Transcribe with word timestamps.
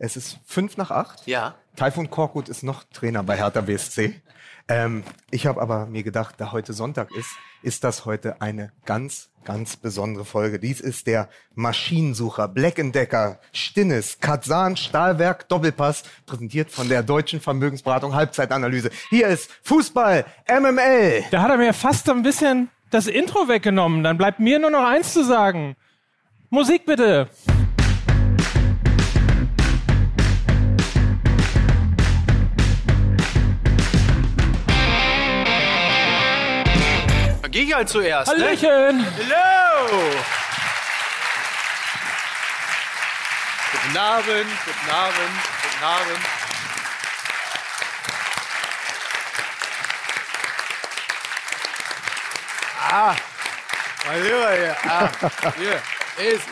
Es 0.00 0.16
ist 0.16 0.38
fünf 0.46 0.78
nach 0.78 0.90
acht. 0.90 1.26
Ja. 1.26 1.56
Taifun 1.76 2.08
Korkut 2.08 2.48
ist 2.48 2.62
noch 2.62 2.84
Trainer 2.84 3.22
bei 3.22 3.36
Hertha 3.36 3.60
BSC. 3.60 4.14
Ähm, 4.66 5.04
ich 5.30 5.46
habe 5.46 5.60
aber 5.60 5.84
mir 5.86 6.02
gedacht, 6.02 6.36
da 6.38 6.52
heute 6.52 6.72
Sonntag 6.72 7.10
ist, 7.14 7.28
ist 7.62 7.84
das 7.84 8.06
heute 8.06 8.40
eine 8.40 8.72
ganz, 8.86 9.28
ganz 9.44 9.76
besondere 9.76 10.24
Folge. 10.24 10.58
Dies 10.58 10.80
ist 10.80 11.06
der 11.06 11.28
Maschinensucher 11.54 12.48
Black 12.48 12.76
Decker 12.76 13.40
Stinnes 13.52 14.20
Kazan 14.20 14.78
Stahlwerk 14.78 15.50
Doppelpass, 15.50 16.04
präsentiert 16.24 16.70
von 16.70 16.88
der 16.88 17.02
Deutschen 17.02 17.40
Vermögensberatung 17.42 18.14
Halbzeitanalyse. 18.14 18.90
Hier 19.10 19.28
ist 19.28 19.50
Fußball 19.64 20.24
MML. 20.48 21.24
Da 21.30 21.42
hat 21.42 21.50
er 21.50 21.58
mir 21.58 21.74
fast 21.74 22.08
ein 22.08 22.22
bisschen 22.22 22.70
das 22.88 23.06
Intro 23.06 23.48
weggenommen. 23.48 24.02
Dann 24.02 24.16
bleibt 24.16 24.40
mir 24.40 24.58
nur 24.60 24.70
noch 24.70 24.84
eins 24.84 25.12
zu 25.12 25.22
sagen. 25.22 25.76
Musik 26.48 26.86
bitte. 26.86 27.28
Dann 37.50 37.54
gehe 37.54 37.64
ich 37.64 37.74
halt 37.74 37.88
zuerst. 37.88 38.32
Ne? 38.32 38.44
Hallöchen. 38.44 39.06
Hallo! 39.16 39.98
Guten 43.72 43.96
Abend, 43.96 44.46
guten 44.64 44.90
Abend, 44.90 45.16
guten 45.62 45.84
Abend. 45.84 46.18
Ah, 52.88 53.16
mein 54.06 54.22
Lieber 54.22 54.52
hier. 54.52 54.76
Ah, 54.88 55.10
hier 55.56 55.82
ist 56.28 56.44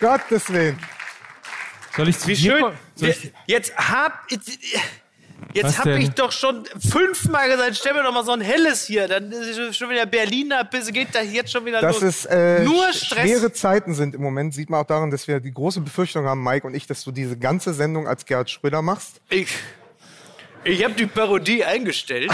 Gottes 0.00 0.52
Willen. 0.52 0.84
Soll 1.96 2.08
ich 2.08 2.26
Wie 2.26 2.34
hier 2.34 2.58
schön. 2.58 2.78
Soll 2.96 3.08
ich, 3.10 3.32
Jetzt 3.46 3.76
hab, 3.76 4.28
jetzt 4.32 4.50
Was 5.62 5.78
hab 5.78 5.84
denn? 5.84 6.00
ich 6.00 6.10
doch 6.10 6.32
schon 6.32 6.64
fünfmal 6.80 7.48
gesagt, 7.48 7.76
stell 7.76 7.94
mir 7.94 8.02
doch 8.02 8.12
mal 8.12 8.24
so 8.24 8.32
ein 8.32 8.40
helles 8.40 8.84
hier. 8.86 9.08
Dann 9.08 9.30
ist 9.30 9.56
es 9.56 9.76
schon 9.76 9.90
wieder 9.90 10.06
Berliner, 10.06 10.64
bis 10.64 10.92
geht 10.92 11.14
da 11.14 11.22
jetzt 11.22 11.52
schon 11.52 11.64
wieder 11.64 11.80
Dass 11.80 12.00
los. 12.00 12.24
es 12.24 12.26
äh, 12.26 12.64
Nur 12.64 12.92
Stress. 12.92 13.20
schwere 13.20 13.52
Zeiten 13.52 13.94
sind 13.94 14.14
im 14.14 14.22
Moment, 14.22 14.54
sieht 14.54 14.70
man 14.70 14.80
auch 14.80 14.86
daran, 14.86 15.10
dass 15.10 15.28
wir 15.28 15.40
die 15.40 15.52
große 15.52 15.80
Befürchtung 15.80 16.26
haben, 16.26 16.42
Mike 16.42 16.66
und 16.66 16.74
ich, 16.74 16.86
dass 16.86 17.04
du 17.04 17.12
diese 17.12 17.36
ganze 17.38 17.74
Sendung 17.74 18.08
als 18.08 18.24
Gerhard 18.26 18.50
Schröder 18.50 18.82
machst. 18.82 19.20
Ich, 19.28 19.48
ich 20.64 20.82
habe 20.84 20.94
die 20.94 21.06
Parodie 21.06 21.64
eingestellt. 21.64 22.30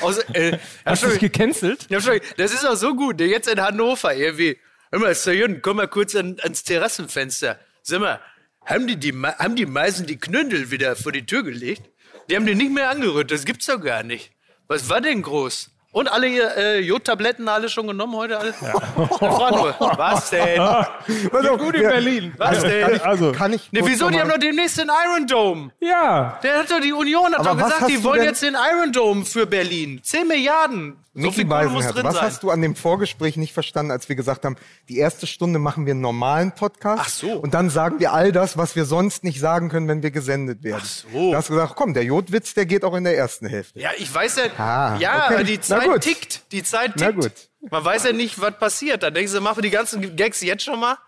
Aus, 0.00 0.18
äh, 0.32 0.58
hast 0.84 1.02
du 1.02 1.08
dich 1.08 1.20
gecancelt? 1.20 1.86
Das 1.90 2.52
ist 2.52 2.66
auch 2.66 2.76
so 2.76 2.94
gut. 2.94 3.20
der 3.20 3.28
Jetzt 3.28 3.48
in 3.48 3.60
Hannover 3.60 4.14
irgendwie. 4.14 4.58
Hör 4.90 5.00
mal, 5.00 5.14
Soyun, 5.14 5.60
komm 5.62 5.78
mal 5.78 5.88
kurz 5.88 6.14
an, 6.14 6.36
ans 6.42 6.62
Terrassenfenster. 6.62 7.58
Sag 7.82 8.00
mal, 8.00 8.20
haben 8.66 8.86
die, 8.86 8.96
die, 8.96 9.12
haben 9.12 9.56
die 9.56 9.66
Meisen 9.66 10.06
die 10.06 10.18
Knündel 10.18 10.70
wieder 10.70 10.96
vor 10.96 11.12
die 11.12 11.24
Tür 11.24 11.42
gelegt? 11.42 11.82
Die 12.28 12.36
haben 12.36 12.46
die 12.46 12.54
nicht 12.54 12.72
mehr 12.72 12.90
angerührt. 12.90 13.30
Das 13.30 13.44
gibt's 13.44 13.66
doch 13.66 13.80
gar 13.80 14.02
nicht. 14.02 14.32
Was 14.68 14.88
war 14.90 15.00
denn 15.00 15.22
groß? 15.22 15.70
Und 15.92 16.08
alle 16.12 16.26
äh, 16.28 16.80
Jodtabletten 16.80 17.48
alle 17.48 17.70
schon 17.70 17.86
genommen 17.86 18.14
heute? 18.16 18.36
Alle? 18.38 18.52
Ja. 18.60 19.50
nur, 19.50 19.74
was 19.96 20.28
denn? 20.28 20.56
Pass 21.30 21.46
auf, 21.46 21.58
Gut 21.58 21.74
in 21.76 21.82
Berlin. 21.82 22.34
Was 22.36 22.60
denn? 22.62 22.82
Kann 22.84 22.94
ich, 22.96 23.02
Also. 23.04 23.32
kann 23.32 23.52
ich 23.54 23.72
Ne, 23.72 23.80
wieso? 23.82 24.10
Die 24.10 24.20
haben 24.20 24.28
doch 24.28 24.36
demnächst 24.38 24.76
den 24.78 24.90
Iron 25.06 25.26
Dome. 25.26 25.70
Ja. 25.80 26.38
Der 26.42 26.58
hat 26.58 26.70
doch 26.70 26.80
die 26.80 26.92
Union 26.92 27.32
hat 27.32 27.38
Aber 27.46 27.50
doch 27.54 27.60
was 27.60 27.74
gesagt, 27.74 27.90
die 27.90 28.04
wollen 28.04 28.18
denn- 28.18 28.28
jetzt 28.28 28.42
den 28.42 28.54
Iron 28.54 28.92
Dome 28.92 29.24
für 29.24 29.46
Berlin. 29.46 30.00
10 30.02 30.26
Milliarden. 30.28 30.96
So 31.16 31.22
Niki 31.22 31.34
viel 31.34 31.46
Kohle 31.46 31.64
muss 31.64 31.72
Beisenherz, 31.72 31.94
drin 31.94 32.04
was 32.04 32.14
sein. 32.14 32.22
hast 32.24 32.42
du 32.42 32.50
an 32.50 32.60
dem 32.60 32.76
Vorgespräch 32.76 33.36
nicht 33.38 33.52
verstanden, 33.54 33.90
als 33.90 34.08
wir 34.08 34.16
gesagt 34.16 34.44
haben, 34.44 34.56
die 34.90 34.98
erste 34.98 35.26
Stunde 35.26 35.58
machen 35.58 35.86
wir 35.86 35.92
einen 35.92 36.02
normalen 36.02 36.52
Podcast 36.52 37.02
Ach 37.04 37.08
so. 37.08 37.32
und 37.38 37.54
dann 37.54 37.70
sagen 37.70 37.98
wir 38.00 38.12
all 38.12 38.32
das, 38.32 38.58
was 38.58 38.76
wir 38.76 38.84
sonst 38.84 39.24
nicht 39.24 39.40
sagen 39.40 39.70
können, 39.70 39.88
wenn 39.88 40.02
wir 40.02 40.10
gesendet 40.10 40.62
werden. 40.62 40.82
Ach 40.82 40.86
so. 40.86 41.30
Du 41.30 41.34
hast 41.36 41.48
gesagt, 41.48 41.74
komm, 41.74 41.94
der 41.94 42.04
Jodwitz, 42.04 42.52
der 42.52 42.66
geht 42.66 42.84
auch 42.84 42.94
in 42.94 43.04
der 43.04 43.16
ersten 43.16 43.46
Hälfte. 43.46 43.80
Ja, 43.80 43.90
ich 43.96 44.12
weiß 44.14 44.36
ja. 44.36 44.42
Ah, 44.58 44.96
ja, 44.98 45.24
okay. 45.24 45.34
aber 45.34 45.44
die 45.44 45.56
Na 45.56 45.62
Zeit 45.62 45.84
gut. 45.84 46.00
tickt. 46.02 46.52
Die 46.52 46.62
Zeit 46.62 46.96
tickt. 46.96 47.00
Na 47.00 47.10
gut. 47.10 47.32
Man 47.70 47.84
weiß 47.84 48.04
ja 48.04 48.12
nicht, 48.12 48.38
was 48.40 48.58
passiert. 48.58 49.02
Dann 49.02 49.14
denkst 49.14 49.32
du, 49.32 49.40
machen 49.40 49.56
wir 49.56 49.62
die 49.62 49.70
ganzen 49.70 50.14
Gags 50.16 50.42
jetzt 50.42 50.64
schon 50.64 50.78
mal. 50.78 50.98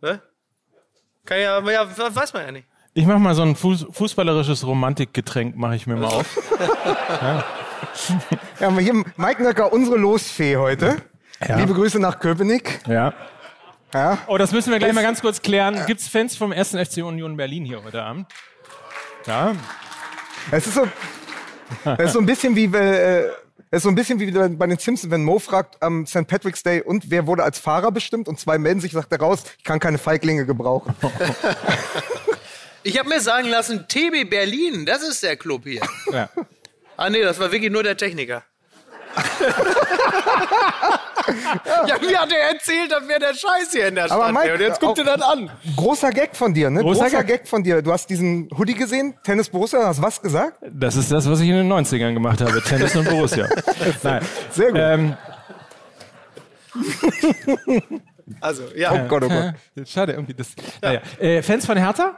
Ne? 0.00 0.20
Kann 1.24 1.38
ja, 1.38 1.60
ja, 1.70 2.14
weiß 2.14 2.32
man 2.32 2.44
ja 2.46 2.52
nicht. 2.52 2.66
Ich 2.94 3.06
mach 3.06 3.18
mal 3.18 3.34
so 3.34 3.42
ein 3.42 3.56
Fuß, 3.56 3.86
fußballerisches 3.90 4.66
Romantikgetränk, 4.66 5.56
mache 5.56 5.76
ich 5.76 5.86
mir 5.86 5.96
mal 5.96 6.06
auf. 6.06 6.26
Ja, 7.08 7.44
haben 8.60 8.76
wir 8.76 8.82
hier 8.82 9.04
Mike 9.16 9.42
Nöcker, 9.42 9.72
unsere 9.72 9.96
Losfee 9.96 10.56
heute. 10.56 10.96
Ja. 11.46 11.56
Liebe 11.56 11.74
Grüße 11.74 11.98
nach 11.98 12.20
Köpenick. 12.20 12.80
Ja. 12.86 13.14
Ja. 13.94 14.18
Oh, 14.26 14.38
das 14.38 14.52
müssen 14.52 14.70
wir 14.70 14.78
gleich 14.78 14.92
mal 14.92 15.02
ganz 15.02 15.20
kurz 15.20 15.42
klären. 15.42 15.84
Gibt's 15.86 16.08
Fans 16.08 16.36
vom 16.36 16.52
1. 16.52 16.70
FC 16.70 16.98
Union 16.98 17.36
Berlin 17.36 17.64
hier 17.64 17.82
heute 17.84 18.02
Abend? 18.02 18.26
Ja. 19.26 19.54
Es 20.50 20.66
ist 20.66 20.74
so, 20.74 20.86
es 21.84 22.06
ist 22.06 22.12
so 22.12 22.18
ein 22.18 22.26
bisschen 22.26 22.56
wie, 22.56 22.64
äh, 22.64 23.28
es 23.70 23.78
ist 23.78 23.82
so 23.82 23.88
ein 23.90 23.94
bisschen 23.94 24.18
wie 24.18 24.30
bei 24.30 24.66
den 24.66 24.78
Simpsons, 24.78 25.10
wenn 25.10 25.24
Mo 25.24 25.38
fragt 25.38 25.82
am 25.82 26.06
St. 26.06 26.26
Patrick's 26.26 26.62
Day 26.62 26.82
und 26.82 27.10
wer 27.10 27.26
wurde 27.26 27.44
als 27.44 27.58
Fahrer 27.58 27.92
bestimmt 27.92 28.28
und 28.28 28.40
zwei 28.40 28.58
melden 28.58 28.80
sich, 28.80 28.92
sagt 28.92 29.12
er 29.12 29.20
raus, 29.20 29.44
ich 29.58 29.64
kann 29.64 29.78
keine 29.78 29.98
Feiglinge 29.98 30.46
gebrauchen. 30.46 30.94
Ich 32.84 32.98
habe 32.98 33.08
mir 33.08 33.20
sagen 33.20 33.48
lassen, 33.48 33.86
TB 33.86 34.28
Berlin, 34.28 34.84
das 34.86 35.04
ist 35.04 35.22
der 35.22 35.36
Club 35.36 35.62
hier. 35.64 35.82
ja. 36.12 36.28
Ah 37.04 37.10
nee, 37.10 37.20
das 37.20 37.40
war 37.40 37.50
wirklich 37.50 37.72
nur 37.72 37.82
der 37.82 37.96
Techniker. 37.96 38.44
ja, 41.88 41.98
mir 42.00 42.18
hat 42.20 42.32
er 42.32 42.52
erzählt, 42.52 42.92
das 42.92 43.08
wäre 43.08 43.18
der 43.18 43.34
Scheiß 43.34 43.72
hier 43.72 43.88
in 43.88 43.96
der 43.96 44.04
Stadt. 44.06 44.20
Aber 44.20 44.32
Mike, 44.32 44.46
ey. 44.50 44.54
und 44.54 44.60
jetzt 44.60 44.80
guckt 44.80 45.00
auch- 45.00 45.04
er 45.04 45.16
das 45.16 45.26
an. 45.26 45.50
Großer 45.76 46.10
Gag 46.10 46.36
von 46.36 46.54
dir, 46.54 46.70
ne? 46.70 46.80
Großer 46.80 47.02
Großer, 47.06 47.24
Gag. 47.24 47.40
Gag. 47.40 47.48
von 47.48 47.64
dir. 47.64 47.82
Du 47.82 47.92
hast 47.92 48.08
diesen 48.08 48.48
Hoodie 48.56 48.74
gesehen, 48.74 49.14
Tennis 49.24 49.48
Borussia, 49.48 49.84
hast 49.84 50.00
was 50.00 50.22
gesagt? 50.22 50.58
Das 50.70 50.94
ist 50.94 51.10
das, 51.10 51.28
was 51.28 51.40
ich 51.40 51.48
in 51.48 51.56
den 51.56 51.72
90ern 51.72 52.14
gemacht 52.14 52.40
habe. 52.40 52.62
Tennis 52.62 52.94
und 52.94 53.08
Borussia. 53.10 53.48
Nein. 54.04 54.22
Sehr 54.52 54.70
gut. 54.70 54.80
Ähm, 54.80 55.16
Also, 58.40 58.62
ja. 58.76 58.92
oh 58.92 59.08
Gott, 59.08 59.24
oh 59.24 59.28
Gott. 59.28 59.54
schade, 59.88 60.12
irgendwie 60.12 60.34
das. 60.34 60.48
Naja. 60.80 61.00
Äh, 61.18 61.42
Fans 61.42 61.66
von 61.66 61.76
Hertha? 61.76 62.16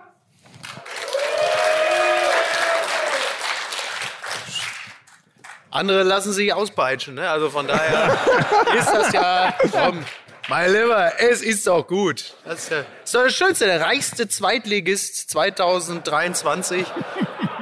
Andere 5.74 6.04
lassen 6.04 6.32
sich 6.32 6.52
auspeitschen, 6.54 7.16
ne? 7.16 7.28
Also 7.28 7.50
von 7.50 7.66
daher 7.66 8.16
ist 8.78 8.88
das 8.94 9.12
ja. 9.12 9.52
Komm, 9.72 10.04
mein 10.48 10.72
Lieber, 10.72 11.12
es 11.18 11.42
ist 11.42 11.66
doch 11.66 11.84
gut. 11.84 12.32
Das 12.44 12.60
ist, 12.60 12.70
ja, 12.70 12.76
das 12.78 12.86
ist 13.06 13.14
doch 13.14 13.24
das 13.24 13.34
Schönste. 13.34 13.64
Der 13.66 13.80
reichste 13.80 14.28
Zweitligist 14.28 15.30
2023 15.30 16.86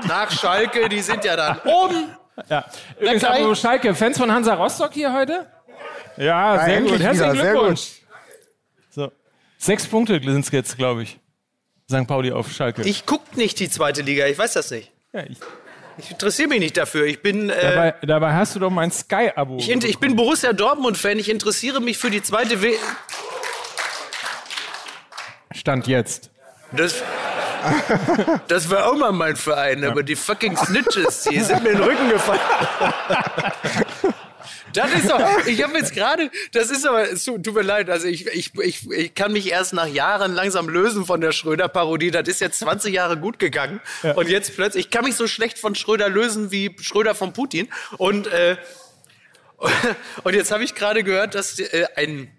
nach 0.07 0.31
Schalke, 0.31 0.91
die 0.91 1.01
sind 1.01 1.25
ja 1.25 1.37
dann 1.37 1.59
oben. 1.65 2.15
Ja. 2.51 2.67
Übrigens, 3.01 3.25
apropos 3.25 3.59
Schalke, 3.59 3.95
Fans 3.95 4.19
von 4.19 4.31
Hansa 4.31 4.55
Rostock 4.55 4.93
hier 4.93 5.15
heute? 5.15 5.47
Ja, 6.19 6.63
sehr 6.67 6.77
endlich 6.77 6.93
gut. 6.93 7.03
Herzlichen 7.03 7.33
wieder, 7.33 7.43
sehr 7.43 7.53
Glückwunsch. 7.53 7.91
So. 8.91 9.13
Sechs 9.57 9.87
Punkte 9.87 10.21
sind 10.23 10.45
es 10.45 10.51
jetzt, 10.51 10.77
glaube 10.77 11.05
ich. 11.05 11.19
St. 11.91 12.07
Pauli 12.07 12.31
auf 12.31 12.53
Schalke. 12.53 12.83
Ich 12.83 13.07
guck 13.07 13.39
nicht 13.39 13.59
die 13.59 13.71
zweite 13.71 14.03
Liga, 14.03 14.27
ich 14.27 14.37
weiß 14.37 14.53
das 14.53 14.71
nicht. 14.71 14.93
ja, 15.15 15.23
ich, 15.23 15.39
Ich 15.99 16.11
interessiere 16.11 16.49
mich 16.49 16.61
nicht 16.61 16.77
dafür. 16.77 17.07
Ich 17.07 17.23
bin, 17.23 17.51
äh, 17.51 17.61
dabei, 17.61 17.95
dabei 18.03 18.33
hast 18.33 18.55
du 18.55 18.61
doch 18.61 18.71
mein 18.71 18.91
Sky-Abo. 18.91 19.59
ich, 19.59 19.69
ich 19.69 19.99
bin 19.99 20.17
Borussia 20.17 20.53
Dortmund-Fan. 20.53 21.19
Ich 21.19 21.29
interessiere 21.29 21.81
mich 21.81 21.99
für 21.99 22.11
die 22.11 22.23
zweite 22.23 22.63
W. 22.63 22.75
Stand 25.53 25.87
jetzt. 25.87 26.31
Das, 26.73 27.03
das 28.49 28.71
war 28.71 28.91
auch 28.91 28.97
mal 28.97 29.13
mein 29.13 29.37
Verein, 29.37 29.85
aber 29.85 30.03
die 30.03 30.17
fucking 30.17 30.57
Snitches, 30.57 31.25
die 31.25 31.41
sind 31.41 31.63
mir 31.63 31.71
in 31.71 31.79
den 31.79 31.85
Rücken 31.85 32.09
gefallen. 32.09 32.41
Das 34.73 34.93
ist 34.93 35.11
doch, 35.11 35.47
ich 35.47 35.63
habe 35.63 35.77
jetzt 35.77 35.95
gerade, 35.95 36.31
das 36.53 36.71
ist 36.71 36.87
aber, 36.87 37.09
tut 37.15 37.55
mir 37.55 37.63
leid, 37.63 37.91
also 37.91 38.07
ich, 38.07 38.27
ich, 38.27 38.53
ich, 38.59 38.91
ich 38.91 39.15
kann 39.15 39.33
mich 39.33 39.51
erst 39.51 39.73
nach 39.73 39.87
Jahren 39.87 40.33
langsam 40.33 40.69
lösen 40.69 41.05
von 41.05 41.21
der 41.21 41.33
Schröder-Parodie. 41.33 42.11
Das 42.11 42.29
ist 42.29 42.41
jetzt 42.41 42.59
20 42.61 42.95
Jahre 42.95 43.17
gut 43.17 43.39
gegangen. 43.39 43.81
Und 44.15 44.29
jetzt 44.29 44.55
plötzlich, 44.55 44.87
ich 44.87 44.91
kann 44.91 45.05
mich 45.05 45.17
so 45.17 45.27
schlecht 45.27 45.59
von 45.59 45.75
Schröder 45.75 46.09
lösen 46.09 46.51
wie 46.51 46.75
Schröder 46.81 47.15
von 47.15 47.33
Putin. 47.33 47.69
Und, 47.99 48.27
äh, 48.29 48.57
und 50.25 50.35
jetzt 50.35 50.51
habe 50.51 50.65
ich 50.65 50.75
gerade 50.75 51.05
gehört, 51.05 51.35
dass 51.35 51.59
äh, 51.59 51.87
ein, 51.97 52.31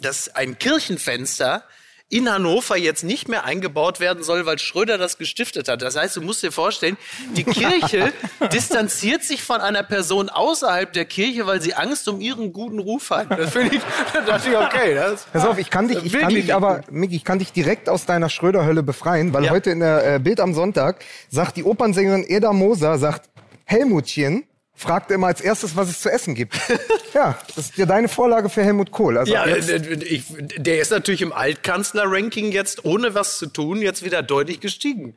dass 0.00 0.34
ein 0.34 0.58
Kirchenfenster 0.58 1.64
in 2.10 2.28
Hannover 2.30 2.76
jetzt 2.76 3.04
nicht 3.04 3.28
mehr 3.28 3.44
eingebaut 3.44 4.00
werden 4.00 4.22
soll, 4.24 4.44
weil 4.44 4.58
Schröder 4.58 4.98
das 4.98 5.16
gestiftet 5.16 5.68
hat. 5.68 5.80
Das 5.80 5.96
heißt, 5.96 6.16
du 6.16 6.20
musst 6.20 6.42
dir 6.42 6.50
vorstellen, 6.50 6.96
die 7.36 7.44
Kirche 7.44 8.12
distanziert 8.52 9.22
sich 9.22 9.42
von 9.42 9.60
einer 9.60 9.84
Person 9.84 10.28
außerhalb 10.28 10.92
der 10.92 11.04
Kirche, 11.04 11.46
weil 11.46 11.62
sie 11.62 11.74
Angst 11.74 12.08
um 12.08 12.20
ihren 12.20 12.52
guten 12.52 12.80
Ruf 12.80 13.10
hat. 13.10 13.30
Das 13.30 13.52
finde 13.52 13.76
ich, 13.76 13.82
da 14.12 14.20
dachte 14.22 14.50
ich, 14.50 14.56
okay. 14.56 14.94
Das, 14.94 15.24
Pass 15.32 15.46
auf, 15.46 15.56
ich 15.58 15.70
kann 15.70 15.86
dich, 15.88 16.04
ich 16.04 16.12
kann 16.12 16.34
dich 16.34 16.52
aber, 16.52 16.82
Micky, 16.90 17.14
ich 17.16 17.24
kann 17.24 17.38
dich 17.38 17.52
direkt 17.52 17.88
aus 17.88 18.06
deiner 18.06 18.28
Schröder-Hölle 18.28 18.82
befreien, 18.82 19.32
weil 19.32 19.44
Ja. 19.44 19.52
heute 19.52 19.70
in 19.70 19.78
der 19.80 20.14
äh, 20.16 20.18
Bild 20.18 20.40
am 20.40 20.52
Sonntag 20.52 21.04
sagt 21.30 21.56
die 21.56 21.64
Opernsängerin 21.64 22.24
Eda 22.26 22.52
Moser, 22.52 22.98
sagt, 22.98 23.30
Helmutchen, 23.64 24.44
fragt 24.80 25.10
immer 25.10 25.26
als 25.26 25.42
erstes, 25.42 25.76
was 25.76 25.90
es 25.90 26.00
zu 26.00 26.10
essen 26.10 26.34
gibt. 26.34 26.54
ja, 27.14 27.38
das 27.54 27.66
ist 27.66 27.76
ja 27.76 27.84
deine 27.84 28.08
Vorlage 28.08 28.48
für 28.48 28.62
Helmut 28.64 28.90
Kohl. 28.90 29.18
Also 29.18 29.32
Ja, 29.32 29.46
jetzt, 29.46 29.68
äh, 29.68 29.94
ich, 30.02 30.24
der 30.56 30.80
ist 30.80 30.90
natürlich 30.90 31.20
im 31.20 31.32
Altkanzler-Ranking 31.32 32.50
jetzt, 32.50 32.84
ohne 32.84 33.14
was 33.14 33.38
zu 33.38 33.46
tun, 33.46 33.82
jetzt 33.82 34.04
wieder 34.04 34.22
deutlich 34.22 34.60
gestiegen. 34.60 35.14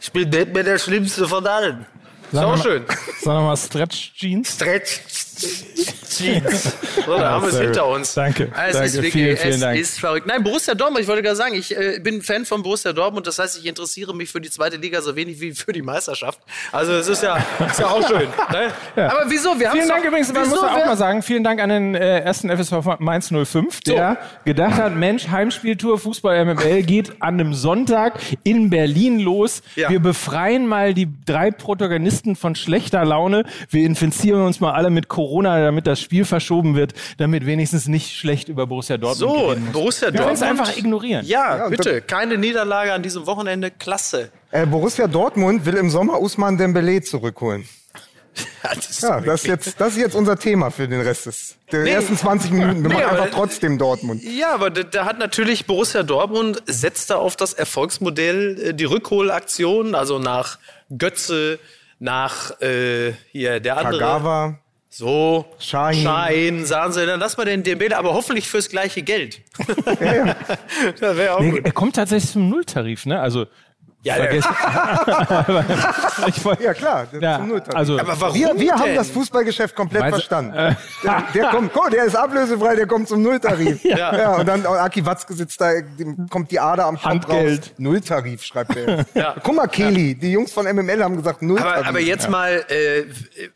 Ich 0.00 0.12
bin 0.12 0.28
nicht 0.28 0.52
mehr 0.52 0.64
der 0.64 0.78
Schlimmste 0.78 1.26
von 1.26 1.46
allen. 1.46 1.86
Ist 2.30 2.38
auch 2.38 2.62
schön. 2.62 2.84
Sag 3.22 3.34
nochmal 3.34 3.56
Stretch 3.56 4.12
Jeans. 4.14 4.54
Stretch 4.54 5.00
Jeans. 5.36 6.72
So, 7.04 7.16
da 7.18 7.30
haben 7.32 7.42
wir 7.46 7.52
es 7.52 7.58
hinter 7.60 7.86
uns. 7.86 8.14
Danke, 8.14 8.44
Es 8.44 8.72
danke. 8.72 8.86
ist 8.86 8.94
wirklich, 8.94 9.12
Vielen, 9.12 9.36
vielen 9.36 9.54
es 9.54 9.60
Dank. 9.60 9.78
ist 9.78 10.00
verrückt. 10.00 10.26
Nein, 10.26 10.42
Borussia 10.42 10.74
Dortmund, 10.74 11.02
ich 11.02 11.08
wollte 11.08 11.22
gerade 11.22 11.36
sagen, 11.36 11.54
ich 11.54 11.76
äh, 11.76 11.98
bin 12.00 12.22
Fan 12.22 12.44
von 12.46 12.62
Borussia 12.62 12.92
Dortmund. 12.92 13.26
Das 13.26 13.38
heißt, 13.38 13.58
ich 13.58 13.66
interessiere 13.66 14.14
mich 14.14 14.30
für 14.30 14.40
die 14.40 14.50
zweite 14.50 14.76
Liga 14.76 15.02
so 15.02 15.14
wenig 15.14 15.40
wie 15.40 15.52
für 15.52 15.72
die 15.72 15.82
Meisterschaft. 15.82 16.40
Also, 16.72 16.92
es 16.94 17.08
ist 17.08 17.22
ja, 17.22 17.36
ist 17.68 17.78
ja 17.80 17.86
auch 17.86 18.06
schön. 18.06 18.28
Ne? 18.96 19.10
Aber 19.10 19.24
wieso? 19.28 19.58
Wir 19.58 19.68
haben 19.68 19.76
Vielen 19.76 19.88
Dank 19.88 20.04
übrigens, 20.04 20.32
man 20.32 20.48
muss 20.48 20.58
auch 20.60 20.86
mal 20.86 20.96
sagen, 20.96 21.22
vielen 21.22 21.42
Dank 21.44 21.60
an 21.60 21.68
den 21.68 21.94
äh, 21.94 22.20
ersten 22.20 22.48
FSV 22.48 22.98
Mainz 23.00 23.28
05, 23.32 23.80
der 23.80 24.16
gedacht 24.44 24.74
hat, 24.74 24.94
Mensch, 24.94 25.28
Heimspieltour 25.28 25.98
Fußball 25.98 26.44
MML 26.44 26.82
geht 26.84 27.20
an 27.20 27.34
einem 27.34 27.52
Sonntag 27.54 28.18
in 28.44 28.70
Berlin 28.70 29.18
los. 29.18 29.62
Ja. 29.74 29.90
Wir 29.90 30.00
befreien 30.00 30.66
mal 30.66 30.94
die 30.94 31.08
drei 31.26 31.50
Protagonisten 31.50 32.36
von 32.36 32.54
schlechter 32.54 33.04
Laune. 33.04 33.44
Wir 33.68 33.84
infizieren 33.84 34.42
uns 34.42 34.60
mal 34.60 34.72
alle 34.72 34.90
mit 34.90 35.08
Corona, 35.08 35.25
damit 35.62 35.86
das 35.86 36.00
Spiel 36.00 36.24
verschoben 36.24 36.74
wird, 36.76 36.94
damit 37.18 37.46
wenigstens 37.46 37.86
nicht 37.88 38.16
schlecht 38.16 38.48
über 38.48 38.66
Borussia 38.66 38.96
Dortmund 38.96 39.66
So. 39.66 39.72
Borussia 39.72 40.12
Wir 40.12 40.20
können 40.20 40.34
es 40.34 40.40
Dortmund. 40.40 40.60
einfach 40.60 40.76
ignorieren. 40.76 41.26
Ja, 41.26 41.64
und 41.64 41.70
bitte. 41.70 42.00
Keine 42.02 42.38
Niederlage 42.38 42.92
an 42.92 43.02
diesem 43.02 43.26
Wochenende. 43.26 43.70
Klasse. 43.70 44.30
äh, 44.50 44.66
Borussia 44.66 45.06
Dortmund 45.06 45.64
will 45.66 45.74
im 45.74 45.90
Sommer 45.90 46.20
Usman 46.20 46.56
Dembele 46.58 47.02
zurückholen. 47.02 47.64
Ja, 48.62 48.74
das 48.74 48.90
ist 48.90 49.02
Ja, 49.02 49.20
das 49.20 49.40
ist 49.42 49.46
jetzt, 49.46 49.80
das 49.80 49.88
ist 49.94 49.98
jetzt 49.98 50.14
unser 50.14 50.36
Thema 50.38 50.70
für 50.70 50.86
den 50.86 51.00
Rest 51.00 51.24
des 51.24 51.56
der 51.72 51.84
Nee. 51.84 51.90
ersten 51.92 52.18
20 52.18 52.50
Minuten. 52.50 52.82
Wir 52.82 52.88
Nee, 52.88 52.94
machen 52.96 53.04
aber- 53.06 53.22
einfach 53.22 53.34
trotzdem 53.34 53.78
Dortmund. 53.78 54.22
Ja, 54.22 54.52
aber 54.52 54.68
da, 54.68 54.82
da 54.82 55.04
hat 55.06 55.18
natürlich 55.18 55.64
Borussia 55.66 56.02
Dortmund 56.02 56.62
setzt 56.66 57.08
da 57.08 57.16
auf 57.16 57.36
das 57.36 57.54
Erfolgsmodell 57.54 58.60
äh, 58.60 58.74
die 58.74 58.84
Rückholaktion, 58.84 59.94
also 59.94 60.18
nach 60.18 60.58
Götze, 60.98 61.58
nach 61.98 62.60
äh, 62.60 63.12
hier 63.32 63.58
der 63.60 63.78
andere. 63.78 63.98
Kagawa. 64.00 64.58
So, 64.98 65.44
Schein. 65.58 65.94
Schein, 65.96 66.64
sagen 66.64 66.90
sie, 66.92 67.04
dann 67.04 67.20
lass 67.20 67.36
mal 67.36 67.44
den 67.44 67.62
Dembele, 67.62 67.98
aber 67.98 68.14
hoffentlich 68.14 68.48
fürs 68.48 68.70
gleiche 68.70 69.02
Geld. 69.02 69.42
das 71.00 71.16
wäre 71.18 71.34
auch 71.34 71.40
Nee, 71.40 71.50
gut. 71.50 71.66
er 71.66 71.72
kommt 71.72 71.96
tatsächlich 71.96 72.32
zum 72.32 72.48
Nulltarif, 72.48 73.04
ne? 73.04 73.20
Also, 73.20 73.44
Ja, 74.02 74.14
vergessen. 74.14 74.48
Ja, 76.60 76.72
klar. 76.74 77.06
Ja, 77.20 77.36
zum 77.38 77.48
Nulltarif. 77.48 77.76
also- 77.76 77.98
aber 77.98 78.18
warum 78.20 78.34
wir, 78.40 78.58
wir 78.58 78.72
haben 78.74 78.94
das 78.94 79.10
Fußballgeschäft 79.10 79.74
komplett 79.76 80.04
du- 80.04 80.08
verstanden. 80.10 80.52
der, 80.54 80.76
der, 81.34 81.48
kommt, 81.50 81.72
guck, 81.74 81.90
der 81.90 82.04
ist 82.04 82.16
ablösefrei, 82.16 82.76
der 82.76 82.86
kommt 82.86 83.06
zum 83.08 83.20
Nulltarif. 83.20 83.84
Ja. 83.84 84.16
ja. 84.16 84.36
und 84.36 84.46
dann 84.48 84.64
oh, 84.64 84.70
Aki 84.70 85.04
Watzke 85.04 85.34
sitzt 85.34 85.60
da, 85.60 85.72
dem 85.98 86.26
kommt 86.30 86.50
die 86.50 86.58
Ader 86.58 86.86
am 86.86 86.94
Kopf 86.96 87.04
Handgeld. 87.04 87.60
raus. 87.66 87.72
Nulltarif, 87.76 88.42
schreibt 88.44 88.74
er. 88.76 89.04
Ja. 89.14 89.34
Guck 89.42 89.56
mal, 89.56 89.66
Kelly, 89.66 90.14
die 90.14 90.32
Jungs 90.32 90.52
von 90.52 90.64
MML 90.64 91.04
haben 91.04 91.16
gesagt 91.18 91.42
Nulltarif. 91.42 91.74
aber, 91.80 91.86
aber 91.88 92.00
jetzt 92.00 92.30
mal, 92.30 92.64
äh, 92.68 93.04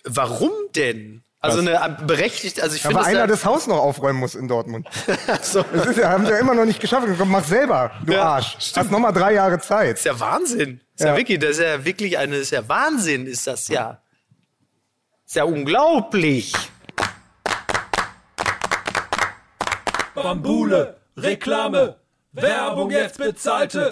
warum 0.04 0.50
denn? 0.76 1.22
Also 1.42 1.60
eine 1.60 1.96
berechtigte, 2.06 2.62
also 2.62 2.76
ich 2.76 2.82
finde 2.82 2.96
weil 2.96 3.04
das 3.04 3.14
einer 3.14 3.26
das 3.26 3.46
Haus 3.46 3.66
noch 3.66 3.78
aufräumen 3.78 4.20
muss 4.20 4.34
in 4.34 4.46
Dortmund. 4.46 4.86
so, 5.42 5.62
Das 5.72 5.86
ist 5.86 5.98
ja, 5.98 6.10
haben 6.10 6.26
sie 6.26 6.32
ja 6.32 6.38
immer 6.38 6.54
noch 6.54 6.66
nicht 6.66 6.80
geschafft. 6.80 7.08
Komm, 7.16 7.30
mach 7.30 7.44
selber, 7.44 7.92
du 8.04 8.12
Ja, 8.12 8.24
Arsch. 8.34 8.56
Hast 8.76 8.90
noch 8.90 8.98
mal 8.98 9.12
drei 9.12 9.32
Jahre 9.32 9.58
Zeit. 9.58 9.96
ist 9.96 10.04
ja 10.04 10.20
Wahnsinn. 10.20 10.82
Ist 10.94 11.00
ja. 11.00 11.06
Ja. 11.12 11.16
wirklich, 11.16 11.38
das 11.38 11.52
ist 11.52 11.60
ja 11.60 11.82
wirklich 11.82 12.18
eine, 12.18 12.36
ist 12.36 12.50
ja 12.50 12.68
Wahnsinn, 12.68 13.26
ist 13.26 13.46
das 13.46 13.68
ja. 13.68 14.02
Ist 15.24 15.36
ja 15.36 15.44
unglaublich. 15.44 16.52
Bambule, 20.14 20.96
Reklame, 21.16 21.96
Werbung 22.32 22.90
jetzt 22.90 23.16
bezahlte. 23.16 23.88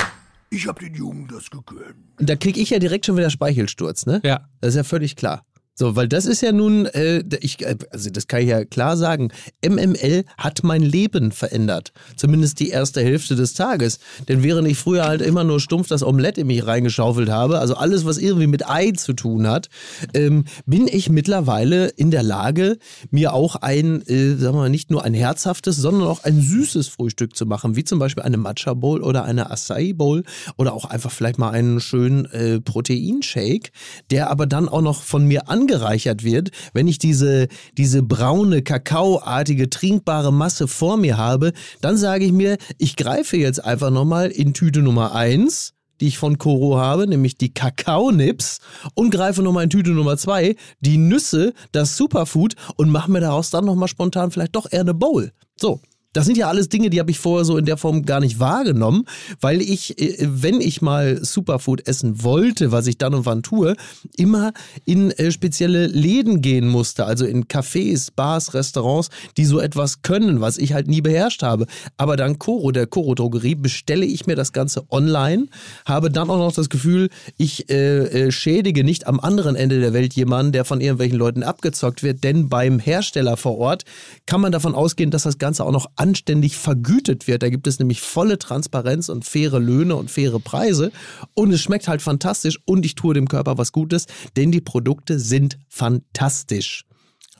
Ich 0.50 0.66
hab 0.66 0.80
den 0.80 0.94
Jungen 0.94 1.28
das 1.28 1.48
gegönnt. 1.50 1.96
Da 2.18 2.36
krieg 2.36 2.56
ich 2.56 2.70
ja 2.70 2.78
direkt 2.78 3.06
schon 3.06 3.16
wieder 3.16 3.30
Speichelsturz, 3.30 4.06
ne? 4.06 4.20
Ja. 4.24 4.48
Das 4.60 4.70
ist 4.70 4.76
ja 4.76 4.84
völlig 4.84 5.16
klar. 5.16 5.44
So, 5.78 5.94
weil 5.94 6.08
das 6.08 6.26
ist 6.26 6.40
ja 6.40 6.50
nun, 6.50 6.86
äh, 6.86 7.22
ich, 7.40 7.64
äh, 7.64 7.76
also 7.92 8.10
das 8.10 8.26
kann 8.26 8.40
ich 8.40 8.48
ja 8.48 8.64
klar 8.64 8.96
sagen, 8.96 9.30
MML 9.64 10.24
hat 10.36 10.64
mein 10.64 10.82
Leben 10.82 11.30
verändert. 11.30 11.92
Zumindest 12.16 12.58
die 12.58 12.70
erste 12.70 13.00
Hälfte 13.00 13.36
des 13.36 13.54
Tages. 13.54 14.00
Denn 14.26 14.42
während 14.42 14.66
ich 14.66 14.76
früher 14.76 15.04
halt 15.04 15.22
immer 15.22 15.44
nur 15.44 15.60
stumpf 15.60 15.86
das 15.86 16.02
Omelett 16.02 16.36
in 16.36 16.48
mich 16.48 16.66
reingeschaufelt 16.66 17.28
habe, 17.28 17.60
also 17.60 17.76
alles, 17.76 18.04
was 18.04 18.18
irgendwie 18.18 18.48
mit 18.48 18.68
Ei 18.68 18.90
zu 18.90 19.12
tun 19.12 19.46
hat, 19.46 19.68
ähm, 20.14 20.46
bin 20.66 20.88
ich 20.88 21.10
mittlerweile 21.10 21.86
in 21.86 22.10
der 22.10 22.24
Lage, 22.24 22.78
mir 23.12 23.32
auch 23.32 23.54
ein, 23.54 24.02
äh, 24.08 24.34
sagen 24.34 24.56
wir 24.56 24.62
mal, 24.62 24.70
nicht 24.70 24.90
nur 24.90 25.04
ein 25.04 25.14
herzhaftes, 25.14 25.76
sondern 25.76 26.08
auch 26.08 26.24
ein 26.24 26.40
süßes 26.40 26.88
Frühstück 26.88 27.36
zu 27.36 27.46
machen, 27.46 27.76
wie 27.76 27.84
zum 27.84 28.00
Beispiel 28.00 28.24
eine 28.24 28.36
Matcha 28.36 28.74
Bowl 28.74 29.00
oder 29.00 29.22
eine 29.22 29.48
Acai 29.52 29.92
Bowl 29.92 30.24
oder 30.56 30.72
auch 30.72 30.86
einfach 30.86 31.12
vielleicht 31.12 31.38
mal 31.38 31.50
einen 31.50 31.78
schönen 31.78 32.24
äh, 32.32 32.60
Proteinshake, 32.60 33.70
der 34.10 34.28
aber 34.30 34.46
dann 34.46 34.68
auch 34.68 34.82
noch 34.82 35.02
von 35.04 35.24
mir 35.24 35.48
angereichert 35.68 36.24
wird, 36.24 36.50
wenn 36.72 36.88
ich 36.88 36.98
diese, 36.98 37.48
diese 37.76 38.02
braune, 38.02 38.62
kakaoartige, 38.62 39.68
trinkbare 39.68 40.32
Masse 40.32 40.66
vor 40.66 40.96
mir 40.96 41.16
habe, 41.16 41.52
dann 41.80 41.96
sage 41.96 42.24
ich 42.24 42.32
mir, 42.32 42.56
ich 42.78 42.96
greife 42.96 43.36
jetzt 43.36 43.64
einfach 43.64 43.90
nochmal 43.90 44.30
in 44.30 44.54
Tüte 44.54 44.80
Nummer 44.80 45.14
eins 45.14 45.74
die 46.00 46.06
ich 46.06 46.18
von 46.18 46.38
Koro 46.38 46.78
habe, 46.78 47.08
nämlich 47.08 47.38
die 47.38 47.52
Kakaonips 47.52 48.60
und 48.94 49.10
greife 49.10 49.42
nochmal 49.42 49.64
in 49.64 49.70
Tüte 49.70 49.90
Nummer 49.90 50.16
zwei, 50.16 50.54
die 50.78 50.96
Nüsse, 50.96 51.54
das 51.72 51.96
Superfood 51.96 52.54
und 52.76 52.90
mache 52.90 53.10
mir 53.10 53.18
daraus 53.18 53.50
dann 53.50 53.64
nochmal 53.64 53.88
spontan 53.88 54.30
vielleicht 54.30 54.54
doch 54.54 54.70
eher 54.70 54.82
eine 54.82 54.94
Bowl. 54.94 55.32
So. 55.60 55.80
Das 56.18 56.26
sind 56.26 56.36
ja 56.36 56.48
alles 56.48 56.68
Dinge, 56.68 56.90
die 56.90 56.98
habe 56.98 57.12
ich 57.12 57.20
vorher 57.20 57.44
so 57.44 57.56
in 57.56 57.64
der 57.64 57.76
Form 57.76 58.04
gar 58.04 58.18
nicht 58.18 58.40
wahrgenommen, 58.40 59.04
weil 59.40 59.62
ich, 59.62 60.00
äh, 60.00 60.16
wenn 60.18 60.60
ich 60.60 60.82
mal 60.82 61.24
Superfood 61.24 61.86
essen 61.86 62.24
wollte, 62.24 62.72
was 62.72 62.88
ich 62.88 62.98
dann 62.98 63.14
und 63.14 63.24
wann 63.24 63.44
tue, 63.44 63.76
immer 64.16 64.52
in 64.84 65.12
äh, 65.12 65.30
spezielle 65.30 65.86
Läden 65.86 66.42
gehen 66.42 66.66
musste, 66.66 67.04
also 67.04 67.24
in 67.24 67.44
Cafés, 67.44 68.08
Bars, 68.10 68.52
Restaurants, 68.52 69.10
die 69.36 69.44
so 69.44 69.60
etwas 69.60 70.02
können, 70.02 70.40
was 70.40 70.58
ich 70.58 70.72
halt 70.72 70.88
nie 70.88 71.02
beherrscht 71.02 71.44
habe. 71.44 71.68
Aber 71.96 72.16
dank 72.16 72.40
Coro, 72.40 72.72
der 72.72 72.88
Coro-Drogerie, 72.88 73.54
bestelle 73.54 74.04
ich 74.04 74.26
mir 74.26 74.34
das 74.34 74.52
Ganze 74.52 74.90
online, 74.90 75.46
habe 75.84 76.10
dann 76.10 76.28
auch 76.30 76.38
noch 76.38 76.52
das 76.52 76.68
Gefühl, 76.68 77.10
ich 77.36 77.70
äh, 77.70 78.26
äh, 78.26 78.32
schädige 78.32 78.82
nicht 78.82 79.06
am 79.06 79.20
anderen 79.20 79.54
Ende 79.54 79.78
der 79.78 79.92
Welt 79.92 80.14
jemanden, 80.14 80.50
der 80.50 80.64
von 80.64 80.80
irgendwelchen 80.80 81.16
Leuten 81.16 81.44
abgezockt 81.44 82.02
wird, 82.02 82.24
denn 82.24 82.48
beim 82.48 82.80
Hersteller 82.80 83.36
vor 83.36 83.56
Ort 83.58 83.84
kann 84.26 84.40
man 84.40 84.50
davon 84.50 84.74
ausgehen, 84.74 85.12
dass 85.12 85.22
das 85.22 85.38
Ganze 85.38 85.64
auch 85.64 85.70
noch 85.70 85.86
anständig 86.08 86.56
vergütet 86.56 87.26
wird. 87.26 87.42
Da 87.42 87.50
gibt 87.50 87.66
es 87.66 87.78
nämlich 87.78 88.00
volle 88.00 88.38
Transparenz 88.38 89.10
und 89.10 89.26
faire 89.26 89.60
Löhne 89.60 89.94
und 89.94 90.10
faire 90.10 90.40
Preise. 90.40 90.90
Und 91.34 91.52
es 91.52 91.60
schmeckt 91.60 91.86
halt 91.86 92.00
fantastisch 92.00 92.58
und 92.64 92.86
ich 92.86 92.94
tue 92.94 93.12
dem 93.12 93.28
Körper 93.28 93.58
was 93.58 93.72
Gutes, 93.72 94.06
denn 94.36 94.50
die 94.50 94.62
Produkte 94.62 95.18
sind 95.18 95.58
fantastisch. 95.68 96.86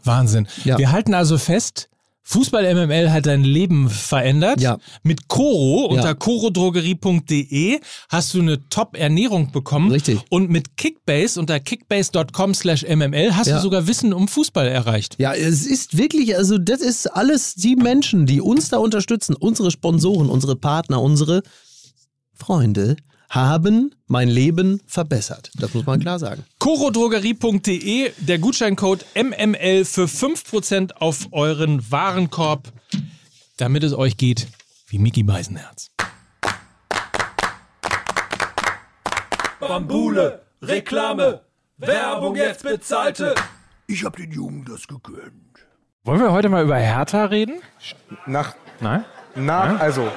Wahnsinn. 0.05 0.47
Ja. 0.65 0.77
Wir 0.77 0.93
halten 0.93 1.15
also 1.15 1.39
fest, 1.39 1.89
Fußball 2.31 2.75
MML 2.75 3.11
hat 3.11 3.25
dein 3.25 3.43
Leben 3.43 3.89
verändert. 3.89 4.61
Ja. 4.61 4.77
Mit 5.03 5.29
Coro 5.29 5.87
unter 5.87 6.09
Ja. 6.09 6.15
corodrogerie.de 6.15 7.81
hast 8.11 8.35
du 8.35 8.41
eine 8.43 8.69
Top-Ernährung 8.69 9.51
bekommen. 9.51 9.91
Richtig. 9.91 10.21
Und 10.29 10.51
mit 10.51 10.77
Kickbase 10.77 11.41
unter 11.41 11.59
kickbase.com 11.59 12.53
slash 12.53 12.83
MML 12.85 13.35
hast 13.35 13.47
Ja. 13.47 13.57
du 13.57 13.63
sogar 13.63 13.87
Wissen 13.87 14.13
um 14.13 14.29
Fußball 14.29 14.69
erreicht. 14.69 15.17
Ja, 15.19 15.33
es 15.33 15.65
ist 15.67 15.97
wirklich, 15.97 16.37
also 16.37 16.59
das 16.59 16.83
ist 16.83 17.07
alles 17.07 17.55
die 17.55 17.77
Menschen, 17.77 18.27
die 18.27 18.43
uns 18.43 18.69
da 18.69 18.77
unterstützen, 18.77 19.35
unsere 19.35 19.71
Sponsoren, 19.71 20.29
unsere 20.29 20.55
Partner, 20.55 21.01
unsere 21.01 21.43
Freunde 22.35 22.97
haben 23.29 23.95
mein 24.07 24.29
Leben 24.29 24.81
verbessert. 24.87 25.51
Das 25.59 25.75
muss 25.75 25.85
man 25.87 26.01
klar 26.01 26.19
sagen. 26.19 26.45
corodrogerie.de, 26.59 28.13
der 28.19 28.39
Gutscheincode 28.39 29.05
MML 29.15 29.85
für 29.85 30.05
5% 30.05 30.93
auf 30.95 31.29
euren 31.33 31.91
Warenkorb, 31.91 32.73
damit 33.57 33.85
es 33.85 33.93
euch 33.93 34.17
geht 34.17 34.49
wie 34.89 34.99
Mickey 34.99 35.23
Beisenherz. 35.23 35.91
Bambule, 39.61 40.43
Reklame, 40.63 41.41
Werbung 41.77 42.37
jetzt 42.37 42.63
bezahlte. 42.63 43.35
Ich 43.87 44.05
hab 44.05 44.17
den 44.17 44.33
Jungen 44.33 44.65
das 44.65 44.87
gegönnt. 44.87 45.33
Wollen 46.05 46.21
wir 46.21 46.33
heute 46.33 46.49
mal 46.49 46.65
über 46.65 46.77
Hertha 46.77 47.27
reden? 47.27 47.61
Nach, 48.27 48.55
Nein? 48.81 49.05
nach, 49.35 49.79
also 49.81 50.09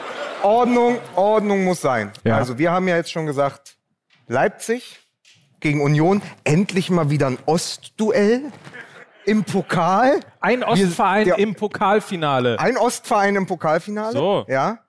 Ordnung, 0.44 0.98
Ordnung 1.16 1.64
muss 1.64 1.82
sein. 1.82 2.12
Ja. 2.24 2.38
Also 2.38 2.58
wir 2.58 2.72
haben 2.72 2.88
ja 2.88 2.96
jetzt 2.96 3.12
schon 3.12 3.26
gesagt, 3.26 3.78
Leipzig 4.28 5.00
gegen 5.60 5.82
Union, 5.82 6.22
endlich 6.44 6.90
mal 6.90 7.10
wieder 7.10 7.28
ein 7.28 7.38
Ostduell 7.46 8.42
im 9.26 9.44
Pokal. 9.44 10.20
Ein 10.40 10.64
Ostverein 10.64 11.26
der- 11.26 11.38
im 11.40 11.56
Pokalfinale. 11.56 12.60
Ein 12.60 12.78
Ostverein 12.78 13.36
im 13.36 13.46
Pokalfinale. 13.46 14.14
So. 14.14 14.46
Ja. 14.48 14.80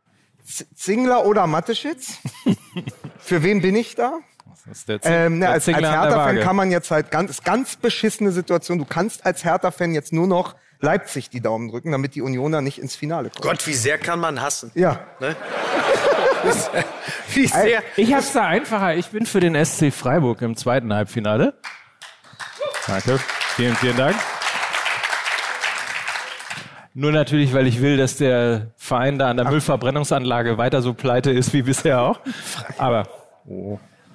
Zingler 0.75 1.26
oder 1.26 1.47
Mateschitz? 1.47 2.18
Für 3.18 3.42
wen 3.42 3.61
bin 3.62 3.76
ich 3.76 3.94
da? 3.94 4.18
Das 4.66 4.78
ist 4.78 4.88
der 4.88 5.00
Zing- 5.02 5.12
Ähm, 5.12 5.35
ne, 5.38 5.47
der 5.47 5.50
als 5.50 5.68
als 5.68 5.76
Hertha-Fan 5.76 6.40
kann 6.40 6.56
man 6.56 6.71
jetzt 6.71 6.90
halt 6.90 7.11
ganz, 7.11 7.42
ganz 7.42 7.76
beschissene 7.76 8.32
Situation. 8.32 8.78
Du 8.78 8.85
kannst 8.85 9.25
als 9.26 9.44
Hertha-Fan 9.44 9.92
jetzt 9.94 10.12
nur 10.12 10.26
noch 10.26 10.54
Leipzig 10.82 11.30
die 11.30 11.40
Daumen 11.40 11.70
drücken, 11.70 11.92
damit 11.92 12.14
die 12.16 12.22
Unioner 12.22 12.60
nicht 12.60 12.78
ins 12.78 12.96
Finale 12.96 13.30
kommen. 13.30 13.42
Gott, 13.42 13.66
wie 13.66 13.72
sehr 13.72 13.98
kann 13.98 14.18
man 14.18 14.42
hassen? 14.42 14.72
Ja. 14.74 15.00
Ne? 15.20 15.36
wie 17.34 17.46
sehr. 17.46 17.82
Ich 17.96 18.12
hab's 18.12 18.32
da 18.32 18.46
einfacher. 18.46 18.96
Ich 18.96 19.08
bin 19.08 19.24
für 19.24 19.38
den 19.38 19.64
SC 19.64 19.92
Freiburg 19.92 20.42
im 20.42 20.56
zweiten 20.56 20.92
Halbfinale. 20.92 21.54
Danke. 22.86 23.20
Vielen, 23.54 23.76
vielen 23.76 23.96
Dank. 23.96 24.16
Nur 26.94 27.12
natürlich, 27.12 27.54
weil 27.54 27.66
ich 27.68 27.80
will, 27.80 27.96
dass 27.96 28.16
der 28.16 28.72
Verein 28.76 29.18
da 29.18 29.30
an 29.30 29.36
der 29.36 29.48
Müllverbrennungsanlage 29.48 30.58
weiter 30.58 30.82
so 30.82 30.92
pleite 30.94 31.30
ist 31.30 31.52
wie 31.54 31.62
bisher 31.62 32.02
auch. 32.02 32.20
Aber 32.76 33.08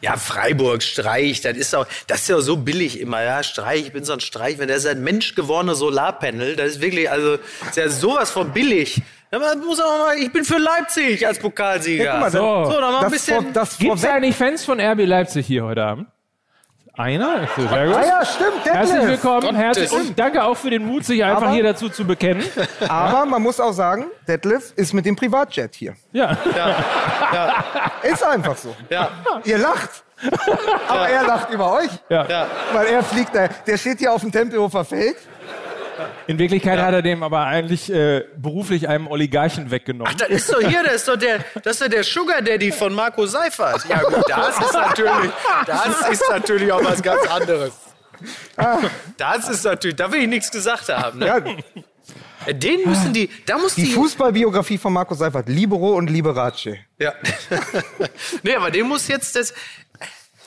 Ja, 0.01 0.15
Freiburg, 0.17 0.83
Streich, 0.83 1.41
das 1.41 1.57
ist 1.57 1.75
auch, 1.75 1.85
das 2.07 2.21
ist 2.21 2.29
ja 2.29 2.39
so 2.41 2.57
billig 2.57 2.99
immer, 2.99 3.23
ja, 3.23 3.41
Streich, 3.43 3.87
ich 3.87 3.91
bin 3.93 4.03
so 4.03 4.13
ein 4.13 4.19
Streich, 4.19 4.59
wenn 4.59 4.67
der 4.67 4.77
ist 4.77 4.85
ein 4.85 5.03
menschgewordene 5.03 5.73
Solarpanel, 5.75 6.55
das 6.55 6.67
ist 6.73 6.81
wirklich, 6.81 7.09
also, 7.09 7.33
ist 7.67 7.77
ja 7.77 7.89
sowas 7.89 8.29
von 8.29 8.51
billig. 8.53 9.01
Ja, 9.31 9.39
man 9.39 9.59
muss 9.65 9.79
auch 9.81 10.05
mal, 10.05 10.17
ich 10.17 10.31
bin 10.31 10.45
für 10.45 10.57
Leipzig 10.57 11.25
als 11.27 11.39
Pokalsieger. 11.39 12.03
Ja, 12.03 12.11
guck 12.13 12.21
mal, 12.21 12.31
So. 12.31 12.65
so, 12.65 12.79
dann 12.79 12.81
mal 12.93 12.95
ein 12.97 13.03
Das, 13.03 13.11
bisschen. 13.11 13.43
vor, 13.43 13.51
das 13.53 13.77
gibt's 13.77 14.01
vorweg. 14.01 14.15
eigentlich 14.15 14.35
Fans 14.35 14.63
von 14.63 14.79
RB 14.79 14.99
Leipzig 15.05 15.45
hier 15.47 15.65
heute 15.65 15.83
Abend? 15.83 16.07
Einer? 16.97 17.47
Sehr 17.55 17.85
gut. 17.87 17.95
Ah 17.95 18.05
ja, 18.05 18.25
stimmt, 18.25 18.65
Herzlich 18.65 18.99
Detlef. 18.99 19.23
willkommen, 19.23 19.55
herzlich 19.55 19.91
und 19.91 20.17
danke 20.17 20.43
auch 20.43 20.55
für 20.57 20.71
den 20.71 20.83
Mut, 20.85 21.05
sich 21.05 21.23
einfach 21.23 21.43
Aber- 21.43 21.51
hier 21.51 21.63
dazu 21.63 21.89
zu 21.89 22.05
bekennen. 22.05 22.43
Aber 22.89 23.25
man 23.27 23.41
muss 23.43 23.59
auch 23.59 23.71
sagen, 23.71 24.05
Detlef 24.27 24.73
ist 24.75 24.93
mit 24.93 25.05
dem 25.05 25.15
Privatjet 25.15 25.75
hier. 25.75 25.95
Ja. 26.11 26.35
Ist 28.01 28.23
einfach 28.25 28.57
so. 28.57 28.75
ja, 28.89 29.09
Ihr 29.43 29.59
lacht. 29.59 30.03
Aber 30.87 31.07
er 31.07 31.23
lacht 31.23 31.51
über 31.51 31.73
euch. 31.73 31.89
ja. 32.09 32.47
Weil 32.73 32.87
er 32.87 33.03
fliegt 33.03 33.35
da. 33.35 33.47
Der 33.67 33.77
steht 33.77 33.99
hier 33.99 34.11
auf 34.11 34.21
dem 34.21 34.31
Tempelhofer 34.31 34.83
Feld. 34.83 35.17
In 36.27 36.39
Wirklichkeit 36.39 36.79
hat 36.79 36.93
er 36.93 37.01
dem 37.01 37.23
aber 37.23 37.45
eigentlich 37.45 37.91
äh, 37.91 38.25
beruflich 38.37 38.87
einem 38.87 39.07
Oligarchen 39.07 39.71
weggenommen. 39.71 40.13
Das 40.17 40.29
ist 40.29 40.51
doch 40.51 40.61
hier, 40.61 40.83
das 40.83 40.95
ist 40.95 41.07
doch 41.07 41.17
der, 41.17 41.39
das 41.63 41.73
ist 41.73 41.81
doch 41.81 41.89
der 41.89 42.03
Sugar 42.03 42.41
Daddy 42.41 42.71
von 42.71 42.93
Marco 42.93 43.25
Seifert. 43.25 43.85
Ja 43.89 44.01
gut, 44.01 44.23
das 44.27 44.59
ist 44.59 44.73
natürlich, 44.73 45.31
das 45.65 46.09
ist 46.09 46.23
natürlich 46.29 46.71
auch 46.71 46.83
was 46.83 47.01
ganz 47.01 47.27
anderes. 47.27 47.73
Das 49.17 49.49
ist 49.49 49.63
natürlich, 49.63 49.95
da 49.95 50.11
will 50.11 50.21
ich 50.21 50.27
nichts 50.27 50.51
gesagt 50.51 50.89
haben. 50.89 51.19
Ne? 51.19 51.25
Ja, 51.25 52.53
Den 52.53 52.87
müssen 52.87 53.13
die, 53.13 53.29
da 53.45 53.57
muss 53.57 53.75
die 53.75 53.83
die, 53.83 53.91
Fußballbiografie 53.91 54.77
von 54.77 54.93
Marco 54.93 55.13
Seifert. 55.15 55.49
Libero 55.49 55.95
und 55.95 56.09
Liberace. 56.09 56.77
Ja. 56.99 57.13
nee, 58.43 58.55
aber 58.55 58.71
den 58.71 58.87
muss 58.87 59.07
jetzt 59.07 59.35
das. 59.35 59.53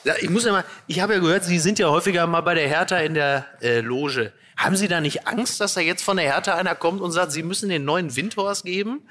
Ja, 0.03 0.15
Ich 0.19 0.29
muss 0.29 0.45
ja 0.45 0.51
mal, 0.51 0.65
ich 0.87 0.99
habe 0.99 1.13
ja 1.13 1.19
gehört, 1.19 1.43
Sie 1.43 1.59
sind 1.59 1.77
ja 1.79 1.89
häufiger 1.89 2.25
mal 2.27 2.41
bei 2.41 2.55
der 2.55 2.67
Hertha 2.67 2.97
in 2.97 3.13
der 3.13 3.45
äh, 3.61 3.81
Loge. 3.81 4.33
Haben 4.61 4.75
Sie 4.75 4.87
da 4.87 5.01
nicht 5.01 5.27
Angst, 5.27 5.59
dass 5.59 5.73
da 5.73 5.81
jetzt 5.81 6.03
von 6.03 6.17
der 6.17 6.31
Hertha 6.31 6.53
einer 6.53 6.75
kommt 6.75 7.01
und 7.01 7.11
sagt, 7.11 7.31
Sie 7.31 7.41
müssen 7.41 7.69
den 7.69 7.83
neuen 7.83 8.15
Windhorst 8.15 8.63
geben? 8.63 9.01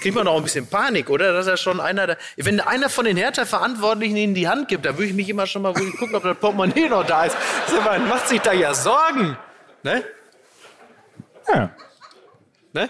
Kriegt 0.00 0.14
man 0.14 0.26
doch 0.26 0.36
ein 0.36 0.44
bisschen 0.44 0.68
Panik, 0.68 1.10
oder? 1.10 1.32
Dass 1.32 1.48
er 1.48 1.56
schon 1.56 1.80
einer, 1.80 2.06
da, 2.06 2.16
wenn 2.36 2.60
einer 2.60 2.88
von 2.88 3.04
den 3.04 3.16
Hertha-Verantwortlichen 3.16 4.14
Ihnen 4.14 4.34
die 4.34 4.46
Hand 4.46 4.68
gibt, 4.68 4.86
da 4.86 4.96
würde 4.96 5.06
ich 5.06 5.14
mich 5.14 5.28
immer 5.28 5.48
schon 5.48 5.62
mal 5.62 5.72
ich 5.76 5.98
gucken, 5.98 6.14
ob 6.14 6.22
das 6.22 6.36
Portemonnaie 6.36 6.88
noch 6.88 7.04
da 7.04 7.24
ist. 7.24 7.36
Man 7.84 8.08
macht 8.08 8.28
sich 8.28 8.40
da 8.42 8.52
ja 8.52 8.74
Sorgen. 8.74 9.36
Ne? 9.82 10.04
Ja. 11.48 11.70
Ne? 12.72 12.88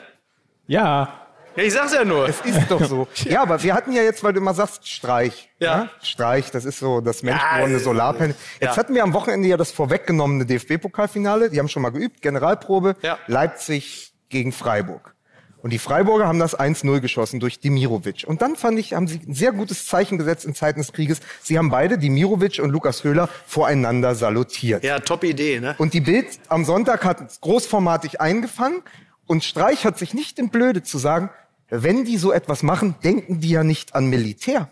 ja. 0.66 1.21
Ja, 1.56 1.62
ich 1.62 1.73
sag's 1.73 1.92
ja 1.94 2.04
nur. 2.04 2.28
Es 2.28 2.40
ist 2.40 2.71
doch 2.71 2.85
so. 2.85 3.09
Ja, 3.25 3.42
aber 3.42 3.62
wir 3.62 3.75
hatten 3.75 3.92
ja 3.92 4.02
jetzt, 4.02 4.23
weil 4.25 4.32
du 4.32 4.40
immer 4.40 4.54
sagst, 4.54 4.88
Streich. 4.88 5.50
Ja. 5.59 5.76
ne? 5.85 5.90
Streich, 6.02 6.50
das 6.50 6.64
ist 6.64 6.78
so 6.78 7.00
das 7.00 7.23
menschgewordene 7.23 7.78
Ja, 7.78 7.85
Solarpanel. 7.85 8.35
Jetzt 8.61 8.71
ja. 8.71 8.76
hatten 8.76 8.94
wir 8.94 9.02
am 9.02 9.12
Wochenende 9.12 9.49
ja 9.49 9.56
das 9.56 9.71
vorweggenommene 9.71 10.47
DFB-Pokalfinale. 10.47 11.50
Die 11.50 11.59
haben 11.59 11.68
schon 11.68 11.82
mal 11.82 11.90
geübt, 11.90 12.23
Generalprobe. 12.23 12.97
Ja. 13.02 13.18
Leipzig 13.26 14.12
gegen 14.28 14.52
Freiburg. 14.52 15.14
Und 15.62 15.73
die 15.73 15.78
Freiburger 15.78 16.26
haben 16.26 16.40
das 16.40 16.59
1-0 16.59 16.99
geschossen 16.99 17.38
durch 17.38 17.61
Dimirovic. 17.61 18.25
Und 18.26 18.42
dann 18.42 18.56
fand 18.56 18.80
ich, 18.80 18.94
haben 18.94 19.06
sie 19.06 19.21
ein 19.26 19.32
sehr 19.35 19.52
gutes 19.52 19.87
Zeichen 19.87 20.18
gesetzt 20.18 20.44
in 20.44 20.56
Zeiten 20.56 20.80
des 20.80 20.92
Krieges. 20.92 21.21
Sie 21.40 21.56
haben 21.56 21.71
beide, 21.71 21.99
Dimirovic 21.99 22.59
und 22.61 22.71
Lukas 22.71 23.04
Höhler, 23.04 23.28
voreinander 23.47 24.16
salutiert. 24.16 24.82
Ja, 24.82 24.99
top 24.99 25.23
Idee, 25.23 25.61
ne? 25.61 25.76
Und 25.78 25.94
die 25.94 26.00
Bild 26.00 26.26
am 26.49 26.64
Sonntag 26.64 27.04
hat 27.04 27.21
es 27.21 27.40
großformatig 27.40 28.21
eingefangen 28.21 28.82
und 29.26 29.44
Streich 29.44 29.85
hat 29.87 29.99
sich 29.99 30.14
nicht 30.14 30.40
in 30.40 30.49
Blöde 30.49 30.82
zu 30.82 30.99
sagen, 30.99 31.30
wenn 31.74 32.04
die 32.04 32.18
so 32.18 32.32
etwas 32.32 32.62
machen, 32.62 32.94
denken 33.02 33.40
die 33.40 33.48
ja 33.48 33.64
nicht 33.64 33.94
an 33.94 34.06
Militär. 34.06 34.68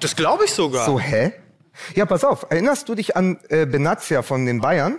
Das 0.00 0.16
glaube 0.16 0.46
ich 0.46 0.52
sogar. 0.52 0.84
So, 0.84 0.98
hä? 0.98 1.32
Ja, 1.94 2.06
pass 2.06 2.24
auf, 2.24 2.46
erinnerst 2.50 2.88
du 2.88 2.96
dich 2.96 3.16
an 3.16 3.38
äh, 3.48 3.64
Benazia 3.64 4.22
von 4.22 4.46
den 4.46 4.60
Bayern? 4.60 4.98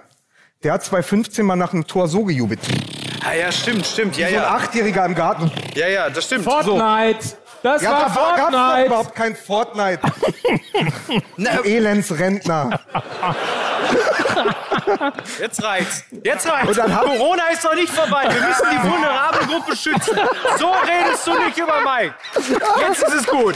Der 0.63 0.73
hat 0.73 0.83
2015 0.83 1.45
mal 1.45 1.57
nach 1.57 1.73
einem 1.73 1.85
Tor 1.85 2.07
so 2.07 2.23
gejubelt. 2.23 2.61
Ah, 3.23 3.33
ja, 3.33 3.51
stimmt, 3.51 3.85
stimmt. 3.85 4.17
Ja, 4.17 4.29
So 4.29 4.35
ein 4.35 4.41
ja. 4.41 4.55
Achtjähriger 4.55 5.05
im 5.05 5.15
Garten. 5.15 5.51
Ja, 5.75 5.87
ja, 5.87 6.09
das 6.09 6.25
stimmt. 6.25 6.45
Fortnite. 6.45 7.37
Das 7.65 7.81
Ja, 7.81 7.89
war 7.91 7.99
da 7.99 8.05
gab's 8.05 8.15
doch 8.15 8.59
Fortnite. 8.59 8.85
überhaupt 8.85 9.15
kein 9.15 9.35
Fortnite. 9.35 9.99
Elendsrentner. 11.63 12.79
Jetzt 15.39 15.63
reicht's. 15.63 16.03
Jetzt 16.23 16.47
reicht's. 16.51 16.77
Corona 16.77 17.43
ist 17.51 17.63
noch 17.63 17.73
nicht 17.73 17.91
vorbei. 17.91 18.23
Wir 18.29 18.47
müssen 18.47 18.65
die 18.71 18.87
vulnerable 18.89 19.47
Gruppe 19.47 19.75
schützen. 19.75 20.17
So 20.59 20.67
redest 20.71 21.25
du 21.25 21.31
nicht 21.43 21.57
über 21.57 21.81
Mike. 21.81 22.13
Jetzt 22.87 23.03
ist 23.03 23.13
es 23.13 23.25
gut. 23.27 23.55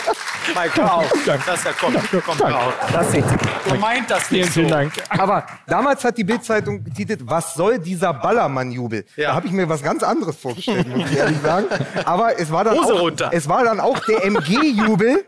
Mike, 0.55 0.81
hör 0.81 0.93
auf. 0.95 1.11
Das 1.45 1.63
ja, 1.63 1.71
komm, 1.79 1.93
komm, 2.25 2.39
hör 2.39 2.57
auf. 2.67 2.73
Das 2.91 3.11
nicht. 3.11 3.27
Du 3.67 3.75
meint 3.75 4.09
das 4.09 4.23
Vielen, 4.23 4.41
nicht 4.41 4.53
so. 4.53 4.59
vielen 4.61 4.69
Dank. 4.71 4.93
Aber 5.09 5.45
damals 5.67 6.03
hat 6.03 6.17
die 6.17 6.23
Bildzeitung 6.23 6.83
getitelt, 6.83 7.21
was 7.23 7.53
soll 7.53 7.77
dieser 7.79 8.13
Ballermann-Jubel? 8.13 9.05
Ja. 9.15 9.29
Da 9.29 9.35
habe 9.35 9.47
ich 9.47 9.53
mir 9.53 9.69
was 9.69 9.83
ganz 9.83 10.01
anderes 10.01 10.35
vorgestellt, 10.37 10.87
muss 10.87 11.09
ich 11.11 11.17
ehrlich 11.17 11.37
sagen. 11.41 11.67
Aber 12.05 12.39
es 12.39 12.51
war 12.51 12.63
dann 12.63 12.77
Hose 12.79 12.93
auch, 12.93 12.99
runter. 13.01 13.29
es 13.33 13.47
war 13.47 13.63
dann 13.63 13.79
auch 13.79 13.98
der 14.05 14.23
MG-Jubel 14.25 15.25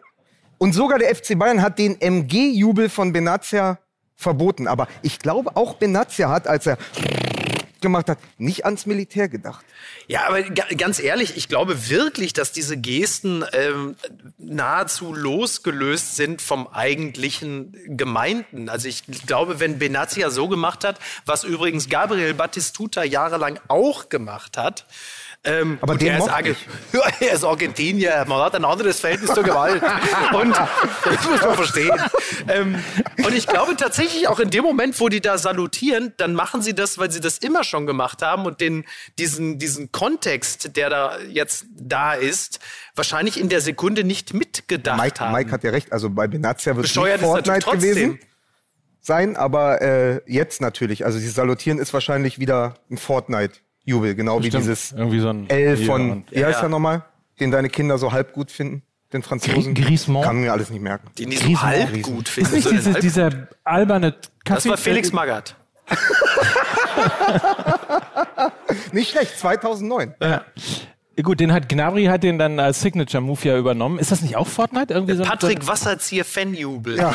und 0.58 0.74
sogar 0.74 1.00
der 1.00 1.16
FC 1.16 1.38
Bayern 1.38 1.62
hat 1.62 1.80
den 1.80 2.00
MG-Jubel 2.00 2.90
von 2.90 3.14
Benazia 3.14 3.80
verboten. 4.16 4.68
Aber 4.68 4.88
ich 5.02 5.20
glaube, 5.20 5.56
auch 5.56 5.76
Benazia 5.76 6.30
hat, 6.30 6.48
als 6.48 6.68
er 6.68 6.78
gemacht 7.82 8.10
hat, 8.10 8.20
nicht 8.38 8.64
ans 8.66 8.86
Militär 8.86 9.28
gedacht. 9.28 9.66
Ja, 10.08 10.28
aber 10.28 10.44
ga- 10.44 10.68
ganz 10.78 11.00
ehrlich, 11.00 11.36
ich 11.36 11.48
glaube 11.48 11.90
wirklich, 11.90 12.32
dass 12.32 12.52
diese 12.52 12.78
Gesten 12.78 13.44
ähm, 13.54 13.96
nahezu 14.38 15.16
losgelöst 15.16 16.16
sind 16.16 16.44
vom 16.44 16.68
eigentlichen 16.68 17.76
Gemeinten. 17.98 18.70
Also 18.70 18.88
ich 18.88 19.04
glaube, 19.26 19.60
wenn 19.60 19.80
Benazia 19.80 20.30
so 20.30 20.48
gemacht 20.48 20.84
hat, 20.84 21.00
was 21.26 21.44
übrigens 21.44 21.90
Gabriel 21.90 22.36
Battistuta 22.36 23.04
jahrelang 23.04 23.60
auch 23.68 24.10
gemacht 24.10 24.58
hat, 24.58 24.86
ähm, 25.44 25.80
Aber 25.82 25.94
gut, 25.94 26.02
den 26.02 26.10
er, 26.10 26.20
ist 26.20 26.58
er 27.20 27.32
ist 27.34 27.44
Argentinier, 27.44 28.26
man 28.28 28.42
hat 28.42 28.54
ein 28.56 28.64
anderes 28.64 29.00
Verhältnis 29.00 29.34
zur 29.34 29.44
Gewalt. 29.44 29.82
Und 30.34 30.56
das 30.56 31.30
muss 31.30 31.42
man 31.42 31.56
verstehen. 31.56 32.00
Ähm, 32.48 32.84
und 33.18 33.34
ich 33.34 33.48
glaube 33.48 33.76
tatsächlich 33.76 34.28
auch 34.28 34.40
in 34.40 34.50
dem 34.50 34.64
Moment, 34.64 35.00
wo 35.00 35.10
die 35.10 35.22
da 35.22 35.38
salutieren, 35.38 36.14
dann 36.18 36.34
machen 36.34 36.62
sie 36.62 36.74
das, 36.74 36.98
weil 36.98 37.12
sie 37.12 37.20
das 37.20 37.38
immer 37.38 37.64
schon 37.64 37.86
gemacht 37.86 38.22
haben 38.22 38.46
und 38.46 38.62
den, 38.62 38.86
diesen, 39.20 39.60
diesen 39.60 39.92
Kontext, 39.92 40.76
der 40.76 40.90
da 40.90 41.20
jetzt 41.20 41.66
da 41.76 42.14
ist, 42.14 42.60
wahrscheinlich 42.96 43.40
in 43.40 43.50
der 43.50 43.62
Sekunde 43.62 44.04
nicht 44.04 44.34
mitgedacht 44.34 45.02
Mike, 45.02 45.20
haben. 45.20 45.34
Mike 45.34 45.52
hat 45.52 45.64
ja 45.64 45.72
recht, 45.72 45.92
also 45.92 46.10
bei 46.10 46.28
Benazia 46.28 46.76
wird 46.76 46.88
es 46.88 46.94
Fortnite 46.94 47.70
gewesen 47.70 48.20
sein, 49.02 49.36
aber 49.36 49.82
äh, 49.82 50.22
jetzt 50.26 50.62
natürlich. 50.62 51.06
Also 51.06 51.18
dieses 51.18 51.36
Salutieren 51.36 51.80
ist 51.80 51.94
wahrscheinlich 51.94 52.40
wieder 52.40 52.76
ein 52.90 52.98
Fortnite-Jubel, 53.86 54.16
genau 54.16 54.40
wie 54.44 54.48
Stimmt. 54.48 54.64
dieses 54.66 54.92
Irgendwie 54.92 55.20
so 55.20 55.30
ein 55.30 55.50
L 55.50 55.78
von, 55.78 56.24
wie 56.30 56.44
heißt 56.46 56.60
Ja. 56.60 56.64
er 56.66 56.70
nochmal, 56.70 57.04
den 57.40 57.52
deine 57.52 57.70
Kinder 57.70 57.98
so 57.98 58.12
halb 58.12 58.34
gut 58.34 58.52
finden, 58.52 58.84
den 59.14 59.24
Franzosen. 59.24 59.74
Gri- 59.74 59.84
Griezmann? 59.86 60.24
Kann 60.24 60.38
mir 60.42 60.52
alles 60.52 60.70
nicht 60.70 60.82
merken. 60.82 61.10
Den 61.18 61.30
die 61.32 61.38
so 61.38 61.62
halb 61.62 61.90
Riesen. 61.92 62.04
gut 62.04 62.28
Ist 62.28 62.34
finden. 62.34 62.56
nicht 62.56 62.64
So 62.64 62.72
diese, 62.72 62.94
halb- 62.94 63.02
dieser 63.02 63.30
alberne 63.64 64.12
Kaffee? 64.46 64.56
das 64.56 64.68
war 64.70 64.78
Felix 64.78 65.12
Magath. 65.12 65.56
Nicht 68.94 69.12
schlecht, 69.12 69.38
2009. 69.40 70.14
Ja. 70.22 70.46
Gut, 71.22 71.40
den 71.42 71.52
hat 71.52 71.68
Gnabry 71.70 72.06
hat 72.06 72.24
den 72.24 72.38
dann 72.40 72.60
als 72.60 72.80
Signature 72.82 73.22
Move 73.22 73.40
ja 73.48 73.58
übernommen. 73.58 74.00
Ist 74.00 74.12
das 74.12 74.22
nicht 74.22 74.36
auch 74.38 74.48
Fortnite? 74.48 74.94
Irgendwie 74.94 75.16
so 75.16 75.24
ein- 75.24 75.30
Patrick 75.30 75.68
Wasserzieher 75.68 76.24
Fanjubel. 76.26 76.98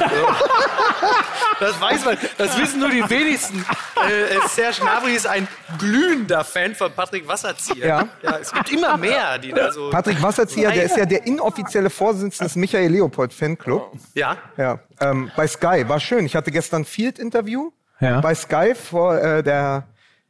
Das 1.60 1.80
weiß 1.80 2.04
man, 2.04 2.18
das 2.38 2.58
wissen 2.60 2.80
nur 2.80 2.90
die 2.90 3.08
wenigsten. 3.08 3.64
Äh, 3.96 4.46
Serge 4.48 4.76
Gnabry 4.80 5.14
ist 5.14 5.26
ein 5.26 5.48
glühender 5.78 6.44
Fan 6.44 6.75
von 6.75 6.92
Patrick 6.92 7.26
Wasserzieher. 7.26 8.08
Ja. 8.22 8.38
es 8.40 8.52
gibt 8.52 8.72
immer 8.72 8.96
mehr, 8.96 9.38
die 9.38 9.52
da 9.52 9.72
so. 9.72 9.90
Patrick 9.90 10.22
Wasserzieher, 10.22 10.70
der 10.70 10.84
ist 10.84 10.96
ja 10.96 11.06
der 11.06 11.26
inoffizielle 11.26 11.90
Vorsitzende 11.90 12.44
des 12.48 12.56
Michael 12.56 12.90
Leopold 12.92 13.32
Fanclub. 13.32 13.92
Ja. 14.14 14.36
Ja, 14.56 14.80
ähm, 15.00 15.30
bei 15.36 15.46
Sky. 15.46 15.84
War 15.88 16.00
schön. 16.00 16.26
Ich 16.26 16.36
hatte 16.36 16.50
gestern 16.50 16.84
Field-Interview 16.84 17.70
Ja. 18.00 18.20
bei 18.20 18.34
Sky 18.34 18.75
vor 18.75 19.16
äh, 19.18 19.42
der 19.42 19.84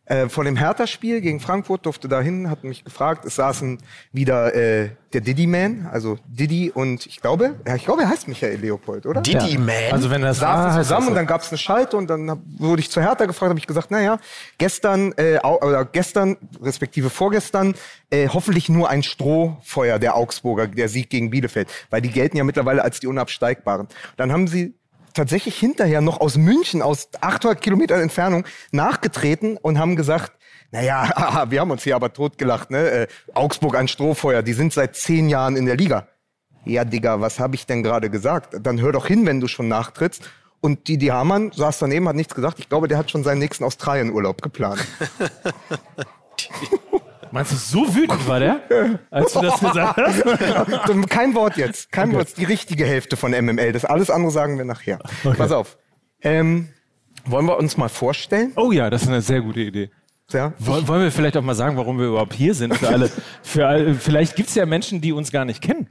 Äh, 0.06 0.28
vor 0.28 0.44
dem 0.44 0.54
Hertha-Spiel 0.54 1.20
gegen 1.20 1.40
Frankfurt 1.40 1.84
durfte 1.84 2.06
da 2.06 2.20
hin, 2.20 2.48
hat 2.48 2.62
mich 2.62 2.84
gefragt. 2.84 3.24
Es 3.24 3.34
saßen 3.36 3.78
wieder 4.12 4.54
äh, 4.54 4.90
der 5.12 5.20
Diddy-Man, 5.20 5.88
also 5.90 6.18
Diddy 6.28 6.70
und 6.72 7.06
ich 7.06 7.20
glaube, 7.20 7.56
ja, 7.66 7.74
ich 7.74 7.84
glaube, 7.84 8.02
er 8.02 8.08
heißt 8.10 8.28
Michael 8.28 8.60
Leopold, 8.60 9.04
oder? 9.04 9.20
Diddy 9.20 9.58
Man. 9.58 9.74
Also 9.90 10.08
wenn 10.10 10.22
A 10.22 10.32
saßen 10.32 10.74
heißt 10.74 10.88
zusammen 10.88 11.08
und 11.08 11.14
dann 11.16 11.26
gab 11.26 11.40
es 11.40 11.48
eine 11.48 11.58
Schalte 11.58 11.96
und 11.96 12.08
dann 12.08 12.30
hab, 12.30 12.38
wurde 12.58 12.80
ich 12.80 12.90
zu 12.90 13.00
Hertha 13.00 13.24
gefragt, 13.24 13.50
habe 13.50 13.58
ich 13.58 13.66
gesagt, 13.66 13.90
naja, 13.90 14.20
gestern 14.58 15.12
äh, 15.16 15.38
oder 15.40 15.84
gestern 15.84 16.36
respektive 16.62 17.10
vorgestern 17.10 17.74
äh, 18.10 18.28
hoffentlich 18.28 18.68
nur 18.68 18.88
ein 18.88 19.02
Strohfeuer 19.02 19.98
der 19.98 20.14
Augsburger, 20.14 20.68
der 20.68 20.88
Sieg 20.88 21.10
gegen 21.10 21.30
Bielefeld, 21.30 21.68
weil 21.90 22.00
die 22.00 22.10
gelten 22.10 22.36
ja 22.36 22.44
mittlerweile 22.44 22.84
als 22.84 23.00
die 23.00 23.08
unabsteigbaren. 23.08 23.88
Dann 24.16 24.32
haben 24.32 24.46
sie 24.46 24.74
tatsächlich 25.16 25.56
hinterher 25.56 26.00
noch 26.00 26.20
aus 26.20 26.36
München, 26.36 26.82
aus 26.82 27.08
800 27.20 27.60
Kilometern 27.60 28.00
Entfernung, 28.00 28.44
nachgetreten 28.70 29.56
und 29.56 29.78
haben 29.78 29.96
gesagt, 29.96 30.32
naja, 30.70 31.46
wir 31.50 31.60
haben 31.60 31.70
uns 31.70 31.84
hier 31.84 31.96
aber 31.96 32.12
totgelacht, 32.12 32.70
ne? 32.70 32.90
Äh, 32.90 33.06
Augsburg 33.34 33.76
ein 33.76 33.88
Strohfeuer, 33.88 34.42
die 34.42 34.52
sind 34.52 34.72
seit 34.72 34.96
zehn 34.96 35.28
Jahren 35.28 35.56
in 35.56 35.66
der 35.66 35.76
Liga. 35.76 36.08
Ja, 36.64 36.84
Digga, 36.84 37.20
was 37.20 37.38
habe 37.38 37.54
ich 37.54 37.66
denn 37.66 37.82
gerade 37.82 38.10
gesagt? 38.10 38.56
Dann 38.60 38.80
hör 38.80 38.92
doch 38.92 39.06
hin, 39.06 39.24
wenn 39.24 39.40
du 39.40 39.46
schon 39.46 39.68
nachtrittst. 39.68 40.28
Und 40.60 40.88
Didi 40.88 41.06
Hamann 41.06 41.52
saß 41.52 41.78
daneben, 41.78 42.08
hat 42.08 42.16
nichts 42.16 42.34
gesagt. 42.34 42.58
Ich 42.58 42.68
glaube, 42.68 42.88
der 42.88 42.98
hat 42.98 43.10
schon 43.10 43.22
seinen 43.22 43.38
nächsten 43.38 43.62
Australienurlaub 43.62 44.42
geplant. 44.42 44.84
Meinst 47.32 47.52
du, 47.52 47.56
so 47.56 47.94
wütend 47.94 48.26
war 48.28 48.40
der, 48.40 48.60
als 49.10 49.32
du 49.32 49.40
das 49.40 49.60
gesagt 49.60 49.96
hast? 49.96 50.22
Kein 51.10 51.34
Wort 51.34 51.56
jetzt. 51.56 51.90
Kein 51.92 52.12
Wort. 52.12 52.36
Die 52.36 52.44
richtige 52.44 52.84
Hälfte 52.84 53.16
von 53.16 53.32
MML. 53.32 53.72
Das 53.72 53.84
alles 53.84 54.10
andere 54.10 54.30
sagen 54.32 54.58
wir 54.58 54.64
nachher. 54.64 54.98
Pass 55.36 55.52
auf. 55.52 55.76
Ähm, 56.22 56.68
wollen 57.24 57.46
wir 57.46 57.56
uns 57.58 57.76
mal 57.76 57.88
vorstellen? 57.88 58.52
Oh 58.56 58.72
ja, 58.72 58.88
das 58.90 59.02
ist 59.02 59.08
eine 59.08 59.20
sehr 59.20 59.40
gute 59.40 59.60
Idee. 59.60 59.90
Ja. 60.32 60.52
Woll- 60.58 60.86
Wollen 60.88 61.02
wir 61.02 61.12
vielleicht 61.12 61.36
auch 61.36 61.42
mal 61.42 61.54
sagen, 61.54 61.76
warum 61.76 61.98
wir 61.98 62.06
überhaupt 62.06 62.34
hier 62.34 62.54
sind 62.54 62.74
für 62.76 62.88
alle? 62.88 63.10
Für 63.42 63.66
alle 63.68 63.94
vielleicht 63.94 64.34
gibt 64.36 64.48
es 64.48 64.54
ja 64.56 64.66
Menschen, 64.66 65.00
die 65.00 65.12
uns 65.12 65.30
gar 65.30 65.44
nicht 65.44 65.62
kennen. 65.62 65.86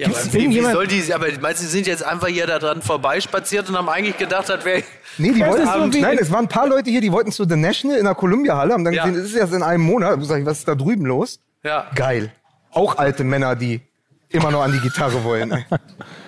Ja, 0.00 0.06
Gibt's 0.06 0.24
aber 0.28 0.32
wie, 0.32 0.48
wie 0.48 0.62
soll 0.62 0.86
die, 0.86 1.12
aber 1.12 1.26
meinst 1.42 1.60
du, 1.60 1.66
sie 1.66 1.70
sind 1.72 1.86
jetzt 1.86 2.02
einfach 2.02 2.28
hier 2.28 2.46
da 2.46 2.58
dran 2.58 2.80
vorbeispaziert 2.80 3.68
und 3.68 3.76
haben 3.76 3.88
eigentlich 3.90 4.16
gedacht, 4.16 4.48
das 4.48 4.64
wäre. 4.64 4.82
Nee, 5.18 5.32
die 5.32 5.40
wollten, 5.40 5.62
ist 5.62 5.72
so 5.74 5.92
wie- 5.92 6.00
nein, 6.00 6.16
es 6.18 6.30
waren 6.30 6.46
ein 6.46 6.48
paar 6.48 6.66
Leute 6.66 6.88
hier, 6.90 7.02
die 7.02 7.12
wollten 7.12 7.32
zu 7.32 7.44
The 7.46 7.56
National 7.56 7.98
in 7.98 8.04
der 8.04 8.14
Columbia-Halle, 8.14 8.72
haben 8.72 8.84
dann 8.84 8.94
Ja. 8.94 9.04
gesehen, 9.04 9.20
es 9.20 9.30
ist 9.30 9.36
erst 9.36 9.52
in 9.52 9.62
einem 9.62 9.82
Monat. 9.82 10.18
Sag 10.22 10.40
ich, 10.40 10.46
was 10.46 10.60
ist 10.60 10.68
da 10.68 10.74
drüben 10.74 11.04
los? 11.04 11.38
Ja. 11.62 11.90
Geil. 11.94 12.32
Auch 12.72 12.96
alte 12.96 13.24
Männer, 13.24 13.56
die 13.56 13.82
immer 14.30 14.50
noch 14.50 14.62
an 14.62 14.72
die 14.72 14.80
Gitarre 14.80 15.22
wollen. 15.22 15.64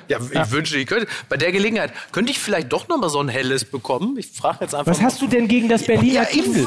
Ja, 0.09 0.19
ich 0.19 0.51
wünschte, 0.51 0.77
ich 0.77 0.87
könnte. 0.87 1.07
Bei 1.31 1.39
der 1.39 1.53
Gelegenheit 1.53 1.93
könnte 2.11 2.33
ich 2.33 2.39
vielleicht 2.39 2.71
doch 2.71 2.87
noch 2.89 2.99
mal 2.99 3.09
so 3.09 3.21
ein 3.21 3.29
helles 3.29 3.65
bekommen. 3.65 4.17
Ich 4.19 4.31
frage 4.33 4.59
jetzt 4.61 4.75
einfach. 4.75 4.91
Was 4.91 5.01
hast 5.01 5.23
du 5.23 5.27
denn 5.27 5.49
gegen 5.49 5.71
das 5.71 5.85
Berliner 5.85 6.25
ja, 6.25 6.29
ich 6.31 6.43
Kindle? 6.43 6.67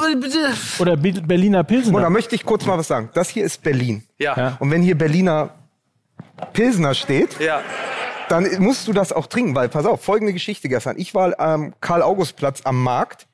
Oder 0.79 0.97
Berliner 0.97 1.59
Und 1.69 2.01
da 2.01 2.09
möchte 2.09 2.33
ich 2.33 2.43
kurz 2.43 2.65
mal 2.65 2.77
was 2.79 2.87
sagen. 2.87 3.09
Das 3.13 3.29
hier 3.29 3.45
ist 3.45 3.61
Berlin. 3.61 4.03
Ja. 4.17 4.35
Ja. 4.35 4.57
Und 4.59 4.71
wenn 4.71 4.81
hier 4.81 4.97
Berliner 4.97 5.51
Pilsner 6.53 6.93
steht, 6.93 7.39
ja. 7.39 7.61
dann 8.29 8.47
musst 8.59 8.87
du 8.87 8.93
das 8.93 9.11
auch 9.11 9.27
trinken, 9.27 9.55
weil, 9.55 9.69
pass 9.69 9.85
auf, 9.85 10.03
folgende 10.03 10.33
Geschichte 10.33 10.69
gestern. 10.69 10.97
Ich 10.97 11.13
war 11.13 11.39
am 11.39 11.73
Karl-August-Platz 11.81 12.61
am 12.63 12.81
Markt 12.83 13.27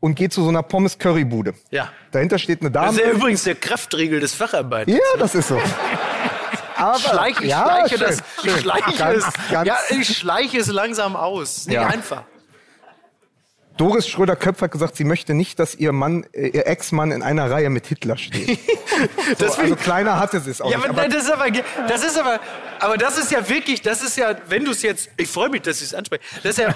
und 0.00 0.14
gehe 0.16 0.28
zu 0.28 0.42
so 0.42 0.48
einer 0.48 0.62
Pommes-Curry-Bude. 0.62 1.54
Ja. 1.70 1.88
Dahinter 2.10 2.38
steht 2.38 2.60
eine 2.60 2.70
Das 2.70 2.84
Dame. 2.86 2.98
ist 3.00 3.06
ja 3.06 3.12
übrigens 3.12 3.44
der 3.44 3.54
Kraftriegel 3.54 4.20
des 4.20 4.34
Facharbeiters. 4.34 4.94
ja, 4.94 5.18
das 5.18 5.34
ist 5.34 5.48
so. 5.48 5.60
Aber, 6.76 6.98
Schleich, 6.98 7.40
ich 7.40 7.48
ja, 7.48 7.62
schleiche 7.64 7.98
schön, 7.98 8.06
das. 8.08 8.18
Ich 8.42 8.50
schön. 8.50 8.60
schleiche 8.60 8.98
Ganz, 8.98 9.24
es. 9.26 9.50
ganz- 9.50 9.68
Ja, 9.68 9.76
ich 9.90 10.16
schleiche 10.18 10.58
es 10.58 10.66
langsam 10.66 11.14
aus. 11.14 11.66
Nicht 11.66 11.76
Ja. 11.76 11.86
einfach. 11.86 12.24
Doris 13.76 14.06
Schröder-Köpf 14.08 14.60
hat 14.62 14.70
gesagt, 14.70 14.96
sie 14.96 15.04
möchte 15.04 15.34
nicht, 15.34 15.58
dass 15.58 15.74
ihr 15.74 15.92
Mann, 15.92 16.24
äh, 16.32 16.48
ihr 16.48 16.66
Ex-Mann 16.66 17.10
in 17.10 17.22
einer 17.22 17.50
Reihe 17.50 17.70
mit 17.70 17.86
Hitler 17.86 18.16
steht. 18.16 18.58
So, 19.38 19.46
also 19.46 19.74
kleiner 19.74 20.20
hatte 20.20 20.38
sie 20.40 20.50
es 20.52 20.60
auch 20.60 20.70
Ja, 20.70 20.76
nicht. 20.76 20.88
aber, 20.90 21.00
Aber 21.00 21.08
das 21.08 21.24
ist 21.24 21.30
aber, 21.32 21.50
das 21.88 22.04
ist 22.04 22.18
aber, 22.20 22.38
aber 22.78 22.96
das 22.96 23.18
ist 23.18 23.32
ja 23.32 23.48
wirklich, 23.48 23.82
das 23.82 24.00
ist 24.02 24.16
ja, 24.16 24.36
wenn 24.48 24.64
du 24.64 24.70
es 24.70 24.82
jetzt, 24.82 25.08
ich 25.16 25.28
freue 25.28 25.48
mich, 25.48 25.62
dass 25.62 25.78
ich 25.78 25.84
es 25.88 25.94
anspreche. 25.94 26.22
Das 26.42 26.56
ist 26.56 26.58
ja, 26.58 26.68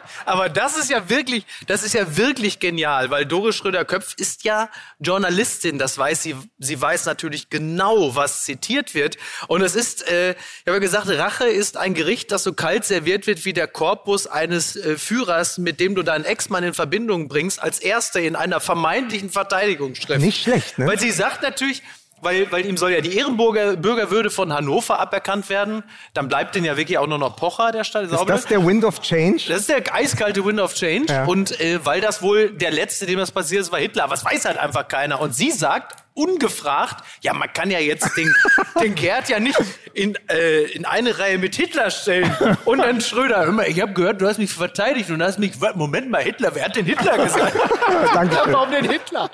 aber 0.26 0.48
das 0.48 0.76
ist 0.76 0.90
ja 0.90 1.08
wirklich, 1.08 1.44
das 1.66 1.82
ist 1.82 1.94
ja 1.94 2.16
wirklich 2.16 2.58
genial, 2.58 3.10
weil 3.10 3.26
Doris 3.26 3.56
Schröder-Köpf 3.56 4.14
ist 4.16 4.44
ja 4.44 4.70
Journalistin, 4.98 5.78
das 5.78 5.98
weiß 5.98 6.22
sie, 6.22 6.36
sie 6.58 6.80
weiß 6.80 7.06
natürlich 7.06 7.50
genau, 7.50 8.14
was 8.14 8.44
zitiert 8.44 8.94
wird. 8.94 9.16
Und 9.46 9.62
es 9.62 9.74
ist, 9.74 10.08
äh, 10.08 10.32
ich 10.32 10.66
habe 10.66 10.76
ja 10.76 10.78
gesagt, 10.78 11.08
Rache 11.08 11.46
ist 11.46 11.76
ein 11.76 11.94
Gericht, 11.94 12.32
das 12.32 12.42
so 12.42 12.52
kalt 12.52 12.84
serviert 12.84 13.26
wird 13.26 13.44
wie 13.44 13.52
der 13.52 13.66
Korpus 13.66 14.26
eines 14.26 14.76
äh, 14.76 14.96
Führers, 14.96 15.58
mit 15.58 15.80
dem 15.80 15.94
du 15.94 16.02
deinen 16.02 16.24
Ex-Mann 16.24 16.64
in 16.64 16.74
Verbindung 16.74 17.28
bringst, 17.28 17.62
als 17.62 17.78
Erster 17.78 18.20
in 18.20 18.36
einer 18.36 18.60
vermeintlichen 18.60 19.30
Verteidigungsschrift. 19.30 20.20
Nicht 20.20 20.42
schlecht, 20.42 20.78
ne? 20.78 20.86
Weil 20.86 20.98
sie 20.98 21.10
sagt 21.10 21.42
natürlich, 21.42 21.82
weil, 22.20 22.50
weil 22.50 22.66
ihm 22.66 22.76
soll 22.76 22.92
ja 22.92 23.00
die 23.00 23.16
Ehrenbürger 23.16 23.76
Bürgerwürde 23.76 24.30
von 24.30 24.52
Hannover 24.52 24.98
aberkannt 24.98 25.48
werden. 25.48 25.82
Dann 26.14 26.28
bleibt 26.28 26.54
denn 26.54 26.64
ja 26.64 26.76
wirklich 26.76 26.98
auch 26.98 27.06
nur 27.06 27.18
noch 27.18 27.36
Pocher, 27.36 27.72
der 27.72 27.84
Stadt. 27.84 28.04
ist 28.04 28.24
das 28.26 28.46
der 28.46 28.64
Wind 28.64 28.84
of 28.84 29.00
Change? 29.00 29.44
Das 29.48 29.60
ist 29.60 29.68
der 29.68 29.82
eiskalte 29.94 30.44
Wind 30.44 30.60
of 30.60 30.74
Change. 30.74 31.12
Ja. 31.12 31.24
Und 31.24 31.60
äh, 31.60 31.84
weil 31.84 32.00
das 32.00 32.22
wohl 32.22 32.50
der 32.50 32.70
letzte, 32.70 33.06
dem 33.06 33.18
das 33.18 33.30
passiert 33.30 33.62
ist, 33.62 33.72
war 33.72 33.78
Hitler. 33.78 34.10
Was 34.10 34.24
weiß 34.24 34.44
halt 34.44 34.58
einfach 34.58 34.88
keiner. 34.88 35.20
Und 35.20 35.34
sie 35.34 35.50
sagt, 35.50 35.96
ungefragt, 36.18 37.04
ja, 37.20 37.32
man 37.32 37.52
kann 37.52 37.70
ja 37.70 37.78
jetzt 37.78 38.16
den, 38.16 38.34
den 38.82 38.94
Gerd 38.94 39.28
ja 39.28 39.38
nicht 39.38 39.58
in, 39.94 40.16
äh, 40.28 40.62
in 40.72 40.84
eine 40.84 41.18
Reihe 41.18 41.38
mit 41.38 41.54
Hitler 41.54 41.90
stellen. 41.90 42.36
Und 42.64 42.78
dann 42.78 43.00
Schröder, 43.00 43.44
hör 43.44 43.52
mal, 43.52 43.68
ich 43.68 43.80
habe 43.80 43.92
gehört, 43.92 44.20
du 44.20 44.26
hast 44.26 44.38
mich 44.38 44.52
verteidigt 44.52 45.10
und 45.10 45.22
hast 45.22 45.38
mich, 45.38 45.52
Moment 45.76 46.10
mal, 46.10 46.22
Hitler, 46.22 46.54
wer 46.54 46.64
hat 46.64 46.76
denn 46.76 46.86
Hitler 46.86 47.16
gesagt? 47.16 47.56
Danke 48.14 48.36
warum 48.46 48.70
denn 48.70 48.90
Hitler? 48.90 49.30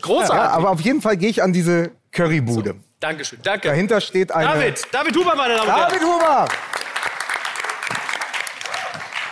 Großartig. 0.00 0.34
Ja, 0.34 0.50
aber 0.50 0.70
auf 0.70 0.80
jeden 0.80 1.02
Fall 1.02 1.16
gehe 1.16 1.28
ich 1.28 1.42
an 1.42 1.52
diese 1.52 1.90
Currybude. 2.16 2.76
Dankeschön, 3.00 3.38
danke. 3.42 3.68
Dahinter 3.68 4.00
steht 4.00 4.32
eine. 4.32 4.48
David, 4.48 4.86
David 4.92 5.16
Huber, 5.16 5.36
meine 5.36 5.56
Damen 5.56 5.68
und 5.68 5.76
Herren. 5.76 5.90
David 5.92 6.02
Huber! 6.02 6.48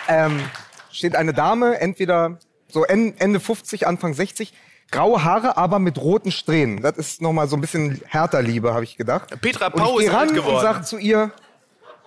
Ähm, 0.07 0.43
steht 0.91 1.15
eine 1.15 1.33
Dame, 1.33 1.79
entweder 1.79 2.37
so 2.67 2.85
en- 2.85 3.17
Ende 3.17 3.39
50, 3.39 3.87
Anfang 3.87 4.13
60, 4.13 4.53
graue 4.91 5.23
Haare, 5.23 5.57
aber 5.57 5.79
mit 5.79 5.97
roten 5.97 6.31
Strähnen. 6.31 6.81
Das 6.81 6.97
ist 6.97 7.21
nochmal 7.21 7.47
so 7.47 7.55
ein 7.57 7.61
bisschen 7.61 8.01
härter 8.07 8.41
Liebe, 8.41 8.73
habe 8.73 8.83
ich 8.83 8.97
gedacht. 8.97 9.39
Petra 9.41 9.67
und 9.67 9.75
Pau 9.75 9.99
ich 9.99 10.05
ist 10.07 10.13
ran 10.13 10.33
geworden. 10.33 10.55
und 10.57 10.61
sage 10.61 10.81
zu 10.83 10.97
ihr, 10.97 11.31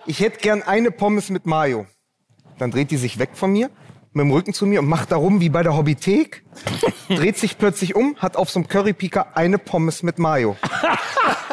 ich 0.05 0.21
hätte 0.21 0.39
gern 0.39 0.63
eine 0.63 0.91
Pommes 0.91 1.29
mit 1.29 1.45
Mayo. 1.45 1.85
Dann 2.57 2.71
dreht 2.71 2.91
die 2.91 2.97
sich 2.97 3.19
weg 3.19 3.31
von 3.33 3.51
mir, 3.51 3.69
mit 4.13 4.23
dem 4.25 4.31
Rücken 4.31 4.53
zu 4.53 4.65
mir 4.65 4.79
und 4.79 4.87
macht 4.87 5.11
darum 5.11 5.39
wie 5.39 5.49
bei 5.49 5.61
der 5.63 5.75
Hobbythek, 5.77 6.43
dreht 7.09 7.37
sich 7.37 7.57
plötzlich 7.57 7.95
um, 7.95 8.15
hat 8.17 8.35
auf 8.37 8.49
so 8.49 8.59
einem 8.59 8.67
Currypiker 8.67 9.35
eine 9.37 9.57
Pommes 9.57 10.03
mit 10.03 10.17
Mayo. 10.19 10.57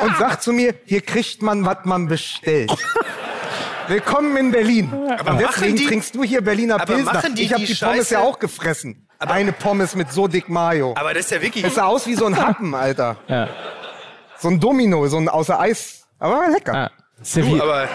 Und 0.02 0.16
sagt 0.18 0.42
zu 0.42 0.52
mir, 0.52 0.74
hier 0.84 1.00
kriegt 1.00 1.42
man, 1.42 1.64
was 1.64 1.78
man 1.84 2.06
bestellt. 2.08 2.72
Willkommen 3.88 4.36
in 4.36 4.50
Berlin. 4.50 4.90
Aber 5.18 5.32
und 5.32 5.40
deswegen 5.40 5.76
die- 5.76 5.86
trinkst 5.86 6.14
du 6.14 6.24
hier 6.24 6.42
Berliner 6.42 6.74
aber 6.76 6.86
Pilsner. 6.86 7.22
ich 7.36 7.52
habe 7.52 7.64
die 7.64 7.66
die, 7.66 7.74
Pommes 7.84 8.08
Scheiße- 8.08 8.12
ja 8.12 8.20
auch 8.20 8.38
gefressen. 8.38 9.06
eine 9.18 9.52
Pommes 9.52 9.94
mit 9.94 10.12
so 10.12 10.26
dick 10.28 10.48
Mayo. 10.48 10.94
Aber 10.96 11.14
das 11.14 11.26
ist 11.26 11.30
ja 11.30 11.40
wirklich. 11.40 11.64
Es 11.64 11.76
sah 11.76 11.84
aus 11.86 12.06
wie 12.06 12.14
so 12.14 12.26
ein 12.26 12.36
Happen, 12.36 12.74
Alter. 12.74 13.16
Ja. 13.28 13.48
So 14.38 14.48
ein 14.48 14.60
Domino, 14.60 15.06
so 15.08 15.16
ein 15.18 15.28
außer 15.28 15.58
Eis. 15.60 16.06
Aber 16.18 16.48
lecker. 16.50 16.74
Ah, 16.74 16.90
Du, 17.34 17.62
aber 17.62 17.88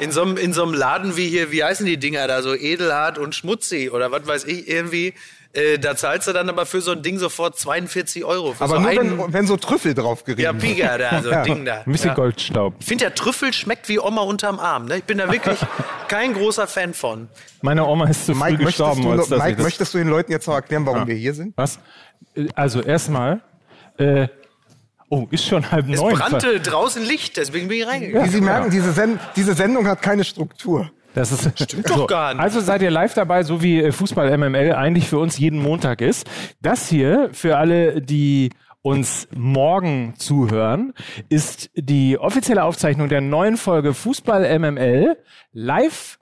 in 0.00 0.10
so, 0.12 0.22
einem, 0.22 0.36
in 0.36 0.52
so 0.52 0.62
einem 0.62 0.74
Laden 0.74 1.16
wie 1.16 1.28
hier, 1.28 1.50
wie 1.52 1.62
heißen 1.64 1.86
die 1.86 1.98
Dinger 1.98 2.26
da, 2.26 2.42
so 2.42 2.54
edelhart 2.54 3.18
und 3.18 3.34
schmutzig 3.34 3.92
oder 3.92 4.10
was 4.10 4.26
weiß 4.26 4.44
ich, 4.44 4.68
irgendwie, 4.68 5.14
äh, 5.52 5.78
da 5.78 5.94
zahlst 5.96 6.26
du 6.26 6.32
dann 6.32 6.48
aber 6.48 6.66
für 6.66 6.80
so 6.80 6.90
ein 6.90 7.02
Ding 7.02 7.18
sofort 7.18 7.56
42 7.56 8.24
Euro. 8.24 8.54
Für 8.54 8.64
Aber 8.64 8.74
so 8.74 8.80
nur 8.80 8.90
einen, 8.90 9.18
wenn, 9.18 9.32
wenn 9.32 9.46
so 9.46 9.56
Trüffel 9.56 9.94
drauf 9.94 10.24
gerieben 10.24 10.42
ja. 10.42 10.52
Piga 10.52 10.98
da, 10.98 11.22
so 11.22 11.30
ein 11.32 11.44
Ding 11.44 11.64
da. 11.64 11.82
ein 11.86 11.92
bisschen 11.92 12.08
ja. 12.08 12.14
Goldstaub. 12.14 12.74
Ich 12.80 12.86
finde, 12.86 13.04
der 13.04 13.14
Trüffel 13.14 13.52
schmeckt 13.52 13.88
wie 13.88 14.00
Oma 14.00 14.22
unterm 14.22 14.58
Arm. 14.58 14.86
Ne? 14.86 14.98
Ich 14.98 15.04
bin 15.04 15.18
da 15.18 15.30
wirklich 15.30 15.58
kein 16.08 16.34
großer 16.34 16.66
Fan 16.66 16.92
von. 16.92 17.28
Meine 17.62 17.86
Oma 17.86 18.08
ist 18.08 18.26
zu 18.26 18.34
früh 18.34 18.40
Mike, 18.50 18.64
möchtest 18.64 18.78
gestorben, 18.78 19.02
du, 19.02 19.10
als 19.12 19.30
Mike 19.30 19.56
das 19.56 19.64
möchtest 19.64 19.94
du 19.94 19.98
den 19.98 20.08
Leuten 20.08 20.32
jetzt 20.32 20.48
noch 20.48 20.54
erklären, 20.54 20.84
warum 20.86 21.06
wir 21.06 21.14
hier 21.14 21.34
sind? 21.34 21.56
Was? 21.56 21.78
Äh, 22.34 22.48
Also 22.56 22.82
erstmal, 22.82 23.40
äh, 23.98 24.26
oh, 25.08 25.26
ist 25.30 25.44
schon 25.44 25.70
halb 25.70 25.88
Es 25.88 26.00
neun. 26.00 26.14
brannte 26.14 26.60
draußen 26.60 27.04
Licht, 27.04 27.36
deswegen 27.36 27.68
bin 27.68 27.78
ich 27.80 27.86
reingegangen. 27.86 28.26
Wie 28.26 28.32
Sie 28.32 28.40
merken, 28.40 28.70
diese, 28.70 28.92
Sen 28.92 29.18
diese 29.36 29.54
Sendung 29.54 29.86
hat 29.86 30.02
keine 30.02 30.24
Struktur. 30.24 30.90
Das 31.14 31.30
ist 31.30 31.48
Stimmt 31.62 31.88
doch 31.88 32.08
gar 32.08 32.34
nicht. 32.34 32.42
Also 32.42 32.60
seid 32.60 32.82
ihr 32.82 32.90
live 32.90 33.14
dabei, 33.14 33.44
so 33.44 33.62
wie 33.62 33.80
äh, 33.80 33.92
Fußball 33.92 34.36
MML 34.36 34.72
eigentlich 34.74 35.08
für 35.08 35.18
uns 35.18 35.38
jeden 35.38 35.60
Montag 35.60 36.00
ist. 36.00 36.26
Das 36.60 36.88
hier 36.88 37.30
für 37.32 37.56
alle, 37.56 38.02
die 38.02 38.50
uns 38.82 39.28
morgen 39.34 40.14
zuhören, 40.18 40.92
ist 41.28 41.70
die 41.74 42.18
offizielle 42.18 42.64
Aufzeichnung 42.64 43.08
der 43.08 43.20
neuen 43.20 43.56
Folge 43.56 43.94
Fußball 43.94 44.58
MML 44.58 45.16
live 45.52 46.18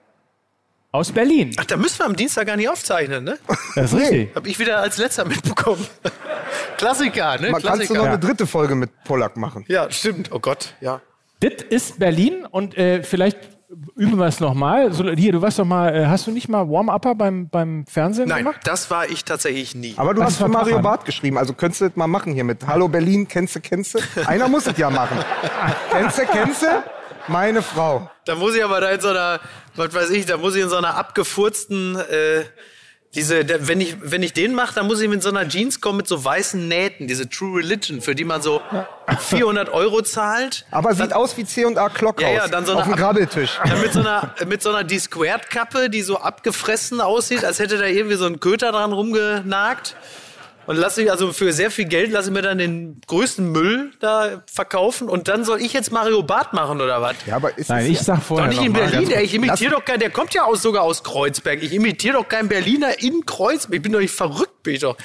aus 0.91 1.11
Berlin. 1.11 1.55
Ach, 1.57 1.65
da 1.65 1.75
müssen 1.75 1.99
wir 1.99 2.05
am 2.05 2.15
Dienstag 2.15 2.45
gar 2.45 2.55
nicht 2.55 2.69
aufzeichnen, 2.69 3.23
ne? 3.23 3.39
Das 3.75 3.91
ist 3.91 3.99
richtig. 3.99 4.29
Hab 4.35 4.45
ich 4.45 4.59
wieder 4.59 4.77
als 4.77 4.97
letzter 4.97 5.25
mitbekommen. 5.25 5.85
Klassiker, 6.77 7.37
ne? 7.39 7.51
Man, 7.51 7.61
kannst 7.61 7.65
du 7.65 7.69
Klassiker. 7.69 7.99
noch 7.99 8.05
eine 8.05 8.19
dritte 8.19 8.47
Folge 8.47 8.75
mit 8.75 8.91
Pollack 9.03 9.37
machen? 9.37 9.65
Ja, 9.67 9.89
stimmt. 9.91 10.31
Oh 10.31 10.39
Gott, 10.39 10.73
ja. 10.81 11.01
Das 11.39 11.53
ist 11.69 11.99
Berlin 11.99 12.45
und 12.49 12.77
äh, 12.77 13.03
vielleicht 13.03 13.37
üben 13.95 14.17
wir 14.17 14.27
es 14.27 14.39
nochmal. 14.39 14.93
So, 14.93 15.09
hier, 15.11 15.31
du 15.31 15.41
warst 15.41 15.59
doch 15.59 15.65
mal, 15.65 15.95
äh, 15.95 16.05
hast 16.05 16.27
du 16.27 16.31
nicht 16.31 16.47
mal 16.47 16.69
Warm-Upper 16.69 17.15
beim, 17.15 17.49
beim 17.49 17.85
Fernsehen 17.87 18.29
Nein, 18.29 18.43
gemacht? 18.45 18.61
das 18.65 18.89
war 18.91 19.09
ich 19.09 19.25
tatsächlich 19.25 19.75
nie. 19.75 19.93
Aber 19.97 20.13
du 20.13 20.21
Was 20.21 20.27
hast 20.27 20.37
für 20.37 20.47
Mario? 20.47 20.79
Barth 20.79 21.05
geschrieben, 21.05 21.37
also 21.37 21.53
könntest 21.53 21.81
du 21.81 21.85
das 21.87 21.95
mal 21.95 22.07
machen 22.07 22.33
hier 22.33 22.43
mit 22.43 22.65
Hallo 22.67 22.87
Berlin, 22.87 23.27
kennst 23.27 23.55
du, 23.55 23.59
kennst 23.61 23.95
du? 23.95 23.99
Einer 24.27 24.47
muss 24.47 24.67
es 24.67 24.77
ja 24.77 24.89
machen. 24.89 25.17
kennst 25.91 26.17
du, 26.19 26.25
kennst 26.25 26.61
du? 26.61 26.67
Meine 27.27 27.61
Frau. 27.61 28.09
Da 28.25 28.35
muss 28.35 28.55
ich 28.55 28.63
aber 28.63 28.81
da 28.81 28.89
in 28.91 28.99
so 29.01 29.09
einer, 29.09 29.39
was 29.75 29.93
weiß 29.93 30.09
ich, 30.11 30.25
da 30.25 30.37
muss 30.37 30.55
ich 30.55 30.63
in 30.63 30.69
so 30.69 30.75
einer 30.75 30.95
abgefurzten, 30.95 31.95
äh, 31.95 32.43
diese, 33.15 33.45
der, 33.45 33.67
wenn 33.67 33.79
ich, 33.79 33.95
wenn 34.01 34.23
ich 34.23 34.33
den 34.33 34.55
mache, 34.55 34.73
dann 34.75 34.87
muss 34.87 34.99
ich 34.99 35.07
mit 35.07 35.21
so 35.21 35.29
einer 35.29 35.47
Jeans 35.47 35.81
kommen 35.81 35.97
mit 35.97 36.07
so 36.07 36.23
weißen 36.25 36.67
Nähten, 36.67 37.07
diese 37.07 37.29
True 37.29 37.59
Religion, 37.59 38.01
für 38.01 38.15
die 38.15 38.23
man 38.25 38.41
so 38.41 38.61
400 39.29 39.69
Euro 39.69 40.01
zahlt. 40.01 40.65
Aber 40.71 40.95
sieht 40.95 41.13
aus 41.13 41.37
wie 41.37 41.45
C&A 41.45 41.89
Clockhaus. 41.89 42.23
Ja, 42.23 42.29
ja, 42.31 42.47
dann 42.47 42.65
so 42.65 42.73
auf 42.73 42.79
eine 42.79 42.87
dem 42.87 42.93
Ab- 42.93 42.99
Grabbeltisch. 42.99 43.59
Ja, 43.65 43.75
mit 43.75 43.93
so 43.93 43.99
einer, 43.99 44.33
mit 44.47 44.63
so 44.63 44.69
einer 44.69 44.83
D-Squared-Kappe, 44.83 45.89
die 45.89 46.01
so 46.01 46.17
abgefressen 46.17 47.01
aussieht, 47.01 47.45
als 47.45 47.59
hätte 47.59 47.77
da 47.77 47.85
irgendwie 47.85 48.15
so 48.15 48.25
ein 48.25 48.39
Köter 48.39 48.71
dran 48.71 48.91
rumgenagt. 48.93 49.95
Und 50.65 50.77
lasse 50.77 51.03
ich, 51.03 51.11
also 51.11 51.33
für 51.33 51.51
sehr 51.51 51.69
viel 51.71 51.85
Geld 51.85 52.11
lasse 52.11 52.29
ich 52.29 52.33
mir 52.33 52.41
dann 52.41 52.57
den 52.57 53.01
größten 53.07 53.51
Müll 53.51 53.91
da 53.99 54.43
verkaufen 54.51 55.09
und 55.09 55.27
dann 55.27 55.43
soll 55.43 55.61
ich 55.61 55.73
jetzt 55.73 55.91
Mario 55.91 56.23
Barth 56.23 56.53
machen 56.53 56.79
oder 56.79 57.01
was? 57.01 57.15
Ja, 57.25 57.35
aber 57.35 57.57
ist 57.57 57.69
Nein, 57.69 57.85
ich 57.91 57.97
ja- 57.97 58.03
sag 58.03 58.15
Doch 58.19 58.23
vorher 58.23 58.47
nicht 58.47 58.59
noch 58.59 58.65
in. 58.67 58.73
Berlin, 58.73 59.11
ey. 59.11 59.23
Ich 59.25 59.33
imitiere 59.33 59.71
doch 59.71 59.83
keinen, 59.83 59.99
der 59.99 60.09
kommt 60.09 60.33
ja 60.33 60.45
aus, 60.45 60.61
sogar 60.61 60.83
aus 60.83 61.03
Kreuzberg. 61.03 61.61
Ich 61.61 61.73
imitiere 61.73 62.13
doch 62.13 62.27
keinen 62.29 62.47
Berliner 62.47 63.01
in 63.01 63.25
Kreuzberg. 63.25 63.75
Ich 63.75 63.81
bin 63.81 63.91
doch 63.91 63.99
nicht 63.99 64.15
verrückt, 64.15 64.63
bin 64.63 64.75
ich 64.75 64.79
doch. 64.81 64.95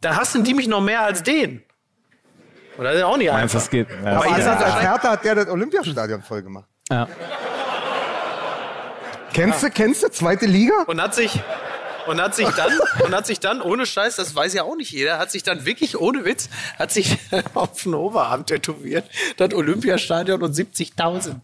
Da 0.00 0.16
hassen 0.16 0.44
die 0.44 0.54
mich 0.54 0.66
noch 0.66 0.80
mehr 0.80 1.02
als 1.02 1.22
den. 1.22 1.62
Und 2.78 2.84
das 2.84 2.96
ist 2.96 3.02
auch 3.02 3.18
nicht 3.18 3.30
Meinst 3.30 3.54
du, 3.54 3.58
einfach. 3.58 3.60
das 3.60 3.70
geht? 3.70 3.88
Ja, 4.02 4.12
Aber 4.16 4.24
seid 4.42 4.62
als 4.62 4.74
ja- 4.74 4.80
Hertha 4.80 5.10
hat 5.10 5.24
der 5.26 5.34
das 5.34 5.48
Olympiastadion 5.48 6.22
voll 6.22 6.42
gemacht. 6.42 6.64
ja. 6.90 7.06
Kennst 9.34 9.62
du, 9.62 9.70
kennst 9.70 10.02
du, 10.02 10.08
zweite 10.10 10.44
Liga? 10.46 10.74
Und 10.86 11.00
hat 11.00 11.14
sich, 11.14 11.40
und 12.06 12.20
hat 12.20 12.34
sich 12.34 12.48
dann, 12.48 12.72
und 13.04 13.14
hat 13.14 13.26
sich 13.26 13.40
dann, 13.40 13.60
ohne 13.60 13.86
Scheiß, 13.86 14.16
das 14.16 14.34
weiß 14.34 14.54
ja 14.54 14.62
auch 14.64 14.76
nicht 14.76 14.90
jeder, 14.92 15.18
hat 15.18 15.30
sich 15.30 15.42
dann 15.42 15.64
wirklich, 15.64 15.98
ohne 15.98 16.24
Witz, 16.24 16.48
hat 16.78 16.90
sich 16.90 17.18
auf 17.54 17.82
den 17.82 17.94
Oberarm 17.94 18.46
tätowiert, 18.46 19.04
das 19.36 19.54
Olympiastadion 19.54 20.42
und 20.42 20.54
70.000. 20.54 21.34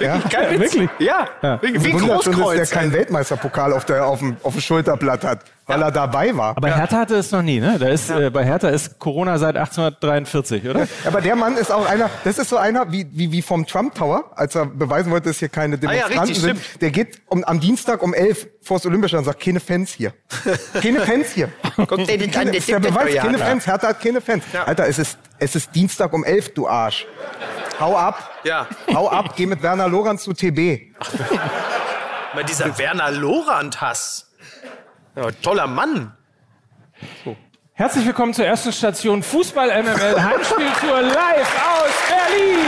Ja. 0.00 0.18
Kein 0.18 0.60
Witz. 0.60 0.74
Wirklich? 0.74 0.90
Ja, 0.98 1.28
wirklich. 1.60 1.84
Wie 1.84 1.92
Wundert 1.92 2.24
schon, 2.24 2.32
dass 2.32 2.40
der 2.40 2.44
Großkreuz. 2.44 2.70
keinen 2.70 2.92
Weltmeisterpokal 2.92 3.72
auf, 3.72 3.84
der, 3.84 4.06
auf, 4.06 4.18
dem, 4.18 4.36
auf 4.42 4.52
dem 4.54 4.60
Schulterblatt 4.60 5.24
hat, 5.24 5.44
weil 5.66 5.80
er 5.82 5.90
dabei 5.90 6.36
war. 6.36 6.56
Aber 6.56 6.68
Hertha 6.74 6.98
hatte 6.98 7.16
es 7.16 7.30
noch 7.32 7.42
nie, 7.42 7.60
ne? 7.60 7.78
Da 7.78 7.88
ist, 7.88 8.10
äh, 8.10 8.30
bei 8.30 8.44
Hertha 8.44 8.68
ist 8.68 8.98
Corona 8.98 9.38
seit 9.38 9.56
1843, 9.56 10.68
oder? 10.68 10.86
Aber 11.04 11.20
der 11.20 11.36
Mann 11.36 11.56
ist 11.56 11.70
auch 11.72 11.86
einer, 11.88 12.10
das 12.24 12.38
ist 12.38 12.50
so 12.50 12.56
einer 12.56 12.92
wie, 12.92 13.06
wie, 13.12 13.32
wie 13.32 13.42
vom 13.42 13.66
Trump 13.66 13.94
Tower, 13.94 14.30
als 14.36 14.54
er 14.54 14.66
beweisen 14.66 15.10
wollte, 15.10 15.28
dass 15.30 15.38
hier 15.38 15.48
keine 15.48 15.76
Ah 15.76 15.78
ja, 15.92 16.08
Demonstranten 16.08 16.18
richtig, 16.20 16.40
sind. 16.42 16.58
stimmt. 16.58 16.82
Der 16.82 16.90
geht 16.90 17.22
um, 17.28 17.44
am 17.44 17.60
Dienstag 17.60 18.02
um 18.02 18.12
11 18.14 18.46
vor 18.62 18.76
das 18.78 18.86
Olympiastadion 18.86 19.20
und 19.26 19.32
sagt, 19.32 19.42
keine 19.42 19.60
Fans 19.60 19.90
hier. 19.92 20.12
keine 20.82 21.00
Fans 21.00 21.28
hier. 21.32 21.48
Guck 21.76 21.96
dir 22.06 22.18
den 22.18 22.22
an, 22.24 22.30
Keine, 22.30 22.50
der 22.52 22.80
Beweis, 22.80 23.14
ja. 23.14 23.22
keine 23.22 23.38
Fans. 23.38 23.66
Hertha 23.66 23.88
hat 23.88 24.00
keine 24.00 24.20
Fans. 24.20 24.44
Alter, 24.66 24.86
es 24.86 24.98
ist, 24.98 25.18
es 25.38 25.54
ist 25.56 25.74
Dienstag 25.74 26.12
um 26.12 26.24
11, 26.24 26.54
du 26.54 26.68
Arsch. 26.68 27.06
Hau 27.80 27.96
ab. 27.96 28.30
Ja. 28.44 28.66
Hau 28.92 29.08
ab, 29.08 29.34
geh 29.36 29.46
mit 29.46 29.62
Werner 29.62 29.88
Lorenz 29.88 30.22
zu 30.24 30.32
TB. 30.32 30.94
Mal 32.34 32.44
dieser 32.48 32.76
Werner 32.78 33.10
Lorand-Hass. 33.10 34.23
Ja, 35.16 35.30
toller 35.30 35.68
Mann. 35.68 36.12
Herzlich 37.74 38.04
willkommen 38.04 38.34
zur 38.34 38.46
ersten 38.46 38.72
Station 38.72 39.22
Fußball 39.22 39.68
MML 39.68 40.20
Heimspieltour 40.20 41.02
live 41.02 41.62
aus 41.62 41.92
Berlin. 42.08 42.58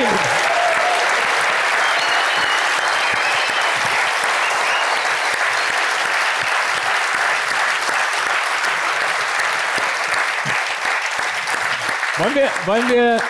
Wollen 12.18 12.34
wir, 12.36 12.48
wollen 12.64 12.88
wir, 12.88 13.22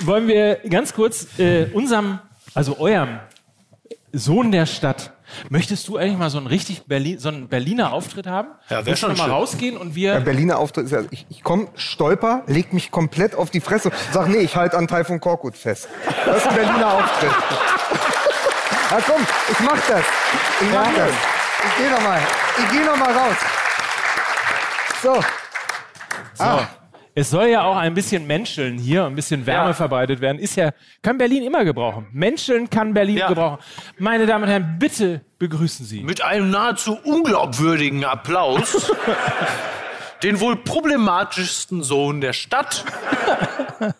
wollen 0.00 0.26
wir 0.26 0.54
ganz 0.70 0.94
kurz 0.94 1.38
äh, 1.38 1.66
unserem, 1.74 2.18
also 2.54 2.78
eurem 2.78 3.20
Sohn 4.12 4.50
der 4.52 4.64
Stadt, 4.64 5.13
möchtest 5.48 5.88
du 5.88 5.96
eigentlich 5.96 6.18
mal 6.18 6.30
so 6.30 6.38
einen 6.38 6.46
richtig 6.46 6.86
Berlin, 6.86 7.18
so 7.18 7.28
einen 7.28 7.48
Berliner 7.48 7.92
Auftritt 7.92 8.26
haben? 8.26 8.48
Ja, 8.68 8.78
wär 8.78 8.86
Willst 8.86 9.02
du 9.02 9.08
schon 9.08 9.16
mal 9.18 9.30
rausgehen 9.30 9.76
und 9.76 9.94
wir 9.94 10.12
Der 10.14 10.20
Berliner 10.20 10.58
Auftritt 10.58 10.86
ist 10.86 10.92
ja, 10.92 11.02
ich, 11.10 11.26
ich 11.28 11.42
komme, 11.42 11.68
stolper, 11.74 12.42
leg 12.46 12.72
mich 12.72 12.90
komplett 12.90 13.34
auf 13.34 13.50
die 13.50 13.60
Fresse, 13.60 13.90
sag, 14.12 14.28
nee, 14.28 14.38
ich 14.38 14.56
halte 14.56 14.76
an 14.76 14.88
Taifun 14.88 15.20
Korkut 15.20 15.56
fest. 15.56 15.88
Das 16.26 16.38
ist 16.38 16.46
ein 16.46 16.54
Berliner 16.54 16.92
Auftritt. 16.94 17.30
Ja, 18.90 19.00
komm, 19.04 19.26
ich 19.50 19.60
mach 19.60 19.80
das. 19.88 20.04
Ich 20.60 20.72
mach 20.72 20.94
das. 20.94 21.10
Ich 21.10 21.76
geh 21.78 21.90
noch 21.90 22.00
mal. 22.02 22.20
Ich 22.58 22.70
geh 22.70 22.84
noch 22.84 22.96
mal 22.96 23.12
raus. 23.12 23.36
So. 25.02 25.24
Ah, 26.38 26.66
Es 27.16 27.30
soll 27.30 27.46
ja 27.46 27.62
auch 27.62 27.76
ein 27.76 27.94
bisschen 27.94 28.26
menscheln 28.26 28.76
hier, 28.76 29.04
ein 29.04 29.14
bisschen 29.14 29.46
Wärme 29.46 29.68
Ja. 29.68 29.74
verbreitet 29.74 30.20
werden. 30.20 30.38
Ist 30.40 30.56
ja, 30.56 30.70
kann 31.00 31.16
Berlin 31.16 31.44
immer 31.44 31.64
gebrauchen. 31.64 32.08
Menscheln 32.12 32.68
kann 32.68 32.92
Berlin 32.92 33.18
Ja. 33.18 33.28
gebrauchen. 33.28 33.58
Meine 33.98 34.26
Damen 34.26 34.42
und 34.44 34.50
Herren, 34.50 34.76
bitte 34.80 35.20
begrüßen 35.38 35.86
Sie. 35.86 36.02
Mit 36.02 36.22
einem 36.22 36.50
nahezu 36.50 36.98
unglaubwürdigen 37.04 38.04
Applaus 38.04 38.90
den 40.24 40.40
wohl 40.40 40.56
problematischsten 40.56 41.84
Sohn 41.84 42.20
der 42.20 42.32
Stadt. 42.32 42.84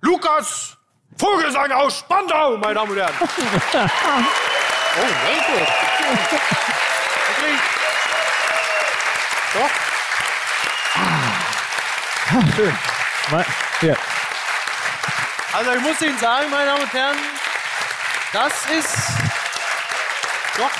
Lukas 0.00 0.78
Vogelsang 1.18 1.70
aus 1.72 1.98
Spandau, 1.98 2.56
meine 2.58 2.74
Damen 2.74 2.90
und 2.92 2.98
Herren. 2.98 3.14
Oh, 4.98 5.02
danke. 5.02 5.66
Wirklich? 7.28 7.60
Doch. 9.52 9.85
Mal, 12.36 13.46
hier. 13.80 13.96
Also 15.54 15.72
ich 15.72 15.80
muss 15.80 16.00
Ihnen 16.02 16.18
sagen, 16.18 16.50
meine 16.50 16.66
Damen 16.66 16.82
und 16.82 16.92
Herren, 16.92 17.16
das 18.30 18.52
ist 18.70 18.94
doch. 20.58 20.70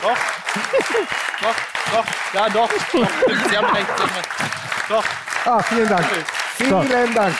doch. 0.00 0.16
Doch, 1.42 1.54
doch, 1.92 2.04
ja 2.32 2.48
doch. 2.48 2.70
doch. 2.70 3.50
Sie 3.50 3.56
haben 3.58 3.66
recht. 3.74 3.86
Doch. 4.88 5.04
ah, 5.44 5.62
vielen 5.64 5.88
Dank. 5.88 6.06
Vielen 6.56 7.14
Dank. 7.14 7.36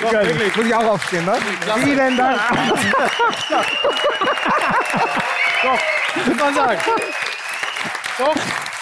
Doch, 0.00 0.12
wirklich. 0.12 0.56
Muss 0.56 0.66
ich 0.66 0.74
auch 0.74 0.84
aufstehen, 0.92 1.24
ne? 1.24 1.34
Vielen 1.82 2.16
Dank. 2.16 2.40
Doch, 5.62 5.78
muss 6.26 6.36
man 6.38 6.54
sagen. 6.54 6.80
Doch, 8.18 8.34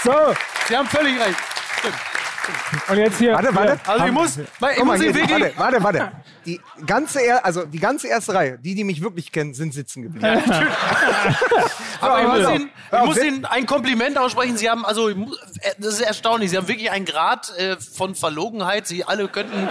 So, 0.04 0.34
Sie 0.68 0.76
haben 0.76 0.88
völlig 0.88 1.18
recht. 1.20 1.36
Und 2.88 2.96
jetzt 2.96 3.18
hier. 3.18 3.34
Warte, 3.34 3.54
warte. 3.54 3.80
Also 3.86 4.04
ich 4.06 4.12
muss, 4.12 4.36
ich 4.38 4.60
mal, 4.60 4.84
muss 4.84 4.96
hier, 5.00 5.06
Ihnen 5.10 5.14
wirklich, 5.14 5.58
warte, 5.58 5.82
warte, 5.82 5.98
warte. 6.00 6.12
Die 6.44 6.60
ganze, 6.86 7.20
er 7.20 7.44
also 7.44 7.64
die 7.64 7.78
ganze 7.78 8.08
erste 8.08 8.34
Reihe, 8.34 8.58
die, 8.58 8.74
die 8.74 8.84
mich 8.84 9.00
wirklich 9.02 9.30
kennen, 9.30 9.54
sind 9.54 9.72
sitzen 9.72 10.02
geblieben. 10.02 10.26
Aber 12.00 12.20
ich 12.20 12.28
muss. 12.28 12.54
Ihnen, 12.54 12.70
ich 12.92 13.04
muss 13.06 13.18
Ihnen 13.18 13.44
ein 13.44 13.66
Kompliment 13.66 14.18
aussprechen. 14.18 14.56
Sie 14.56 14.68
haben, 14.68 14.84
also, 14.84 15.08
äh, 15.08 15.14
das 15.78 15.94
ist 15.94 16.00
erstaunlich. 16.00 16.50
Sie 16.50 16.56
haben 16.56 16.66
wirklich 16.68 16.90
einen 16.90 17.04
Grad 17.04 17.56
äh, 17.56 17.76
von 17.76 18.14
Verlogenheit. 18.14 18.86
Sie 18.88 19.04
alle 19.04 19.28
könnten, 19.28 19.68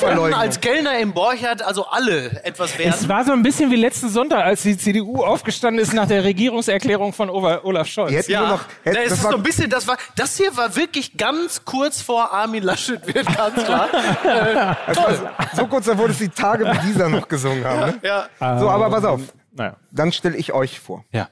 könnten 0.00 0.34
als 0.34 0.60
Kellner 0.60 0.98
im 0.98 1.12
Borchardt, 1.12 1.62
also 1.62 1.86
alle 1.86 2.44
etwas 2.44 2.72
Es 2.72 2.78
werden. 2.78 3.08
war 3.08 3.24
so 3.24 3.32
ein 3.32 3.42
bisschen 3.42 3.70
wie 3.70 3.76
letzten 3.76 4.08
Sonntag, 4.08 4.44
als 4.44 4.62
die 4.62 4.76
CDU 4.76 5.22
aufgestanden 5.22 5.82
ist 5.82 5.92
nach 5.92 6.08
der 6.08 6.24
Regierungserklärung 6.24 7.12
von 7.12 7.30
Olaf 7.30 7.86
Scholz. 7.86 8.10
Die 8.10 8.16
hätten 8.16 8.32
nur 8.32 8.42
Ja, 8.42 8.48
noch, 8.48 8.64
hätten, 8.82 8.96
das, 8.96 9.04
das 9.04 9.12
ist 9.18 9.24
war, 9.24 9.30
so 9.30 9.36
ein 9.36 9.42
bisschen, 9.42 9.70
das 9.70 9.86
war, 9.86 9.96
das 10.16 10.36
hier 10.36 10.56
war 10.56 10.74
wirklich 10.74 11.16
ganz 11.16 11.64
kurz 11.64 11.91
vor 12.00 12.32
Armin 12.32 12.62
Laschet, 12.62 13.04
wird 13.12 13.26
ganz 13.36 13.62
klar. 13.64 13.88
äh, 14.24 14.94
toll. 14.94 15.30
so 15.54 15.66
kurz 15.66 15.86
davor, 15.86 16.08
dass 16.08 16.18
die 16.18 16.28
Tage 16.28 16.64
mit 16.64 16.82
dieser 16.84 17.08
noch 17.08 17.28
gesungen 17.28 17.64
haben. 17.64 18.00
Ne? 18.00 18.28
Ja. 18.40 18.58
So, 18.58 18.70
aber 18.70 18.88
pass 18.88 19.04
auf. 19.04 19.20
Naja. 19.52 19.76
Dann 19.90 20.12
stelle 20.12 20.36
ich 20.36 20.52
euch 20.52 20.80
vor. 20.80 21.04
Ja. 21.10 21.28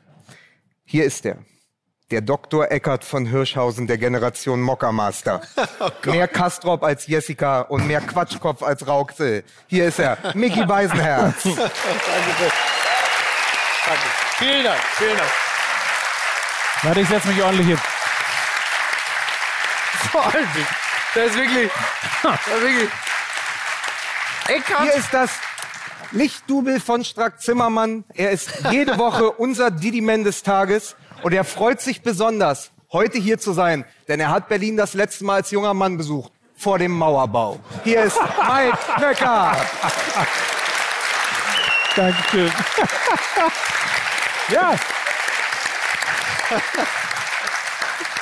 Hier 0.84 1.04
ist 1.04 1.24
er. 1.24 1.38
Der 2.10 2.20
Dr. 2.20 2.70
Eckert 2.72 3.04
von 3.04 3.24
Hirschhausen 3.24 3.86
der 3.86 3.96
Generation 3.96 4.60
Mockermaster. 4.60 5.42
mehr 6.04 6.26
Kastrop 6.26 6.82
als 6.82 7.06
Jessica 7.06 7.60
und 7.60 7.86
mehr 7.86 8.00
Quatschkopf 8.00 8.64
als 8.64 8.86
Rauxel. 8.86 9.44
Hier 9.68 9.86
ist 9.86 10.00
er, 10.00 10.18
Mickey 10.34 10.66
Beisenherz. 10.66 11.42
Danke. 11.44 11.60
Vielen 14.38 14.64
Dank, 14.64 14.80
vielen 14.96 15.16
Dank. 15.16 15.30
Warte, 16.82 17.00
ich 17.00 17.08
setze 17.08 17.28
mich 17.28 17.42
ordentlich 17.42 17.68
hin. 17.68 17.78
Vor 20.12 20.26
allem, 20.26 20.48
das 21.14 21.26
ist 21.26 21.36
wirklich, 21.36 21.70
das 22.22 22.34
ist 22.34 22.62
wirklich. 22.62 22.88
Eckart, 24.48 24.82
Hier 24.82 24.94
ist 24.94 25.12
das 25.12 25.30
Lichtdubel 26.10 26.80
von 26.80 27.04
Strack 27.04 27.40
Zimmermann. 27.40 28.04
Er 28.14 28.32
ist 28.32 28.50
jede 28.70 28.98
Woche 28.98 29.30
unser 29.38 29.70
Didi-Man 29.70 30.24
des 30.24 30.42
Tages 30.42 30.96
und 31.22 31.32
er 31.32 31.44
freut 31.44 31.80
sich 31.80 32.02
besonders 32.02 32.72
heute 32.92 33.18
hier 33.18 33.38
zu 33.38 33.52
sein, 33.52 33.84
denn 34.08 34.18
er 34.18 34.30
hat 34.30 34.48
Berlin 34.48 34.76
das 34.76 34.94
letzte 34.94 35.24
Mal 35.24 35.36
als 35.36 35.50
junger 35.52 35.74
Mann 35.74 35.96
besucht, 35.96 36.32
vor 36.56 36.78
dem 36.78 36.90
Mauerbau. 36.90 37.60
Hier 37.84 38.02
ist 38.02 38.18
Mike 38.20 38.78
Nöcker. 39.00 39.56
Dankeschön. 41.94 42.52
ja. 44.48 44.74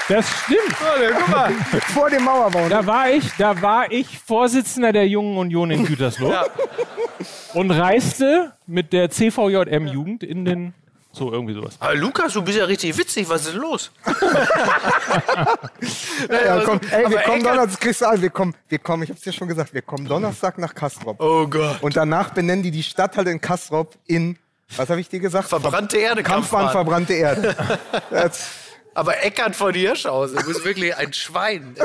Das 0.08 0.26
stimmt. 0.44 0.74
guck 1.18 1.28
mal. 1.28 1.52
Vor 1.92 2.08
dem 2.10 2.24
Mauerbau. 2.24 2.68
Da 2.68 2.86
war 2.86 3.10
ich, 3.10 3.30
da 3.36 3.60
war 3.60 3.90
ich 3.92 4.18
Vorsitzender 4.18 4.92
der 4.92 5.06
Jungen 5.06 5.36
Union 5.36 5.70
in 5.70 5.84
Gütersloh 5.84 6.30
Ja. 6.32 6.44
und 7.54 7.70
reiste 7.70 8.52
mit 8.66 8.92
der 8.92 9.10
CVJM 9.10 9.86
Jugend 9.86 10.22
in 10.22 10.44
den 10.44 10.74
so 11.10 11.32
irgendwie 11.32 11.54
sowas. 11.54 11.76
Aber 11.80 11.94
Lukas, 11.96 12.34
du 12.34 12.42
bist 12.42 12.58
ja 12.58 12.64
richtig 12.66 12.96
witzig. 12.96 13.28
Was 13.28 13.42
ist 13.46 13.54
denn 13.54 13.60
los? 13.60 13.90
Ja, 16.30 16.60
komm, 16.64 16.80
ey, 16.90 17.08
wir 17.10 17.18
kommen 17.20 17.42
Donnerstag, 17.42 17.80
kriegst 17.80 18.00
du 18.02 18.06
an, 18.06 18.20
wir 18.20 18.30
kommen, 18.30 18.54
wir 18.68 18.78
kommen, 18.78 19.02
ich 19.04 19.10
hab's 19.10 19.22
dir 19.22 19.32
schon 19.32 19.48
gesagt, 19.48 19.72
wir 19.72 19.82
kommen 19.82 20.06
Donnerstag 20.06 20.58
nach 20.58 20.74
Kastrop. 20.74 21.20
Oh 21.20 21.46
Gott. 21.46 21.82
Und 21.82 21.96
danach 21.96 22.30
benennen 22.30 22.62
die 22.62 22.70
die 22.70 22.82
Stadthalle 22.82 23.30
in 23.30 23.40
Kastrop 23.40 23.94
in, 24.06 24.36
was 24.76 24.90
habe 24.90 25.00
ich 25.00 25.08
dir 25.08 25.20
gesagt? 25.20 25.48
Verbrannte 25.48 25.96
Erde, 25.96 26.22
Kampfbahn, 26.22 26.62
Kampfbahn. 26.64 26.72
verbrannte 26.72 27.14
Erde. 27.14 27.56
Aber 28.98 29.22
Eckart 29.22 29.54
von 29.54 29.74
Hirschhausen, 29.74 30.38
du 30.38 30.44
bist 30.46 30.64
wirklich 30.64 30.96
ein 30.96 31.12
Schwein. 31.12 31.76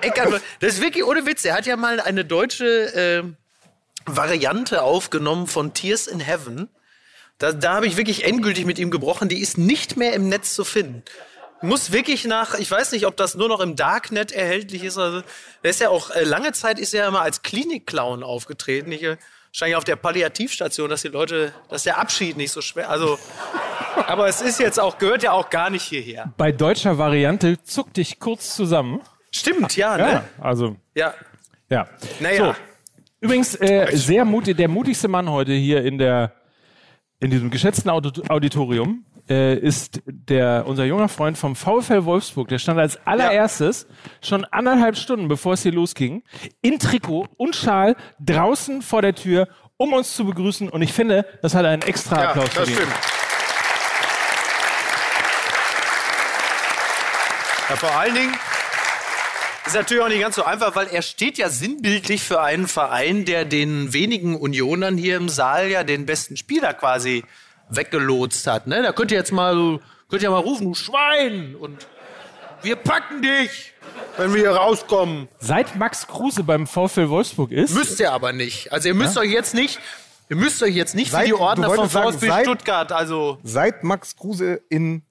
Eckart, 0.00 0.30
von- 0.30 0.40
das 0.60 0.74
ist 0.76 0.80
wirklich 0.80 1.04
ohne 1.04 1.26
Witz. 1.26 1.44
Er 1.44 1.54
hat 1.54 1.66
ja 1.66 1.76
mal 1.76 2.00
eine 2.00 2.24
deutsche 2.24 2.64
äh, 2.94 3.22
Variante 4.06 4.80
aufgenommen 4.82 5.46
von 5.46 5.74
Tears 5.74 6.06
in 6.06 6.20
Heaven. 6.20 6.70
Da, 7.36 7.52
da 7.52 7.74
habe 7.74 7.86
ich 7.86 7.98
wirklich 7.98 8.24
endgültig 8.24 8.64
mit 8.64 8.78
ihm 8.78 8.90
gebrochen. 8.90 9.28
Die 9.28 9.40
ist 9.40 9.58
nicht 9.58 9.98
mehr 9.98 10.14
im 10.14 10.30
Netz 10.30 10.54
zu 10.54 10.64
finden. 10.64 11.02
Muss 11.60 11.92
wirklich 11.92 12.24
nach, 12.24 12.54
ich 12.54 12.70
weiß 12.70 12.92
nicht, 12.92 13.04
ob 13.06 13.18
das 13.18 13.34
nur 13.34 13.48
noch 13.48 13.60
im 13.60 13.76
Darknet 13.76 14.32
erhältlich 14.32 14.84
ist. 14.84 14.96
Also, 14.96 15.22
der 15.62 15.70
ist 15.70 15.80
ja 15.80 15.90
auch, 15.90 16.08
äh, 16.12 16.24
lange 16.24 16.52
Zeit 16.52 16.78
ist 16.78 16.94
er 16.94 17.02
ja 17.02 17.08
immer 17.08 17.20
als 17.20 17.42
Klinikclown 17.42 18.22
aufgetreten. 18.22 18.90
Ich, 18.90 19.02
äh, 19.02 19.18
wahrscheinlich 19.58 19.76
auf 19.76 19.84
der 19.84 19.96
Palliativstation, 19.96 20.88
dass 20.88 21.02
die 21.02 21.08
Leute, 21.08 21.52
dass 21.68 21.82
der 21.82 21.98
Abschied 21.98 22.36
nicht 22.36 22.52
so 22.52 22.60
schwer, 22.60 22.88
also, 22.88 23.18
aber 24.06 24.28
es 24.28 24.40
ist 24.40 24.60
jetzt 24.60 24.78
auch, 24.78 24.98
gehört 24.98 25.24
ja 25.24 25.32
auch 25.32 25.50
gar 25.50 25.68
nicht 25.68 25.82
hierher. 25.82 26.32
Bei 26.36 26.52
deutscher 26.52 26.96
Variante 26.96 27.60
zuck 27.64 27.92
dich 27.92 28.20
kurz 28.20 28.54
zusammen. 28.54 29.00
Stimmt, 29.32 29.76
ja, 29.76 29.98
Ja, 29.98 30.06
ne? 30.06 30.24
also 30.40 30.76
Ja. 30.94 31.12
ja. 31.68 31.88
Naja. 32.20 32.54
So. 32.54 32.54
Übrigens 33.20 33.56
äh, 33.56 33.88
sehr 33.94 34.24
mutig, 34.24 34.56
der 34.56 34.68
mutigste 34.68 35.08
Mann 35.08 35.28
heute 35.28 35.52
hier 35.52 35.84
in 35.84 35.98
der 35.98 36.34
in 37.18 37.32
diesem 37.32 37.50
geschätzten 37.50 37.90
Audit 37.90 38.30
Auditorium 38.30 39.04
äh, 39.28 39.56
ist 39.58 40.00
der 40.06 40.64
unser 40.66 40.84
junger 40.84 41.08
Freund 41.08 41.36
vom 41.36 41.56
VfL 41.56 42.04
Wolfsburg. 42.04 42.48
Der 42.48 42.58
stand 42.58 42.78
als 42.78 42.98
allererstes 43.06 43.86
schon 44.22 44.44
anderthalb 44.44 44.96
Stunden 44.96 45.28
bevor 45.28 45.54
es 45.54 45.62
hier 45.62 45.72
losging 45.72 46.22
in 46.62 46.78
Trikot 46.78 47.26
und 47.36 47.56
Schal 47.56 47.96
draußen 48.20 48.82
vor 48.82 49.02
der 49.02 49.14
Tür, 49.14 49.48
um 49.76 49.92
uns 49.92 50.14
zu 50.14 50.24
begrüßen. 50.24 50.68
Und 50.68 50.82
ich 50.82 50.92
finde, 50.92 51.24
das 51.42 51.54
hat 51.54 51.64
einen 51.64 51.82
extra 51.82 52.22
Ja, 52.22 52.28
Applaus 52.30 52.48
verdient. 52.50 52.80
Ja, 57.68 57.76
vor 57.76 57.90
allen 57.90 58.14
Dingen 58.14 58.34
ist 59.66 59.74
natürlich 59.74 60.02
auch 60.02 60.08
nicht 60.08 60.20
ganz 60.20 60.34
so 60.36 60.44
einfach, 60.44 60.74
weil 60.74 60.86
er 60.86 61.02
steht 61.02 61.36
ja 61.36 61.50
sinnbildlich 61.50 62.22
für 62.22 62.40
einen 62.40 62.66
Verein, 62.66 63.26
der 63.26 63.44
den 63.44 63.92
wenigen 63.92 64.34
Unionern 64.34 64.96
hier 64.96 65.18
im 65.18 65.28
Saal 65.28 65.68
ja 65.68 65.84
den 65.84 66.06
besten 66.06 66.38
Spieler 66.38 66.72
quasi 66.72 67.24
weggelotst 67.70 68.46
hat. 68.46 68.66
Ne? 68.66 68.82
Da 68.82 68.92
könnt 68.92 69.10
ihr 69.10 69.18
jetzt 69.18 69.32
mal, 69.32 69.54
so- 69.54 69.80
könnt 70.08 70.22
ihr 70.22 70.30
mal 70.30 70.38
rufen, 70.38 70.66
du 70.66 70.74
Schwein! 70.74 71.54
Und 71.54 71.86
wir 72.62 72.76
packen 72.76 73.22
dich, 73.22 73.72
wenn 74.16 74.32
wir 74.34 74.40
hier 74.40 74.50
rauskommen. 74.52 75.28
Seit 75.38 75.76
Max 75.76 76.06
Kruse 76.06 76.42
beim 76.42 76.66
VfL 76.66 77.08
Wolfsburg 77.08 77.52
ist, 77.52 77.74
Müsst 77.74 78.00
ihr 78.00 78.12
aber 78.12 78.32
nicht. 78.32 78.72
Also 78.72 78.88
ihr 78.88 78.94
müsst 78.94 79.16
euch 79.16 79.30
jetzt 79.30 79.54
nicht, 79.54 79.78
ihr 80.28 80.36
müsst 80.36 80.62
euch 80.62 80.74
jetzt 80.74 80.94
nicht 80.94 81.10
Seit- 81.12 81.22
für 81.22 81.26
die 81.28 81.34
Ordner 81.40 81.66
vom 81.68 81.76
wolltest 81.78 81.92
sagen, 81.92 82.12
VfB 82.12 82.26
seit- 82.26 82.44
Stuttgart, 82.46 82.92
also 82.92 83.38
seit 83.44 83.84
Max 83.84 84.16
Kruse 84.16 84.60
in 84.68 85.02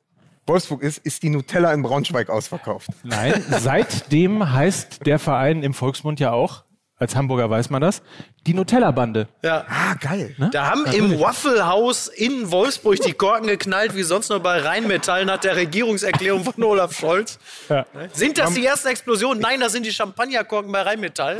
Wolfsburg 0.45 0.81
ist, 0.81 0.99
ist 0.99 1.23
die 1.23 1.29
Nutella 1.29 1.73
in 1.73 1.83
Braunschweig 1.83 2.29
ausverkauft. 2.29 2.89
Nein, 3.03 3.43
seitdem 3.59 4.51
heißt 4.53 5.05
der 5.05 5.19
Verein 5.19 5.61
im 5.63 5.73
Volksmund 5.73 6.19
ja 6.21 6.31
auch, 6.31 6.63
als 6.97 7.15
Hamburger 7.15 7.49
weiß 7.49 7.69
man 7.69 7.81
das, 7.81 8.01
die 8.47 8.53
Nutella-Bande. 8.53 9.27
ja. 9.43 9.65
Ah, 9.69 9.93
geil. 9.99 10.35
Da 10.51 10.71
haben 10.71 10.85
im 10.85 11.19
Waffle 11.19 11.67
House 11.67 12.07
in 12.07 12.49
Wolfsburg 12.49 12.99
die 13.01 13.13
Korken 13.13 13.47
geknallt, 13.47 13.95
wie 13.95 14.03
sonst 14.03 14.29
nur 14.29 14.39
bei 14.39 14.59
Rheinmetall 14.59 15.25
nach 15.25 15.37
der 15.37 15.55
Regierungserklärung 15.55 16.43
von 16.45 16.63
Olaf 16.63 16.97
Scholz. 16.97 17.37
Ja. 17.69 17.85
Sind 18.13 18.37
das 18.37 18.53
die 18.53 18.65
ersten 18.65 18.87
Explosionen? 18.87 19.41
Nein, 19.41 19.59
das 19.59 19.73
sind 19.73 19.85
die 19.85 19.91
Champagnerkorken 19.91 20.71
bei 20.71 20.81
Rheinmetall. 20.81 21.37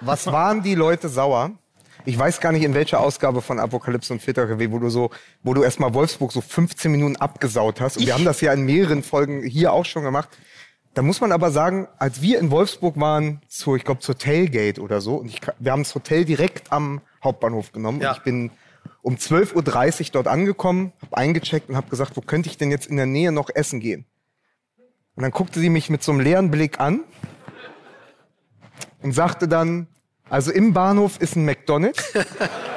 Was 0.00 0.26
waren 0.26 0.62
die 0.62 0.74
Leute 0.74 1.08
sauer? 1.08 1.52
Ich 2.04 2.18
weiß 2.18 2.40
gar 2.40 2.52
nicht, 2.52 2.62
in 2.62 2.74
welcher 2.74 3.00
Ausgabe 3.00 3.42
von 3.42 3.58
Apokalypse 3.58 4.12
und 4.12 4.22
Filterkaffee, 4.22 4.70
wo 4.70 4.78
du 4.78 4.88
so, 4.88 5.10
wo 5.42 5.52
du 5.54 5.62
erstmal 5.62 5.92
Wolfsburg 5.94 6.32
so 6.32 6.40
15 6.40 6.90
Minuten 6.90 7.16
abgesaut 7.16 7.80
hast. 7.80 7.98
Und 7.98 8.06
wir 8.06 8.14
haben 8.14 8.24
das 8.24 8.40
ja 8.40 8.52
in 8.52 8.62
mehreren 8.62 9.02
Folgen 9.02 9.42
hier 9.42 9.72
auch 9.72 9.84
schon 9.84 10.02
gemacht. 10.04 10.28
Da 10.98 11.02
muss 11.02 11.20
man 11.20 11.30
aber 11.30 11.52
sagen, 11.52 11.86
als 12.00 12.22
wir 12.22 12.40
in 12.40 12.50
Wolfsburg 12.50 12.98
waren, 12.98 13.40
zu, 13.46 13.76
ich 13.76 13.84
glaube, 13.84 14.00
zur 14.00 14.18
Tailgate 14.18 14.80
oder 14.80 15.00
so, 15.00 15.14
und 15.14 15.28
ich, 15.28 15.40
wir 15.60 15.70
haben 15.70 15.84
das 15.84 15.94
Hotel 15.94 16.24
direkt 16.24 16.72
am 16.72 17.02
Hauptbahnhof 17.22 17.70
genommen. 17.70 18.00
Ja. 18.00 18.10
Und 18.10 18.16
ich 18.16 18.24
bin 18.24 18.50
um 19.02 19.14
12.30 19.14 20.06
Uhr 20.06 20.10
dort 20.14 20.26
angekommen, 20.26 20.92
habe 21.00 21.16
eingecheckt 21.16 21.68
und 21.68 21.76
habe 21.76 21.88
gesagt, 21.88 22.16
wo 22.16 22.20
könnte 22.20 22.48
ich 22.48 22.58
denn 22.58 22.72
jetzt 22.72 22.86
in 22.86 22.96
der 22.96 23.06
Nähe 23.06 23.30
noch 23.30 23.48
essen 23.54 23.78
gehen? 23.78 24.06
Und 25.14 25.22
dann 25.22 25.30
guckte 25.30 25.60
sie 25.60 25.70
mich 25.70 25.88
mit 25.88 26.02
so 26.02 26.10
einem 26.10 26.20
leeren 26.20 26.50
Blick 26.50 26.80
an 26.80 27.04
und 29.00 29.12
sagte 29.12 29.46
dann, 29.46 29.86
also 30.28 30.50
im 30.50 30.72
Bahnhof 30.72 31.20
ist 31.20 31.36
ein 31.36 31.44
McDonald's. 31.44 32.12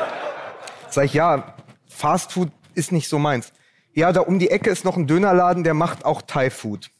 Sag 0.91 1.05
ich, 1.05 1.15
ja, 1.15 1.55
Fast 1.88 2.34
Food 2.34 2.51
ist 2.75 2.91
nicht 2.91 3.10
so 3.10 3.17
meins. 3.17 3.51
Ja, 3.93 4.12
da 4.12 4.21
um 4.21 4.38
die 4.38 4.51
Ecke 4.51 4.69
ist 4.69 4.86
noch 4.86 4.95
ein 4.95 5.07
Dönerladen, 5.07 5.63
der 5.63 5.73
macht 5.73 6.05
auch 6.05 6.21
Thai 6.21 6.51
Food. 6.51 6.91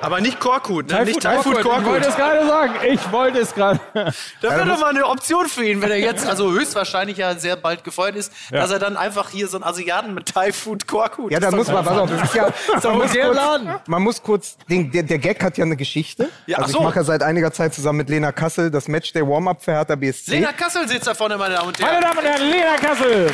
Aber 0.00 0.20
nicht 0.20 0.38
Korkut, 0.38 0.88
ne? 0.90 1.04
nicht 1.04 1.20
Thai 1.22 1.36
Thai 1.36 1.42
Food 1.42 1.58
Ich 1.58 1.64
wollte 1.64 1.82
Korkut. 1.84 2.06
es 2.06 2.16
gerade 2.16 2.46
sagen. 2.46 2.74
Ich 2.88 3.12
wollte 3.12 3.38
es 3.40 3.54
gerade. 3.54 3.80
Das 3.94 4.14
wäre 4.54 4.66
doch 4.66 4.78
mal 4.78 4.90
eine 4.90 5.04
Option 5.06 5.48
für 5.48 5.64
ihn, 5.64 5.82
wenn 5.82 5.90
er 5.90 5.98
jetzt, 5.98 6.24
also 6.26 6.52
höchstwahrscheinlich 6.52 7.16
ja 7.18 7.34
sehr 7.34 7.56
bald 7.56 7.82
gefeuert 7.82 8.14
ist, 8.14 8.32
Ja. 8.50 8.60
dass 8.60 8.70
er 8.70 8.78
dann 8.78 8.96
einfach 8.96 9.30
hier 9.30 9.48
so 9.48 9.56
einen 9.56 9.64
Asiaten 9.64 10.14
mit 10.14 10.26
Thai 10.32 10.52
Food 10.52 10.86
Korkut. 10.86 11.32
Ja, 11.32 11.40
da 11.40 11.48
ist 11.48 11.56
muss 11.56 11.66
man, 11.68 11.84
pass 11.84 11.98
auf, 11.98 12.10
das 12.10 12.22
ist 12.28 12.34
ja, 12.34 12.48
doch 12.80 12.84
man, 12.84 12.98
muss 12.98 13.12
kurz, 13.12 13.36
Laden. 13.36 13.74
man 13.86 14.02
muss 14.02 14.22
kurz, 14.22 14.56
den, 14.70 14.90
der, 14.92 15.02
der 15.02 15.18
Gag 15.18 15.42
hat 15.42 15.58
ja 15.58 15.64
eine 15.64 15.76
Geschichte. 15.76 16.28
Ja, 16.46 16.58
also 16.58 16.72
so. 16.74 16.78
ich 16.78 16.84
mache 16.84 16.96
ja 16.96 17.04
seit 17.04 17.22
einiger 17.24 17.52
Zeit 17.52 17.74
zusammen 17.74 17.98
mit 17.98 18.08
Lena 18.08 18.30
Kassel 18.30 18.70
das 18.70 18.86
Match 18.86 19.12
der 19.12 19.26
Warm-Up 19.26 19.62
für 19.64 19.72
Hertha 19.72 19.96
BSC. 19.96 20.30
Lena 20.30 20.52
Kassel 20.52 20.86
sitzt 20.86 21.08
da 21.08 21.14
vorne, 21.14 21.36
meine 21.36 21.54
Damen 21.56 21.68
und 21.68 21.80
Meine 21.80 21.92
Herren. 21.92 22.02
Damen 22.04 22.18
und 22.18 22.24
Herren, 22.24 22.50
Lena 22.50 22.76
Kassel. 22.76 23.30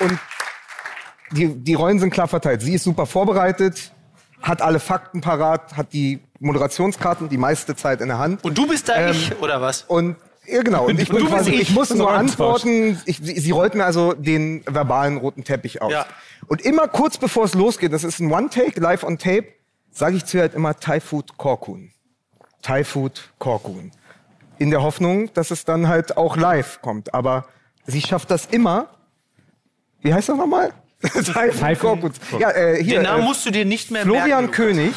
Und 0.00 0.18
die, 1.32 1.48
die 1.48 1.74
Rollen 1.74 1.98
sind 1.98 2.10
klar 2.10 2.28
verteilt. 2.28 2.62
Sie 2.62 2.74
ist 2.74 2.84
super 2.84 3.06
vorbereitet, 3.06 3.92
hat 4.42 4.62
alle 4.62 4.80
Fakten 4.80 5.20
parat, 5.20 5.76
hat 5.76 5.92
die 5.92 6.20
Moderationskarten 6.40 7.28
die 7.28 7.38
meiste 7.38 7.76
Zeit 7.76 8.00
in 8.00 8.08
der 8.08 8.18
Hand. 8.18 8.44
Und 8.44 8.56
du 8.56 8.66
bist 8.66 8.88
da 8.88 8.96
Ähm, 8.96 9.12
ich, 9.12 9.38
oder 9.40 9.60
was? 9.60 9.82
Und 9.82 10.16
ja, 10.46 10.62
genau. 10.62 10.86
Und 10.86 10.98
ich, 10.98 11.08
bin 11.08 11.18
du 11.18 11.24
bist 11.24 11.36
quasi, 11.36 11.50
ich. 11.52 11.60
ich 11.62 11.70
muss 11.70 11.94
nur 11.94 12.10
antworten. 12.10 13.00
Ich, 13.04 13.20
sie, 13.22 13.50
rollt 13.50 13.74
mir 13.74 13.84
also 13.84 14.14
den 14.14 14.64
verbalen 14.66 15.18
roten 15.18 15.44
Teppich 15.44 15.80
aus. 15.82 15.92
Ja. 15.92 16.06
Und 16.48 16.62
immer 16.62 16.88
kurz 16.88 17.18
bevor 17.18 17.44
es 17.44 17.54
losgeht, 17.54 17.92
das 17.92 18.04
ist 18.04 18.18
ein 18.20 18.32
One-Take, 18.32 18.80
live 18.80 19.04
on 19.04 19.18
Tape, 19.18 19.46
sage 19.92 20.16
ich 20.16 20.24
zu 20.24 20.38
ihr 20.38 20.42
halt 20.42 20.54
immer 20.54 20.74
Thai 20.74 21.00
Food 21.00 21.36
Korkun. 21.36 21.92
Thai 22.62 22.84
Food 22.84 23.30
Korkun. 23.38 23.92
In 24.58 24.70
der 24.70 24.82
Hoffnung, 24.82 25.32
dass 25.34 25.50
es 25.50 25.64
dann 25.64 25.88
halt 25.88 26.16
auch 26.16 26.36
live 26.36 26.80
kommt. 26.82 27.14
Aber 27.14 27.46
sie 27.86 28.00
schafft 28.00 28.30
das 28.30 28.46
immer. 28.46 28.88
Wie 30.00 30.12
heißt 30.12 30.30
das 30.30 30.36
nochmal? 30.36 30.72
Food 31.02 31.78
Korkun. 31.78 32.12
Ja, 32.38 32.50
äh, 32.50 32.82
hier, 32.82 32.96
Den 32.96 33.04
Namen 33.04 33.22
äh, 33.22 33.24
musst 33.24 33.46
du 33.46 33.50
dir 33.50 33.64
nicht 33.64 33.90
mehr 33.90 34.02
Florian 34.02 34.28
merken. 34.28 34.50
König. 34.50 34.94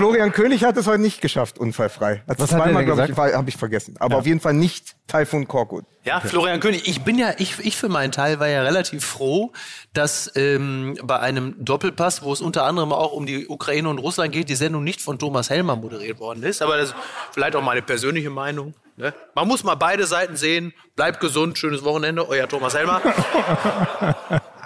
Florian 0.00 0.32
König 0.32 0.64
hat 0.64 0.76
es 0.76 0.86
heute 0.86 1.02
nicht 1.02 1.20
geschafft, 1.20 1.58
unfallfrei. 1.58 2.22
Hat 2.26 2.38
Was 2.38 2.52
hat 2.52 2.58
er 2.58 2.64
zweimal, 2.64 2.84
glaube 2.84 3.06
ich, 3.10 3.16
habe 3.16 3.48
ich 3.48 3.56
vergessen. 3.56 3.96
Aber 3.98 4.16
auf 4.16 4.26
jeden 4.26 4.40
Fall 4.40 4.54
nicht 4.54 4.94
Taifun 5.08 5.46
Korkut. 5.46 5.84
Ja, 6.04 6.20
Florian 6.20 6.60
König. 6.60 6.88
Ich 6.88 7.02
bin 7.02 7.18
ja, 7.18 7.34
ich, 7.36 7.58
ich 7.58 7.76
für 7.76 7.88
meinen 7.90 8.12
Teil 8.12 8.40
war 8.40 8.48
ja 8.48 8.62
relativ 8.62 9.04
froh, 9.04 9.52
dass 9.92 10.30
ähm, 10.36 10.96
bei 11.02 11.18
einem 11.18 11.54
Doppelpass, 11.62 12.22
wo 12.22 12.32
es 12.32 12.40
unter 12.40 12.64
anderem 12.64 12.92
auch 12.92 13.12
um 13.12 13.26
die 13.26 13.48
Ukraine 13.48 13.88
und 13.88 13.98
Russland 13.98 14.32
geht, 14.32 14.48
die 14.48 14.54
Sendung 14.54 14.84
nicht 14.84 15.02
von 15.02 15.18
Thomas 15.18 15.50
Helmer 15.50 15.76
moderiert 15.76 16.18
worden 16.18 16.44
ist. 16.44 16.62
Aber 16.62 16.78
das 16.78 16.90
ist 16.90 16.96
vielleicht 17.32 17.54
auch 17.56 17.62
meine 17.62 17.82
persönliche 17.82 18.30
Meinung. 18.30 18.74
Ne? 18.96 19.12
Man 19.34 19.48
muss 19.48 19.64
mal 19.64 19.74
beide 19.74 20.06
Seiten 20.06 20.36
sehen. 20.36 20.72
Bleibt 20.96 21.20
gesund, 21.20 21.58
schönes 21.58 21.84
Wochenende. 21.84 22.26
Euer 22.26 22.48
Thomas 22.48 22.74
Helmer. 22.74 23.02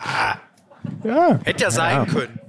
Ja. 1.03 1.39
Hätte 1.45 1.65
ja 1.65 1.71
sein 1.71 2.07
können. 2.07 2.41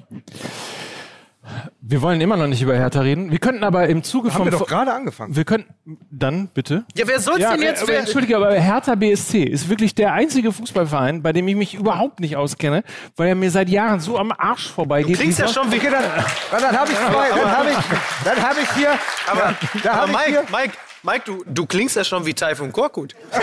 Wir 1.80 2.02
wollen 2.02 2.20
immer 2.22 2.36
noch 2.36 2.48
nicht 2.48 2.62
über 2.64 2.76
Hertha 2.76 3.02
reden. 3.02 3.30
Wir 3.30 3.38
könnten 3.38 3.64
aber 3.64 3.88
im 3.88 4.02
Zuge 4.02 4.30
Haben 4.30 4.38
vom. 4.38 4.46
wir 4.48 4.52
doch 4.52 4.66
gerade 4.66 4.92
angefangen. 4.92 5.36
wir 5.36 5.46
könnten. 5.46 5.74
Dann 6.10 6.48
bitte. 6.48 6.86
Ja, 6.96 7.08
wer 7.08 7.20
soll's 7.20 7.38
denn 7.48 7.62
jetzt? 7.62 7.84
aber, 7.84 7.92
Wer, 7.92 8.00
Entschuldige, 8.00 8.38
aber 8.38 8.52
Hertha 8.54 8.96
BSC 8.96 9.44
ist 9.44 9.70
wirklich 9.70 9.94
der 9.94 10.14
einzige 10.14 10.52
Fußballverein, 10.52 11.22
bei 11.22 11.32
dem 11.34 11.48
ich 11.48 11.56
mich 11.56 11.76
überhaupt 11.76 12.20
nicht 12.20 12.36
auskenne, 12.36 12.84
weil 13.16 13.28
er 13.30 13.36
mir 13.36 13.52
seit 13.52 13.70
Jahren 13.70 14.00
so 14.00 14.18
am 14.18 14.32
Arsch 14.32 14.72
vorbeigeht. 14.72 15.18
klingst 15.18 15.38
ja 15.38 15.48
schon 15.48 15.72
wie. 15.72 15.78
Dann, 15.80 16.04
dann, 16.52 16.80
habe 16.80 16.92
ich 16.92 16.98
zwei. 16.98 17.30
Dann 17.30 17.52
habe 17.58 17.70
ich, 17.70 17.78
dann 18.24 18.42
habe 18.42 18.60
ich 18.62 18.72
hier. 18.72 18.90
Aber, 19.28 19.40
ja, 19.42 19.56
da 19.84 19.92
aber 19.92 20.08
Mike, 20.12 20.26
hier. 20.26 20.44
Mike, 20.52 20.74
Mike, 21.04 21.22
du, 21.26 21.44
du 21.46 21.66
klingst 21.68 21.96
ja 21.96 22.04
schon 22.04 22.26
wie 22.26 22.34
Taifun 22.34 22.72
Korkut. 22.72 23.14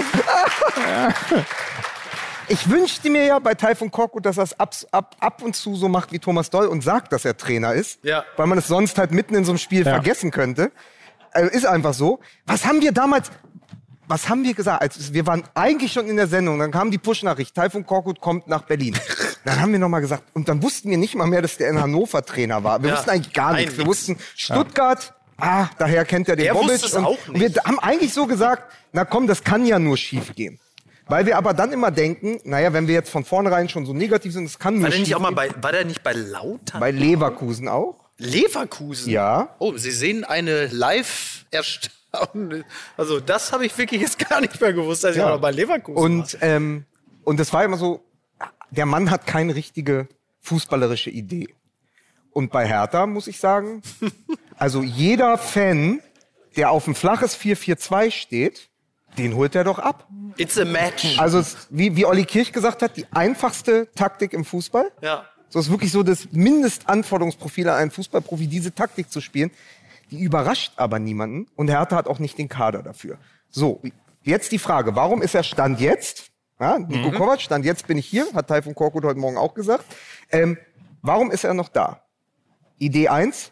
Ich 2.48 2.68
wünschte 2.68 3.10
mir 3.10 3.24
ja 3.26 3.38
bei 3.38 3.54
Taifun 3.54 3.92
Korkut, 3.92 4.26
dass 4.26 4.36
er 4.36 4.42
es 4.42 4.58
ab, 4.58 4.74
ab, 4.90 5.14
ab 5.20 5.40
und 5.42 5.54
zu 5.54 5.76
so 5.76 5.88
macht 5.88 6.10
wie 6.10 6.18
Thomas 6.18 6.50
Doll 6.50 6.66
und 6.66 6.82
sagt, 6.82 7.12
dass 7.12 7.24
er 7.24 7.36
Trainer 7.36 7.74
ist. 7.74 8.00
Ja. 8.02 8.24
Weil 8.36 8.48
man 8.48 8.58
es 8.58 8.66
sonst 8.66 8.98
halt 8.98 9.12
mitten 9.12 9.36
in 9.36 9.44
so 9.44 9.52
einem 9.52 9.58
Spiel 9.58 9.86
Ja. 9.86 9.92
vergessen 9.92 10.32
könnte. 10.32 10.72
Also 11.30 11.48
ist 11.48 11.64
einfach 11.64 11.94
so. 11.94 12.18
Was 12.46 12.64
haben 12.64 12.80
wir 12.82 12.90
damals, 12.90 13.30
was 14.08 14.28
haben 14.28 14.42
wir 14.42 14.54
gesagt? 14.54 14.82
Also 14.82 15.14
wir 15.14 15.28
waren 15.28 15.44
eigentlich 15.54 15.92
schon 15.92 16.08
in 16.08 16.16
der 16.16 16.26
Sendung, 16.26 16.58
dann 16.58 16.72
kam 16.72 16.90
die 16.90 16.98
Push-Nachricht, 16.98 17.54
Taifun 17.54 17.86
Korkut 17.86 18.20
kommt 18.20 18.48
nach 18.48 18.62
Berlin. 18.62 18.98
Dann 19.44 19.58
haben 19.58 19.72
wir 19.72 19.78
nochmal 19.78 20.02
gesagt, 20.02 20.24
und 20.34 20.50
dann 20.50 20.62
wussten 20.62 20.90
wir 20.90 20.98
nicht 20.98 21.14
mal 21.14 21.26
mehr, 21.26 21.40
dass 21.40 21.56
der 21.56 21.70
in 21.70 21.80
Hannover 21.80 22.22
Trainer 22.22 22.62
war. 22.62 22.82
Wir 22.82 22.90
Ja. 22.90 22.96
wussten 22.96 23.08
eigentlich 23.08 23.32
gar 23.32 23.54
nichts. 23.54 23.78
Wir 23.78 23.86
wussten 23.86 24.18
Stuttgart, 24.36 25.14
ah, 25.40 25.68
daher 25.78 26.04
kennt 26.04 26.28
er 26.28 26.36
den 26.36 26.44
Der 26.46 26.52
Bobic. 26.54 26.72
es 26.84 26.94
und 26.94 27.04
auch 27.04 27.18
und 27.28 27.40
Wir 27.40 27.52
haben 27.64 27.78
eigentlich 27.78 28.12
so 28.12 28.26
gesagt, 28.26 28.72
na 28.92 29.04
komm, 29.04 29.26
das 29.26 29.42
kann 29.44 29.66
ja 29.66 29.78
nur 29.78 29.96
schief 29.96 30.34
gehen. 30.34 30.58
Weil 31.06 31.26
wir 31.26 31.36
aber 31.36 31.54
dann 31.54 31.72
immer 31.72 31.90
denken, 31.90 32.38
naja, 32.44 32.72
wenn 32.72 32.86
wir 32.86 32.94
jetzt 32.94 33.10
von 33.10 33.24
vornherein 33.24 33.68
schon 33.68 33.84
so 33.84 33.92
negativ 33.92 34.32
sind, 34.32 34.44
es 34.44 34.58
kann 34.58 34.74
nur 34.74 34.84
War 34.84 34.90
der 34.90 34.96
schief 34.96 35.06
nicht 35.08 35.16
auch 35.16 35.20
mal 35.20 35.32
bei, 35.32 35.50
war 35.60 35.72
der 35.72 35.84
nicht 35.84 36.02
bei 36.04 36.12
Lauter? 36.12 36.78
Bei 36.78 36.92
Leverkusen 36.92 37.66
auch. 37.68 37.96
Leverkusen? 38.18 39.10
Ja. 39.10 39.54
Oh, 39.58 39.76
Sie 39.76 39.90
sehen 39.90 40.24
eine 40.24 40.66
live 40.68 41.46
erstaunliche. 41.50 42.64
Also, 42.96 43.18
das 43.18 43.52
habe 43.52 43.66
ich 43.66 43.76
wirklich 43.76 44.00
jetzt 44.02 44.18
gar 44.28 44.40
nicht 44.40 44.60
mehr 44.60 44.72
gewusst, 44.72 45.02
dass 45.04 45.16
ich 45.16 45.22
auch 45.22 45.30
noch 45.30 45.40
bei 45.40 45.50
Leverkusen 45.50 45.96
war. 45.96 46.02
Und, 46.04 46.38
ähm, 46.42 46.84
und 47.24 47.40
das 47.40 47.52
war 47.52 47.64
immer 47.64 47.76
so, 47.76 48.04
der 48.70 48.86
Mann 48.86 49.10
hat 49.10 49.26
keine 49.26 49.54
richtige 49.54 50.06
fußballerische 50.42 51.10
Idee. 51.10 51.48
Und 52.32 52.52
bei 52.52 52.66
Hertha 52.66 53.06
muss 53.06 53.26
ich 53.26 53.40
sagen, 53.40 53.82
also 54.60 54.82
jeder 54.82 55.38
Fan, 55.38 56.00
der 56.56 56.70
auf 56.70 56.86
ein 56.86 56.94
flaches 56.94 57.36
4-4-2 57.36 58.10
steht, 58.10 58.68
den 59.18 59.34
holt 59.34 59.54
er 59.54 59.64
doch 59.64 59.78
ab. 59.78 60.06
It's 60.36 60.58
a 60.58 60.64
match. 60.64 61.18
Also 61.18 61.42
wie, 61.70 61.96
wie 61.96 62.04
Olli 62.04 62.24
Kirch 62.24 62.52
gesagt 62.52 62.82
hat, 62.82 62.96
die 62.96 63.06
einfachste 63.10 63.88
Taktik 63.94 64.34
im 64.34 64.44
Fußball. 64.44 64.92
Ja. 65.00 65.24
So 65.48 65.58
ist 65.58 65.70
wirklich 65.70 65.90
so 65.90 66.02
das 66.02 66.28
Mindestanforderungsprofil 66.30 67.68
an 67.68 67.76
einen 67.76 67.90
Fußballprofi, 67.90 68.46
diese 68.46 68.72
Taktik 68.74 69.10
zu 69.10 69.20
spielen. 69.20 69.50
Die 70.10 70.20
überrascht 70.20 70.72
aber 70.76 70.98
niemanden 70.98 71.48
und 71.56 71.68
Hertha 71.68 71.96
hat 71.96 72.06
auch 72.06 72.18
nicht 72.18 72.36
den 72.36 72.48
Kader 72.48 72.82
dafür. 72.82 73.16
So, 73.48 73.80
jetzt 74.22 74.52
die 74.52 74.58
Frage, 74.58 74.94
warum 74.94 75.22
ist 75.22 75.34
er 75.34 75.42
Stand 75.42 75.80
jetzt? 75.80 76.30
Ja, 76.60 76.78
Nico 76.78 77.10
Kovac, 77.12 77.40
Stand 77.40 77.64
jetzt 77.64 77.86
bin 77.86 77.96
ich 77.96 78.06
hier, 78.06 78.26
hat 78.34 78.48
Taifun 78.48 78.74
Korkut 78.74 79.04
heute 79.04 79.18
Morgen 79.18 79.38
auch 79.38 79.54
gesagt. 79.54 79.86
Ähm, 80.30 80.58
warum 81.00 81.30
ist 81.30 81.44
er 81.44 81.54
noch 81.54 81.70
da? 81.70 82.02
Idee 82.78 83.08
eins: 83.08 83.50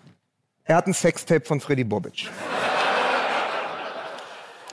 er 0.68 0.76
hat 0.76 0.86
ein 0.86 0.94
Sextape 0.94 1.44
von 1.44 1.60
Freddy 1.60 1.82
Bobic. 1.82 2.28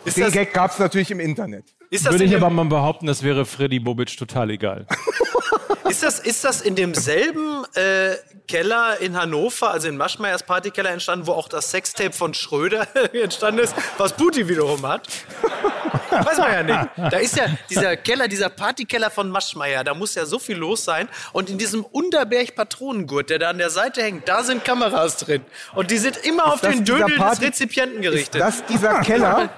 Ist 0.06 0.18
Den 0.18 0.26
das, 0.26 0.34
Gag 0.34 0.54
gab's 0.54 0.80
natürlich 0.80 1.12
im 1.12 1.20
Internet. 1.20 1.66
ist, 1.90 2.06
das 2.06 2.14
Würde 2.14 2.26
in 2.26 2.32
ich 2.32 2.38
aber 2.38 2.50
mal 2.50 2.66
behaupten, 2.66 3.08
das 3.08 3.24
wäre 3.24 3.46
Freddy 3.46 3.80
Bobic 3.80 4.16
total 4.18 4.52
egal. 4.52 4.86
ist, 5.90 6.04
das, 6.04 6.20
ist 6.20 6.44
das 6.44 6.62
in 6.62 6.76
demselben 6.76 7.66
äh, 7.74 8.16
Keller 8.48 9.00
in 9.00 9.18
Hannover, 9.18 9.72
also 9.72 9.88
in 9.88 9.98
Maschmeyers 9.98 10.44
Partykeller 10.44 10.92
entstanden, 10.92 11.26
wo 11.26 11.32
auch 11.32 11.48
das 11.48 11.72
Sextape 11.72 12.14
von 12.14 12.34
Schröder 12.34 12.88
entstanden 13.14 13.62
ist, 13.62 13.76
was 13.98 14.14
Putin 14.14 14.48
wiederum 14.48 14.86
hat? 14.86 15.08
Weiß 16.12 16.38
man 16.38 16.52
ja 16.52 16.64
nicht. 16.64 16.90
Da 16.98 17.18
ist 17.18 17.36
ja 17.36 17.46
dieser 17.70 17.98
Keller, 17.98 18.28
dieser 18.28 18.50
Partykeller 18.50 19.10
von 19.10 19.30
Maschmeyer, 19.30 19.84
da 19.84 19.94
muss 19.94 20.16
ja 20.16 20.26
so 20.26 20.40
viel 20.40 20.58
los 20.58 20.86
sein. 20.86 21.10
Und 21.34 21.50
in 21.50 21.58
diesem 21.58 21.84
Unterberg-Patronengurt, 21.84 23.30
der 23.30 23.40
da 23.40 23.50
an 23.50 23.58
der 23.58 23.70
Seite 23.70 24.04
hängt, 24.04 24.28
da 24.30 24.44
sind 24.44 24.64
Kameras 24.64 25.18
drin. 25.18 25.42
Und 25.74 25.92
die 25.92 25.98
sind 25.98 26.18
immer 26.18 26.54
auf 26.54 26.62
das 26.62 26.74
den 26.74 26.86
Dödel 26.86 27.18
des 27.18 27.42
Rezipienten 27.42 28.02
gerichtet. 28.02 28.40
Das 28.40 28.58
ist 28.58 28.70
dieser 28.70 29.02
Keller, 29.02 29.50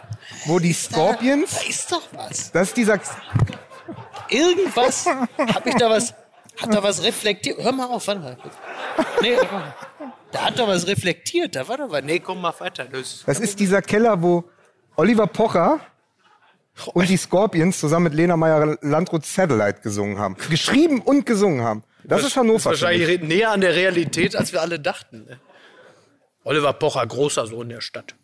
wo 0.45 0.59
die 0.59 0.73
Scorpions, 0.73 1.51
da 1.55 1.69
ist 1.69 1.91
doch 1.91 2.03
was. 2.13 2.51
das 2.51 2.69
ist 2.69 2.77
dieser, 2.77 2.99
Irgendwas. 4.29 5.05
Hab 5.05 5.65
ich 5.65 5.75
da 5.75 5.89
was. 5.89 6.13
Hat 6.57 6.73
da 6.73 6.81
was 6.81 7.03
reflektiert? 7.03 7.59
Hör 7.61 7.71
mal 7.71 7.85
auf, 7.85 8.07
warte 8.07 8.19
mal. 8.21 8.37
Nee, 9.21 9.35
warte 9.37 9.53
mal. 9.53 9.75
da 10.31 10.45
hat 10.45 10.57
doch 10.59 10.67
was 10.67 10.87
reflektiert. 10.87 11.55
Da 11.55 11.67
war 11.67 11.77
doch 11.77 11.91
was. 11.91 12.03
Nee, 12.03 12.19
komm 12.19 12.41
mal 12.41 12.53
weiter. 12.59 12.85
Das 12.85 13.23
das 13.25 13.39
ist 13.39 13.59
dieser 13.59 13.81
Keller, 13.81 14.21
wo 14.21 14.43
Oliver 14.95 15.27
Pocher 15.27 15.79
und 16.93 17.07
die 17.09 17.17
Scorpions 17.17 17.79
zusammen 17.79 18.05
mit 18.05 18.13
Lena 18.15 18.35
Meyer-Landrut 18.37 19.25
Satellite 19.25 19.81
gesungen 19.81 20.17
haben. 20.17 20.35
Geschrieben 20.49 21.01
und 21.01 21.25
gesungen 21.25 21.61
haben. 21.63 21.83
Das 22.03 22.23
ist 22.23 22.35
Hannover. 22.35 22.57
ist 22.57 22.65
wahrscheinlich 22.65 23.21
näher 23.21 23.51
an 23.51 23.61
der 23.61 23.75
Realität, 23.75 24.35
als 24.35 24.51
wir 24.51 24.61
alle 24.61 24.79
dachten. 24.79 25.25
ne? 25.25 25.39
Oliver 26.43 26.73
Pocher, 26.73 27.05
großer 27.05 27.45
Sohn 27.45 27.69
der 27.69 27.81
Stadt. 27.81 28.15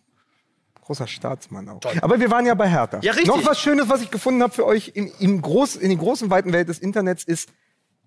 Großer 0.85 1.07
Staatsmann 1.07 1.69
auch. 1.69 1.79
Aber 2.01 2.19
wir 2.19 2.29
waren 2.29 2.45
ja 2.45 2.55
bei 2.55 2.69
Hertha. 2.69 2.99
Ja, 3.01 3.13
richtig. 3.13 3.27
Noch 3.27 3.45
was 3.45 3.59
Schönes, 3.59 3.87
was 3.87 4.01
ich 4.01 4.11
gefunden 4.11 4.43
habe 4.43 4.53
für 4.53 4.65
euch 4.65 4.91
im, 4.95 5.11
im 5.19 5.41
groß, 5.41 5.77
in 5.77 5.89
den 5.89 5.97
großen, 5.97 6.29
weiten 6.29 6.51
Welt 6.51 6.67
des 6.67 6.79
Internets 6.79 7.23
ist, 7.23 7.49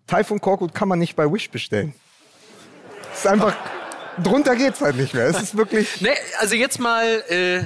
Taifun 0.07 0.41
Korkut 0.43 0.75
kann 0.75 0.87
man 0.87 0.99
nicht 0.99 1.17
bei 1.17 1.33
Wish 1.33 1.51
bestellen. 1.51 1.95
Es 3.13 3.21
ist 3.21 3.27
einfach, 3.27 3.57
drunter 4.23 4.55
geht's 4.57 4.83
halt 4.83 4.97
nicht 4.97 5.15
mehr. 5.15 5.25
Es 5.25 5.41
ist 5.41 5.57
wirklich, 5.57 5.89
Nee, 6.03 6.11
also 6.39 6.55
jetzt 6.55 6.79
mal, 6.79 7.25
äh, 7.31 7.63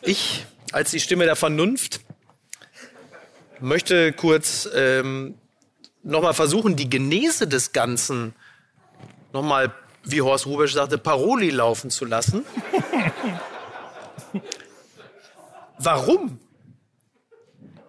ich 0.00 0.46
als 0.72 0.92
die 0.92 1.00
Stimme 1.00 1.26
der 1.26 1.36
Vernunft 1.36 2.00
möchte 3.60 4.14
kurz 4.14 4.66
ähm, 4.74 5.34
nochmal 6.02 6.32
versuchen, 6.32 6.74
die 6.74 6.88
Genese 6.88 7.46
des 7.46 7.72
Ganzen 7.72 8.34
nochmal, 9.34 9.74
wie 10.04 10.22
Horst 10.22 10.46
Rubisch 10.46 10.72
sagte, 10.72 10.96
Paroli 10.96 11.50
laufen 11.50 11.90
zu 11.90 12.06
lassen. 12.06 12.46
Warum? 15.82 16.38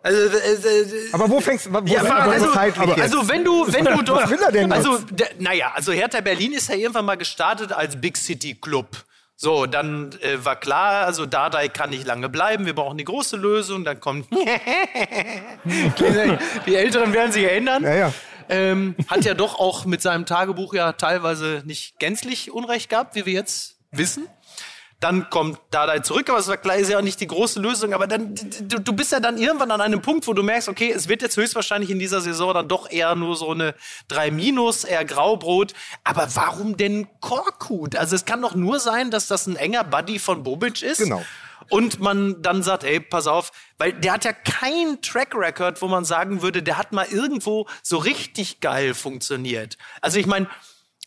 Also, 0.04 0.38
äh, 0.38 0.54
äh, 0.54 1.10
aber 1.12 1.30
wo 1.30 1.39
fängst 1.39 1.71
wo 1.71 1.77
ja, 1.86 2.01
denn 2.01 2.12
also, 2.12 2.47
jetzt? 2.86 3.01
also 3.01 3.30
wenn 3.30 3.43
du, 3.43 3.71
wenn 3.71 3.86
du 3.86 4.01
doch, 4.01 4.27
will 4.32 4.39
er 4.41 4.51
denn 4.51 4.71
also, 4.71 4.97
der, 4.97 5.30
naja, 5.38 5.73
also 5.75 5.91
Hertha 5.91 6.21
Berlin 6.21 6.54
ist 6.54 6.69
ja 6.69 6.75
irgendwann 6.75 7.06
mal 7.06 7.17
gestartet 7.17 7.71
als 7.71 8.01
Big 8.01 8.17
City 8.17 8.56
Club. 8.56 8.88
So, 9.36 9.67
dann 9.67 10.12
äh, 10.21 10.43
war 10.43 10.56
klar, 10.56 11.06
also 11.06 11.27
Dardai 11.27 11.67
kann 11.67 11.91
nicht 11.91 12.08
lange 12.08 12.30
bleiben, 12.30 12.65
wir 12.65 12.73
brauchen 12.73 12.97
die 12.97 13.04
große 13.04 13.38
Lösung, 13.38 13.84
dann 13.84 13.99
kommt, 13.99 14.27
die 16.65 16.75
Älteren 16.75 17.13
werden 17.13 17.32
sich 17.32 17.43
erinnern. 17.43 17.84
Ja, 17.84 17.93
ja. 17.95 18.13
Ähm, 18.49 18.95
hat 19.08 19.23
ja 19.23 19.34
doch 19.34 19.60
auch 19.60 19.86
mit 19.86 20.01
seinem 20.01 20.25
Tagebuch 20.25 20.73
ja 20.73 20.93
teilweise 20.93 21.62
nicht 21.65 21.99
gänzlich 21.99 22.51
Unrecht 22.51 22.89
gehabt, 22.89 23.15
wie 23.15 23.25
wir 23.25 23.34
jetzt 23.34 23.77
wissen. 23.91 24.27
Dann 25.02 25.32
kommt 25.32 25.60
Dardai 25.72 26.00
zurück, 26.00 26.30
aber 26.30 26.38
es 26.38 26.48
war 26.48 26.58
klar, 26.58 26.76
ist 26.76 26.92
ja 26.92 27.00
auch 27.00 27.04
nicht 27.04 27.20
die 27.20 27.28
große 27.28 27.60
Lösung. 27.60 27.92
Aber 27.94 28.06
dann, 28.06 28.36
du, 28.36 28.80
du 28.80 28.94
bist 28.94 29.12
ja 29.12 29.20
dann 29.20 29.40
irgendwann 29.40 29.72
an 29.72 29.82
einem 29.82 30.00
Punkt, 30.00 30.28
wo 30.28 30.34
du 30.34 30.44
merkst, 30.44 30.70
okay, 30.70 30.92
es 30.92 31.08
wird 31.08 31.24
jetzt 31.24 31.38
höchstwahrscheinlich 31.38 31.90
in 31.90 31.98
dieser 31.98 32.22
Saison 32.22 32.54
dann 32.54 32.68
doch 32.68 32.90
eher 32.90 33.16
nur 33.16 33.36
so 33.36 33.50
eine 33.50 33.74
3 34.10 34.30
Minus, 34.30 34.84
eher 34.84 35.04
Graubrot. 35.04 35.74
Aber 36.04 36.28
warum 36.36 36.78
denn 36.78 37.08
Korkut? 37.20 37.96
Also 37.96 38.16
es 38.16 38.26
kann 38.26 38.44
doch 38.44 38.54
nur 38.54 38.80
sein, 38.80 39.10
dass 39.10 39.26
das 39.26 39.48
ein 39.48 39.56
enger 39.56 39.84
Buddy 39.84 40.20
von 40.20 40.44
Bobic 40.44 40.84
ist. 40.84 41.00
Genau. 41.00 41.26
Und 41.70 42.00
man 42.00 42.42
dann 42.44 42.62
sagt, 42.62 42.84
ey, 42.84 43.00
pass 43.00 43.26
auf, 43.26 43.52
weil 43.80 43.94
der 43.94 44.14
hat 44.14 44.26
ja 44.26 44.34
kein 44.34 45.02
Track 45.02 45.34
Record, 45.34 45.82
wo 45.82 45.88
man 45.88 46.06
sagen 46.06 46.44
würde, 46.44 46.62
der 46.62 46.78
hat 46.78 46.92
mal 46.92 47.08
irgendwo 47.08 47.68
so 47.82 47.98
richtig 47.98 48.60
geil 48.60 48.94
funktioniert. 48.94 49.78
Also 50.02 50.20
ich 50.20 50.28
meine, 50.28 50.48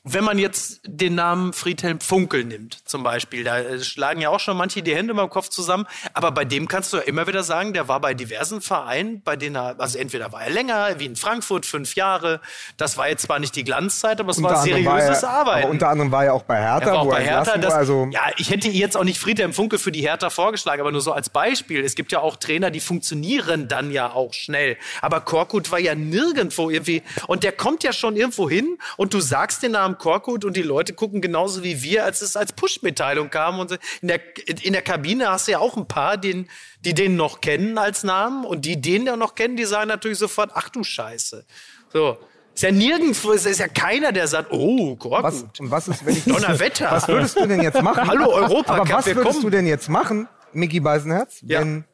wenn 0.07 0.23
man 0.23 0.39
jetzt 0.39 0.83
den 0.85 1.15
Namen 1.15 1.55
Friedhelm 1.55 1.99
Funkel 1.99 2.45
nimmt, 2.45 2.87
zum 2.87 3.03
Beispiel, 3.03 3.43
da 3.43 3.59
äh, 3.59 3.81
schlagen 3.83 4.21
ja 4.21 4.29
auch 4.29 4.39
schon 4.39 4.55
manche 4.55 4.83
die 4.83 4.95
Hände 4.95 5.15
im 5.15 5.31
Kopf 5.31 5.49
zusammen, 5.49 5.87
aber 6.13 6.31
bei 6.31 6.45
dem 6.45 6.69
kannst 6.69 6.93
du 6.93 6.99
ja 6.99 7.05
immer 7.05 7.27
wieder 7.27 7.43
sagen, 7.43 7.73
der 7.73 7.89
war 7.89 8.01
bei 8.01 8.13
diversen 8.13 8.61
Vereinen, 8.61 9.23
bei 9.23 9.37
denen 9.37 9.57
er, 9.57 9.77
also 9.79 9.97
entweder 9.99 10.31
war 10.31 10.43
er 10.43 10.51
länger, 10.51 10.99
wie 10.99 11.07
in 11.07 11.17
Frankfurt, 11.17 11.65
fünf 11.65 11.95
Jahre, 11.95 12.43
das 12.77 12.99
war 12.99 13.09
jetzt 13.09 13.23
zwar 13.23 13.39
nicht 13.39 13.57
die 13.57 13.65
Glanzzeit, 13.65 14.21
aber 14.21 14.31
es 14.31 14.43
war 14.43 14.59
anderem 14.59 14.85
seriöses 14.85 15.23
er, 15.23 15.31
Arbeiten. 15.31 15.63
Aber 15.63 15.71
unter 15.71 15.89
anderem 15.89 16.13
war 16.13 16.27
er 16.27 16.35
auch 16.35 16.43
bei 16.43 16.61
Hertha, 16.61 16.87
Er 16.87 16.93
war 16.93 17.01
auch 17.01 17.07
wo 17.07 17.11
bei 17.11 17.23
er 17.23 17.39
Hertha. 17.39 17.57
Das, 17.57 17.73
war. 17.73 17.79
Also, 17.79 18.09
ja, 18.13 18.21
ich 18.37 18.51
hätte 18.51 18.69
jetzt 18.69 18.99
auch 18.99 19.05
nicht 19.05 19.19
Friedhelm 19.19 19.55
Funke 19.55 19.79
für 19.79 19.91
die 19.91 20.03
Hertha 20.03 20.29
vorgeschlagen, 20.29 20.83
aber 20.83 20.93
nur 20.93 21.01
so 21.01 21.13
als 21.13 21.31
Beispiel. 21.31 21.83
Es 21.83 21.95
gibt 21.95 22.13
ja 22.13 22.21
auch 22.21 22.37
Trainer, 22.37 22.71
die 22.71 22.81
funktionieren 22.81 23.69
dann 23.69 23.91
ja 23.91 24.13
auch 24.13 24.35
schnell. 24.35 24.77
Aber 25.01 25.23
Korkut 25.23 25.73
war 25.73 25.79
ja 25.79 25.95
nirgendwo 25.95 26.69
irgendwie. 26.69 27.03
Und 27.27 27.43
der 27.43 27.53
kommt 27.53 27.85
ja 27.85 27.95
schon 27.95 28.17
irgendwo 28.17 28.51
hin 28.51 28.77
und 28.99 29.15
du 29.15 29.21
sagst 29.21 29.63
den 29.63 29.73
Namen 29.73 29.94
Korkut 29.95 30.45
und 30.45 30.57
die 30.57 30.63
Leute 30.63 30.93
gucken 30.95 31.21
genauso 31.21 31.63
wie 31.63 31.83
wir, 31.83 32.05
als 32.05 32.23
es 32.23 32.37
als 32.37 32.53
Push-Mitteilung 32.53 33.31
kam. 33.31 33.59
Und 33.59 33.79
in 34.03 34.09
der, 34.09 34.21
in 34.63 34.73
der 34.73 34.83
Kabine 34.83 35.29
hast 35.31 35.47
du 35.49 35.53
ja 35.53 35.59
auch 35.59 35.77
ein 35.77 35.87
paar, 35.89 36.17
den, 36.17 36.49
die 36.81 36.95
den 36.95 37.17
noch 37.17 37.41
kennen 37.41 37.79
als 37.79 38.03
Namen 38.05 38.45
und 38.45 38.65
die 38.65 38.81
den 38.81 39.07
ja 39.07 39.17
noch 39.17 39.35
kennen, 39.35 39.57
die 39.57 39.65
sagen 39.65 39.89
natürlich 39.89 40.19
sofort, 40.19 40.51
ach 40.55 40.69
du 40.69 40.85
Scheiße. 40.85 41.45
So. 41.93 42.19
Ist 42.55 42.63
ja 42.63 42.71
nirgendwo, 42.71 43.33
es 43.33 43.47
ist 43.47 43.59
ja 43.59 43.67
keiner, 43.67 44.13
der 44.13 44.29
sagt, 44.29 44.53
oh, 44.53 44.95
Gott. 44.95 45.25
Was, 45.25 45.45
und 45.59 45.71
was 45.73 45.89
ist, 45.89 46.07
wenn 46.07 46.17
ich 46.17 46.25
Donnerwetter. 46.25 46.89
Was 46.91 47.09
würdest 47.09 47.37
du 47.37 47.47
denn 47.47 47.61
jetzt 47.61 47.83
machen? 47.83 48.07
Hallo, 48.09 48.31
Europa, 48.33 48.75
Aber 48.77 48.89
was 48.89 49.07
würdest 49.07 49.27
kommen. 49.27 49.41
du 49.43 49.51
denn 49.51 49.67
jetzt 49.67 49.89
machen, 49.89 50.29
Micky 50.53 50.79
Beisenherz, 50.79 51.39
Ja. 51.43 51.61
wenn 51.61 51.85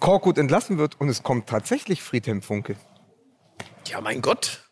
Korkut 0.00 0.38
entlassen 0.38 0.78
wird 0.78 0.98
und 0.98 1.10
es 1.10 1.22
kommt 1.22 1.46
tatsächlich 1.48 2.02
Friedhelm 2.02 2.40
Funke? 2.40 2.76
Ja, 3.86 4.00
mein 4.00 4.22
Gott. 4.22 4.65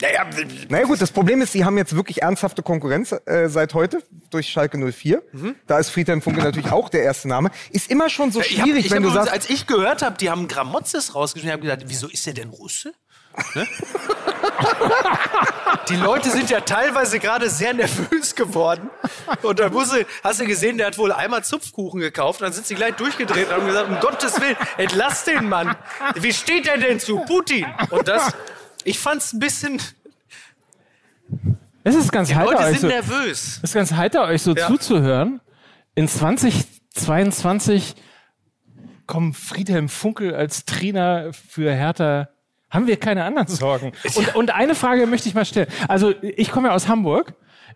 Naja, 0.00 0.26
Naja 0.68 0.86
gut, 0.86 1.00
das 1.00 1.10
Problem 1.10 1.42
ist, 1.42 1.52
sie 1.52 1.64
haben 1.64 1.76
jetzt 1.76 1.94
wirklich 1.94 2.22
ernsthafte 2.22 2.62
Konkurrenz 2.62 3.14
äh, 3.26 3.48
seit 3.48 3.74
heute 3.74 4.02
durch 4.30 4.48
Schalke 4.48 4.78
04. 4.78 5.22
Mhm. 5.32 5.56
Da 5.66 5.78
ist 5.78 5.90
Friedhelm 5.90 6.22
Funke 6.22 6.40
natürlich 6.42 6.72
auch 6.72 6.88
der 6.88 7.02
erste 7.02 7.28
Name. 7.28 7.50
Ist 7.70 7.90
immer 7.90 8.08
schon 8.08 8.32
so 8.32 8.40
ich 8.40 8.58
hab, 8.58 8.66
schwierig, 8.66 8.86
ich 8.86 8.92
wenn 8.92 9.04
hab 9.04 9.10
du 9.10 9.14
sagst, 9.14 9.32
als 9.32 9.50
ich 9.50 9.66
gehört 9.66 10.02
habe, 10.02 10.16
die 10.16 10.30
haben 10.30 10.48
Gramotzes 10.48 11.14
rausgeschrieben, 11.14 11.52
habe 11.52 11.66
ich 11.66 11.70
gedacht, 11.70 11.88
wieso 11.90 12.08
ist 12.08 12.24
der 12.26 12.34
denn 12.34 12.48
Russe? 12.50 12.94
Ne? 13.54 13.66
Die 15.88 15.96
Leute 15.96 16.30
sind 16.30 16.50
ja 16.50 16.60
teilweise 16.60 17.18
gerade 17.18 17.48
sehr 17.48 17.74
nervös 17.74 18.34
geworden. 18.34 18.90
Und 19.42 19.58
da 19.58 19.68
musste, 19.68 20.06
hast 20.22 20.40
du 20.40 20.46
gesehen, 20.46 20.78
der 20.78 20.88
hat 20.88 20.98
wohl 20.98 21.12
einmal 21.12 21.44
Zupfkuchen 21.44 22.00
gekauft. 22.00 22.42
Dann 22.42 22.52
sind 22.52 22.66
sie 22.66 22.74
gleich 22.74 22.94
durchgedreht 22.94 23.48
und 23.48 23.54
haben 23.54 23.66
gesagt, 23.66 23.88
um 23.88 24.00
Gottes 24.00 24.40
Willen, 24.40 24.56
entlass 24.76 25.24
den 25.24 25.48
Mann. 25.48 25.76
Wie 26.16 26.32
steht 26.32 26.66
er 26.66 26.78
denn 26.78 27.00
zu 27.00 27.18
Putin? 27.20 27.66
Und 27.90 28.08
das, 28.08 28.32
ich 28.84 28.98
fand's 28.98 29.32
ein 29.32 29.38
bisschen, 29.38 29.80
Es 31.84 31.94
ist 31.94 32.12
ganz 32.12 32.32
heiter, 32.34 32.44
Leute 32.52 32.58
euch 32.64 32.70
sind 32.78 32.80
so, 32.80 32.86
nervös. 32.88 33.56
es 33.58 33.62
ist 33.64 33.74
ganz 33.74 33.92
heiter, 33.92 34.24
euch 34.24 34.42
so 34.42 34.54
Ja. 34.54 34.66
zuzuhören. 34.66 35.40
In 35.94 36.08
2022 36.08 37.94
kommt 39.06 39.36
Friedhelm 39.36 39.88
Funkel 39.88 40.34
als 40.34 40.64
Trainer 40.64 41.32
für 41.32 41.72
Hertha. 41.72 42.28
Haben 42.70 42.86
wir 42.86 42.96
keine 42.98 43.24
anderen 43.24 43.48
Sorgen? 43.48 43.92
Und, 44.14 44.34
und 44.36 44.50
eine 44.52 44.74
Frage 44.76 45.06
möchte 45.06 45.28
ich 45.28 45.34
mal 45.34 45.44
stellen. 45.44 45.66
Also, 45.88 46.14
ich 46.22 46.52
komme 46.52 46.68
ja 46.68 46.74
aus 46.74 46.86
Hamburg. 46.86 47.34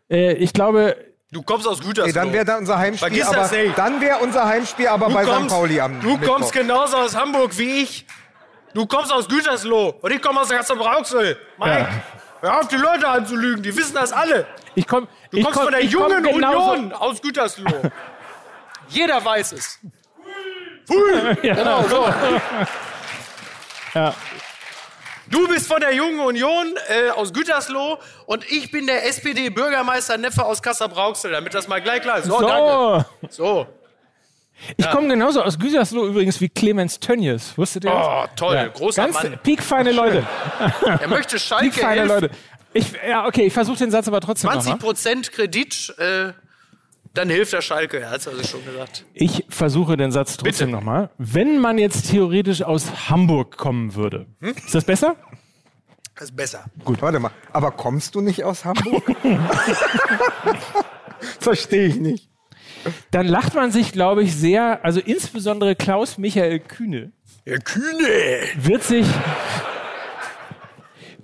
Äh, 0.09 0.35
ich 0.35 0.53
glaube, 0.53 0.97
Du 1.33 1.43
kommst 1.43 1.67
aus 1.67 1.81
Gütersloh. 1.81 2.07
ey, 2.07 2.13
dann 2.13 2.33
wäre 2.33 2.57
unser 2.59 2.79
Heimspiel, 2.79 3.09
Vergiss 3.09 3.27
aber 3.27 3.37
das 3.39 3.51
nicht. 3.51 3.77
dann 3.77 4.01
wäre 4.01 4.19
unser 4.19 4.47
Heimspiel 4.47 4.87
aber 4.87 5.11
bei 5.11 5.25
St. 5.25 5.49
Pauli 5.49 5.81
am 5.81 6.01
Du 6.01 6.11
Mittwoch. 6.17 6.37
kommst 6.37 6.53
genauso 6.53 6.97
aus 6.97 7.17
Hamburg 7.17 7.59
wie 7.59 7.83
ich. 7.83 8.07
Du 8.75 8.87
kommst 8.87 9.13
aus 9.13 9.29
Gütersloh 9.29 9.95
und 10.01 10.11
ich 10.11 10.21
komme 10.21 10.41
aus 10.41 10.49
der 10.49 10.59
Kassel 10.59 10.77
Brauxel. 10.77 11.39
Mike, 11.59 11.89
hör 12.41 12.61
auf, 12.61 12.69
die 12.69 12.77
Leute 12.77 13.07
anzulügen. 13.09 13.63
Die 13.63 13.75
wissen 13.77 13.95
das 13.95 14.13
alle. 14.13 14.47
ich 14.75 14.87
komme. 14.87 15.07
Du 15.31 15.41
kommst 15.43 15.61
von 15.61 15.71
der 15.71 15.81
ich 15.81 15.95
komm 15.95 16.11
jungen 16.11 16.27
Union 16.27 16.93
aus 16.93 17.23
Gütersloh. 17.23 17.83
Jeder 18.89 19.25
weiß 19.25 19.53
es. 19.53 19.79
Genau 21.41 21.83
so. 21.89 22.07
ja. 23.95 24.13
Du 25.29 25.49
bist 25.49 25.67
von 25.67 25.81
der 25.81 25.95
jungen 25.95 26.21
Union 26.21 26.75
äh, 26.89 27.09
aus 27.11 27.33
Gütersloh 27.33 27.99
und 28.27 28.45
ich 28.51 28.71
bin 28.71 28.87
der 28.87 29.07
SPD-Bürgermeister 29.07 30.19
Neffe 30.19 30.45
aus 30.45 30.61
Kassel-Brauxel, 30.63 31.33
damit 31.33 31.55
das 31.55 31.69
mal 31.69 31.81
gleich 31.81 32.03
klar 32.03 32.19
ist. 32.19 32.27
So, 32.27 32.39
danke. 32.39 33.07
So. 33.31 33.67
Ich 34.77 34.89
komme 34.91 35.09
genauso 35.09 35.43
aus 35.43 35.59
Gütersloh 35.59 36.07
übrigens 36.07 36.41
wie 36.41 36.49
Clemens 36.49 37.01
Tönnies. 37.01 37.57
Wusstet 37.59 37.85
ihr 37.85 37.91
das? 37.91 38.07
Oh, 38.07 38.25
toll. 38.37 38.71
Großer 38.75 39.05
Ganz 39.05 39.23
Mann. 39.23 39.39
piekfeine 39.43 39.93
Leute. 39.93 40.27
Er 41.01 41.09
möchte 41.09 41.39
Schalke 41.49 41.71
Piekfeine 41.71 42.01
11, 42.03 42.09
Leute. 42.09 42.31
Ich, 42.73 42.87
ja, 43.09 43.27
okay, 43.27 43.47
ich 43.47 43.53
versuche 43.53 43.79
den 43.79 43.91
Satz 43.91 44.09
aber 44.09 44.21
trotzdem 44.21 44.51
20 44.51 44.73
nochmal. 44.73 44.79
Prozent 44.87 45.33
Kredit, 45.33 45.95
äh, 45.99 46.33
dann 47.13 47.29
hilft 47.31 47.53
der 47.53 47.63
Schalke. 47.63 48.01
Er 48.01 48.11
hat 48.11 48.21
es 48.21 48.29
also 48.29 48.43
schon 48.43 48.65
gesagt. 48.65 49.05
Ich 49.13 49.45
versuche 49.49 49.97
den 49.97 50.11
Satz 50.13 50.37
trotzdem 50.37 50.71
nochmal. 50.71 51.11
Wenn 51.19 51.59
man 51.61 51.79
jetzt 51.79 52.11
theoretisch 52.11 52.63
aus 52.63 53.11
Hamburg 53.11 53.57
kommen 53.57 53.95
würde, 53.95 54.27
Hm? 54.41 54.55
ist 54.57 54.75
das 54.75 54.85
besser? 54.85 55.17
Das 56.17 56.25
ist 56.31 56.37
besser. 56.37 56.65
Gut, 56.85 57.03
warte 57.03 57.19
mal. 57.19 57.33
Aber 57.53 57.73
kommst 57.73 58.15
du 58.15 58.21
nicht 58.21 58.45
aus 58.45 58.65
Hamburg? 58.65 59.03
Verstehe 61.41 61.87
ich 61.87 61.97
nicht. 61.97 62.29
Dann 63.11 63.27
lacht 63.27 63.55
man 63.55 63.71
sich, 63.71 63.93
glaube 63.93 64.23
ich, 64.23 64.35
sehr, 64.37 64.85
also 64.85 65.01
insbesondere 65.01 65.75
Klaus 65.77 66.19
Michael 66.19 66.61
Kühne 66.61 67.13
Der 67.47 67.59
Kühne. 67.61 68.09
wird 68.57 68.83
sich, 68.83 69.07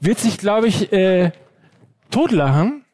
wird 0.00 0.18
sich, 0.18 0.38
glaube 0.38 0.66
ich, 0.68 0.92
äh, 0.92 1.32
totlachen, 2.10 2.84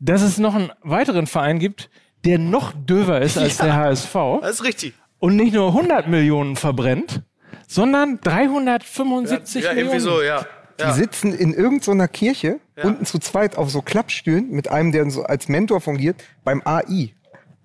dass 0.00 0.22
es 0.22 0.38
noch 0.38 0.54
einen 0.54 0.70
weiteren 0.82 1.26
Verein 1.26 1.58
gibt, 1.58 1.90
der 2.24 2.38
noch 2.38 2.72
döver 2.72 3.20
ist 3.20 3.38
als 3.38 3.56
der 3.58 3.74
HSV 3.74 4.12
Das 4.40 4.50
ist 4.56 4.64
richtig. 4.64 4.94
und 5.18 5.36
nicht 5.36 5.52
nur 5.54 5.68
100 5.68 6.08
Millionen 6.08 6.56
verbrennt, 6.56 7.22
sondern 7.68 8.20
375 8.22 9.64
Ja, 9.64 9.70
irgendwie 9.72 9.96
Millionen. 9.96 10.00
so, 10.16 10.22
ja. 10.22 10.46
Die 10.80 10.82
ja. 10.82 10.92
sitzen 10.92 11.32
in 11.32 11.54
irgendeiner 11.54 12.08
Kirche, 12.08 12.58
unten 12.82 13.06
zu 13.06 13.20
zweit 13.20 13.56
auf 13.56 13.70
so 13.70 13.80
Klappstühlen, 13.80 14.50
mit 14.50 14.68
einem, 14.68 14.90
der 14.90 15.08
so 15.08 15.22
als 15.22 15.48
Mentor 15.48 15.80
fungiert, 15.80 16.16
beim 16.42 16.62
AI. 16.64 17.10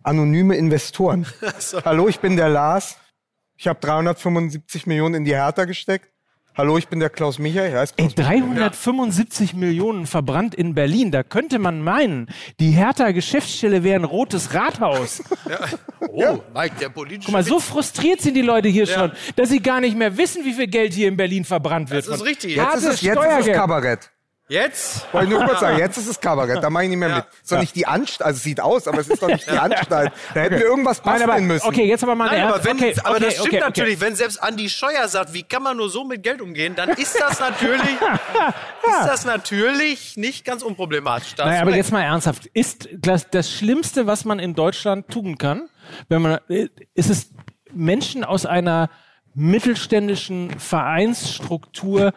Anonyme 0.03 0.55
Investoren. 0.55 1.25
Hallo, 1.85 2.07
ich 2.07 2.19
bin 2.19 2.35
der 2.35 2.49
Lars. 2.49 2.97
Ich 3.57 3.67
habe 3.67 3.79
375 3.79 4.87
Millionen 4.87 5.15
in 5.15 5.25
die 5.25 5.35
Hertha 5.35 5.65
gesteckt. 5.65 6.09
Hallo, 6.57 6.77
ich 6.77 6.87
bin 6.89 6.99
der 6.99 7.09
Klaus 7.09 7.39
Michael. 7.39 7.71
Er 7.71 7.79
heißt 7.79 7.93
Ey, 7.97 8.07
Klaus 8.07 8.27
375 8.27 9.53
Millionen 9.53 10.05
verbrannt 10.07 10.55
in 10.55 10.75
Berlin. 10.75 11.11
Da 11.11 11.23
könnte 11.23 11.57
man 11.57 11.81
meinen, 11.81 12.27
die 12.59 12.71
Hertha 12.71 13.11
Geschäftsstelle 13.11 13.83
wäre 13.83 13.99
ein 13.99 14.03
rotes 14.05 14.53
Rathaus. 14.53 15.23
Oh, 16.11 16.39
Mike, 16.53 16.75
der 16.81 16.89
politische. 16.89 17.25
Guck 17.27 17.33
mal, 17.33 17.43
so 17.43 17.59
frustriert 17.59 18.19
sind 18.19 18.33
die 18.33 18.41
Leute 18.41 18.67
hier 18.67 18.87
schon, 18.87 19.11
dass 19.35 19.49
sie 19.49 19.61
gar 19.61 19.79
nicht 19.79 19.95
mehr 19.95 20.17
wissen, 20.17 20.43
wie 20.43 20.53
viel 20.53 20.67
Geld 20.67 20.93
hier 20.93 21.07
in 21.07 21.15
Berlin 21.17 21.45
verbrannt 21.45 21.91
wird. 21.91 22.07
Das 22.07 22.15
ist 22.15 22.25
richtig. 22.25 22.55
Jetzt 22.55 22.75
ist 22.77 22.83
es, 22.85 23.01
jetzt 23.01 23.15
ist 23.17 23.23
es 23.23 23.25
Steuergeld. 23.25 23.55
Kabarett. 23.55 24.11
Jetzt? 24.49 25.05
Wollte 25.13 25.27
ich 25.27 25.33
nur 25.37 25.45
kurz 25.45 25.59
sagen, 25.59 25.77
jetzt 25.77 25.97
ist 25.97 26.07
es 26.07 26.19
Kabarett, 26.19 26.63
da 26.63 26.71
mache 26.71 26.83
ich 26.85 26.89
nicht 26.89 26.97
mehr 26.97 27.09
Ja. 27.09 27.15
mit. 27.17 27.25
Ist 27.43 27.51
doch 27.51 27.59
nicht 27.59 27.75
die 27.75 27.85
Anstalt, 27.85 28.25
also 28.25 28.37
es 28.37 28.43
sieht 28.43 28.59
aus, 28.59 28.87
aber 28.87 28.97
es 28.97 29.07
ist 29.07 29.21
doch 29.21 29.27
nicht 29.27 29.45
die 29.45 29.57
Anstalt. 29.57 30.11
Da 30.33 30.39
hätten 30.39 30.55
wir 30.55 30.65
irgendwas 30.65 30.97
Nein, 31.05 31.13
basteln 31.13 31.29
aber, 31.29 31.41
müssen. 31.41 31.67
okay, 31.67 31.85
jetzt 31.85 32.01
aber 32.03 32.15
mal 32.15 32.25
Nein, 32.25 32.33
eine 32.41 32.43
aber, 32.47 32.53
Ernst- 32.55 32.65
wenn, 32.67 32.77
okay, 32.77 32.95
aber 33.03 33.15
okay, 33.17 33.25
das 33.25 33.33
stimmt 33.35 33.47
okay, 33.47 33.57
okay. 33.57 33.65
natürlich. 33.65 34.01
Wenn 34.01 34.15
selbst 34.15 34.41
Andi 34.41 34.67
Scheuer 34.69 35.07
sagt, 35.07 35.33
wie 35.33 35.43
kann 35.43 35.61
man 35.61 35.77
nur 35.77 35.89
so 35.91 36.03
mit 36.03 36.23
Geld 36.23 36.41
umgehen, 36.41 36.73
dann 36.75 36.89
ist 36.89 37.15
das 37.21 37.39
natürlich, 37.39 37.79
ist 38.83 39.07
das 39.07 39.23
natürlich 39.25 40.17
nicht 40.17 40.45
ganz 40.45 40.63
unproblematisch. 40.63 41.35
Da 41.35 41.43
hast 41.43 41.49
Naja, 41.51 41.61
aber 41.61 41.75
jetzt 41.75 41.91
mal 41.91 42.01
ernsthaft. 42.01 42.47
Ist 42.47 42.89
das, 42.91 43.29
das 43.29 43.51
Schlimmste, 43.51 44.07
was 44.07 44.25
man 44.25 44.39
in 44.39 44.55
Deutschland 44.55 45.09
tun 45.09 45.37
kann, 45.37 45.69
wenn 46.07 46.23
man, 46.23 46.39
äh, 46.49 46.69
ist 46.95 47.11
es 47.11 47.29
Menschen 47.71 48.23
aus 48.23 48.47
einer 48.47 48.89
mittelständischen 49.35 50.59
Vereinsstruktur 50.59 52.13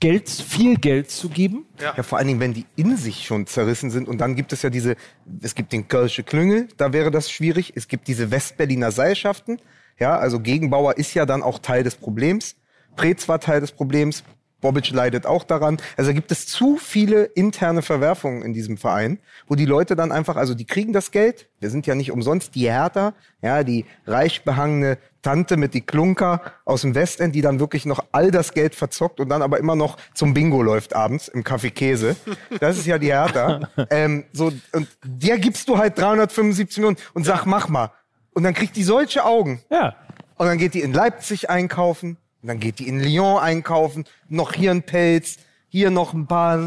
Geld, 0.00 0.30
viel 0.30 0.76
Geld 0.76 1.10
zu 1.10 1.28
geben? 1.28 1.66
Ja, 1.78 2.02
vor 2.02 2.18
allen 2.18 2.28
Dingen, 2.28 2.40
wenn 2.40 2.54
die 2.54 2.64
in 2.74 2.96
sich 2.96 3.26
schon 3.26 3.46
zerrissen 3.46 3.90
sind. 3.90 4.08
Und 4.08 4.18
dann 4.18 4.34
gibt 4.34 4.52
es 4.52 4.62
ja 4.62 4.70
diese, 4.70 4.96
es 5.42 5.54
gibt 5.54 5.72
den 5.72 5.88
Kölsche 5.88 6.22
Klüngel, 6.22 6.68
da 6.78 6.94
wäre 6.94 7.10
das 7.10 7.30
schwierig. 7.30 7.74
Es 7.76 7.86
gibt 7.86 8.08
diese 8.08 8.30
Westberliner 8.30 8.92
Seilschaften. 8.92 9.60
Ja, 9.98 10.16
also 10.16 10.40
Gegenbauer 10.40 10.96
ist 10.96 11.12
ja 11.12 11.26
dann 11.26 11.42
auch 11.42 11.58
Teil 11.58 11.84
des 11.84 11.96
Problems. 11.96 12.56
Preetz 12.96 13.28
war 13.28 13.40
Teil 13.40 13.60
des 13.60 13.72
Problems. 13.72 14.24
Bobic 14.60 14.90
leidet 14.90 15.26
auch 15.26 15.44
daran. 15.44 15.78
Also 15.96 16.12
gibt 16.12 16.30
es 16.32 16.46
zu 16.46 16.76
viele 16.76 17.24
interne 17.24 17.82
Verwerfungen 17.82 18.42
in 18.42 18.52
diesem 18.52 18.76
Verein, 18.76 19.18
wo 19.46 19.54
die 19.54 19.64
Leute 19.64 19.96
dann 19.96 20.12
einfach, 20.12 20.36
also 20.36 20.54
die 20.54 20.66
kriegen 20.66 20.92
das 20.92 21.10
Geld. 21.10 21.48
Wir 21.60 21.70
sind 21.70 21.86
ja 21.86 21.94
nicht 21.94 22.10
umsonst 22.10 22.54
die 22.54 22.70
Hertha, 22.70 23.14
ja, 23.42 23.64
die 23.64 23.86
reich 24.06 24.44
behangene 24.44 24.98
Tante 25.22 25.56
mit 25.56 25.74
die 25.74 25.82
Klunker 25.82 26.40
aus 26.64 26.82
dem 26.82 26.94
Westend, 26.94 27.34
die 27.34 27.42
dann 27.42 27.60
wirklich 27.60 27.86
noch 27.86 28.04
all 28.12 28.30
das 28.30 28.52
Geld 28.52 28.74
verzockt 28.74 29.20
und 29.20 29.28
dann 29.28 29.42
aber 29.42 29.58
immer 29.58 29.76
noch 29.76 29.96
zum 30.14 30.34
Bingo 30.34 30.62
läuft 30.62 30.94
abends 30.94 31.28
im 31.28 31.42
Café 31.42 31.70
Käse. 31.70 32.16
Das 32.58 32.78
ist 32.78 32.86
ja 32.86 32.98
die 32.98 33.08
Hertha. 33.08 33.68
ähm, 33.90 34.24
so, 34.32 34.52
und 34.72 34.88
der 35.04 35.38
gibst 35.38 35.68
du 35.68 35.78
halt 35.78 35.98
375 35.98 36.78
Millionen 36.78 36.96
und 37.14 37.24
sag, 37.24 37.44
mach 37.44 37.68
mal. 37.68 37.92
Und 38.32 38.44
dann 38.44 38.54
kriegt 38.54 38.76
die 38.76 38.84
solche 38.84 39.24
Augen. 39.24 39.60
Ja. 39.70 39.96
Und 40.36 40.46
dann 40.46 40.58
geht 40.58 40.74
die 40.74 40.80
in 40.80 40.92
Leipzig 40.92 41.50
einkaufen. 41.50 42.16
Und 42.42 42.48
dann 42.48 42.60
geht 42.60 42.78
die 42.78 42.88
in 42.88 43.00
Lyon 43.00 43.38
einkaufen. 43.38 44.04
Noch 44.28 44.54
hier 44.54 44.70
ein 44.70 44.82
Pelz. 44.82 45.36
Hier 45.68 45.90
noch 45.90 46.14
ein 46.14 46.26
paar. 46.26 46.58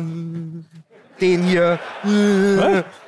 Den 1.24 1.44
hier. 1.44 1.80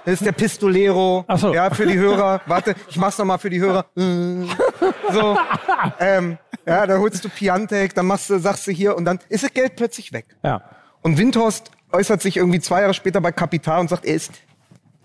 Das 0.06 0.14
ist 0.14 0.26
der 0.26 0.32
Pistolero. 0.32 1.26
Ach 1.28 1.38
so. 1.38 1.54
Ja, 1.54 1.70
für 1.70 1.86
die 1.86 1.98
Hörer. 1.98 2.40
Warte, 2.46 2.74
ich 2.88 2.96
mach's 2.96 3.18
noch 3.18 3.26
mal 3.26 3.38
für 3.38 3.50
die 3.50 3.60
Hörer. 3.60 3.86
So. 3.94 5.38
Ähm, 6.00 6.38
ja, 6.66 6.88
dann 6.88 7.02
holst 7.02 7.26
du 7.26 7.30
Piantek, 7.30 7.94
dann 7.94 8.06
machst 8.06 8.30
du, 8.30 8.40
sagst 8.40 8.68
du 8.68 8.72
hier 8.72 8.96
und 8.96 9.04
dann 9.04 9.20
ist 9.28 9.44
das 9.44 9.54
Geld 9.54 9.76
plötzlich 9.76 10.14
weg. 10.14 10.28
Ja. 10.44 10.62
Und 11.02 11.18
Windhorst 11.18 11.72
äußert 11.92 12.22
sich 12.22 12.38
irgendwie 12.38 12.62
zwei 12.62 12.82
Jahre 12.82 12.94
später 12.94 13.20
bei 13.20 13.34
Kapital 13.34 13.82
und 13.82 13.90
sagt, 13.90 14.06
er 14.06 14.16
ist, 14.16 14.32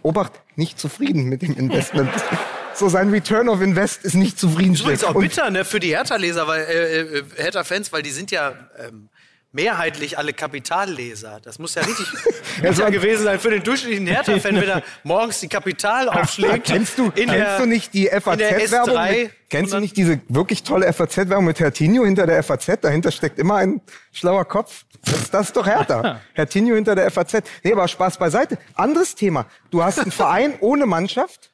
Obacht, 0.03 0.33
nicht 0.55 0.79
zufrieden 0.79 1.25
mit 1.25 1.43
dem 1.43 1.57
Investment. 1.57 2.11
so 2.75 2.89
sein 2.89 3.11
Return 3.11 3.49
of 3.49 3.61
Invest 3.61 4.05
ist 4.05 4.15
nicht 4.15 4.41
Übrigens 4.41 4.79
zufriedenstellend. 4.79 5.05
auch 5.05 5.15
Und 5.17 5.23
bitter 5.23 5.51
ne, 5.51 5.65
für 5.65 5.81
die 5.81 5.97
Hertha-Leser, 5.97 6.47
weil 6.47 6.63
äh, 6.63 7.01
äh, 7.01 7.25
Hertha-Fans, 7.37 7.93
weil 7.93 8.03
die 8.03 8.11
sind 8.11 8.31
ja 8.31 8.55
ähm, 8.79 9.09
mehrheitlich 9.53 10.17
alle 10.19 10.33
Kapitalleser. 10.33 11.41
Das 11.43 11.59
muss 11.59 11.75
ja 11.75 11.83
richtig 11.83 12.07
bitter 12.63 12.91
gewesen 12.91 13.25
sein 13.25 13.41
für 13.41 13.51
den 13.51 13.63
durchschnittlichen 13.63 14.07
Hertha-Fan, 14.07 14.57
wenn 14.57 14.69
er 14.69 14.83
morgens 15.03 15.41
die 15.41 15.49
Kapital 15.49 16.09
aufschlägt. 16.09 16.67
Kennst 16.67 16.99
du, 16.99 17.05
in 17.07 17.13
kennst 17.29 17.33
der, 17.35 17.59
du 17.59 17.67
nicht 17.67 17.95
die 17.95 18.07
FAZ-Werbung? 18.09 18.97
S3 18.97 19.11
mit- 19.23 19.31
Kennst 19.51 19.73
du 19.73 19.81
nicht 19.81 19.97
diese 19.97 20.21
wirklich 20.29 20.63
tolle 20.63 20.93
FAZ-Werbung 20.93 21.45
mit 21.45 21.59
Hertinho 21.59 22.05
hinter 22.05 22.27
der 22.27 22.41
FAZ? 22.45 22.79
Dahinter 22.83 23.11
steckt 23.11 23.39
immer 23.41 23.57
ein 23.57 23.81
schlauer 24.13 24.45
Kopf. 24.45 24.85
Das, 25.05 25.31
das 25.31 25.47
ist 25.49 25.57
doch 25.57 25.67
Hertha. 25.67 26.21
Hertinho 26.35 26.77
hinter 26.77 26.95
der 26.95 27.11
FAZ. 27.11 27.43
Nee, 27.65 27.73
aber 27.73 27.89
Spaß 27.89 28.19
beiseite. 28.19 28.59
Anderes 28.75 29.17
Thema. 29.17 29.47
Du 29.71 29.83
hast 29.83 29.99
einen 29.99 30.13
Verein 30.13 30.55
ohne 30.61 30.87
Mannschaft. 30.87 31.51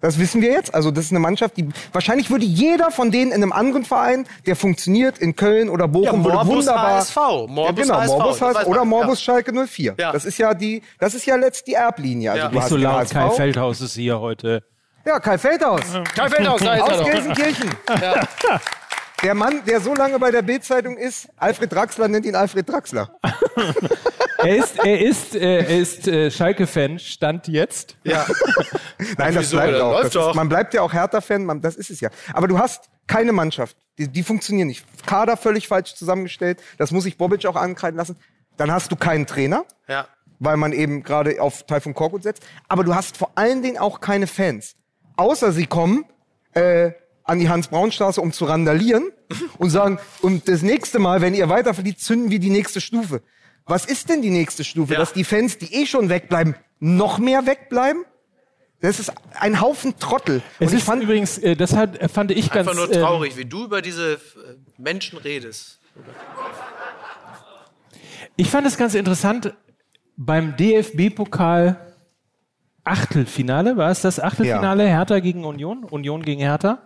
Das 0.00 0.18
wissen 0.18 0.40
wir 0.42 0.52
jetzt. 0.52 0.74
Also 0.74 0.90
das 0.92 1.06
ist 1.06 1.10
eine 1.12 1.18
Mannschaft, 1.18 1.56
die 1.56 1.68
wahrscheinlich 1.92 2.30
würde 2.30 2.44
jeder 2.44 2.90
von 2.92 3.10
denen 3.10 3.32
in 3.32 3.42
einem 3.42 3.52
anderen 3.52 3.84
Verein, 3.84 4.26
der 4.46 4.54
funktioniert 4.54 5.18
in 5.18 5.34
Köln 5.34 5.68
oder 5.68 5.88
Bochum, 5.88 6.04
Ja, 6.20 6.24
würde 6.24 6.36
Morbus 6.36 6.54
wunderbar. 6.54 6.98
HSV. 6.98 7.16
Morbus 7.16 7.56
ja, 7.66 7.72
genau, 7.72 7.94
HSV, 7.96 8.12
Morbus 8.18 8.40
HSV 8.42 8.66
oder 8.66 8.84
Morbus 8.84 9.18
ja. 9.18 9.24
Schalke 9.24 9.66
04. 9.66 9.94
Ja. 9.98 10.12
Das 10.12 10.24
ist 10.24 10.38
ja 10.38 10.54
die, 10.54 10.82
das 11.00 11.14
ist 11.14 11.26
ja 11.26 11.34
letzt 11.36 11.66
die 11.66 11.74
Erblinie. 11.74 12.30
Also 12.30 12.42
Ja. 12.42 12.48
du 12.48 12.54
Nicht 12.54 12.62
hast 12.62 12.70
so 12.70 12.76
laut, 12.76 12.94
HSV. 13.00 13.12
Kai 13.12 13.30
Feldhaus 13.30 13.80
ist 13.80 13.94
hier 13.94 14.20
heute. 14.20 14.62
Ja, 15.04 15.18
Kai 15.20 15.38
Feldhaus. 15.38 15.80
Kai 16.14 16.28
Feldhaus, 16.28 16.60
da 16.60 16.74
ist 16.74 16.82
Aus 16.82 16.90
er 16.90 16.96
doch. 16.98 17.10
Gelsenkirchen. 17.10 17.70
Der 19.22 19.34
Mann, 19.34 19.62
der 19.66 19.80
so 19.80 19.94
lange 19.94 20.18
bei 20.18 20.30
der 20.30 20.42
Bildzeitung 20.42 20.96
ist, 20.96 21.28
Alfred 21.36 21.72
Draxler 21.72 22.08
nennt 22.08 22.24
ihn 22.24 22.34
Alfred 22.34 22.68
Draxler. 22.68 23.10
Er 24.40 24.56
ist, 24.56 24.78
er 24.78 25.00
ist, 25.00 25.34
äh, 25.34 25.58
er 25.58 25.80
ist 25.80 26.06
äh, 26.06 26.30
Schalke-Fan, 26.30 27.00
stand 27.00 27.48
jetzt. 27.48 27.96
Ja. 28.04 28.24
Nein, 29.18 29.34
das 29.34 29.50
bleibt 29.50 29.72
Das 29.72 29.82
auch. 29.82 30.00
Das 30.00 30.14
ist, 30.14 30.34
man 30.36 30.48
bleibt 30.48 30.74
ja 30.74 30.82
auch 30.82 30.92
Hertha-Fan, 30.92 31.44
man- 31.44 31.60
das 31.60 31.74
ist 31.74 31.90
es 31.90 32.00
ja. 32.00 32.08
Aber 32.32 32.46
du 32.46 32.56
hast 32.56 32.88
keine 33.08 33.32
Mannschaft. 33.32 33.76
Die, 33.98 34.06
die 34.06 34.22
funktionieren 34.22 34.68
nicht. 34.68 34.84
Kader 35.06 35.36
völlig 35.36 35.66
falsch 35.66 35.96
zusammengestellt. 35.96 36.62
Das 36.78 36.92
muss 36.92 37.04
ich 37.04 37.18
Bobic 37.18 37.46
auch 37.46 37.56
ankreiden 37.56 37.98
lassen. 37.98 38.16
Dann 38.56 38.70
hast 38.70 38.92
du 38.92 38.96
keinen 38.96 39.26
Trainer, 39.26 39.64
ja. 39.88 40.06
weil 40.38 40.56
man 40.56 40.72
eben 40.72 41.02
gerade 41.02 41.42
auf 41.42 41.66
Taifun 41.66 41.94
Korkut 41.94 42.22
setzt. 42.22 42.44
Aber 42.68 42.84
du 42.84 42.94
hast 42.94 43.16
vor 43.16 43.32
allen 43.34 43.60
Dingen 43.62 43.78
auch 43.78 44.00
keine 44.00 44.28
Fans. 44.28 44.76
Außer 45.16 45.50
sie 45.50 45.66
kommen 45.66 46.04
äh, 46.52 46.92
an 47.28 47.38
die 47.38 47.48
Hans-Braun-Straße, 47.48 48.20
um 48.20 48.32
zu 48.32 48.46
randalieren 48.46 49.10
und 49.58 49.70
sagen, 49.70 49.98
und 50.22 50.48
das 50.48 50.62
nächste 50.62 50.98
Mal, 50.98 51.20
wenn 51.20 51.34
ihr 51.34 51.48
weiter 51.48 51.74
verliert, 51.74 52.00
zünden 52.00 52.30
wir 52.30 52.38
die 52.38 52.50
nächste 52.50 52.80
Stufe. 52.80 53.22
Was 53.66 53.84
ist 53.84 54.08
denn 54.08 54.22
die 54.22 54.30
nächste 54.30 54.64
Stufe? 54.64 54.94
Ja. 54.94 54.98
Dass 54.98 55.12
die 55.12 55.24
Fans, 55.24 55.58
die 55.58 55.72
eh 55.74 55.86
schon 55.86 56.08
wegbleiben, 56.08 56.54
noch 56.80 57.18
mehr 57.18 57.46
wegbleiben? 57.46 58.04
Das 58.80 58.98
ist 58.98 59.12
ein 59.38 59.60
Haufen 59.60 59.98
Trottel. 59.98 60.40
Es 60.58 60.68
und 60.68 60.68
ich 60.68 60.78
ist 60.78 60.84
fand, 60.84 61.02
übrigens, 61.02 61.36
äh, 61.38 61.54
das 61.54 61.74
hat, 61.74 61.98
äh, 62.00 62.08
fand 62.08 62.30
ich 62.30 62.50
ganz. 62.50 62.68
Einfach 62.68 62.86
nur 62.86 62.90
traurig, 62.90 63.36
wie 63.36 63.44
du 63.44 63.64
über 63.64 63.82
diese 63.82 64.14
äh, 64.14 64.18
Menschen 64.78 65.18
redest. 65.18 65.80
Ich 68.36 68.48
fand 68.50 68.66
es 68.66 68.76
ganz 68.76 68.94
interessant 68.94 69.52
beim 70.16 70.56
DFB-Pokal 70.56 71.76
Achtelfinale, 72.84 73.76
war 73.76 73.90
es 73.90 74.00
das 74.00 74.18
Achtelfinale 74.18 74.86
Hertha 74.86 75.18
gegen 75.18 75.44
Union? 75.44 75.84
Union 75.84 76.22
gegen 76.22 76.40
Hertha? 76.40 76.78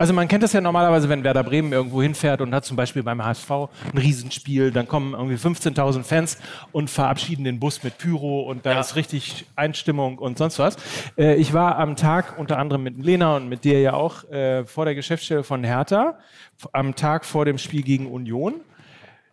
Also 0.00 0.12
man 0.12 0.28
kennt 0.28 0.44
das 0.44 0.52
ja 0.52 0.60
normalerweise, 0.60 1.08
wenn 1.08 1.24
Werder 1.24 1.42
Bremen 1.42 1.72
irgendwo 1.72 2.00
hinfährt 2.00 2.40
und 2.40 2.54
hat 2.54 2.64
zum 2.64 2.76
Beispiel 2.76 3.02
beim 3.02 3.24
HSV 3.24 3.50
ein 3.50 3.98
Riesenspiel, 3.98 4.70
dann 4.70 4.86
kommen 4.86 5.12
irgendwie 5.14 5.34
15.000 5.34 6.04
Fans 6.04 6.38
und 6.70 6.88
verabschieden 6.88 7.42
den 7.42 7.58
Bus 7.58 7.82
mit 7.82 7.98
Pyro 7.98 8.42
und 8.42 8.64
da 8.64 8.74
Ja. 8.74 8.80
ist 8.80 8.94
richtig 8.94 9.46
Einstimmung 9.56 10.18
und 10.18 10.38
sonst 10.38 10.60
was. 10.60 10.76
Äh, 11.16 11.34
ich 11.34 11.52
war 11.52 11.78
am 11.78 11.96
Tag 11.96 12.38
unter 12.38 12.58
anderem 12.58 12.84
mit 12.84 12.96
Lena 12.96 13.34
und 13.36 13.48
mit 13.48 13.64
dir 13.64 13.80
ja 13.80 13.94
auch 13.94 14.22
äh, 14.30 14.64
vor 14.66 14.84
der 14.84 14.94
Geschäftsstelle 14.94 15.42
von 15.42 15.64
Hertha, 15.64 16.18
am 16.72 16.94
Tag 16.94 17.24
vor 17.24 17.44
dem 17.44 17.58
Spiel 17.58 17.82
gegen 17.82 18.06
Union. 18.06 18.54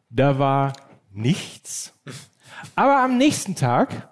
Da 0.09 0.39
war 0.39 0.73
nichts. 1.13 1.93
Aber 2.75 3.03
am 3.03 3.17
nächsten 3.19 3.53
Tag 3.55 4.09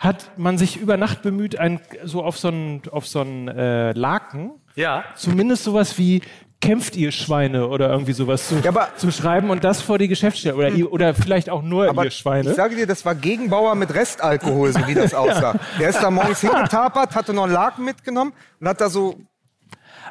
hat 0.00 0.32
man 0.36 0.58
sich 0.58 0.78
über 0.78 0.96
Nacht 0.96 1.22
bemüht, 1.22 1.56
ein, 1.58 1.80
so 2.02 2.24
auf 2.24 2.38
so 2.38 2.48
einen 2.48 2.82
auf 2.90 3.06
so 3.06 3.20
einen, 3.20 3.46
äh, 3.48 3.92
Laken, 3.92 4.50
Ja. 4.76 5.04
zumindest 5.16 5.64
sowas 5.64 5.98
wie 5.98 6.22
kämpft 6.60 6.96
ihr 6.96 7.12
Schweine 7.12 7.68
oder 7.68 7.90
irgendwie 7.90 8.12
sowas 8.14 8.48
zu, 8.48 8.56
Ja, 8.62 8.70
aber- 8.70 8.88
zu 8.96 9.10
schreiben 9.12 9.50
und 9.50 9.62
das 9.62 9.82
vor 9.82 9.98
die 9.98 10.08
Geschäftsstelle 10.08 10.54
oder, 10.56 10.68
ihr, 10.70 10.90
oder 10.90 11.14
vielleicht 11.14 11.50
auch 11.50 11.62
nur 11.62 11.88
aber 11.88 12.04
ihr 12.04 12.10
Schweine. 12.10 12.48
ich 12.50 12.56
sage 12.56 12.76
dir, 12.76 12.86
das 12.86 13.04
war 13.04 13.14
Gegenbauer 13.14 13.74
mit 13.74 13.92
Restalkohol, 13.94 14.72
so 14.72 14.86
wie 14.86 14.94
das 14.94 15.12
aussah. 15.14 15.54
Der 15.78 15.90
ist 15.90 16.00
da 16.02 16.10
morgens 16.10 16.40
hingetapert, 16.40 17.14
hatte 17.14 17.34
noch 17.34 17.44
einen 17.44 17.52
Laken 17.52 17.84
mitgenommen 17.84 18.32
und 18.60 18.68
hat 18.68 18.80
da 18.80 18.88
so 18.88 19.16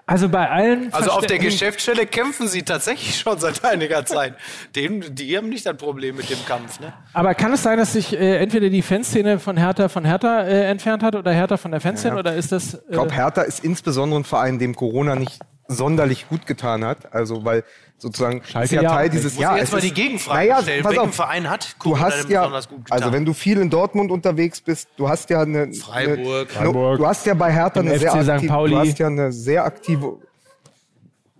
Also 0.07 0.29
bei 0.29 0.47
allen 0.49 0.93
Also 0.93 1.09
auf 1.11 1.25
der 1.25 1.39
Geschäftsstelle 1.39 2.05
kämpfen 2.05 2.47
sie 2.47 2.61
tatsächlich 2.61 3.17
schon 3.19 3.39
seit 3.39 3.63
einiger 3.65 4.05
Zeit. 4.05 4.35
Dem, 4.75 5.15
die 5.15 5.35
haben 5.35 5.49
nicht 5.49 5.65
das 5.65 5.75
Problem 5.77 6.15
mit 6.15 6.29
dem 6.29 6.45
Kampf. 6.45 6.79
Ne? 6.79 6.93
Aber 7.13 7.33
kann 7.33 7.51
es 7.53 7.63
sein, 7.63 7.77
dass 7.79 7.93
sich 7.93 8.13
äh, 8.13 8.37
entweder 8.37 8.69
die 8.69 8.83
Fanszene 8.83 9.39
von 9.39 9.57
Hertha 9.57 9.89
von 9.89 10.05
Hertha 10.05 10.43
äh, 10.43 10.65
entfernt 10.69 11.01
hat 11.01 11.15
oder 11.15 11.31
Hertha 11.31 11.57
von 11.57 11.71
der 11.71 11.81
Fanszene 11.81 12.17
oder 12.19 12.35
ist 12.35 12.51
das? 12.51 12.75
Äh, 12.75 12.79
Ich 12.89 12.93
glaube, 12.93 13.11
Hertha 13.13 13.41
ist 13.41 13.63
insbesondere 13.63 14.19
ein 14.19 14.23
Verein, 14.25 14.59
dem 14.59 14.75
Corona 14.75 15.15
nicht 15.15 15.39
sonderlich 15.67 16.29
gut 16.29 16.45
getan 16.45 16.85
hat. 16.85 17.11
Also, 17.13 17.43
weil 17.43 17.63
sozusagen 17.97 18.41
Schalke 18.43 18.65
ist 18.75 18.81
ja 18.81 18.89
Teil 18.89 19.09
dieses 19.09 19.33
Muss 19.35 19.41
ja, 19.41 19.51
ich 19.53 19.57
jetzt 19.59 19.67
es 19.69 19.73
mal 19.73 19.81
die 19.81 19.93
Gegenfrage 19.93 20.39
naja, 20.39 20.61
stellen. 20.61 20.83
Pass 20.83 20.91
Welchen 20.91 21.09
auf, 21.09 21.15
Verein 21.15 21.49
hat 21.49 21.73
du 21.73 21.77
Corona 21.79 22.01
hast 22.01 22.29
ja, 22.29 22.41
besonders 22.41 22.69
gut 22.69 22.85
getan? 22.85 22.99
also 23.01 23.13
wenn 23.13 23.25
du 23.25 23.33
viel 23.33 23.57
in 23.59 23.69
Dortmund 23.69 24.11
unterwegs 24.11 24.61
bist, 24.61 24.89
du 24.97 25.07
hast 25.09 25.29
ja 25.29 25.41
eine, 25.41 25.73
Freiburg. 25.73 26.49
eine 26.55 26.65
Freiburg. 26.65 26.97
du 26.99 27.07
hast 27.07 27.25
ja 27.25 27.33
bei 27.33 27.51
Hertha 27.51 27.79
eine 27.79 27.97
sehr 27.97 28.11
FC 28.11 28.23
St. 28.23 28.29
aktive, 28.29 28.51
Pauli. 28.51 28.71
du 28.73 28.79
hast 28.79 28.99
ja 28.99 29.07
eine 29.07 29.31
sehr 29.31 29.65
aktive. 29.65 30.17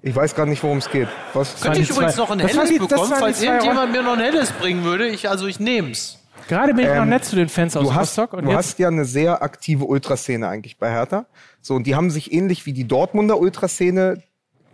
Ich 0.02 0.16
weiß 0.16 0.36
gar 0.36 0.46
nicht, 0.46 0.62
worum 0.62 0.78
es 0.78 0.90
geht. 0.90 1.08
Was? 1.34 1.60
Könnte 1.62 1.82
ich 1.82 1.90
übrigens 1.90 2.14
zwei- 2.14 2.22
noch 2.22 2.30
ein 2.32 2.40
Helles 2.40 2.70
die- 2.70 2.78
das 2.78 2.88
bekommen, 2.88 3.14
falls 3.18 3.42
irgendjemand 3.42 3.92
mir 3.92 4.04
noch 4.04 4.14
ein 4.14 4.20
Helles 4.20 4.52
bringen 4.52 4.84
würde. 4.84 5.08
Ich, 5.08 5.28
also 5.30 5.48
ich 5.48 5.60
nehm's. 5.60 6.20
Gerade 6.48 6.76
bin 6.76 6.86
ich 6.86 6.94
noch 6.94 7.02
Ähm, 7.04 7.10
nett 7.10 7.26
zu 7.26 7.36
den 7.36 7.50
Fans 7.50 7.76
aus 7.76 7.84
du 7.84 7.96
hast, 7.96 8.10
Rostock 8.20 8.34
und 8.34 8.46
du 8.46 8.52
jetzt 8.52 8.58
hast 8.58 8.80
ja 8.80 8.88
eine 8.90 9.04
sehr 9.06 9.42
aktive 9.42 9.86
Ultraszene 9.86 10.48
eigentlich 10.48 10.78
bei 10.78 10.92
Hertha. 10.92 11.26
So, 11.62 11.74
und 11.74 11.88
die 11.88 11.96
haben 11.96 12.12
sich 12.12 12.32
ähnlich 12.32 12.68
wie 12.68 12.74
die 12.74 12.88
Dortmunder 12.88 13.40
Ultraszene 13.40 14.22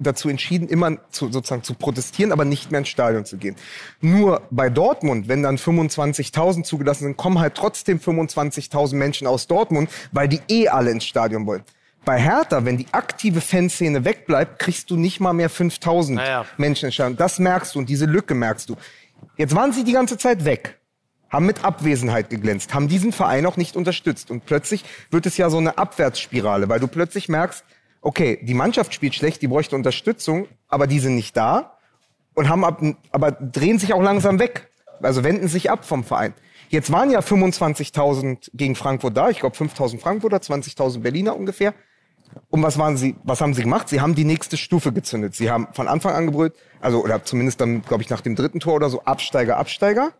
dazu 0.01 0.29
entschieden, 0.29 0.67
immer 0.67 0.97
zu, 1.11 1.31
sozusagen 1.31 1.63
zu 1.63 1.73
protestieren, 1.73 2.31
aber 2.31 2.45
nicht 2.45 2.71
mehr 2.71 2.79
ins 2.79 2.89
Stadion 2.89 3.25
zu 3.25 3.37
gehen. 3.37 3.55
Nur 4.01 4.41
bei 4.51 4.69
Dortmund, 4.69 5.27
wenn 5.27 5.43
dann 5.43 5.57
25.000 5.57 6.63
zugelassen 6.63 7.05
sind, 7.05 7.17
kommen 7.17 7.39
halt 7.39 7.55
trotzdem 7.55 7.99
25.000 7.99 8.95
Menschen 8.95 9.27
aus 9.27 9.47
Dortmund, 9.47 9.89
weil 10.11 10.27
die 10.27 10.41
eh 10.49 10.67
alle 10.67 10.91
ins 10.91 11.05
Stadion 11.05 11.45
wollen. 11.45 11.63
Bei 12.03 12.19
Hertha, 12.19 12.65
wenn 12.65 12.77
die 12.77 12.87
aktive 12.91 13.41
Fanszene 13.41 14.03
wegbleibt, 14.05 14.57
kriegst 14.57 14.89
du 14.89 14.97
nicht 14.97 15.19
mal 15.19 15.33
mehr 15.33 15.51
5.000 15.51 16.15
Naja. 16.15 16.45
Menschen 16.57 16.85
ins 16.85 16.95
Stadion. 16.95 17.15
Das 17.15 17.37
merkst 17.37 17.75
du 17.75 17.79
und 17.79 17.89
diese 17.89 18.05
Lücke 18.05 18.33
merkst 18.33 18.69
du. 18.69 18.75
Jetzt 19.37 19.53
waren 19.55 19.71
sie 19.71 19.83
die 19.83 19.93
ganze 19.93 20.17
Zeit 20.17 20.45
weg 20.45 20.81
haben 21.31 21.45
mit 21.45 21.63
Abwesenheit 21.63 22.29
geglänzt, 22.29 22.73
haben 22.73 22.89
diesen 22.89 23.13
Verein 23.13 23.45
auch 23.45 23.57
nicht 23.57 23.75
unterstützt. 23.77 24.29
Und 24.29 24.45
plötzlich 24.45 24.83
wird 25.09 25.25
es 25.25 25.37
ja 25.37 25.49
so 25.49 25.57
eine 25.57 25.77
Abwärtsspirale, 25.77 26.67
weil 26.67 26.79
du 26.79 26.87
plötzlich 26.87 27.29
merkst, 27.29 27.63
okay, 28.01 28.39
die 28.41 28.53
Mannschaft 28.53 28.93
spielt 28.93 29.15
schlecht, 29.15 29.41
die 29.41 29.47
bräuchte 29.47 29.75
Unterstützung, 29.75 30.47
aber 30.67 30.87
die 30.87 30.99
sind 30.99 31.15
nicht 31.15 31.37
da 31.37 31.77
und 32.33 32.49
haben 32.49 32.65
ab, 32.65 32.81
aber 33.11 33.31
drehen 33.31 33.79
sich 33.79 33.93
auch 33.93 34.01
langsam 34.01 34.39
weg. 34.39 34.69
Also 35.01 35.23
wenden 35.23 35.47
sich 35.47 35.71
ab 35.71 35.85
vom 35.85 36.03
Verein. 36.03 36.33
Jetzt 36.69 36.91
waren 36.91 37.09
ja 37.09 37.19
25.000 37.19 38.51
gegen 38.53 38.75
Frankfurt 38.75 39.17
da, 39.17 39.29
ich 39.29 39.39
glaube 39.39 39.55
5.000 39.55 39.99
Frankfurter, 39.99 40.37
20.000 40.37 40.99
Berliner 40.99 41.35
ungefähr. 41.35 41.73
Und 42.49 42.63
was 42.63 42.77
waren 42.77 42.97
sie, 42.97 43.15
was 43.23 43.41
haben 43.41 43.53
sie 43.53 43.63
gemacht? 43.63 43.89
Sie 43.89 43.99
haben 43.99 44.15
die 44.15 44.23
nächste 44.23 44.55
Stufe 44.57 44.93
gezündet. 44.93 45.35
Sie 45.35 45.49
haben 45.49 45.67
von 45.73 45.87
Anfang 45.87 46.13
an 46.13 46.27
gebrüllt, 46.27 46.53
also, 46.79 47.03
oder 47.03 47.25
zumindest 47.25 47.59
dann, 47.59 47.81
glaube 47.81 48.03
ich, 48.03 48.09
nach 48.09 48.21
dem 48.21 48.35
dritten 48.35 48.59
Tor 48.59 48.75
oder 48.75 48.89
so, 48.89 49.01
Absteiger, 49.03 49.57
Absteiger. 49.57 50.13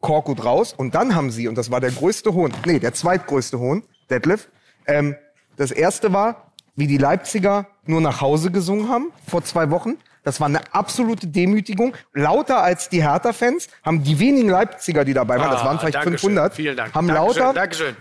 Korkut 0.00 0.44
raus. 0.44 0.74
Und 0.76 0.94
dann 0.94 1.14
haben 1.14 1.30
sie, 1.30 1.48
und 1.48 1.56
das 1.56 1.70
war 1.70 1.80
der 1.80 1.90
größte 1.90 2.34
Hohn, 2.34 2.52
nee, 2.66 2.78
der 2.78 2.92
zweitgrößte 2.92 3.58
Hohn, 3.58 3.82
Detlef, 4.10 4.50
ähm, 4.86 5.16
das 5.56 5.70
erste 5.70 6.12
war, 6.12 6.43
wie 6.76 6.86
die 6.86 6.98
Leipziger 6.98 7.66
nur 7.86 8.00
nach 8.00 8.20
Hause 8.20 8.50
gesungen 8.50 8.88
haben 8.88 9.12
vor 9.28 9.42
zwei 9.44 9.70
Wochen. 9.70 9.94
Das 10.24 10.40
war 10.40 10.46
eine 10.46 10.60
absolute 10.72 11.26
Demütigung. 11.26 11.94
Lauter 12.14 12.62
als 12.62 12.88
die 12.88 13.02
Hertha-Fans 13.02 13.68
haben 13.84 14.02
die 14.02 14.18
wenigen 14.18 14.48
Leipziger, 14.48 15.04
die 15.04 15.12
dabei 15.12 15.38
waren, 15.38 15.50
das 15.50 15.62
waren 15.64 15.78
vielleicht 15.78 15.96
Ah, 15.96 16.04
Dankeschön. 16.04 16.30
500, 16.30 16.54
Vielen 16.54 16.76
Dank. 16.76 16.94
haben 16.94 17.06
Dankeschön, 17.08 17.42
lauter, 17.42 17.52
Dankeschön. 17.54 17.96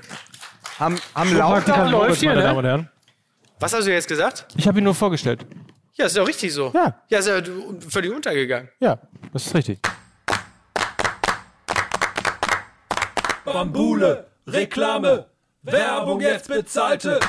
haben, 0.80 0.98
haben 1.14 1.36
lauter, 1.36 1.90
läuft 1.90 2.20
hier, 2.22 2.30
meine 2.30 2.42
ne? 2.42 2.48
Damen 2.48 2.60
und 2.60 2.66
Herren. 2.66 2.90
Was 3.60 3.74
hast 3.74 3.86
du 3.88 3.92
jetzt 3.92 4.08
gesagt? 4.08 4.46
Ich 4.56 4.68
habe 4.68 4.78
ihn 4.80 4.86
nur 4.86 4.96
vorgestellt. 4.96 5.46
Ja, 5.96 6.06
ist 6.06 6.16
ja 6.16 6.24
richtig 6.24 6.54
so. 6.54 6.72
Ja. 6.74 6.96
Ja, 7.10 7.20
ist 7.20 7.28
ja 7.28 7.40
völlig 7.90 8.12
untergegangen. 8.12 8.70
Ja, 8.80 8.98
das 9.32 9.46
ist 9.48 9.54
richtig. 9.56 9.80
Bambule, 13.46 14.28
Reklame, 14.48 15.26
Werbung 15.64 16.22
jetzt 16.22 16.48
bezahlte. 16.48 17.20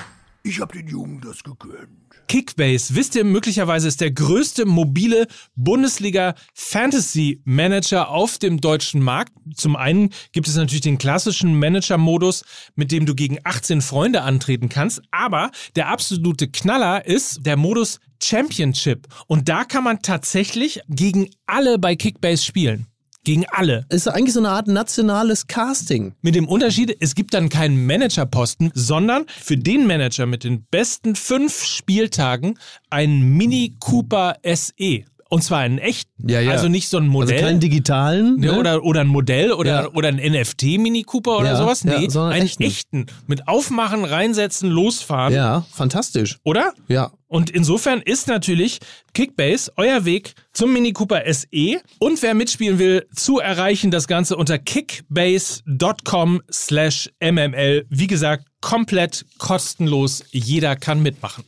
Ich 0.46 0.60
hab 0.60 0.72
den 0.72 0.86
Jungen 0.86 1.22
das 1.22 1.42
gegönnt. 1.42 1.88
Kickbase, 2.28 2.94
wisst 2.94 3.14
ihr, 3.16 3.24
möglicherweise 3.24 3.88
ist 3.88 4.02
der 4.02 4.10
größte 4.10 4.66
mobile 4.66 5.26
Bundesliga 5.56 6.34
Fantasy 6.52 7.40
Manager 7.44 8.10
auf 8.10 8.36
dem 8.36 8.60
deutschen 8.60 9.00
Markt. 9.00 9.32
Zum 9.54 9.74
einen 9.74 10.10
gibt 10.32 10.46
es 10.46 10.56
natürlich 10.56 10.82
den 10.82 10.98
klassischen 10.98 11.58
Manager-Modus, 11.58 12.44
mit 12.74 12.92
dem 12.92 13.06
du 13.06 13.14
gegen 13.14 13.38
18 13.44 13.80
Freunde 13.80 14.20
antreten 14.20 14.68
kannst. 14.68 15.00
Aber 15.10 15.50
der 15.76 15.88
absolute 15.88 16.48
Knaller 16.48 17.06
ist 17.06 17.46
der 17.46 17.56
Modus 17.56 17.98
Championship. 18.22 19.08
Und 19.26 19.48
da 19.48 19.64
kann 19.64 19.82
man 19.82 20.02
tatsächlich 20.02 20.82
gegen 20.90 21.30
alle 21.46 21.78
bei 21.78 21.96
Kickbase 21.96 22.44
spielen. 22.44 22.86
Gegen 23.24 23.44
alle. 23.50 23.84
Ist 23.88 24.06
eigentlich 24.08 24.34
so 24.34 24.40
eine 24.40 24.50
Art 24.50 24.68
nationales 24.68 25.46
Casting. 25.46 26.14
Mit 26.22 26.34
dem 26.34 26.46
Unterschied, 26.46 26.96
es 27.00 27.14
gibt 27.14 27.34
dann 27.34 27.48
keinen 27.48 27.86
Managerposten, 27.86 28.70
sondern 28.74 29.24
für 29.28 29.56
den 29.56 29.86
Manager 29.86 30.26
mit 30.26 30.44
den 30.44 30.64
besten 30.70 31.14
fünf 31.16 31.64
Spieltagen 31.64 32.58
einen 32.90 33.36
Mini 33.36 33.74
Cooper 33.80 34.36
SE. 34.44 35.04
Und 35.30 35.42
zwar 35.42 35.60
einen 35.60 35.78
echten. 35.78 36.28
Ja, 36.28 36.40
ja. 36.40 36.52
Also 36.52 36.68
nicht 36.68 36.88
so 36.88 36.98
ein 36.98 37.08
Modell. 37.08 37.34
Also 37.36 37.46
keinen 37.46 37.58
digitalen. 37.60 38.36
Ne? 38.38 38.56
oder, 38.56 38.84
oder 38.84 39.00
ein 39.00 39.08
Modell 39.08 39.52
oder, 39.52 39.82
Ja. 39.84 39.90
oder 39.92 40.08
ein 40.08 40.16
NFT-Mini 40.16 41.02
Cooper 41.02 41.38
oder 41.38 41.56
sowas. 41.56 41.82
Nee, 41.84 41.94
einen 42.14 42.42
echten. 42.42 42.62
echten. 42.62 43.06
Mit 43.26 43.48
Aufmachen, 43.48 44.04
reinsetzen, 44.04 44.70
losfahren. 44.70 45.34
ja, 45.34 45.64
fantastisch. 45.72 46.38
Oder? 46.44 46.72
Ja. 46.86 47.10
Und 47.34 47.50
insofern 47.50 48.00
ist 48.00 48.28
natürlich 48.28 48.78
Kickbase 49.12 49.72
euer 49.74 50.04
Weg 50.04 50.34
zum 50.52 50.72
Mini 50.72 50.92
Cooper 50.92 51.24
SE. 51.34 51.80
Und 51.98 52.22
wer 52.22 52.32
mitspielen 52.32 52.78
will, 52.78 53.08
zu 53.12 53.40
erreichen 53.40 53.90
das 53.90 54.06
Ganze 54.06 54.36
unter 54.36 54.56
kickbase.com 54.56 56.42
slash 56.48 57.10
mml. 57.20 57.86
Wie 57.90 58.06
gesagt, 58.06 58.46
komplett 58.60 59.26
kostenlos. 59.38 60.22
Jeder 60.30 60.76
kann 60.76 61.02
mitmachen. 61.02 61.42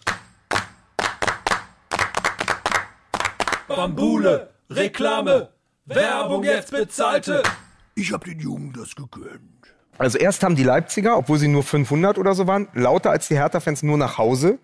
Bambule, 3.68 4.51
Reklame, 4.68 5.51
Werbung 5.84 6.43
jetzt 6.43 6.72
bezahlte. 6.72 7.45
Ich 7.95 8.11
hab 8.12 8.24
den 8.24 8.41
Jungen 8.41 8.72
das 8.72 8.97
gegönnt. 8.97 9.56
Also 9.99 10.19
erst 10.19 10.43
haben 10.43 10.57
die 10.57 10.63
Leipziger, 10.63 11.17
obwohl 11.17 11.39
sie 11.39 11.49
nur 11.49 11.63
500 11.63 12.19
oder 12.19 12.35
so 12.35 12.47
waren, 12.47 12.69
lauter 12.75 13.11
als 13.11 13.29
die 13.29 13.37
Hertha-Fans 13.37 13.83
nur 13.83 13.97
nach 13.97 14.19
Hause 14.19 14.59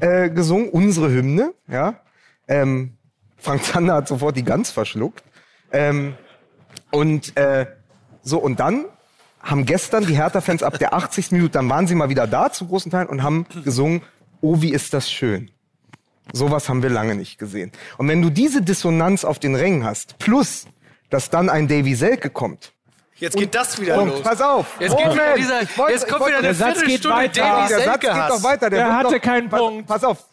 äh, 0.00 0.30
gesungen. 0.30 0.68
Unsere 0.70 1.10
Hymne, 1.10 1.54
ja. 1.68 1.94
Ähm, 2.48 2.96
Frank 3.36 3.64
Zander 3.64 3.94
hat 3.94 4.08
sofort 4.08 4.36
die 4.36 4.44
Gans 4.44 4.70
verschluckt. 4.70 5.22
Ähm, 5.72 6.14
und 6.90 7.36
äh, 7.36 7.66
so, 8.22 8.38
und 8.38 8.60
dann 8.60 8.84
haben 9.40 9.66
gestern 9.66 10.06
die 10.06 10.16
Hertha-Fans 10.16 10.62
ab 10.62 10.78
der 10.78 10.94
80. 10.94 11.32
Minute, 11.32 11.52
dann 11.52 11.68
waren 11.68 11.86
sie 11.86 11.94
mal 11.94 12.08
wieder 12.08 12.26
da 12.26 12.52
zu 12.52 12.66
großen 12.66 12.90
Teilen 12.92 13.08
und 13.08 13.22
haben 13.22 13.46
gesungen, 13.64 14.02
oh, 14.40 14.60
wie 14.60 14.72
ist 14.72 14.94
das 14.94 15.10
schön. 15.10 15.50
Sowas 16.32 16.68
haben 16.68 16.82
wir 16.82 16.90
lange 16.90 17.16
nicht 17.16 17.38
gesehen. 17.38 17.72
Und 17.98 18.08
wenn 18.08 18.22
du 18.22 18.30
diese 18.30 18.62
Dissonanz 18.62 19.24
auf 19.24 19.38
den 19.38 19.56
Rängen 19.56 19.84
hast, 19.84 20.18
plus, 20.18 20.66
dass 21.10 21.30
dann 21.30 21.50
ein 21.50 21.66
Davy 21.66 21.94
Selke 21.94 22.30
kommt, 22.30 22.72
Jetzt 23.22 23.36
geht 23.36 23.54
das 23.54 23.80
wieder 23.80 24.00
und 24.02 24.08
los. 24.08 24.22
pass 24.22 24.40
auf. 24.42 24.66
Jetzt, 24.80 24.96
geht 24.96 25.12
wieder 25.12 25.34
dieser, 25.36 25.60
jetzt 25.60 25.70
ich 25.70 25.76
kommt 26.08 26.20
wollte- 26.20 26.26
wieder 26.26 26.38
eine 26.38 26.42
der 26.48 26.54
Satz 26.54 26.74
geht 26.80 26.84
Viertelstunde 26.88 27.16
weiter. 27.16 27.42
Davy 27.42 27.68
der 27.68 27.78
Satz 27.78 27.84
Selke 28.02 28.06
geht 28.08 28.28
doch 28.30 28.42
weiter. 28.42 28.70
Der 28.70 28.78
Der 28.84 28.96
hatte 28.96 29.14
doch, 29.14 29.20
keinen 29.22 29.48
pass, 29.48 29.60
Punkt. 29.60 29.86
Pass 29.86 30.04
auf. 30.04 30.24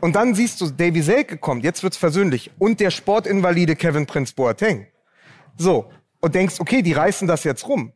Und 0.00 0.14
dann 0.14 0.34
siehst 0.34 0.60
du, 0.60 0.70
Davy 0.70 1.00
Selke 1.02 1.38
kommt, 1.38 1.64
jetzt 1.64 1.82
wird's 1.82 1.96
versöhnlich. 1.96 2.50
Und 2.58 2.80
der 2.80 2.90
Sportinvalide 2.90 3.76
Kevin 3.76 4.04
Prince 4.06 4.34
Boateng. 4.34 4.86
So. 5.56 5.90
Und 6.20 6.34
denkst, 6.34 6.56
okay, 6.60 6.82
die 6.82 6.92
reißen 6.92 7.26
das 7.26 7.44
jetzt 7.44 7.66
rum. 7.66 7.92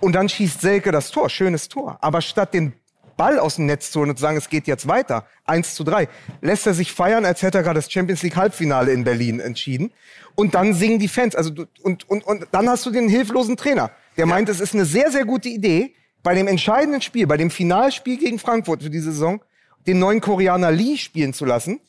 Und 0.00 0.12
dann 0.12 0.28
schießt 0.28 0.60
Selke 0.60 0.92
das 0.92 1.10
Tor. 1.10 1.30
Schönes 1.30 1.68
Tor. 1.68 1.96
Aber 2.02 2.20
statt 2.20 2.52
den 2.54 2.74
Ball 3.16 3.38
aus 3.38 3.56
dem 3.56 3.66
Netz 3.66 3.90
zu 3.90 4.00
holen 4.00 4.10
und 4.10 4.16
zu 4.16 4.22
sagen, 4.22 4.36
es 4.36 4.48
geht 4.48 4.66
jetzt 4.66 4.88
weiter, 4.88 5.26
1 5.44 5.74
zu 5.74 5.84
3, 5.84 6.08
lässt 6.40 6.66
er 6.66 6.74
sich 6.74 6.92
feiern, 6.92 7.24
als 7.24 7.42
hätte 7.42 7.58
er 7.58 7.62
gerade 7.64 7.78
das 7.78 7.90
Champions 7.92 8.22
League 8.22 8.36
Halbfinale 8.36 8.90
in 8.92 9.04
Berlin 9.04 9.38
entschieden. 9.38 9.92
Und 10.34 10.54
dann 10.54 10.74
singen 10.74 10.98
die 10.98 11.08
Fans. 11.08 11.34
Also 11.34 11.50
du, 11.50 11.66
und, 11.82 12.08
und, 12.08 12.24
und 12.26 12.46
dann 12.52 12.68
hast 12.68 12.86
du 12.86 12.90
den 12.90 13.08
hilflosen 13.08 13.56
Trainer, 13.56 13.90
der 14.16 14.26
meint, 14.26 14.48
es 14.48 14.60
ist 14.60 14.74
eine 14.74 14.84
sehr, 14.84 15.10
sehr 15.10 15.24
gute 15.24 15.48
Idee, 15.48 15.94
bei 16.22 16.34
dem 16.34 16.46
entscheidenden 16.46 17.02
Spiel, 17.02 17.26
bei 17.26 17.36
dem 17.36 17.50
Finalspiel 17.50 18.16
gegen 18.16 18.38
Frankfurt 18.38 18.82
für 18.82 18.90
diese 18.90 19.12
Saison, 19.12 19.42
den 19.86 19.98
neuen 19.98 20.20
Koreaner 20.20 20.70
Lee 20.70 20.96
spielen 20.96 21.32
zu 21.34 21.44
lassen, 21.44 21.80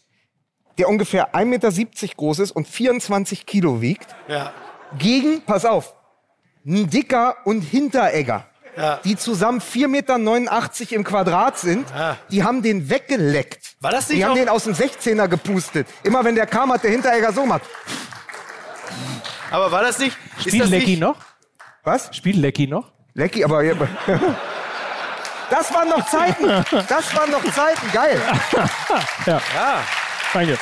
der 0.79 0.89
ungefähr 0.89 1.35
1,70 1.35 1.45
Meter 1.45 2.15
groß 2.17 2.39
ist 2.39 2.51
und 2.51 2.67
24 2.67 3.45
Kilo 3.45 3.81
wiegt, 3.81 4.07
Ja. 4.27 4.51
gegen, 4.97 5.41
pass 5.41 5.65
auf, 5.65 5.93
ein 6.65 6.89
Dicker 6.89 7.37
und 7.45 7.61
Hinteregger, 7.61 8.47
Ja. 8.75 8.99
die 9.03 9.15
zusammen 9.15 9.61
4,89 9.61 9.87
Meter 9.87 10.95
im 10.95 11.03
Quadrat 11.03 11.59
sind, 11.59 11.87
Ja. 11.91 12.17
die 12.31 12.43
haben 12.43 12.63
den 12.63 12.89
weggeleckt. 12.89 13.75
War 13.81 13.91
das 13.91 14.09
nicht 14.09 14.17
Die 14.17 14.25
haben 14.25 14.35
den 14.35 14.49
aus 14.49 14.63
dem 14.63 14.73
16er 14.73 15.27
gepustet. 15.27 15.87
Immer 16.03 16.23
wenn 16.23 16.33
der 16.33 16.47
kam, 16.47 16.73
hat 16.73 16.83
der 16.83 16.91
Hinteregger 16.91 17.31
so 17.31 17.41
gemacht. 17.41 17.61
Aber 19.51 19.71
war 19.71 19.81
das 19.81 19.99
nicht? 19.99 20.17
Spielt 20.39 20.69
Lecky 20.69 20.91
nicht, 20.91 20.99
noch? 20.99 21.17
Was? 21.83 22.09
Spielt 22.15 22.37
Lecky 22.37 22.67
noch? 22.67 22.91
Lecky, 23.13 23.43
aber... 23.43 23.63
Das 25.49 25.71
waren 25.73 25.89
noch 25.89 26.05
Zeiten. 26.07 26.47
Das 26.87 27.15
waren 27.15 27.29
noch 27.29 27.43
Zeiten. 27.53 27.91
Geil. 27.91 28.19
Ja. 29.25 29.41
Danke. 30.33 30.57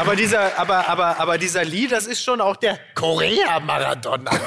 Aber 0.00 0.16
dieser, 0.16 0.58
aber, 0.58 0.88
aber, 0.88 1.20
aber 1.20 1.36
dieser 1.38 1.64
Lee, 1.64 1.86
das 1.86 2.06
ist 2.06 2.22
schon 2.24 2.40
auch 2.40 2.56
der 2.56 2.78
Korea-Maradona. 2.94 4.30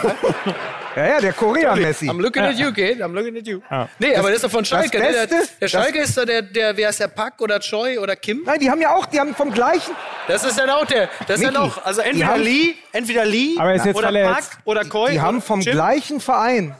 Ja, 0.95 1.07
ja, 1.07 1.19
der 1.21 1.33
Korea-Messi. 1.33 2.07
I'm 2.07 2.21
looking 2.21 2.43
at 2.43 2.53
you, 2.53 2.71
kid. 2.71 3.01
I'm 3.01 3.13
looking 3.13 3.35
at 3.35 3.47
you. 3.47 3.61
Ja. 3.71 3.89
Nee, 3.97 4.15
aber 4.15 4.27
das 4.27 4.35
ist 4.35 4.43
doch 4.43 4.51
von 4.51 4.63
Schalke. 4.63 4.99
ne? 4.99 5.11
Der, 5.11 5.25
Beste- 5.25 5.57
der 5.59 5.67
Schalke 5.67 5.97
das- 5.99 6.09
ist 6.09 6.17
doch 6.19 6.25
der, 6.25 6.43
der, 6.43 6.77
wer 6.77 6.89
ist 6.91 6.99
der 6.99 7.07
Pack 7.07 7.41
oder 7.41 7.59
Choi 7.59 7.97
oder 7.97 8.15
Kim? 8.15 8.43
Nein, 8.45 8.59
die 8.59 8.69
haben 8.69 8.79
ja 8.79 8.93
auch, 8.95 9.07
die 9.07 9.19
haben 9.19 9.33
vom 9.33 9.51
gleichen... 9.51 9.95
Das 10.27 10.43
ist 10.43 10.55
dann 10.59 10.69
auch 10.69 10.85
der, 10.85 11.09
das 11.27 11.39
ist 11.39 11.47
dann 11.47 11.57
auch, 11.57 11.83
also 11.83 12.03
die 12.03 12.09
entweder 12.09 12.27
haben- 12.27 12.41
Lee, 12.43 12.75
entweder 12.91 13.25
Lee 13.25 13.55
Aber 13.57 13.69
er 13.71 13.75
ist 13.77 13.85
jetzt 13.87 13.95
oder 13.95 14.09
verletzt. 14.09 14.51
Pack 14.51 14.59
oder 14.65 14.85
Koi. 14.85 15.11
Die 15.13 15.19
haben 15.19 15.37
oder 15.37 15.45
vom 15.47 15.61
Jim. 15.61 15.73
gleichen 15.73 16.19
Verein 16.19 16.75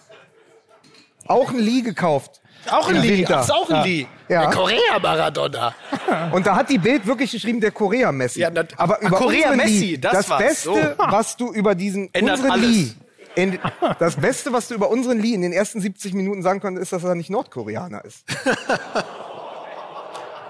auch 1.27 1.49
einen 1.49 1.59
Lee 1.59 1.81
gekauft. 1.81 2.39
Auch 2.71 2.87
ein 2.89 3.01
Lee. 3.01 3.25
Ach, 3.29 3.41
ist 3.41 3.51
auch 3.51 3.69
ein 3.69 3.75
Ja. 3.77 3.83
Lee. 3.83 4.07
Ja. 4.29 4.41
Der 4.41 4.49
Korea-Maradona. 4.51 5.75
Und 6.31 6.45
da 6.47 6.55
hat 6.55 6.69
die 6.69 6.77
Bild 6.77 7.05
wirklich 7.05 7.31
geschrieben, 7.31 7.59
der 7.59 7.71
Korea-Messi. 7.71 8.39
Ja, 8.39 8.49
das- 8.49 8.67
Aber 8.77 8.95
Ah, 9.01 9.05
über 9.07 9.17
Korea-Messi, 9.17 9.73
unseren 9.73 9.89
Lee, 9.89 9.97
das 9.97 10.27
das. 10.27 10.37
Beste, 10.37 10.63
So. 10.63 10.75
was 10.97 11.37
du 11.37 11.51
über 11.53 11.75
diesen 11.75 12.09
Ändert 12.13 12.37
unseren 12.37 12.51
alles. 12.51 12.69
Lee, 12.69 12.91
in, 13.35 13.59
das 13.99 14.15
Beste, 14.15 14.53
was 14.53 14.67
du 14.67 14.75
über 14.75 14.89
unseren 14.89 15.19
Lee 15.19 15.33
in 15.33 15.41
den 15.41 15.53
ersten 15.53 15.81
70 15.81 16.13
Minuten 16.13 16.43
sagen 16.43 16.59
konntest, 16.61 16.83
ist, 16.83 16.93
dass 16.93 17.03
er 17.03 17.15
nicht 17.15 17.29
Nordkoreaner 17.29 18.03
ist. 18.05 18.23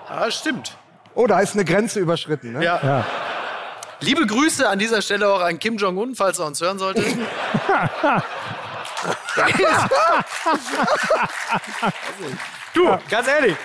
Ah, 0.09 0.30
stimmt. 0.30 0.78
Oh, 1.16 1.26
da 1.26 1.39
ist 1.39 1.53
eine 1.55 1.66
Grenze 1.66 1.99
überschritten. 1.99 2.53
Ne? 2.53 2.64
Ja. 2.64 2.80
Ja. 2.84 3.05
Liebe 4.01 4.28
Grüße 4.28 4.68
an 4.70 4.78
dieser 4.78 5.01
Stelle 5.01 5.28
auch 5.28 5.41
an 5.41 5.57
Kim 5.59 5.78
Jong-un, 5.78 6.14
falls 6.14 6.38
er 6.39 6.45
uns 6.45 6.61
hören 6.61 6.78
sollte. 6.78 7.03
Du, 12.73 12.97
ganz 13.09 13.27
ehrlich. 13.27 13.55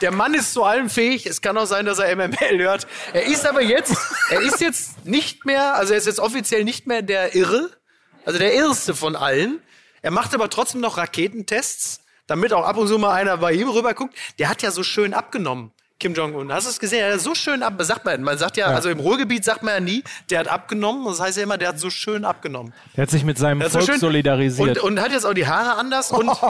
Der 0.00 0.12
Mann 0.12 0.34
ist 0.34 0.52
zu 0.52 0.62
allem 0.64 0.88
fähig. 0.90 1.26
Es 1.26 1.42
kann 1.42 1.58
auch 1.58 1.66
sein, 1.66 1.84
dass 1.86 1.98
er 1.98 2.14
MML 2.14 2.58
hört. 2.58 2.86
Er 3.12 3.26
ist 3.26 3.44
aber 3.46 3.62
jetzt, 3.62 3.96
er 4.30 4.40
ist 4.40 4.60
jetzt 4.60 5.04
nicht 5.04 5.44
mehr, 5.44 5.74
also 5.74 5.92
er 5.92 5.98
ist 5.98 6.06
jetzt 6.06 6.20
offiziell 6.20 6.64
nicht 6.64 6.86
mehr 6.86 7.02
der 7.02 7.34
Irre, 7.34 7.70
also 8.24 8.38
der 8.38 8.54
Irrste 8.54 8.94
von 8.94 9.16
allen. 9.16 9.60
Er 10.02 10.12
macht 10.12 10.34
aber 10.34 10.48
trotzdem 10.50 10.80
noch 10.80 10.98
Raketentests, 10.98 12.00
damit 12.26 12.52
auch 12.52 12.64
ab 12.64 12.76
und 12.76 12.86
zu 12.86 12.98
mal 12.98 13.12
einer 13.12 13.36
bei 13.38 13.52
ihm 13.52 13.68
rüberguckt. 13.68 14.16
Der 14.38 14.48
hat 14.48 14.62
ja 14.62 14.70
so 14.70 14.84
schön 14.84 15.14
abgenommen. 15.14 15.72
Kim 16.00 16.14
Jong-un. 16.14 16.52
Hast 16.52 16.66
du 16.66 16.70
es 16.70 16.78
gesehen? 16.78 17.00
Er 17.00 17.14
hat 17.14 17.20
so 17.20 17.34
schön 17.34 17.62
ab, 17.62 17.74
sagt 17.78 18.04
man, 18.04 18.22
man 18.22 18.38
sagt 18.38 18.56
ja, 18.56 18.66
also 18.66 18.88
im 18.88 19.00
Ruhrgebiet 19.00 19.44
sagt 19.44 19.62
man 19.64 19.74
ja 19.74 19.80
nie, 19.80 20.04
der 20.30 20.40
hat 20.40 20.48
abgenommen. 20.48 21.04
Das 21.06 21.18
heißt 21.20 21.36
ja 21.38 21.42
immer, 21.42 21.58
der 21.58 21.68
hat 21.70 21.80
so 21.80 21.90
schön 21.90 22.24
abgenommen. 22.24 22.72
Der 22.96 23.02
hat 23.02 23.10
sich 23.10 23.24
mit 23.24 23.36
seinem 23.36 23.60
so 23.62 23.68
Volk 23.70 23.84
schön- 23.86 23.98
solidarisiert. 24.00 24.78
Und, 24.78 24.92
und 24.98 25.00
hat 25.00 25.10
jetzt 25.10 25.24
auch 25.26 25.34
die 25.34 25.46
Haare 25.46 25.76
anders 25.76 26.12
und, 26.12 26.28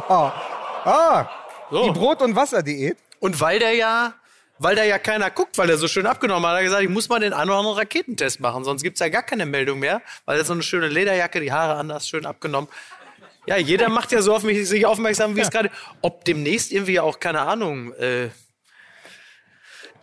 Ah, 0.84 1.28
So. 1.70 1.84
die 1.84 1.90
Brot- 1.98 2.22
und 2.22 2.36
Wasserdiät. 2.36 2.96
und 3.20 3.40
weil 3.40 3.58
der 3.58 3.72
ja, 3.74 4.12
weil 4.58 4.76
da 4.76 4.84
ja 4.84 4.98
keiner 4.98 5.30
guckt, 5.30 5.56
weil 5.58 5.68
er 5.70 5.76
so 5.78 5.88
schön 5.88 6.06
abgenommen 6.06 6.44
hat, 6.44 6.52
hat 6.52 6.58
er 6.60 6.64
gesagt, 6.64 6.82
ich 6.82 6.88
muss 6.88 7.08
mal 7.08 7.18
den 7.20 7.32
einen 7.32 7.48
oder 7.50 7.58
anderen 7.58 7.78
Raketentest 7.78 8.40
machen, 8.40 8.64
sonst 8.64 8.82
gibt's 8.82 9.00
ja 9.00 9.08
gar 9.08 9.22
keine 9.22 9.46
Meldung 9.46 9.78
mehr, 9.78 10.02
weil 10.26 10.38
er 10.38 10.44
so 10.44 10.52
eine 10.52 10.62
schöne 10.62 10.88
Lederjacke, 10.88 11.40
die 11.40 11.52
Haare 11.52 11.74
anders, 11.78 12.06
schön 12.06 12.26
abgenommen. 12.26 12.68
Ja, 13.46 13.56
jeder 13.56 13.88
macht 13.88 14.12
ja 14.12 14.20
so 14.20 14.34
auf 14.34 14.42
mich 14.42 14.68
sich 14.68 14.84
aufmerksam, 14.84 15.34
wie 15.36 15.40
es 15.40 15.50
gerade, 15.50 15.70
ob 16.02 16.24
demnächst 16.26 16.70
irgendwie 16.70 17.00
auch, 17.00 17.18
keine 17.18 17.40
Ahnung, 17.40 17.92
äh, 17.94 18.28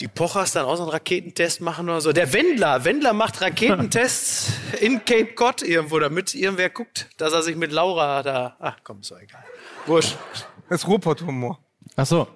die 0.01 0.07
Pochers 0.07 0.51
dann 0.51 0.65
auch 0.65 0.75
so 0.75 0.83
einen 0.83 0.91
Raketentest 0.91 1.61
machen 1.61 1.87
oder 1.89 2.01
so. 2.01 2.11
Der 2.11 2.33
Wendler, 2.33 2.83
Wendler 2.85 3.13
macht 3.13 3.41
Raketentests 3.41 4.51
in 4.81 5.03
Cape 5.05 5.33
Cod 5.35 5.61
irgendwo, 5.61 5.99
damit 5.99 6.33
irgendwer 6.35 6.69
guckt, 6.69 7.07
dass 7.17 7.33
er 7.33 7.41
sich 7.41 7.55
mit 7.55 7.71
Laura 7.71 8.23
da, 8.23 8.55
ach 8.59 8.77
komm, 8.83 8.99
ist 9.01 9.11
doch 9.11 9.19
egal. 9.19 9.43
Wurscht. 9.85 10.17
Das 10.69 10.81
ist 10.81 10.87
Ruhrpott-Humor. 10.87 11.59
Ach 11.95 12.05
so. 12.05 12.27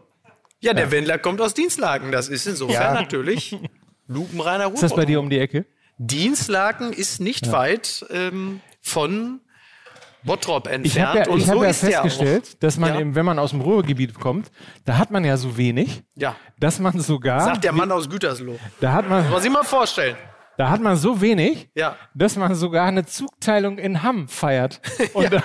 Ja, 0.62 0.74
der 0.74 0.92
Wendler 0.92 1.18
kommt 1.18 1.42
aus 1.42 1.54
Dienstlaken. 1.54 2.12
Das 2.12 2.28
ist 2.30 2.46
insofern 2.46 2.74
Ja. 2.74 2.94
natürlich 2.94 3.58
lupenreiner 4.08 4.66
Ruhrpott. 4.66 4.84
Ist 4.84 4.92
das 4.92 4.96
bei 4.96 5.06
dir 5.06 5.20
um 5.20 5.30
die 5.30 5.40
Ecke? 5.40 5.66
Dienstlaken 5.98 6.94
ist 6.94 7.20
nicht 7.20 7.52
weit 7.52 8.06
ähm, 8.10 8.62
von 8.82 9.42
Bottrop 10.24 10.68
entfernt. 10.68 10.86
Ich 10.86 11.00
habe 11.00 11.20
ja, 11.20 11.28
und 11.30 11.40
ich 11.40 11.46
so 11.46 11.54
hab 11.54 11.64
ja 11.64 11.70
ist 11.70 11.84
der 11.84 11.90
festgestellt, 12.02 12.64
dass 12.64 12.78
man, 12.78 12.94
Ja. 12.94 13.00
eben, 13.00 13.16
wenn 13.16 13.26
man 13.26 13.40
aus 13.40 13.52
dem 13.52 13.62
Ruhrgebiet 13.62 14.14
kommt, 14.20 14.52
da 14.86 14.98
hat 14.98 15.12
man 15.12 15.24
ja 15.24 15.38
so 15.38 15.56
wenig, 15.58 16.04
Ja, 16.16 16.36
dass 16.60 16.80
man 16.80 17.00
sogar, 17.00 17.40
sagt 17.42 17.64
der 17.64 17.72
Mann 17.72 17.92
aus 17.92 18.10
Gütersloh. 18.10 18.60
da 18.82 18.92
hat 18.94 19.08
man, 19.10 19.30
Muss 19.30 19.46
ich 19.46 19.52
mal 19.52 19.64
vorstellen. 19.64 20.18
da 20.58 20.70
hat 20.70 20.82
man 20.82 20.98
so 20.98 21.22
wenig, 21.22 21.70
Ja. 21.76 21.96
dass 22.14 22.36
man 22.36 22.54
sogar 22.56 22.86
eine 22.88 23.06
Zugteilung 23.06 23.78
in 23.78 24.04
Hamm 24.04 24.28
feiert. 24.28 24.82
Und 25.14 25.32
da, 25.32 25.42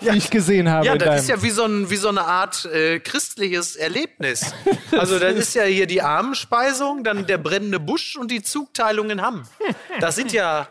wie 0.00 0.16
ich 0.16 0.30
gesehen 0.30 0.70
habe. 0.70 0.86
Ja, 0.86 0.96
das 0.96 1.22
ist 1.22 1.28
ja 1.28 1.42
wie 1.42 1.50
so, 1.50 1.64
ein, 1.64 1.90
wie 1.90 1.96
so 1.96 2.08
eine 2.08 2.22
Art 2.22 2.64
äh, 2.66 3.00
christliches 3.00 3.76
Erlebnis. 3.76 4.54
Also 4.90 5.18
das 5.18 5.34
ist 5.34 5.54
ja 5.54 5.64
hier 5.64 5.86
die 5.86 6.00
Armenspeisung, 6.00 7.04
dann 7.04 7.26
der 7.26 7.36
brennende 7.36 7.78
Busch 7.78 8.16
und 8.16 8.30
die 8.30 8.40
Zugteilung 8.42 9.10
in 9.10 9.20
Hamm. 9.20 9.42
Das 10.00 10.16
sind 10.16 10.32
ja 10.32 10.66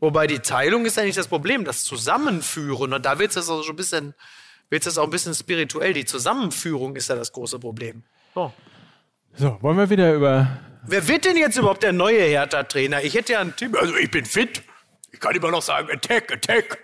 Wobei 0.00 0.26
die 0.26 0.40
Teilung 0.40 0.84
ist 0.84 0.96
ja 0.96 1.04
nicht 1.04 1.16
das 1.16 1.28
Problem, 1.28 1.64
das 1.64 1.84
Zusammenführen. 1.84 2.92
Und 2.92 3.06
da 3.06 3.18
wird 3.18 3.34
es 3.34 3.48
auch 3.48 3.62
so 3.62 3.70
ein 3.70 3.76
bisschen, 3.76 4.14
wird 4.68 4.86
es 4.86 4.98
auch 4.98 5.04
ein 5.04 5.10
bisschen 5.10 5.34
spirituell. 5.34 5.94
Die 5.94 6.04
Zusammenführung 6.04 6.96
ist 6.96 7.08
ja 7.08 7.14
das 7.14 7.32
große 7.32 7.58
Problem. 7.58 8.02
So. 8.34 8.52
So, 9.34 9.58
wollen 9.60 9.76
wir 9.76 9.90
wieder 9.90 10.14
über. 10.14 10.48
Wer 10.86 11.08
wird 11.08 11.24
denn 11.24 11.36
jetzt 11.36 11.56
überhaupt 11.58 11.82
der 11.82 11.92
neue 11.92 12.22
Hertha-Trainer? 12.22 13.02
Ich 13.02 13.14
hätte 13.14 13.34
ja 13.34 13.40
einen 13.40 13.56
Tipp. 13.56 13.76
Also 13.78 13.96
ich 13.96 14.10
bin 14.10 14.24
fit. 14.24 14.62
Ich 15.12 15.20
kann 15.20 15.34
immer 15.34 15.50
noch 15.50 15.62
sagen, 15.62 15.88
Attack, 15.90 16.32
Attack. 16.32 16.78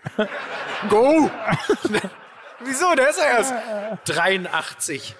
Go! 0.88 1.30
Wieso? 2.64 2.94
Der 2.94 3.10
ist 3.10 3.18
ja 3.18 3.24
erst 3.24 3.54
83. 4.06 5.16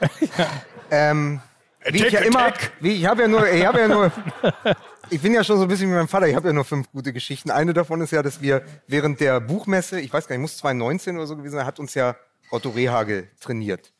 Ähm, 0.90 1.40
wie 1.86 2.06
ich 2.06 2.12
ja 2.12 2.20
immer, 2.20 2.52
wie 2.80 2.92
ich 2.92 3.06
habe 3.06 3.22
ja 3.22 3.28
nur, 3.28 3.48
ich 3.48 3.66
habe 3.66 3.80
ja 3.80 3.88
nur, 3.88 4.12
ich 5.12 5.20
bin 5.20 5.34
ja 5.34 5.44
schon 5.44 5.56
so 5.58 5.62
ein 5.62 5.68
bisschen 5.68 5.90
wie 5.90 5.94
mein 5.94 6.08
Vater. 6.08 6.26
Ich 6.26 6.34
habe 6.34 6.48
ja 6.48 6.52
nur 6.54 6.64
fünf 6.64 6.90
gute 6.90 7.12
Geschichten. 7.12 7.50
Eine 7.50 7.74
davon 7.74 8.00
ist 8.00 8.10
ja, 8.10 8.22
dass 8.22 8.40
wir 8.40 8.62
während 8.86 9.20
der 9.20 9.40
Buchmesse, 9.40 10.00
ich 10.00 10.12
weiß 10.12 10.26
gar 10.26 10.34
nicht, 10.36 10.42
muss 10.42 10.56
2019 10.58 11.16
oder 11.16 11.26
so 11.26 11.36
gewesen 11.36 11.54
sein, 11.56 11.66
hat 11.66 11.78
uns 11.78 11.94
ja 11.94 12.16
Otto 12.50 12.70
Rehagel 12.70 13.28
trainiert. 13.40 13.92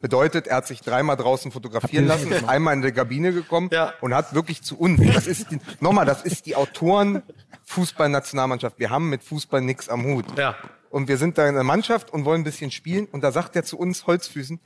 Bedeutet, 0.00 0.46
er 0.46 0.58
hat 0.58 0.66
sich 0.66 0.80
dreimal 0.80 1.16
draußen 1.16 1.50
fotografieren 1.50 2.06
lassen, 2.06 2.30
ist 2.30 2.48
einmal 2.48 2.74
in 2.74 2.82
die 2.82 2.92
Kabine 2.92 3.32
gekommen 3.32 3.68
Ja. 3.72 3.94
und 4.00 4.14
hat 4.14 4.32
wirklich 4.32 4.62
zu 4.62 4.78
uns, 4.78 5.00
das 5.12 5.26
ist 5.26 5.50
die, 5.50 5.58
nochmal, 5.80 6.06
das 6.06 6.22
ist 6.22 6.46
die 6.46 6.54
Autoren 6.54 7.22
Fußballnationalmannschaft. 7.64 8.78
Wir 8.78 8.90
haben 8.90 9.08
mit 9.10 9.24
Fußball 9.24 9.60
nichts 9.60 9.88
am 9.88 10.04
Hut. 10.04 10.24
Ja. 10.38 10.54
Und 10.90 11.08
wir 11.08 11.18
sind 11.18 11.36
da 11.36 11.46
in 11.48 11.54
der 11.54 11.64
Mannschaft 11.64 12.12
und 12.12 12.24
wollen 12.24 12.42
ein 12.42 12.44
bisschen 12.44 12.70
spielen. 12.70 13.06
Und 13.10 13.22
da 13.22 13.32
sagt 13.32 13.56
er 13.56 13.64
zu 13.64 13.76
uns 13.78 14.06
Holzfüßen, 14.06 14.60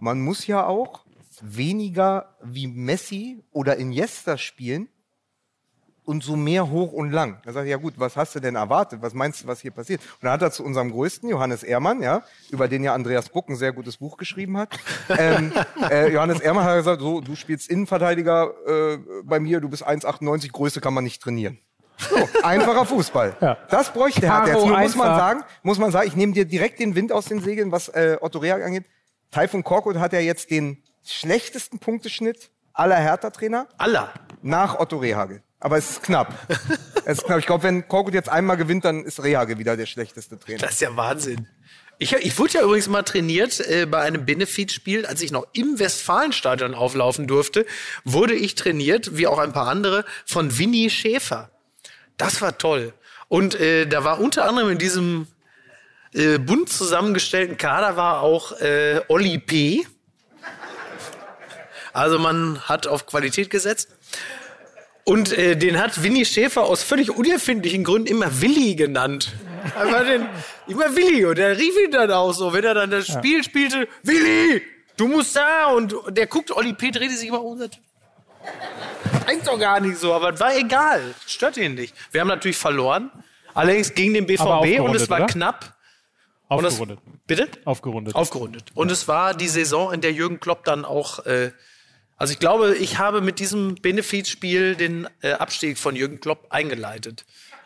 man 0.00 0.20
muss 0.20 0.46
ja 0.46 0.66
auch 0.66 1.04
weniger 1.42 2.36
wie 2.42 2.66
Messi 2.66 3.42
oder 3.52 3.76
Iniesta 3.76 4.38
spielen 4.38 4.88
und 6.08 6.24
so 6.24 6.36
mehr 6.36 6.70
hoch 6.70 6.92
und 6.92 7.12
lang. 7.12 7.38
Da 7.44 7.52
sag 7.52 7.64
ich, 7.64 7.70
ja 7.70 7.76
gut, 7.76 7.92
was 7.98 8.16
hast 8.16 8.34
du 8.34 8.40
denn 8.40 8.54
erwartet? 8.54 9.02
Was 9.02 9.12
meinst 9.12 9.42
du, 9.42 9.46
was 9.46 9.60
hier 9.60 9.72
passiert? 9.72 10.00
Und 10.00 10.24
dann 10.24 10.32
hat 10.32 10.40
er 10.40 10.50
zu 10.50 10.64
unserem 10.64 10.90
größten, 10.90 11.28
Johannes 11.28 11.62
Ehrmann, 11.62 12.00
ja, 12.00 12.22
über 12.50 12.66
den 12.66 12.82
ja 12.82 12.94
Andreas 12.94 13.28
Buck 13.28 13.50
ein 13.50 13.56
sehr 13.56 13.74
gutes 13.74 13.98
Buch 13.98 14.16
geschrieben 14.16 14.56
hat. 14.56 14.70
ähm, 15.10 15.52
äh, 15.90 16.10
Johannes 16.10 16.40
Ehrmann 16.40 16.64
hat 16.64 16.78
gesagt, 16.78 17.02
so, 17.02 17.20
du 17.20 17.36
spielst 17.36 17.68
Innenverteidiger 17.68 18.54
äh, 18.66 18.98
bei 19.22 19.38
mir, 19.38 19.60
du 19.60 19.68
bist 19.68 19.86
1,98, 19.86 20.50
Größe 20.50 20.80
kann 20.80 20.94
man 20.94 21.04
nicht 21.04 21.20
trainieren. 21.20 21.58
So, 21.98 22.16
einfacher 22.42 22.86
Fußball. 22.86 23.58
Das 23.68 23.92
bräuchte 23.92 24.24
er. 24.24 24.46
Jetzt 24.46 24.64
nur 24.64 24.78
muss 24.78 24.96
man 24.96 25.16
sagen, 25.18 25.42
muss 25.62 25.78
man 25.78 25.90
sagen, 25.90 26.08
ich 26.08 26.16
nehme 26.16 26.32
dir 26.32 26.46
direkt 26.46 26.80
den 26.80 26.94
Wind 26.94 27.12
aus 27.12 27.26
den 27.26 27.40
Segeln, 27.40 27.70
was 27.70 27.88
äh, 27.88 28.16
Otto 28.20 28.38
Rehag 28.38 28.62
angeht. 28.62 28.84
Taifun 29.30 29.62
Korkut 29.62 29.96
hat 29.98 30.14
ja 30.14 30.20
jetzt 30.20 30.50
den 30.50 30.82
schlechtesten 31.10 31.78
Punkteschnitt 31.78 32.50
aller 32.72 32.96
Hertha-Trainer 32.96 33.68
Allah. 33.76 34.12
nach 34.42 34.78
Otto 34.78 34.98
Rehagel. 34.98 35.42
Aber 35.60 35.76
es 35.76 35.90
ist 35.90 36.02
knapp. 36.02 36.34
es 37.04 37.18
ist 37.18 37.24
knapp. 37.24 37.40
Ich 37.40 37.46
glaube, 37.46 37.64
wenn 37.64 37.88
Korkut 37.88 38.14
jetzt 38.14 38.28
einmal 38.28 38.56
gewinnt, 38.56 38.84
dann 38.84 39.04
ist 39.04 39.22
Rehagel 39.22 39.58
wieder 39.58 39.76
der 39.76 39.86
schlechteste 39.86 40.38
Trainer. 40.38 40.58
Das 40.58 40.72
ist 40.72 40.80
ja 40.80 40.96
Wahnsinn. 40.96 41.48
Ich, 42.00 42.12
ich 42.12 42.38
wurde 42.38 42.54
ja 42.54 42.62
übrigens 42.62 42.86
mal 42.86 43.02
trainiert 43.02 43.58
äh, 43.68 43.84
bei 43.86 44.00
einem 44.00 44.24
Benefit-Spiel, 44.24 45.04
als 45.04 45.20
ich 45.20 45.32
noch 45.32 45.48
im 45.52 45.80
Westfalenstadion 45.80 46.74
auflaufen 46.74 47.26
durfte, 47.26 47.66
wurde 48.04 48.34
ich 48.34 48.54
trainiert, 48.54 49.16
wie 49.16 49.26
auch 49.26 49.38
ein 49.38 49.52
paar 49.52 49.66
andere, 49.66 50.04
von 50.24 50.58
Winnie 50.58 50.90
Schäfer. 50.90 51.50
Das 52.16 52.40
war 52.40 52.56
toll. 52.56 52.92
Und 53.26 53.56
äh, 53.56 53.86
da 53.86 54.04
war 54.04 54.20
unter 54.20 54.48
anderem 54.48 54.70
in 54.70 54.78
diesem 54.78 55.26
äh, 56.14 56.38
bunt 56.38 56.68
zusammengestellten 56.68 57.56
Kader 57.56 57.96
war 57.96 58.20
auch 58.22 58.52
äh, 58.60 59.00
Olli 59.08 59.38
P. 59.38 59.84
Also 61.92 62.18
man 62.18 62.60
hat 62.62 62.86
auf 62.86 63.06
Qualität 63.06 63.50
gesetzt. 63.50 63.88
Und 65.04 65.32
äh, 65.32 65.56
den 65.56 65.80
hat 65.80 66.02
Winnie 66.02 66.26
Schäfer 66.26 66.64
aus 66.64 66.82
völlig 66.82 67.10
unerfindlichen 67.10 67.82
Gründen 67.82 68.08
immer 68.08 68.42
Willi 68.42 68.74
genannt. 68.74 69.32
Einfach 69.74 70.04
den, 70.04 70.26
immer 70.66 70.94
Willi. 70.94 71.24
Und 71.24 71.38
der 71.38 71.56
rief 71.56 71.74
ihn 71.82 71.90
dann 71.90 72.10
auch 72.10 72.32
so, 72.32 72.52
wenn 72.52 72.64
er 72.64 72.74
dann 72.74 72.90
das 72.90 73.06
Spiel 73.06 73.42
spielte, 73.42 73.88
Willi, 74.02 74.62
du 74.98 75.08
musst 75.08 75.34
da. 75.34 75.68
Und 75.68 75.94
der 76.10 76.26
guckt, 76.26 76.50
Olli 76.50 76.74
P. 76.74 76.90
drehte 76.90 77.14
sich 77.14 77.28
immer 77.28 77.42
um 77.42 77.58
eigentlich 79.28 79.44
doch 79.44 79.58
gar 79.58 79.80
nicht 79.80 79.98
so, 79.98 80.14
aber 80.14 80.32
es 80.32 80.40
war 80.40 80.56
egal. 80.56 81.14
Stört 81.26 81.56
ihn 81.58 81.74
nicht. 81.74 81.94
Wir 82.12 82.22
haben 82.22 82.28
natürlich 82.28 82.56
verloren. 82.56 83.10
Allerdings 83.54 83.94
gegen 83.94 84.14
den 84.14 84.26
BVB 84.26 84.40
und 84.40 84.46
es 84.46 84.52
aufgerundet, 84.52 85.10
war 85.10 85.18
oder? 85.18 85.26
knapp. 85.26 85.74
Und 86.48 86.62
das, 86.62 86.72
Aufgerundet. 86.74 87.00
bitte? 87.26 87.48
Aufgerundet. 87.64 88.14
Aufgerundet. 88.14 88.64
Und 88.74 88.90
es 88.90 89.06
war 89.06 89.34
die 89.34 89.48
Saison, 89.48 89.92
in 89.92 90.00
der 90.00 90.12
Jürgen 90.12 90.40
Klopp 90.40 90.64
dann 90.64 90.84
auch. 90.84 91.24
Äh, 91.26 91.50
also 92.18 92.32
ich 92.32 92.38
glaube, 92.38 92.74
ich 92.76 92.98
habe 92.98 93.20
mit 93.20 93.38
diesem 93.38 93.76
Benefizspiel 93.76 94.74
den 94.74 95.08
äh, 95.22 95.32
Abstieg 95.32 95.78
von 95.78 95.96
Jürgen 95.96 96.20
Klopp 96.20 96.46
eingeleitet. 96.50 97.24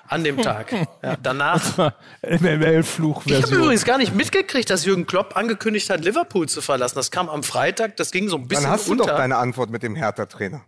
An 0.09 0.25
dem 0.25 0.43
Tag. 0.43 0.73
Ja, 1.03 1.17
danach. 1.21 1.63
Ich 2.23 2.33
habe 2.43 3.55
übrigens 3.55 3.85
gar 3.85 3.99
nicht 3.99 4.15
mitgekriegt, 4.15 4.69
dass 4.71 4.85
Jürgen 4.85 5.07
Klopp 5.07 5.37
angekündigt 5.37 5.89
hat, 5.91 6.05
Liverpool 6.05 6.49
zu 6.49 6.61
verlassen. 6.61 6.97
Das 6.97 7.11
kam 7.11 7.29
am 7.29 7.43
Freitag, 7.43 7.97
das 7.97 8.11
ging 8.13 8.29
so 8.29 8.37
ein 8.37 8.47
bisschen 8.47 8.65
Dann 8.65 8.73
hast 8.73 8.89
du 8.89 8.93
unter. 8.93 9.07
doch 9.07 9.17
deine 9.17 9.37
Antwort 9.37 9.71
mit 9.71 9.83
dem 9.83 9.97
Hertha-Trainer. 9.97 10.63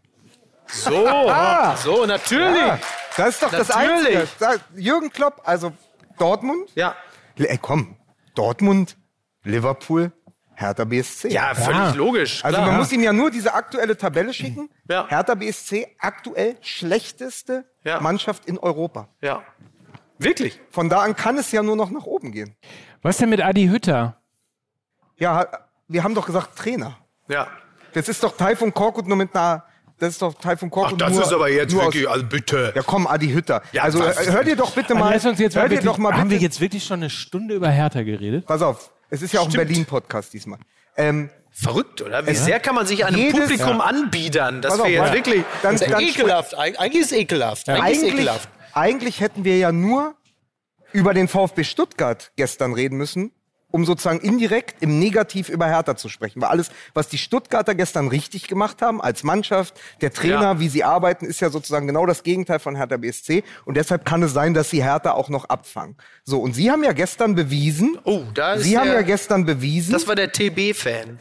so, 0.67 0.91
so, 1.85 2.07
natürlich. 2.07 2.57
Ja, 2.57 2.79
das 3.17 3.29
ist 3.29 3.43
doch 3.43 3.51
das 3.51 3.69
Natürlich. 3.69 4.17
Einzige. 4.17 4.29
Sag, 4.39 4.61
Jürgen 4.77 5.11
Klopp, 5.11 5.43
also 5.45 5.73
Dortmund. 6.19 6.71
Ja. 6.75 6.97
Ey, 7.37 7.59
komm, 7.61 7.97
Dortmund, 8.35 8.97
Liverpool, 9.43 10.11
Hertha 10.57 10.85
BSC. 10.85 11.29
Ja, 11.33 11.55
völlig 11.55 11.95
logisch. 11.97 12.45
Also 12.45 12.57
klar. 12.57 12.69
man 12.69 12.79
muss 12.79 12.93
ihm 12.93 13.03
ja 13.03 13.13
nur 13.13 13.31
diese 13.31 13.55
aktuelle 13.55 13.97
Tabelle 13.97 14.33
schicken. 14.33 14.71
Ja. 14.89 15.07
Hertha 15.09 15.35
BSC 15.35 15.87
aktuell 15.99 16.57
schlechteste 16.61 17.65
Ja. 17.85 18.01
Mannschaft 18.01 18.47
in 18.47 18.59
Europa. 18.59 19.09
ja. 19.21 19.43
Wirklich? 20.17 20.61
Von 20.71 20.89
da 20.89 21.01
an 21.01 21.17
kann 21.17 21.37
es 21.39 21.51
ja 21.51 21.61
nur 21.63 21.75
noch 21.75 21.91
nach 21.91 22.05
oben 22.05 22.31
gehen. 22.31 22.55
Was 23.03 23.17
denn 23.17 23.29
mit 23.31 23.43
Adi 23.43 23.67
Hütter? 23.67 24.17
Ja, 25.17 25.47
wir 25.89 26.05
haben 26.05 26.15
doch 26.15 26.25
gesagt 26.27 26.57
Trainer. 26.57 26.97
Ja. 27.29 27.49
Das 27.95 28.09
ist 28.09 28.23
doch 28.23 28.37
Taifun 28.37 28.73
Korkut 28.73 29.09
nur 29.09 29.17
mit 29.17 29.35
einer. 29.35 29.65
Das 29.99 30.11
ist 30.11 30.23
doch 30.23 30.35
Taifun 30.35 30.69
Ach, 30.71 30.75
Korkut 30.75 31.01
das 31.01 31.13
nur, 31.13 31.23
ist 31.23 31.33
aber 31.33 31.49
jetzt 31.51 31.75
wirklich, 31.75 32.07
Aus, 32.07 32.15
also 32.15 32.27
bitte. 32.27 32.73
ja, 32.75 32.83
komm, 32.83 33.09
Adi 33.09 33.29
Hütter. 33.33 33.61
Ja, 33.73 33.83
also 33.83 34.03
äh, 34.05 34.15
hör 34.31 34.45
dir 34.45 34.55
doch 34.57 34.71
bitte 34.73 34.95
mal. 34.95 35.13
Lass 35.13 35.27
uns 35.27 35.39
jetzt 35.41 35.57
mal 35.57 35.63
hör 35.63 35.71
wirklich, 35.71 35.85
doch 35.85 35.99
mal 35.99 36.13
haben 36.13 36.31
wir 36.31 36.37
bitte. 36.37 36.45
jetzt 36.45 36.61
wirklich 36.61 36.85
schon 36.85 37.01
eine 37.01 37.11
Stunde 37.11 37.55
über 37.55 37.69
Hertha 37.69 38.03
geredet? 38.03 38.47
Pass 38.47 38.63
auf, 38.63 38.93
es 39.15 39.23
ist 39.23 39.33
ja 39.33 39.41
auch 39.41 39.45
ein 39.47 39.51
Stimmt. 39.53 39.69
Berlin-Podcast 39.69 40.33
diesmal. 40.33 40.59
Ähm, 40.97 41.31
Verrückt, 41.57 42.03
oder? 42.03 42.27
Wie 42.27 42.35
sehr 42.35 42.59
kann 42.59 42.75
man 42.75 42.85
sich 42.87 43.05
einem 43.05 43.17
Jedes- 43.17 43.41
Publikum 43.41 43.79
Ja. 43.79 43.85
anbiedern? 43.85 44.61
Das 44.61 44.73
Pass 44.73 44.81
auf, 44.81 44.89
jetzt 44.89 45.01
warte. 45.01 45.15
wirklich 45.15 45.45
Dann- 45.63 45.75
das 45.77 45.83
ist 45.83 45.91
ja 45.91 46.01
ekelhaft. 46.01 46.59
Eig- 46.59 46.77
Eigentlich 46.77 47.03
ist 47.03 47.13
es 47.13 47.19
ekelhaft. 47.19 47.69
Eigentlich, 47.69 47.93
ist 47.93 47.97
es 47.99 48.03
eigentlich, 48.03 48.15
ekelhaft. 48.21 48.49
eigentlich 48.73 49.21
hätten 49.21 49.45
wir 49.45 49.59
ja 49.59 49.71
nur 49.73 50.15
über 50.93 51.15
den 51.15 51.29
VfB 51.29 51.63
Stuttgart 51.65 52.33
gestern 52.37 52.73
reden 52.75 52.97
müssen, 52.99 53.31
um 53.75 53.85
sozusagen 53.85 54.21
indirekt 54.21 54.77
im 54.83 55.01
Negativ 55.01 55.49
über 55.49 55.67
Hertha 55.67 55.97
zu 55.97 56.09
sprechen. 56.09 56.41
Weil 56.41 56.49
alles, 56.51 56.71
was 56.95 57.09
die 57.09 57.19
Stuttgarter 57.19 57.75
gestern 57.75 58.07
richtig 58.07 58.47
gemacht 58.47 58.81
haben 58.83 59.03
als 59.03 59.25
Mannschaft, 59.25 59.75
der 60.01 60.13
Trainer, 60.13 60.41
Ja. 60.43 60.61
wie 60.61 60.69
sie 60.69 60.85
arbeiten, 60.85 61.27
ist 61.27 61.41
ja 61.41 61.51
sozusagen 61.51 61.89
genau 61.89 62.07
das 62.07 62.23
Gegenteil 62.23 62.61
von 62.61 62.77
Hertha 62.77 62.97
BSC. 62.99 63.43
Und 63.65 63.77
deshalb 63.77 64.05
kann 64.05 64.23
es 64.23 64.33
sein, 64.33 64.55
dass 64.55 64.71
sie 64.71 64.85
Hertha 64.85 65.11
auch 65.11 65.29
noch 65.29 65.47
abfangen. 65.47 65.97
So, 66.23 66.39
und 66.39 66.55
sie 66.55 66.71
haben 66.71 66.85
ja 66.85 66.93
gestern 66.93 67.35
bewiesen, 67.35 67.99
Oh, 68.05 68.23
da 68.33 68.53
ist 68.55 68.63
sie 68.63 68.79
haben 68.79 68.87
der- 68.87 68.95
ja 68.95 69.03
gestern 69.03 69.45
bewiesen, 69.45 69.91
Das 69.93 70.07
war 70.07 70.15
der 70.15 70.31
TB-Fan. 70.31 71.19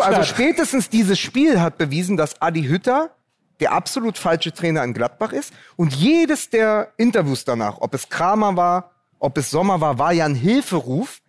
Also 0.00 0.22
spätestens 0.22 0.88
dieses 0.88 1.18
Spiel 1.18 1.60
hat 1.60 1.76
bewiesen, 1.76 2.16
dass 2.16 2.40
Adi 2.40 2.62
Hütter 2.68 3.10
der 3.58 3.72
absolut 3.72 4.16
falsche 4.16 4.52
Trainer 4.52 4.84
in 4.84 4.94
Gladbach 4.94 5.32
ist. 5.32 5.52
Und 5.74 5.92
jedes 5.92 6.50
der 6.50 6.92
Interviews 6.98 7.44
danach, 7.44 7.78
ob 7.80 7.94
es 7.94 8.08
Kramer 8.08 8.54
war, 8.56 8.92
ob 9.18 9.36
es 9.38 9.50
Sommer 9.50 9.80
war, 9.80 9.98
war 9.98 10.12
ja 10.12 10.24
ein 10.24 10.36
Hilferuf. 10.36 11.20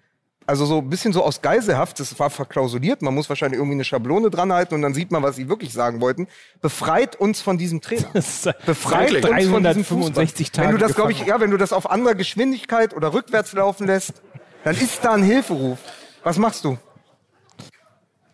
Also 0.48 0.66
so 0.66 0.78
ein 0.78 0.90
bisschen 0.90 1.12
so 1.12 1.24
aus 1.24 1.42
Geiselhaft, 1.42 2.00
das 2.00 2.18
war 2.20 2.30
verklausuliert, 2.30 3.02
man 3.02 3.14
muss 3.14 3.28
wahrscheinlich 3.28 3.60
irgendwie 3.60 3.76
eine 3.76 3.84
Schablone 3.84 4.30
dran 4.30 4.54
halten 4.54 4.76
und 4.76 4.82
dann 4.82 4.94
sieht 4.94 5.12
man, 5.12 5.22
was 5.22 5.36
sie 5.36 5.50
wirklich 5.50 5.74
sagen 5.74 6.00
wollten. 6.00 6.28
Befreit 6.62 7.18
uns 7.18 7.42
von 7.42 7.58
diesem 7.58 7.82
Trainer. 7.82 8.08
Befreit 8.66 9.26
uns 9.26 9.48
von 9.48 9.64
diesem 9.64 9.84
365 9.84 9.86
Fußball. 9.86 10.66
Wenn 10.66 10.72
du 10.72 10.78
Tage 10.78 10.78
das, 10.78 10.96
glaube 10.96 11.12
ich, 11.12 11.26
ja, 11.26 11.42
wenn 11.42 11.52
du 11.52 11.58
das 11.58 11.74
auf 11.74 11.92
anderer 11.92 12.16
Geschwindigkeit 12.16 12.96
oder 12.96 13.14
rückwärts 13.14 13.52
laufen 13.52 13.88
lässt, 13.88 14.22
dann 14.64 14.76
ist 14.78 15.04
da 15.04 15.14
ein 15.14 15.24
Hilferuf. 15.24 15.80
Was 16.24 16.38
machst 16.38 16.64
du? 16.64 16.78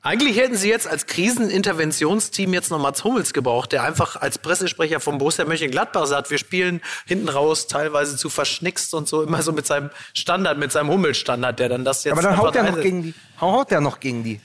Eigentlich 0.06 0.36
hätten 0.38 0.58
sie 0.58 0.70
jetzt 0.70 0.86
als 0.86 1.06
Kriseninterventionsteam 1.06 2.54
jetzt 2.54 2.70
noch 2.72 2.78
Mats 2.80 3.06
Hummels 3.06 3.32
gebraucht, 3.34 3.72
der 3.72 3.84
einfach 3.84 4.18
als 4.18 4.38
Pressesprecher 4.38 4.99
von 4.99 5.18
Borussia 5.18 5.45
Mönchengladbach 5.45 6.06
sagt, 6.08 6.30
wir 6.30 6.38
spielen 6.38 6.82
hinten 7.06 7.30
raus 7.30 7.68
teilweise 7.68 8.18
zu 8.18 8.30
verschnickst 8.30 8.93
und 8.93 9.08
so, 9.08 9.24
immer 9.24 9.41
so 9.41 9.54
mit 9.54 9.66
seinem 9.66 9.91
Standard, 10.14 10.58
mit 10.58 10.74
seinem 10.74 10.89
Hummels-Standard, 10.89 11.58
der 11.58 11.70
dann 11.70 11.86
das 11.86 12.04
jetzt 12.04 12.12
Aber 12.12 12.22
dann 12.22 12.38
haut 12.38 12.54
der 12.54 12.64
noch 12.64 12.82
gegen 12.82 13.04
die, 13.04 13.14
haut 13.39 13.72
der 13.72 13.80
noch 13.80 14.01
gegen 14.01 14.26
die 14.26 14.41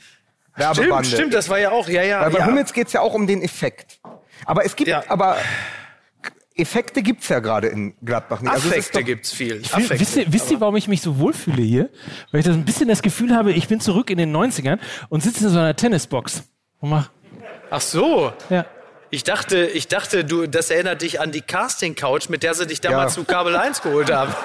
Stimmt, 0.55 0.77
Werbebande. 0.77 1.09
stimmt, 1.09 1.35
das 1.35 1.49
war 1.49 1.59
ja 1.59 1.71
auch, 1.73 1.89
ja, 1.89 2.03
ja. 2.05 2.21
Weil 2.21 2.31
bei 2.31 2.39
ja. 2.39 2.47
Hummels 2.47 2.73
geht's 2.73 2.93
ja 2.93 3.01
auch 3.01 3.15
um 3.15 3.27
den 3.27 3.43
Effekt. 3.43 3.99
Aber 4.45 4.65
es 4.65 4.77
gibt, 4.77 4.89
Ja. 4.89 5.03
aber 5.09 5.37
Effekte 6.59 7.03
gibt's 7.03 7.29
ja 7.29 7.39
gerade 7.41 7.69
in 7.69 7.95
Gladbach 8.05 8.41
nicht. 8.41 8.51
Also 8.53 8.69
es 8.69 8.75
Affekte 8.75 8.99
doch- 8.99 9.07
gibt's 9.07 9.33
viel. 9.33 9.61
Wisst 9.61 9.75
Affekte. 9.75 10.21
ihr, 10.23 10.33
wisst 10.33 10.51
ihr, 10.51 10.61
warum 10.61 10.77
ich 10.77 10.89
mich 10.89 11.01
so 11.01 11.19
wohlfühle 11.19 11.63
hier? 11.63 11.89
Weil 12.33 12.41
ich 12.41 12.47
das 12.47 12.55
ein 12.57 12.65
bisschen 12.65 12.89
das 12.89 13.03
Gefühl 13.03 13.35
habe, 13.35 13.53
ich 13.53 13.69
bin 13.69 13.81
zurück 13.81 14.11
in 14.11 14.19
den 14.19 14.35
90ern 14.35 14.79
und 15.09 15.23
sitze 15.23 15.45
in 15.45 15.51
so 15.51 15.59
einer 15.59 15.75
Tennisbox. 15.77 16.43
Und 16.81 16.91
mach, 16.91 17.11
Ach 17.71 17.81
so. 17.81 18.33
ja. 18.51 18.65
Ich 19.11 19.25
dachte, 19.25 19.57
ich 19.65 19.89
dachte, 19.89 20.23
du, 20.25 20.47
das 20.47 20.71
erinnert 20.71 21.01
dich 21.01 21.19
an 21.21 21.33
die 21.33 21.41
Casting-Couch, 21.41 22.29
mit 22.29 22.43
der 22.43 22.53
sie 22.53 22.67
dich 22.67 22.81
damals 22.83 23.17
Ja. 23.17 23.23
zu 23.23 23.25
Kabel 23.25 23.57
1 23.57 23.83
geholt 23.83 24.13
haben. 24.13 24.35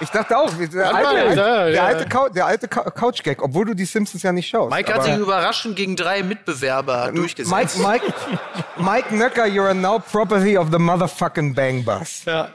Ich 0.00 0.10
dachte 0.10 0.38
auch, 0.38 0.48
der 0.54 0.92
mal, 0.92 1.04
alte, 1.06 1.18
ja, 1.18 1.34
der 1.64 1.70
ja. 1.72 1.84
alte, 1.86 2.06
der 2.32 2.46
alte 2.46 2.68
Cou- 2.68 2.88
Couch-Gag, 2.88 3.42
obwohl 3.42 3.64
du 3.66 3.74
die 3.74 3.84
Simpsons 3.84 4.22
ja 4.22 4.30
nicht 4.30 4.48
schaust. 4.48 4.70
Mike 4.72 4.94
hat 4.94 5.02
sich 5.02 5.16
überraschend 5.16 5.74
gegen 5.74 5.96
drei 5.96 6.22
Mitbewerber 6.22 7.10
durchgesetzt. 7.12 7.78
Mike, 7.80 8.04
Mike, 8.06 8.12
Mike 8.76 9.12
Nöcker, 9.16 9.46
you're 9.46 9.74
now 9.74 9.98
property 9.98 10.56
of 10.56 10.68
the 10.70 10.78
motherfucking 10.78 11.52
Bang 11.52 11.84
Bus. 11.84 12.22
Ja. 12.26 12.48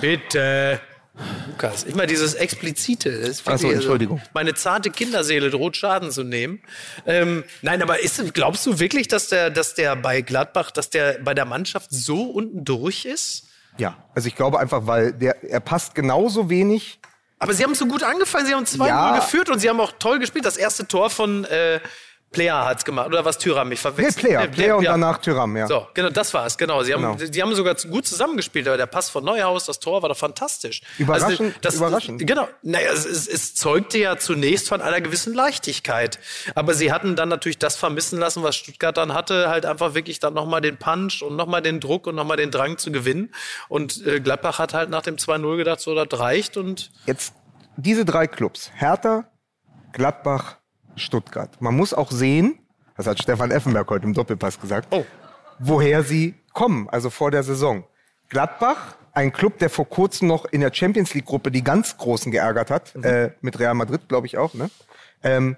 Bitte. 0.00 0.80
Lukas, 1.46 1.84
immer 1.84 2.06
dieses 2.06 2.34
Explizite. 2.34 3.10
Das 3.20 3.28
ist 3.28 3.42
Ach 3.46 3.52
so, 3.58 3.64
wirklich- 3.64 3.74
Entschuldigung. 3.74 4.22
meine 4.32 4.54
zarte 4.54 4.90
Kinderseele 4.90 5.50
droht 5.50 5.76
Schaden 5.76 6.10
zu 6.10 6.24
nehmen. 6.24 6.60
Ähm, 7.06 7.44
nein, 7.60 7.82
aber 7.82 8.00
ist, 8.00 8.32
glaubst 8.32 8.64
du 8.66 8.78
wirklich, 8.78 9.08
dass 9.08 9.28
der, 9.28 9.50
dass 9.50 9.74
der 9.74 9.94
bei 9.96 10.22
Gladbach, 10.22 10.70
dass 10.70 10.88
der 10.90 11.18
bei 11.22 11.34
der 11.34 11.44
Mannschaft 11.44 11.88
so 11.90 12.22
unten 12.24 12.64
durch 12.64 13.04
ist? 13.04 13.44
Ja, 13.78 13.96
also 14.14 14.28
ich 14.28 14.36
glaube 14.36 14.58
einfach, 14.58 14.86
weil 14.86 15.12
der, 15.12 15.42
er 15.44 15.60
passt 15.60 15.94
genauso 15.94 16.48
wenig. 16.48 16.98
Aber 17.38 17.52
sie 17.54 17.64
haben 17.64 17.74
so 17.74 17.86
gut 17.86 18.02
angefangen, 18.04 18.46
sie 18.46 18.54
haben 18.54 18.64
2-0 18.64 18.86
Ja. 18.86 19.16
geführt 19.16 19.50
und 19.50 19.58
sie 19.58 19.68
haben 19.68 19.80
auch 19.80 19.92
toll 19.98 20.18
gespielt. 20.18 20.46
Das 20.46 20.56
erste 20.56 20.86
Tor 20.86 21.10
von 21.10 21.44
äh, 21.44 21.80
Player 22.32 22.64
hat's 22.64 22.84
gemacht. 22.84 23.06
Oder 23.06 23.24
was 23.24 23.38
Tyram 23.38 23.68
mich 23.68 23.78
Nee, 23.78 23.82
verwechselt? 23.82 24.16
Player, 24.16 24.40
Nee, 24.42 24.48
Player 24.48 24.76
und 24.76 24.84
ja. 24.84 24.92
danach 24.92 25.18
Tyram, 25.18 25.56
ja. 25.56 25.66
So, 25.66 25.86
genau, 25.94 26.10
das 26.10 26.32
war's, 26.34 26.58
genau. 26.58 26.82
Sie 26.82 26.92
haben, 26.92 27.02
Genau. 27.02 27.16
Sie 27.32 27.42
haben 27.42 27.54
sogar 27.54 27.74
gut 27.74 28.06
zusammengespielt, 28.06 28.66
aber 28.66 28.76
der 28.76 28.86
Pass 28.86 29.10
von 29.10 29.24
Neuhaus, 29.24 29.66
das 29.66 29.78
Tor 29.78 30.02
war 30.02 30.08
doch 30.08 30.16
fantastisch. 30.16 30.80
Überraschend, 30.98 31.54
das, 31.60 31.76
überraschend. 31.76 32.26
Genau. 32.26 32.48
Naja, 32.62 32.90
es, 32.92 33.04
es, 33.04 33.28
es 33.28 33.54
zeugte 33.54 33.98
ja 33.98 34.16
zunächst 34.16 34.68
von 34.68 34.80
einer 34.80 35.00
gewissen 35.00 35.34
Leichtigkeit. 35.34 36.18
Aber 36.54 36.74
sie 36.74 36.92
hatten 36.92 37.16
dann 37.16 37.28
natürlich 37.28 37.58
das 37.58 37.76
vermissen 37.76 38.18
lassen, 38.18 38.42
was 38.42 38.56
Stuttgart 38.56 38.96
dann 38.96 39.14
hatte, 39.14 39.48
halt 39.48 39.66
einfach 39.66 39.94
wirklich 39.94 40.18
dann 40.18 40.34
nochmal 40.34 40.60
den 40.60 40.78
Punch 40.78 41.22
und 41.22 41.36
nochmal 41.36 41.62
den 41.62 41.80
Druck 41.80 42.06
und 42.06 42.14
nochmal 42.14 42.36
den 42.36 42.50
Drang 42.50 42.78
zu 42.78 42.90
gewinnen. 42.92 43.32
Und 43.68 44.06
äh, 44.06 44.20
Gladbach 44.20 44.58
hat 44.58 44.74
halt 44.74 44.90
nach 44.90 45.02
dem 45.02 45.16
2-0 45.16 45.56
gedacht, 45.56 45.80
so, 45.80 45.94
das 45.94 46.18
reicht 46.18 46.56
und 46.56 46.90
Jetzt 47.06 47.34
diese 47.76 48.04
drei 48.04 48.26
Clubs, 48.26 48.70
Hertha, 48.74 49.24
Gladbach, 49.92 50.58
Stuttgart. 50.96 51.50
Man 51.60 51.76
muss 51.76 51.94
auch 51.94 52.10
sehen, 52.10 52.58
das 52.96 53.06
hat 53.06 53.20
Stefan 53.22 53.50
Effenberg 53.50 53.88
heute 53.90 54.04
im 54.06 54.14
Doppelpass 54.14 54.60
gesagt, 54.60 54.88
Oh. 54.90 55.04
woher 55.58 56.02
sie 56.02 56.34
kommen, 56.52 56.88
also 56.88 57.10
vor 57.10 57.30
der 57.30 57.42
Saison. 57.42 57.84
Gladbach, 58.28 58.96
ein 59.14 59.32
Club, 59.32 59.58
der 59.58 59.68
vor 59.70 59.88
kurzem 59.88 60.28
noch 60.28 60.44
in 60.46 60.60
der 60.62 60.72
Champions 60.72 61.12
League 61.14 61.26
Gruppe 61.26 61.50
die 61.50 61.62
ganz 61.62 61.96
Großen 61.98 62.32
geärgert 62.32 62.70
hat, 62.70 62.94
äh, 63.04 63.32
mit 63.42 63.58
Real 63.58 63.74
Madrid, 63.74 64.08
glaube 64.08 64.26
ich 64.26 64.38
auch, 64.38 64.54
ne? 64.54 64.70
Ähm, 65.22 65.56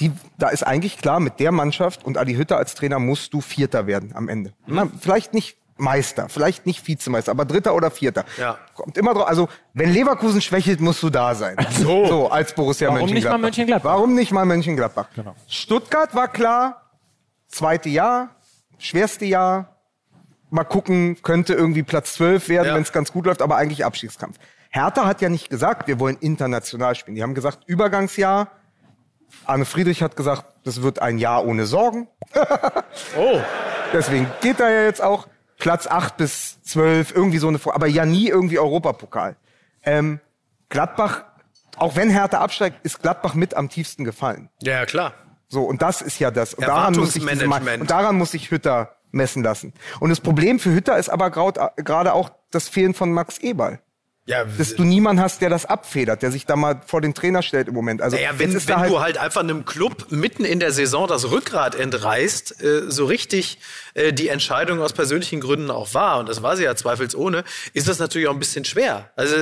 die, 0.00 0.10
da 0.38 0.48
ist 0.48 0.62
eigentlich 0.62 0.96
klar, 0.98 1.20
mit 1.20 1.38
der 1.38 1.52
Mannschaft 1.52 2.04
und 2.04 2.16
Adi 2.16 2.34
Hütter 2.34 2.56
als 2.56 2.74
Trainer 2.74 2.98
musst 2.98 3.34
du 3.34 3.40
Vierter 3.40 3.86
werden 3.86 4.12
am 4.14 4.28
Ende. 4.28 4.52
Na, 4.66 4.88
vielleicht 5.00 5.34
nicht 5.34 5.58
Meister, 5.82 6.28
vielleicht 6.28 6.64
nicht 6.64 6.86
Vizemeister, 6.86 7.32
aber 7.32 7.44
Dritter 7.44 7.74
oder 7.74 7.90
Vierter. 7.90 8.24
Ja. 8.38 8.56
Kommt 8.74 8.96
immer 8.96 9.12
drauf. 9.14 9.26
Also, 9.26 9.48
wenn 9.74 9.92
Leverkusen 9.92 10.40
schwächelt, 10.40 10.80
musst 10.80 11.02
du 11.02 11.10
da 11.10 11.34
sein. 11.34 11.56
So. 11.82 12.30
als 12.30 12.54
Borussia 12.54 12.88
Warum 12.88 13.10
nicht 13.10 13.24
mal 13.24 13.36
Mönchengladbach. 13.36 13.40
Mönchengladbach? 13.40 13.90
Warum 13.90 14.14
nicht 14.14 14.32
mal 14.32 14.44
Mönchengladbach? 14.44 15.08
Genau. 15.14 15.34
Stuttgart 15.48 16.14
war 16.14 16.28
klar, 16.28 16.82
zweite 17.48 17.88
Jahr, 17.88 18.30
schwerste 18.78 19.24
Jahr. 19.24 19.76
Mal 20.50 20.64
gucken, 20.64 21.20
könnte 21.22 21.54
irgendwie 21.54 21.82
Platz 21.82 22.14
12 22.14 22.48
werden, 22.48 22.68
Ja. 22.68 22.74
wenn 22.74 22.82
es 22.82 22.92
ganz 22.92 23.12
gut 23.12 23.26
läuft, 23.26 23.42
aber 23.42 23.56
eigentlich 23.56 23.84
Abstiegskampf. 23.84 24.38
Hertha 24.70 25.04
hat 25.06 25.20
ja 25.20 25.28
nicht 25.28 25.50
gesagt, 25.50 25.88
wir 25.88 25.98
wollen 25.98 26.16
international 26.20 26.94
spielen. 26.94 27.16
Die 27.16 27.22
haben 27.22 27.34
gesagt, 27.34 27.60
Übergangsjahr. 27.66 28.48
Arne 29.46 29.64
Friedrich 29.64 30.02
hat 30.02 30.14
gesagt, 30.14 30.44
das 30.64 30.82
wird 30.82 31.00
ein 31.00 31.18
Jahr 31.18 31.44
ohne 31.44 31.66
Sorgen. 31.66 32.06
oh, 33.18 33.40
Deswegen 33.92 34.26
geht 34.40 34.60
er 34.60 34.70
ja 34.70 34.82
jetzt 34.84 35.02
auch 35.02 35.26
Platz 35.62 35.86
8 35.86 36.16
bis 36.16 36.60
12, 36.62 37.12
irgendwie 37.14 37.38
so 37.38 37.46
eine, 37.48 37.58
Vor- 37.58 37.74
aber 37.74 37.86
ja 37.86 38.04
nie 38.04 38.28
irgendwie 38.28 38.58
Europapokal. 38.58 39.36
Ähm, 39.84 40.18
Gladbach, 40.68 41.24
auch 41.76 41.94
wenn 41.96 42.10
Hertha 42.10 42.38
absteigt, 42.40 42.78
ist 42.84 43.00
Gladbach 43.00 43.34
mit 43.34 43.54
am 43.54 43.68
tiefsten 43.68 44.04
gefallen. 44.04 44.48
ja 44.60 44.84
klar. 44.86 45.14
So, 45.48 45.64
und 45.64 45.82
das 45.82 46.00
ist 46.00 46.18
ja 46.18 46.30
das. 46.30 46.54
Und 46.54 46.66
daran 46.66 46.94
muss 46.94 47.14
Erwartungsmanagement. 47.14 47.80
und 47.82 47.90
daran 47.90 48.16
muss 48.16 48.30
sich 48.30 48.50
Hütter 48.50 48.96
messen 49.10 49.42
lassen. 49.42 49.74
Und 50.00 50.08
das 50.08 50.18
Problem 50.20 50.58
für 50.58 50.70
Hütter 50.72 50.96
ist 50.96 51.10
aber 51.10 51.30
graut- 51.30 51.58
gerade 51.76 52.14
auch 52.14 52.30
das 52.50 52.68
Fehlen 52.68 52.94
von 52.94 53.12
Max 53.12 53.36
Eberl. 53.38 53.78
Ja, 54.24 54.44
Dass 54.44 54.76
du 54.76 54.84
niemanden 54.84 55.20
hast, 55.20 55.42
der 55.42 55.50
das 55.50 55.66
abfedert, 55.66 56.22
der 56.22 56.30
sich 56.30 56.46
da 56.46 56.54
mal 56.54 56.80
vor 56.86 57.00
den 57.00 57.12
Trainer 57.12 57.42
stellt 57.42 57.66
im 57.66 57.74
Moment. 57.74 58.00
Also 58.00 58.16
Naja, 58.16 58.30
wenn, 58.36 58.54
wenn 58.54 58.76
halt, 58.76 58.90
du 58.90 59.00
halt 59.00 59.18
einfach 59.18 59.40
einem 59.40 59.64
Club 59.64 60.06
mitten 60.10 60.44
in 60.44 60.60
der 60.60 60.70
Saison 60.70 61.08
das 61.08 61.32
Rückgrat 61.32 61.74
entreißt, 61.74 62.62
äh, 62.62 62.82
so 62.88 63.06
richtig 63.06 63.58
äh, 63.94 64.12
die 64.12 64.28
Entscheidung 64.28 64.80
aus 64.80 64.92
persönlichen 64.92 65.40
Gründen 65.40 65.72
auch 65.72 65.92
war, 65.94 66.20
und 66.20 66.28
das 66.28 66.40
war 66.40 66.56
sie 66.56 66.62
ja 66.62 66.76
zweifelsohne, 66.76 67.42
ist 67.72 67.88
das 67.88 67.98
natürlich 67.98 68.28
auch 68.28 68.32
ein 68.32 68.38
bisschen 68.38 68.64
schwer. 68.64 69.10
Also 69.16 69.34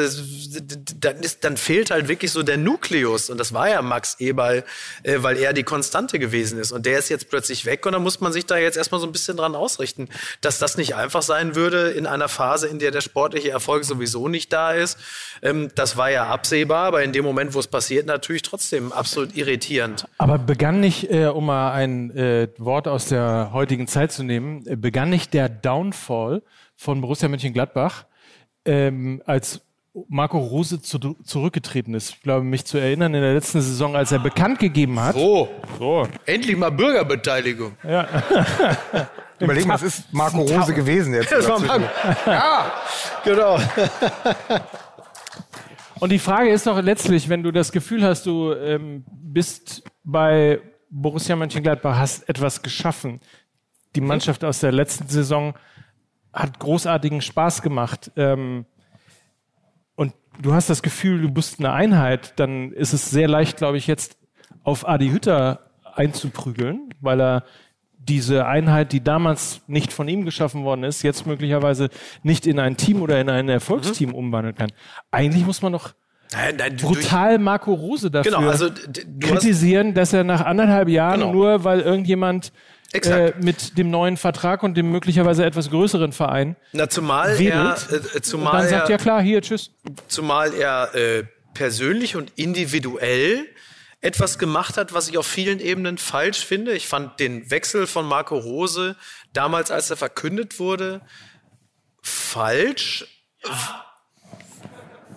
dann, 0.99 1.19
ist, 1.19 1.45
dann 1.45 1.59
fehlt 1.59 1.91
halt 1.91 2.09
wirklich 2.09 2.33
so 2.33 2.43
der 2.43 2.57
Nukleus, 2.57 3.29
und 3.29 3.37
das 3.37 3.53
war 3.53 3.69
ja 3.69 3.83
Max 3.83 4.17
Eberl, 4.19 4.65
äh, 5.03 5.17
weil 5.19 5.37
er 5.37 5.53
die 5.53 5.63
Konstante 5.63 6.19
gewesen 6.19 6.59
ist. 6.59 6.73
Und 6.73 6.87
der 6.87 6.99
ist 6.99 7.11
jetzt 7.11 7.29
plötzlich 7.29 7.67
weg, 7.67 7.85
und 7.85 7.93
da 7.93 7.99
muss 7.99 8.21
man 8.21 8.33
sich 8.33 8.47
da 8.47 8.57
jetzt 8.57 8.79
erstmal 8.79 9.03
so 9.03 9.07
ein 9.07 9.13
bisschen 9.13 9.37
dran 9.37 9.55
ausrichten, 9.55 10.09
dass 10.41 10.59
das 10.59 10.79
nicht 10.79 10.95
einfach 10.95 11.21
sein 11.21 11.55
würde 11.55 11.91
in 11.91 12.07
einer 12.07 12.31
Phase, 12.31 12.67
in 12.67 12.79
der 12.79 12.93
der 12.93 13.03
sportliche 13.03 13.51
Erfolg 13.51 13.85
sowieso 13.85 14.27
nicht 14.29 14.51
da 14.55 14.70
ist. 14.75 14.99
Ähm, 15.43 15.71
das 15.75 15.97
war 15.97 16.11
ja 16.11 16.27
absehbar, 16.27 16.87
aber 16.87 17.03
in 17.03 17.13
dem 17.13 17.25
Moment, 17.25 17.55
wo 17.55 17.59
es 17.59 17.67
passiert, 17.67 18.07
natürlich 18.07 18.43
trotzdem 18.43 18.93
absolut 18.93 19.37
irritierend. 19.37 20.07
Aber 20.19 20.39
begann 20.39 20.81
nicht, 20.81 21.11
äh, 21.11 21.27
um 21.27 21.47
mal 21.47 21.73
ein 21.73 22.11
äh, 22.17 22.49
Wort 22.59 22.89
aus 22.89 23.07
der 23.07 23.51
heutigen 23.53 23.87
Zeit 23.87 24.13
zu 24.13 24.23
nehmen, 24.23 24.67
äh, 24.67 24.77
begann 24.77 25.11
nicht 25.11 25.35
der 25.35 25.49
Downfall 25.49 26.43
von 26.77 27.01
Borussia 27.01 27.29
Mönchengladbach, 27.29 28.05
ähm, 28.65 29.23
als 29.27 29.61
Marco 30.09 30.39
Rose 30.39 30.81
zu, 30.81 30.99
zurückgetreten 31.25 31.95
ist. 31.95 32.11
Ich 32.11 32.23
glaube, 32.23 32.45
mich 32.45 32.65
zu 32.65 32.79
erinnern, 32.79 33.13
in 33.13 33.23
der 33.23 33.35
letzten 33.35 33.61
Saison, 33.61 33.97
als 33.97 34.13
er 34.13 34.21
bekannt 34.21 34.61
gegeben 34.61 35.01
hat. 35.01 35.17
Oh, 35.17 35.49
So. 35.79 36.07
endlich 36.27 36.57
mal 36.57 36.71
Bürgerbeteiligung. 36.71 37.73
überlegen, 39.41 39.69
was 39.69 39.83
ist 39.83 40.13
Marco 40.13 40.43
Rose 40.43 40.75
gewesen 40.75 41.15
jetzt? 41.15 41.33
Ja, 42.27 42.73
genau. 43.25 43.59
Und 46.01 46.11
die 46.13 46.19
Frage 46.19 46.51
ist 46.51 46.67
doch 46.67 46.81
letztlich, 46.81 47.29
wenn 47.29 47.43
du 47.43 47.53
das 47.53 47.73
Gefühl 47.73 48.03
hast, 48.03 48.25
du 48.25 48.55
ähm, 48.55 49.05
bist 49.07 49.83
bei 50.03 50.61
Borussia 50.89 51.37
Mönchengladbach, 51.37 51.99
hast 51.99 52.29
etwas 52.29 52.63
geschaffen. 52.63 53.21
Die 53.95 54.01
Mannschaft 54.01 54.43
aus 54.45 54.61
der 54.61 54.73
letzten 54.73 55.09
Saison 55.09 55.55
hat 56.33 56.59
großartigen 56.59 57.21
Spaß 57.21 57.61
gemacht. 57.61 58.11
Ähm, 58.17 58.65
und 59.95 60.15
du 60.41 60.55
hast 60.55 60.71
das 60.71 60.83
Gefühl, 60.83 61.21
du 61.21 61.31
bist 61.31 61.59
eine 61.59 61.73
Einheit, 61.73 62.33
dann 62.41 62.73
ist 62.73 62.95
es 62.95 63.11
sehr 63.11 63.29
leicht, 63.29 63.59
glaube 63.59 63.77
ich, 63.77 63.87
jetzt 63.87 64.17
auf 64.63 64.89
Adi 64.89 65.11
Hütter 65.11 65.71
einzuprügeln, 65.95 66.95
weil 67.01 67.21
er 67.21 67.45
diese 68.09 68.47
Einheit, 68.47 68.93
die 68.93 69.03
damals 69.03 69.61
nicht 69.67 69.93
von 69.93 70.09
ihm 70.09 70.25
geschaffen 70.25 70.65
worden 70.65 70.85
ist, 70.85 71.03
jetzt 71.03 71.27
möglicherweise 71.27 71.91
nicht 72.23 72.47
in 72.47 72.59
ein 72.59 72.77
Team 72.77 73.03
oder 73.03 73.21
in 73.21 73.29
ein 73.29 73.49
Erfolgsteam 73.49 74.15
umwandeln 74.15 74.55
kann. 74.55 74.73
Eigentlich 75.11 75.45
muss 75.45 75.63
man 75.63 75.73
doch 75.73 75.93
Nein, 76.33 76.57
nein, 76.59 76.77
brutal 76.77 77.39
Marco 77.39 77.75
Rose 77.75 78.09
dafür 78.09 78.33
Genau, 78.33 78.49
also 78.49 78.69
du 78.69 78.77
hast, 78.77 79.21
kritisieren, 79.21 79.95
dass 79.95 80.13
er 80.13 80.23
nach 80.23 80.45
anderthalb 80.45 80.89
Jahren 80.89 81.21
Genau. 81.21 81.33
nur, 81.33 81.65
weil 81.65 81.81
irgendjemand 81.81 82.53
äh, 82.93 83.33
mit 83.41 83.77
dem 83.79 83.91
neuen 83.91 84.17
Vertrag 84.17 84.63
und 84.63 84.77
dem 84.77 84.91
möglicherweise 84.93 85.45
etwas 85.45 85.71
größeren 85.71 86.13
Verein 86.13 86.57
na, 86.73 86.89
zumal 86.89 87.31
er, 87.31 87.39
wedelt, 87.39 87.89
äh, 87.91 88.17
und 88.17 88.25
zumal 88.25 88.53
dann 88.53 88.63
er, 88.63 88.69
sagt, 88.69 88.89
ja 88.91 88.97
klar, 88.99 89.23
hier, 89.23 89.43
tschüss. 89.43 89.73
zumal 90.07 90.55
er 90.55 90.95
äh, 90.95 91.25
persönlich 91.55 92.17
und 92.17 92.33
individuell 92.37 93.47
etwas 94.01 94.39
gemacht 94.39 94.77
hat, 94.77 94.93
was 94.95 95.09
ich 95.09 95.19
auf 95.19 95.27
vielen 95.27 95.61
Ebenen 95.61 95.99
falsch 95.99 96.45
finde. 96.45 96.73
Ich 96.73 96.89
fand 96.89 97.21
den 97.21 97.51
Wechsel 97.51 97.87
von 97.87 98.07
Marco 98.07 98.39
Rose 98.39 98.97
damals, 99.33 99.71
als 99.71 99.91
er 99.91 99.97
verkündet 99.97 100.59
wurde, 100.59 101.03
falsch. 102.03 103.07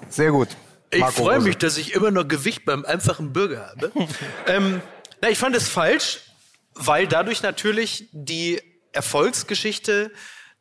Sehr 0.10 0.32
gut. 0.32 0.50
Ich 0.92 1.00
Marco 1.00 1.24
freue 1.24 1.36
Rose. 1.36 1.48
mich, 1.48 1.58
dass 1.58 1.78
ich 1.78 1.94
immer 1.94 2.12
noch 2.12 2.28
Gewicht 2.28 2.66
beim 2.66 2.84
einfachen 2.86 3.32
Bürger 3.32 3.68
habe. 3.68 3.92
ähm, 4.48 4.82
na, 5.22 5.30
ich 5.30 5.38
fand 5.38 5.56
es 5.56 5.70
falsch, 5.70 6.20
weil 6.74 7.08
dadurch 7.08 7.42
natürlich 7.42 8.10
die 8.12 8.62
Erfolgsgeschichte 8.92 10.12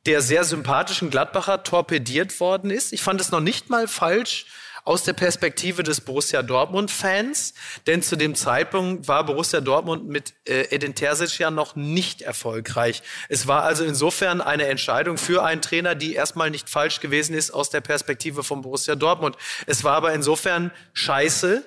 der 0.06 0.20
sehr 0.20 0.44
sympathischen 0.44 1.10
Gladbacher 1.10 1.62
torpediert 1.62 2.40
worden 2.40 2.70
ist. 2.70 2.92
Ich 2.92 3.02
fand 3.02 3.20
es 3.20 3.30
noch 3.30 3.40
nicht 3.40 3.70
mal 3.70 3.86
falsch 3.86 4.46
aus 4.84 5.04
der 5.04 5.12
Perspektive 5.12 5.82
des 5.82 6.00
Borussia 6.00 6.42
Dortmund-Fans, 6.42 7.54
denn 7.86 8.02
zu 8.02 8.16
dem 8.16 8.34
Zeitpunkt 8.34 9.06
war 9.06 9.24
Borussia 9.24 9.60
Dortmund 9.60 10.08
mit 10.08 10.34
äh, 10.44 10.74
Edin 10.74 10.94
Terzic 10.94 11.38
ja 11.38 11.50
noch 11.50 11.76
nicht 11.76 12.22
erfolgreich. 12.22 13.02
Es 13.28 13.46
war 13.46 13.62
also 13.62 13.84
insofern 13.84 14.40
eine 14.40 14.66
Entscheidung 14.66 15.18
für 15.18 15.44
einen 15.44 15.62
Trainer, 15.62 15.94
die 15.94 16.14
erstmal 16.14 16.50
nicht 16.50 16.68
falsch 16.68 17.00
gewesen 17.00 17.34
ist 17.34 17.52
aus 17.52 17.70
der 17.70 17.80
Perspektive 17.80 18.42
von 18.42 18.62
Borussia 18.62 18.96
Dortmund. 18.96 19.36
Es 19.66 19.84
war 19.84 19.94
aber 19.94 20.12
insofern 20.12 20.72
scheiße, 20.94 21.64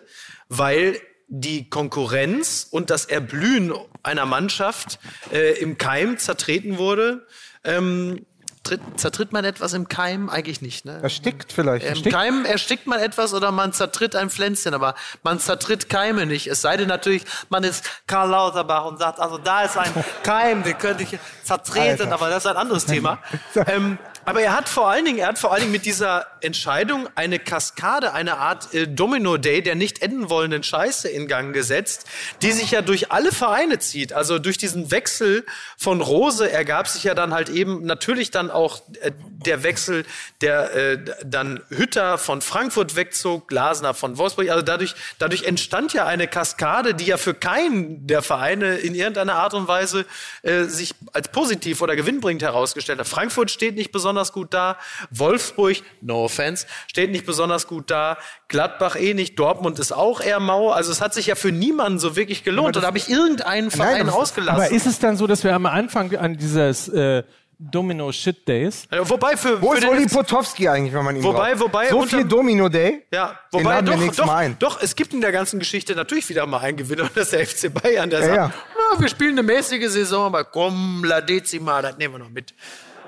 weil 0.50 1.00
die 1.28 1.70
Konkurrenz 1.70 2.68
und 2.70 2.90
das 2.90 3.06
Erblühen 3.06 3.74
einer 4.04 4.26
Mannschaft 4.26 5.00
äh, 5.32 5.60
im 5.60 5.78
Keim 5.78 6.18
zertreten 6.18 6.78
wurde. 6.78 7.26
Ähm, 7.64 8.26
tritt, 8.66 8.82
zertritt 8.98 9.32
man 9.32 9.46
etwas 9.46 9.74
im 9.74 9.88
Keim? 9.88 10.30
Eigentlich 10.30 10.62
nicht. 10.62 10.86
Ne? 10.86 11.00
Erstickt 11.02 11.54
vielleicht. 11.54 12.06
Im 12.06 12.12
Keim 12.12 12.46
erstickt 12.46 12.88
man 12.88 13.00
etwas 13.00 13.34
oder 13.34 13.52
man 13.52 13.72
zertritt 13.72 14.16
ein 14.16 14.30
Pflänzchen, 14.30 14.74
aber 14.74 14.96
man 15.24 15.40
zertritt 15.40 15.90
Keime 15.90 16.26
nicht. 16.26 16.48
Es 16.48 16.62
sei 16.62 16.76
denn 16.76 16.88
natürlich, 16.88 17.24
man 17.50 17.64
ist 17.64 17.86
Karl 18.08 18.30
Lauterbach 18.30 18.86
und 18.86 19.00
sagt, 19.00 19.20
also 19.20 19.38
da 19.38 19.62
ist 19.64 19.78
ein 19.78 19.92
Keim, 20.24 20.64
den 20.64 20.78
könnte 20.78 21.04
ich 21.04 21.18
zertreten, 21.44 22.12
aber 22.12 22.30
das 22.30 22.44
ist 22.44 22.52
ein 22.52 22.58
anderes 22.58 22.86
Thema. 22.88 23.20
ähm, 23.68 23.98
aber 24.26 24.42
er 24.42 24.56
hat 24.56 24.68
vor 24.68 24.90
allen 24.90 25.06
Dingen, 25.06 25.20
er 25.20 25.28
hat 25.28 25.40
vor 25.40 25.52
allen 25.52 25.62
Dingen 25.62 25.72
mit 25.72 25.86
dieser 25.86 26.28
Entscheidung 26.42 27.08
eine 27.16 27.40
Kaskade, 27.40 28.14
eine 28.14 28.38
Art 28.38 28.74
äh, 28.74 28.88
Domino-Day 28.88 29.62
der 29.62 29.76
nicht 29.76 30.02
enden 30.02 30.30
wollenden 30.30 30.64
Scheiße 30.64 31.08
in 31.10 31.28
Gang 31.28 31.54
gesetzt, 31.54 32.06
die 32.42 32.52
sich 32.52 32.72
ja 32.72 32.82
durch 32.82 33.12
alle 33.12 33.32
Vereine 33.32 33.80
zieht. 33.80 34.14
Also 34.14 34.40
durch 34.40 34.58
diesen 34.58 34.92
Wechsel 34.92 35.46
von 35.78 36.02
Rose 36.02 36.50
ergab 36.52 36.88
sich 36.88 37.04
ja 37.04 37.14
dann 37.14 37.34
halt 37.34 37.50
eben 37.50 37.86
natürlich 37.86 38.32
dann 38.32 38.52
auch 38.52 38.82
äh, 39.02 39.12
der 39.46 39.64
Wechsel, 39.64 40.06
der 40.42 40.76
äh, 40.76 40.98
dann 41.24 41.62
Hütter 41.70 42.18
von 42.18 42.42
Frankfurt 42.42 42.96
wegzog, 42.96 43.48
Glasner 43.48 43.94
von 43.94 44.18
Wolfsburg. 44.18 44.50
Also 44.50 44.64
dadurch, 44.64 44.96
dadurch 45.20 45.44
entstand 45.44 45.94
ja 45.94 46.06
eine 46.06 46.28
Kaskade, 46.28 46.94
die 46.94 47.06
ja 47.06 47.18
für 47.18 47.34
keinen 47.34 48.08
der 48.08 48.22
Vereine 48.22 48.78
in 48.78 48.96
irgendeiner 48.96 49.36
Art 49.36 49.54
und 49.54 49.68
Weise 49.68 50.06
äh, 50.42 50.64
sich 50.64 50.96
als 51.14 51.28
positiv 51.30 51.82
oder 51.82 51.96
gewinnbringend 51.96 52.44
herausgestellt 52.44 53.00
hat. 53.00 53.08
Frankfurt 53.08 53.52
steht 53.52 53.76
nicht 53.76 53.92
besonders 53.92 54.15
gut 54.34 54.54
da, 54.54 54.78
Wolfsburg, 55.12 55.78
no 56.02 56.24
offense, 56.26 56.66
steht 56.88 57.12
nicht 57.12 57.26
besonders 57.26 57.68
gut 57.68 57.90
da, 57.92 58.18
Gladbach 58.48 58.96
eh 58.96 59.14
nicht, 59.14 59.38
Dortmund 59.40 59.80
ist 59.80 59.92
auch 59.92 60.22
eher 60.22 60.40
mau. 60.40 60.72
Also 60.72 60.92
es 60.92 61.02
hat 61.02 61.14
sich 61.14 61.28
ja 61.28 61.36
für 61.36 61.52
niemanden 61.52 62.00
so 62.00 62.16
wirklich 62.16 62.44
gelohnt. 62.44 62.76
Und 62.76 62.82
da 62.84 62.88
habe 62.88 62.98
ich 62.98 63.10
irgendeinen 63.10 63.72
Verein 63.72 64.08
aber- 64.10 64.18
ausgelassen. 64.18 64.62
Aber 64.64 64.72
ist 64.72 64.86
es 64.86 65.00
dann 65.00 65.18
so, 65.18 65.28
dass 65.28 65.44
wir 65.44 65.54
am 65.54 65.66
Anfang 65.66 66.16
an 66.16 66.38
dieses 66.38 66.88
äh, 66.90 67.24
Domino 67.58 68.12
Shit 68.12 68.46
Days 68.50 68.86
wobei 68.92 69.38
für, 69.38 69.62
Wo 69.62 69.70
für 69.72 69.78
ist 69.78 69.84
den- 69.84 69.90
Uli 69.92 70.08
Potowski 70.08 70.68
eigentlich, 70.68 70.94
wenn 70.94 71.06
man 71.06 71.16
ihn 71.16 71.24
Wobei- 71.24 71.52
braucht? 71.52 71.62
wobei 71.62 71.90
So 71.90 72.00
unter- 72.00 72.18
viel 72.18 72.26
Domino 72.28 72.68
Day? 72.68 73.06
Ja, 73.14 73.40
wobei 73.52 73.82
doch, 73.82 73.96
doch, 74.14 74.26
Mal 74.26 74.36
ein. 74.38 74.56
doch, 74.60 74.82
es 74.82 74.94
gibt 74.98 75.14
in 75.14 75.22
der 75.22 75.32
ganzen 75.32 75.60
Geschichte 75.60 75.96
natürlich 75.96 76.28
wieder 76.28 76.46
mal 76.48 76.58
einen 76.60 76.76
Gewinner 76.76 77.04
und 77.06 77.16
das 77.16 77.32
ist 77.32 77.34
der 77.34 77.48
FC 77.48 77.74
Bayern, 77.74 78.10
der 78.10 78.20
Ja, 78.20 78.26
sagt, 78.26 78.36
ja. 78.38 78.52
"Na, 78.94 79.00
wir 79.00 79.08
spielen 79.08 79.32
eine 79.40 79.44
mäßige 79.44 79.88
Saison, 79.90 80.26
aber 80.26 80.44
komm, 80.44 81.06
La 81.06 81.22
Decima, 81.22 81.82
das 81.82 81.98
nehmen 81.98 82.16
wir 82.16 82.20
noch 82.20 82.30
mit. 82.30 82.54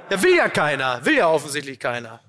Ja, 0.10 0.22
will 0.24 0.36
ja 0.36 0.50
keiner, 0.50 1.04
will 1.06 1.16
ja 1.18 1.28
offensichtlich 1.28 1.80
keiner. 1.80 2.20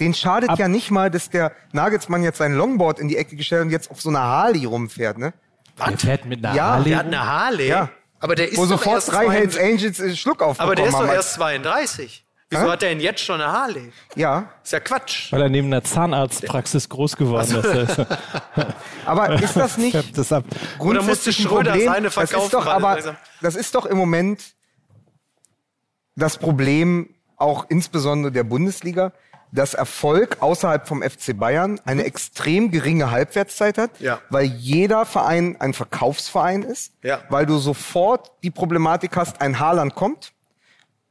Den 0.00 0.14
schadet 0.14 0.56
ja 0.58 0.68
nicht 0.68 0.90
mal, 0.90 1.10
dass 1.10 1.28
der 1.30 1.52
Nagelsmann 1.72 2.22
jetzt 2.22 2.38
sein 2.38 2.54
Longboard 2.54 3.00
in 3.00 3.08
die 3.08 3.16
Ecke 3.16 3.34
gestellt 3.36 3.62
und 3.62 3.70
jetzt 3.70 3.90
auf 3.90 4.00
so 4.00 4.10
einer 4.10 4.20
Harley 4.22 4.64
rumfährt, 4.64 5.18
ne? 5.18 5.32
der 5.78 5.98
fährt 5.98 6.24
mit 6.24 6.44
einer 6.44 6.54
Ja, 6.56 6.64
Harley. 6.74 6.90
Der 6.90 6.98
hat 6.98 7.06
eine 7.06 7.26
Harley, 7.26 7.68
Ja. 7.68 7.88
aber 8.20 8.34
der 8.34 8.48
ist 8.48 8.56
Wo 8.58 8.62
doch 8.62 8.70
sofort 8.70 8.96
erst 8.96 9.08
drei 9.12 9.24
32 9.26 9.38
Hells 9.58 9.58
Angels 9.58 10.00
äh, 10.00 10.16
Schluck 10.16 10.42
aufbekommen 10.42 10.68
Aber 10.68 10.74
der 10.76 10.86
ist 10.86 10.92
doch 10.94 11.00
haben. 11.00 11.08
erst 11.10 11.34
32. 11.34 12.24
Wieso 12.50 12.62
Hä? 12.64 12.68
hat 12.70 12.82
der 12.82 12.88
denn 12.90 13.00
jetzt 13.00 13.20
schon 13.20 13.40
eine 13.40 13.52
Harley? 13.52 13.92
Ja, 14.14 14.48
Ist 14.64 14.72
ja 14.72 14.80
Quatsch. 14.80 15.30
Weil 15.32 15.42
er 15.42 15.48
neben 15.50 15.66
einer 15.66 15.84
Zahnarztpraxis 15.84 16.88
groß 16.88 17.16
geworden 17.16 17.54
ist. 17.56 18.06
aber 19.04 19.34
ist 19.42 19.54
das 19.54 19.76
nicht 19.76 20.16
das 20.16 20.32
ab. 20.32 20.44
Oder 20.78 21.02
musste 21.02 21.30
grundsätzlich 21.32 21.38
ein 21.40 21.42
Schröder 21.48 21.70
Problem? 21.72 21.92
seine 21.92 22.04
das 22.06 22.14
verkaufen, 22.14 22.44
ist 22.44 22.54
doch 22.54 22.66
aber, 22.66 23.16
das 23.42 23.54
ist 23.54 23.74
doch 23.74 23.84
im 23.84 23.98
Moment 23.98 24.40
das 26.16 26.38
Problem 26.38 27.14
auch 27.38 27.66
insbesondere 27.68 28.32
der 28.32 28.44
Bundesliga, 28.44 29.12
dass 29.50 29.72
Erfolg 29.72 30.36
außerhalb 30.40 30.86
vom 30.86 31.02
FC 31.02 31.32
Bayern 31.38 31.80
eine 31.86 32.04
extrem 32.04 32.70
geringe 32.70 33.10
Halbwertszeit 33.10 33.78
hat, 33.78 33.98
Ja. 33.98 34.20
weil 34.28 34.44
jeder 34.44 35.06
Verein 35.06 35.56
ein 35.58 35.72
Verkaufsverein 35.72 36.62
ist, 36.62 36.92
Ja. 37.02 37.20
weil 37.30 37.46
du 37.46 37.56
sofort 37.58 38.30
die 38.42 38.50
Problematik 38.50 39.16
hast, 39.16 39.40
ein 39.40 39.58
Haaland 39.58 39.94
kommt, 39.94 40.32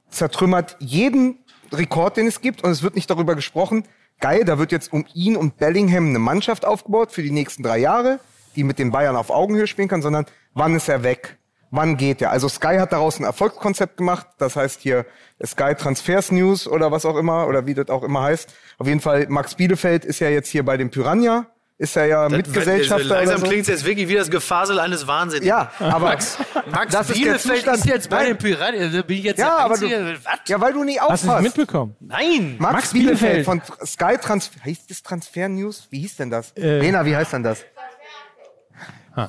zertrümmert 0.09 0.75
jeden 0.79 1.39
Rekord, 1.71 2.17
den 2.17 2.27
es 2.27 2.41
gibt 2.41 2.63
und 2.63 2.69
es 2.71 2.83
wird 2.83 2.95
nicht 2.95 3.09
darüber 3.09 3.35
gesprochen, 3.35 3.83
geil, 4.19 4.45
da 4.45 4.57
wird 4.59 4.71
jetzt 4.71 4.93
um 4.93 5.05
ihn 5.13 5.35
und 5.35 5.57
Bellingham 5.57 6.09
eine 6.09 6.19
Mannschaft 6.19 6.63
aufgebaut 6.65 7.11
für 7.11 7.23
die 7.23 7.31
nächsten 7.31 7.63
drei 7.63 7.77
Jahre, 7.79 8.19
die 8.55 8.63
mit 8.63 8.79
den 8.79 8.91
Bayern 8.91 9.15
auf 9.15 9.29
Augenhöhe 9.29 9.67
spielen 9.67 9.87
kann, 9.87 10.01
sondern 10.01 10.25
wann 10.53 10.75
ist 10.75 10.87
er 10.89 11.03
weg? 11.03 11.37
Wann 11.71 11.97
geht 11.97 12.21
er? 12.21 12.31
Also 12.31 12.47
Sky 12.47 12.77
hat 12.77 12.93
daraus 12.93 13.19
ein 13.19 13.25
Erfolgskonzept 13.25 13.97
gemacht, 13.97 14.27
das 14.37 14.55
heißt 14.55 14.81
hier 14.81 15.05
Sky 15.45 15.75
Transfers 15.75 16.31
News 16.31 16.67
oder 16.67 16.91
was 16.91 17.05
auch 17.05 17.17
immer, 17.17 17.47
oder 17.47 17.65
wie 17.65 17.73
das 17.73 17.89
auch 17.89 18.03
immer 18.03 18.21
heißt. 18.23 18.53
Auf 18.77 18.87
jeden 18.87 19.01
Fall, 19.01 19.25
Max 19.29 19.55
Bielefeld 19.55 20.05
ist 20.05 20.19
ja 20.19 20.29
jetzt 20.29 20.49
hier 20.49 20.63
bei 20.63 20.77
dem 20.77 20.89
Piranha, 20.89 21.47
ist 21.79 21.95
er 21.95 22.05
ja 22.07 22.27
Mitgesellschafter 22.29 23.05
Langsam 23.07 23.37
so. 23.41 23.45
klingt 23.45 23.61
es 23.63 23.67
jetzt 23.67 23.85
wirklich 23.85 24.07
wie 24.07 24.15
das 24.15 24.31
Gefasel 24.31 24.79
eines 24.79 25.05
Wahnsinnigen. 25.05 25.47
Ja, 25.49 25.71
aber 25.77 26.07
Max, 26.07 26.37
Max 26.71 26.91
das 26.91 27.09
ist 27.09 27.19
der 27.19 27.23
Bielefeld 27.25 27.57
Zustand. 27.57 27.77
ist 27.77 27.85
jetzt 27.85 28.09
bei 28.09 28.25
den 28.25 28.37
Piraten. 28.37 28.91
Da 28.93 29.01
bin 29.03 29.17
ich 29.17 29.23
jetzt 29.25 29.37
ja, 29.39 29.57
der 29.57 29.65
aber 29.65 29.77
du. 29.77 29.85
Was? 29.85 30.39
ja, 30.47 30.59
weil 30.59 30.73
du 30.73 30.83
nie 30.83 30.97
Hast 30.99 31.09
du 31.09 31.13
es 31.13 31.23
aufpasst. 31.25 31.43
mitbekommen? 31.43 31.95
Nein. 31.99 32.55
Max, 32.57 32.73
Max 32.73 32.93
Bielefeld, 32.93 33.45
Bielefeld. 33.45 33.45
von 33.45 33.61
Sky 33.85 34.17
Transfer. 34.19 34.59
Heißt 34.65 34.89
das 34.89 35.03
Transfer 35.03 35.49
News? 35.49 35.87
Wie 35.91 35.99
hieß 35.99 36.15
denn 36.15 36.31
das? 36.31 36.51
Äh. 36.53 36.79
Lena, 36.79 37.05
wie 37.05 37.15
heißt 37.15 37.33
denn 37.33 37.43
das? 37.43 37.63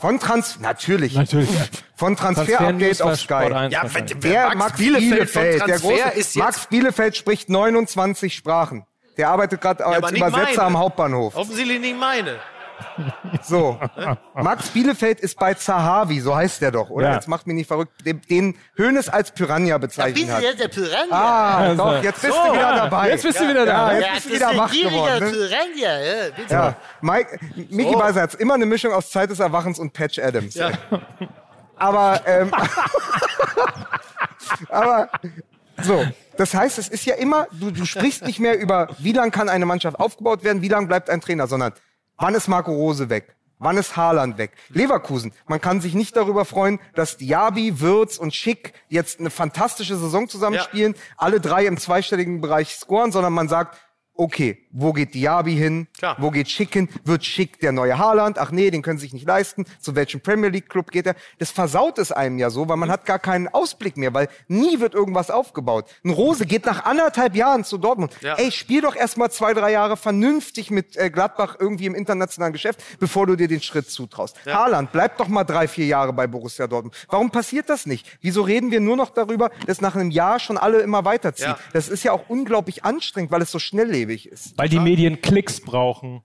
Von 0.01 0.20
Trans 0.20 0.61
natürlich. 0.61 1.14
Natürlich. 1.14 1.49
Von 1.95 2.16
Transfer 2.16 2.61
Update 2.61 3.03
auf 3.03 3.16
Sky. 3.18 3.34
1 3.34 3.72
Ja, 3.72 3.84
Der 4.16 4.55
Max 4.55 4.76
Bielefeld 4.76 5.11
Bielefeld, 5.11 5.66
der 5.66 5.78
große, 5.78 5.95
ist 6.14 6.34
jetzt- 6.34 6.36
Max 6.36 6.66
Bielefeld 6.66 7.16
spricht 7.16 7.49
29 7.49 8.34
Sprachen. 8.34 8.84
Der 9.16 9.30
arbeitet 9.30 9.61
gerade 9.61 9.84
als 9.84 10.12
nicht 10.12 10.20
Übersetzer 10.20 10.47
meine. 10.47 10.62
am 10.62 10.78
Hauptbahnhof. 10.78 11.34
Offensichtlich 11.36 11.80
nicht 11.80 11.99
meine. 11.99 12.36
So. 13.43 13.79
Max 14.35 14.68
Bielefeld 14.70 15.20
ist 15.20 15.39
bei 15.39 15.55
Zahavi, 15.55 16.20
so 16.20 16.35
heißt 16.35 16.62
der 16.62 16.70
doch, 16.70 16.91
oder? 16.91 17.09
Ja. 17.09 17.14
Jetzt 17.14 17.29
macht 17.29 17.47
mich 17.47 17.57
nicht 17.57 17.66
verrückt. 17.66 17.93
Den, 18.05 18.20
den 18.29 18.57
Hönes 18.76 19.09
als 19.09 19.31
Piranha 19.31 19.79
bezeichnet 19.79 20.31
hat. 20.31 20.43
der 20.59 20.68
Piranha. 20.68 21.09
Ah, 21.11 21.74
doch, 21.74 22.03
jetzt 22.03 22.22
bist 22.22 22.37
du 22.37 22.53
wieder 22.53 22.76
dabei. 22.76 23.11
Jetzt 23.11 23.22
bist 23.22 23.41
du 23.41 23.49
wieder 23.49 23.66
da. 23.66 23.93
Ja, 23.93 23.99
jetzt 23.99 24.12
bist 24.12 24.26
du 24.26 24.35
wieder 24.35 24.57
wach 24.57 24.72
geworden. 24.72 25.24
Ne? 25.24 25.31
Piranha. 25.31 26.01
Ja, 26.01 26.31
bitte. 26.37 26.55
Ja, 26.55 26.76
Mike, 27.01 27.39
Mickey 27.70 27.93
So. 27.93 27.99
Beiser 27.99 28.22
hat 28.22 28.35
immer 28.35 28.55
eine 28.55 28.66
Mischung 28.66 28.93
aus 28.93 29.11
Zeit 29.11 29.31
des 29.31 29.41
Erwachens 29.41 29.79
und 29.79 29.93
Patch 29.93 30.18
Adams. 30.18 30.55
Ja. 30.55 30.70
Aber, 31.76 32.20
ähm, 32.26 32.51
aber, 34.68 35.09
so. 35.83 36.05
Das 36.37 36.55
heißt, 36.55 36.79
es 36.79 36.89
ist 36.89 37.05
ja 37.05 37.14
immer, 37.14 37.47
du, 37.53 37.70
du 37.70 37.85
sprichst 37.85 38.24
nicht 38.24 38.39
mehr 38.39 38.59
über, 38.59 38.89
wie 38.99 39.12
lang 39.12 39.31
kann 39.31 39.49
eine 39.49 39.66
Mannschaft 39.66 39.99
aufgebaut 39.99 40.45
werden, 40.45 40.62
wie 40.62 40.68
lang 40.68 40.89
bleibt 40.89 41.11
ein 41.11 41.20
Trainer, 41.20 41.47
sondern 41.47 41.72
wann 42.19 42.35
ist 42.35 42.49
Marco 42.49 42.73
Rose 42.73 43.09
weg? 43.09 43.35
Wann 43.61 43.77
ist 43.77 43.97
Haaland 43.97 44.39
weg? 44.39 44.53
Leverkusen. 44.69 45.33
Man 45.49 45.61
kann 45.61 45.81
sich 45.81 45.95
nicht 45.95 46.16
darüber 46.16 46.45
freuen, 46.45 46.79
dass 46.95 47.16
Diaby, 47.16 47.81
Würz 47.81 48.16
und 48.16 48.33
Schick 48.33 48.73
jetzt 48.89 49.19
eine 49.19 49.31
fantastische 49.31 49.97
Saison 49.97 50.29
zusammenspielen, 50.29 50.95
alle 51.16 51.41
drei 51.41 51.66
im 51.66 51.77
zweistelligen 51.77 52.41
Bereich 52.41 52.77
scoren, 52.77 53.11
sondern 53.11 53.33
man 53.33 53.49
sagt, 53.49 53.79
okay, 54.19 54.59
wo 54.73 54.93
geht 54.93 55.14
Diaby 55.14 55.55
hin? 55.55 55.87
Klar. 55.97 56.16
Wo 56.19 56.31
geht 56.31 56.51
Schick 56.51 56.73
hin? 56.73 56.89
Wird 57.05 57.25
Schick 57.25 57.61
der 57.61 57.73
neue 57.73 57.99
Haaland? 57.99 58.39
Ach 58.39 58.51
nee, 58.51 58.71
den 58.71 58.83
können 58.83 58.99
sie 58.99 59.07
sich 59.07 59.12
nicht 59.12 59.27
leisten. 59.27 59.64
Zu 59.81 59.95
welchem 59.95 60.21
Premier 60.21 60.51
League 60.51 60.69
Club 60.69 60.91
geht 60.91 61.07
er? 61.07 61.14
Das 61.39 61.51
versaut 61.53 61.99
es 61.99 62.11
einem 62.11 62.39
ja 62.39 62.51
so, 62.51 62.69
weil 62.69 62.77
man 62.77 62.91
hat 62.91 63.07
gar 63.07 63.21
keinen 63.21 63.47
Ausblick 63.49 63.97
mehr, 63.97 64.12
weil 64.12 64.29
nie 64.49 64.81
wird 64.81 64.95
irgendwas 64.95 65.31
aufgebaut. 65.31 65.87
Ein 66.05 66.11
Rose 66.11 66.47
geht 66.47 66.66
nach 66.66 66.85
anderthalb 66.85 67.37
Jahren 67.37 67.62
zu 67.64 67.79
Dortmund. 67.79 68.12
Ja. 68.21 68.35
Ey, 68.35 68.51
spiel 68.51 68.81
doch 68.81 68.97
erst 68.97 69.16
mal 69.19 69.31
zwei, 69.31 69.55
drei 69.55 69.71
Jahre 69.71 69.97
vernünftig 69.97 70.71
mit 70.73 70.97
äh, 70.97 71.11
Gladbach 71.11 71.57
irgendwie 71.59 71.87
im 71.87 71.95
internationalen 71.95 72.53
Geschäft, 72.53 72.83
bevor 72.99 73.27
du 73.27 73.37
dir 73.37 73.49
den 73.49 73.62
Schritt 73.62 73.89
zutraust. 73.89 74.37
Haaland, 74.47 74.91
bleib 74.91 75.16
doch 75.19 75.29
mal 75.29 75.45
drei, 75.45 75.69
vier 75.69 75.87
Jahre 75.87 76.12
bei 76.12 76.27
Borussia 76.27 76.66
Dortmund. 76.66 76.95
Warum 77.09 77.31
passiert 77.31 77.71
das 77.71 77.87
nicht? 77.87 78.19
Wieso 78.21 78.43
reden 78.43 78.73
wir 78.73 78.81
nur 78.81 78.97
noch 78.97 79.11
darüber, 79.11 79.51
dass 79.66 79.81
nach 79.81 79.95
einem 79.95 80.11
Jahr 80.11 80.41
schon 80.41 80.59
alle 80.59 80.81
immer 80.81 81.05
weiterziehen? 81.05 81.51
Ja. 81.51 81.59
Das 81.73 81.89
ist 81.89 82.03
ja 82.03 82.12
auch 82.12 82.29
unglaublich 82.29 82.85
anstrengend, 82.85 83.31
weil 83.31 83.43
es 83.43 83.53
so 83.53 83.61
schnelllebig 84.09 84.28
ist. 84.28 84.56
Weil 84.56 84.68
die 84.68 84.80
Medien 84.80 85.20
Klicks 85.20 85.61
brauchen. 85.61 86.22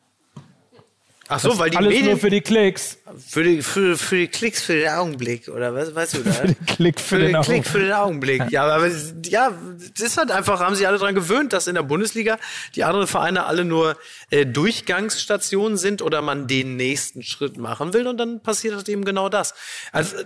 Ach 1.29 1.39
so, 1.39 1.57
weil 1.57 1.69
die 1.69 1.77
Alles 1.77 1.89
nur 1.91 1.99
Medien 2.01 2.19
für 2.19 2.29
die 2.29 2.41
Klicks. 2.41 2.97
für 3.27 3.43
die, 3.43 3.61
für, 3.61 3.97
für 3.97 4.17
die 4.17 4.27
Klicks 4.27 4.61
für 4.61 4.73
den 4.75 4.89
Augenblick 4.89 5.47
oder 5.47 5.73
was 5.73 5.95
weißt 5.95 6.15
du 6.15 6.19
da? 6.23 6.31
Für 6.33 6.47
den 6.47 6.65
Klick 6.65 6.99
für, 6.99 7.05
für 7.15 7.17
den 7.19 7.27
den 7.27 7.35
Augen. 7.37 7.45
Klick 7.45 7.65
für 7.65 7.79
den 7.79 7.91
Augenblick. 7.93 8.51
Ja, 8.51 8.65
aber 8.65 8.87
es- 8.87 9.13
ja, 9.27 9.51
es 9.95 10.01
ist 10.01 10.17
halt 10.17 10.31
einfach, 10.31 10.59
haben 10.59 10.75
sich 10.75 10.85
alle 10.85 10.97
dran 10.97 11.15
gewöhnt, 11.15 11.53
dass 11.53 11.67
in 11.67 11.75
der 11.75 11.83
Bundesliga 11.83 12.37
die 12.75 12.83
anderen 12.83 13.07
Vereine 13.07 13.45
alle 13.45 13.63
nur 13.63 13.95
äh, 14.31 14.45
Durchgangsstationen 14.45 15.77
sind 15.77 16.01
oder 16.01 16.21
man 16.21 16.47
den 16.47 16.75
nächsten 16.75 17.23
Schritt 17.23 17.57
machen 17.57 17.93
will 17.93 18.05
und 18.07 18.17
dann 18.17 18.41
passiert 18.41 18.75
halt 18.75 18.89
eben 18.89 19.05
genau 19.05 19.29
das. 19.29 19.53
Also 19.93 20.17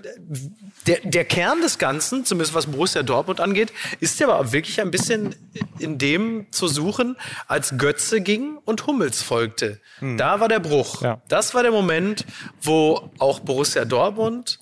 der, 0.87 0.99
der 1.03 1.25
Kern 1.25 1.61
des 1.61 1.77
Ganzen, 1.77 2.25
zumindest 2.25 2.53
was 2.55 2.65
Borussia 2.65 3.03
Dortmund 3.03 3.39
angeht, 3.39 3.71
ist 3.99 4.19
ja 4.19 4.27
aber 4.29 4.51
wirklich 4.51 4.81
ein 4.81 4.89
bisschen 4.91 5.35
in 5.79 5.99
dem 5.99 6.47
zu 6.51 6.67
suchen, 6.67 7.17
als 7.47 7.77
Götze 7.77 8.19
ging 8.21 8.57
und 8.65 8.87
Hummels 8.87 9.21
folgte. 9.21 9.79
Da 10.01 10.39
war 10.39 10.47
der 10.47 10.59
Bruch. 10.59 10.86
Ja. 11.01 11.21
Das 11.27 11.53
war 11.53 11.63
der 11.63 11.71
Moment, 11.71 12.25
wo 12.61 13.09
auch 13.19 13.39
Borussia 13.39 13.85
Dortmund 13.85 14.59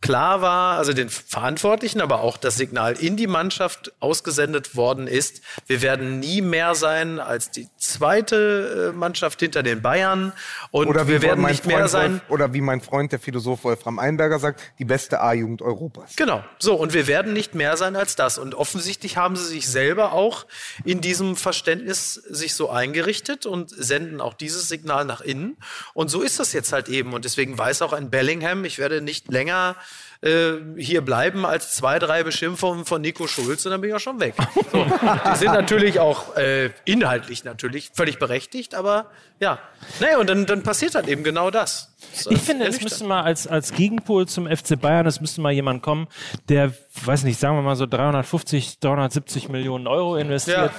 klar 0.00 0.40
war, 0.40 0.78
also 0.78 0.92
den 0.92 1.10
Verantwortlichen, 1.10 2.00
aber 2.00 2.20
auch 2.20 2.38
das 2.38 2.56
Signal 2.56 2.94
in 2.94 3.16
die 3.16 3.26
Mannschaft 3.26 3.92
ausgesendet 4.00 4.74
worden 4.74 5.06
ist, 5.06 5.42
wir 5.66 5.82
werden 5.82 6.20
nie 6.20 6.40
mehr 6.40 6.74
sein 6.74 7.20
als 7.20 7.50
die 7.50 7.68
zweite 7.76 8.92
äh, 8.92 8.96
Mannschaft 8.96 9.40
hinter 9.40 9.62
den 9.62 9.82
Bayern 9.82 10.32
und 10.70 10.88
Oder 10.88 11.06
wir 11.06 11.20
werden 11.20 11.44
nicht 11.44 11.66
mehr 11.66 11.78
Freund 11.78 11.90
sein. 11.90 12.12
Wolf, 12.12 12.30
oder 12.30 12.54
wie 12.54 12.62
mein 12.62 12.80
Freund, 12.80 13.12
der 13.12 13.18
Philosoph 13.18 13.64
Wolfram 13.64 13.98
Einberger 13.98 14.38
sagt, 14.38 14.60
die 14.78 14.86
beste 14.86 15.20
A-Jugend 15.20 15.60
Europas. 15.60 16.16
Genau. 16.16 16.42
So, 16.58 16.74
und 16.76 16.94
wir 16.94 17.06
werden 17.06 17.34
nicht 17.34 17.54
mehr 17.54 17.76
sein 17.76 17.94
als 17.94 18.16
das. 18.16 18.38
Und 18.38 18.54
offensichtlich 18.54 19.18
haben 19.18 19.36
sie 19.36 19.44
sich 19.44 19.68
selber 19.68 20.12
auch 20.12 20.46
in 20.84 21.02
diesem 21.02 21.36
Verständnis 21.36 22.14
sich 22.14 22.54
so 22.54 22.70
eingerichtet 22.70 23.44
und 23.44 23.70
senden 23.70 24.20
auch 24.22 24.34
dieses 24.34 24.68
Signal 24.68 25.04
nach 25.04 25.20
innen. 25.20 25.58
Und 25.92 26.08
so 26.08 26.22
ist 26.22 26.40
das 26.40 26.54
jetzt 26.54 26.72
halt 26.72 26.88
eben. 26.88 27.12
Und 27.12 27.26
deswegen 27.26 27.58
weiß 27.58 27.82
auch 27.82 27.92
ein 27.92 28.08
Bellingham, 28.08 28.64
ich 28.64 28.78
werde 28.78 29.02
nicht 29.02 29.28
länger 29.28 29.76
äh, 30.22 30.52
hier 30.76 31.00
bleiben 31.00 31.46
als 31.46 31.74
zwei, 31.74 31.98
drei 31.98 32.22
Beschimpfungen 32.22 32.84
von 32.84 33.00
Nico 33.00 33.26
Schulz 33.26 33.64
und 33.64 33.72
dann 33.72 33.80
bin 33.80 33.90
ich 33.90 33.96
auch 33.96 34.00
schon 34.00 34.20
weg. 34.20 34.34
So, 34.70 34.84
die 35.32 35.36
sind 35.36 35.52
natürlich 35.52 35.98
auch 35.98 36.36
äh, 36.36 36.70
inhaltlich 36.84 37.44
natürlich 37.44 37.90
völlig 37.94 38.18
berechtigt, 38.18 38.74
aber 38.74 39.06
ja. 39.38 39.58
Naja, 39.98 40.18
und 40.18 40.28
dann, 40.28 40.44
dann 40.44 40.62
passiert 40.62 40.94
halt 40.94 41.08
eben 41.08 41.24
genau 41.24 41.50
das. 41.50 41.94
das 42.12 42.26
Ich 42.26 42.42
finde, 42.42 42.66
es 42.66 42.82
müsste 42.82 43.04
mal 43.04 43.22
als, 43.22 43.46
als 43.46 43.72
Gegenpol 43.72 44.26
zum 44.28 44.46
FC 44.46 44.78
Bayern, 44.78 45.06
es 45.06 45.22
müsste 45.22 45.40
mal 45.40 45.52
jemand 45.52 45.82
kommen, 45.82 46.06
der, 46.50 46.72
weiß 47.04 47.24
nicht, 47.24 47.40
sagen 47.40 47.56
wir 47.56 47.62
mal 47.62 47.76
so 47.76 47.86
350, 47.86 48.78
370 48.80 49.48
Millionen 49.48 49.86
Euro 49.86 50.16
investiert. 50.16 50.70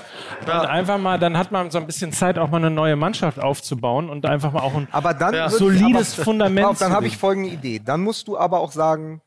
Ja. 0.46 0.62
Und 0.62 0.68
einfach 0.68 1.00
mal, 1.00 1.18
dann 1.18 1.36
hat 1.36 1.52
man 1.52 1.72
so 1.72 1.80
ein 1.80 1.88
bisschen 1.88 2.14
Zeit, 2.14 2.38
auch 2.38 2.50
mal 2.52 2.58
eine 2.58 2.70
neue 2.70 2.96
Mannschaft 2.96 3.40
aufzubauen 3.40 4.08
und 4.08 4.28
einfach 4.28 4.52
mal 4.52 4.62
auch 4.62 4.76
ein 4.76 4.88
Aber 4.92 5.16
dann 5.16 5.34
Ja. 5.34 5.50
solides 5.50 6.10
ich, 6.10 6.18
aber, 6.20 6.24
Fundament 6.26 6.80
dann 6.80 6.92
habe 6.92 7.08
ich 7.08 7.18
folgende 7.18 7.50
Idee. 7.50 7.82
Dann 7.84 8.02
musst 8.02 8.28
du 8.28 8.38
aber 8.38 8.60
auch 8.60 8.72
sagen, 8.72 9.22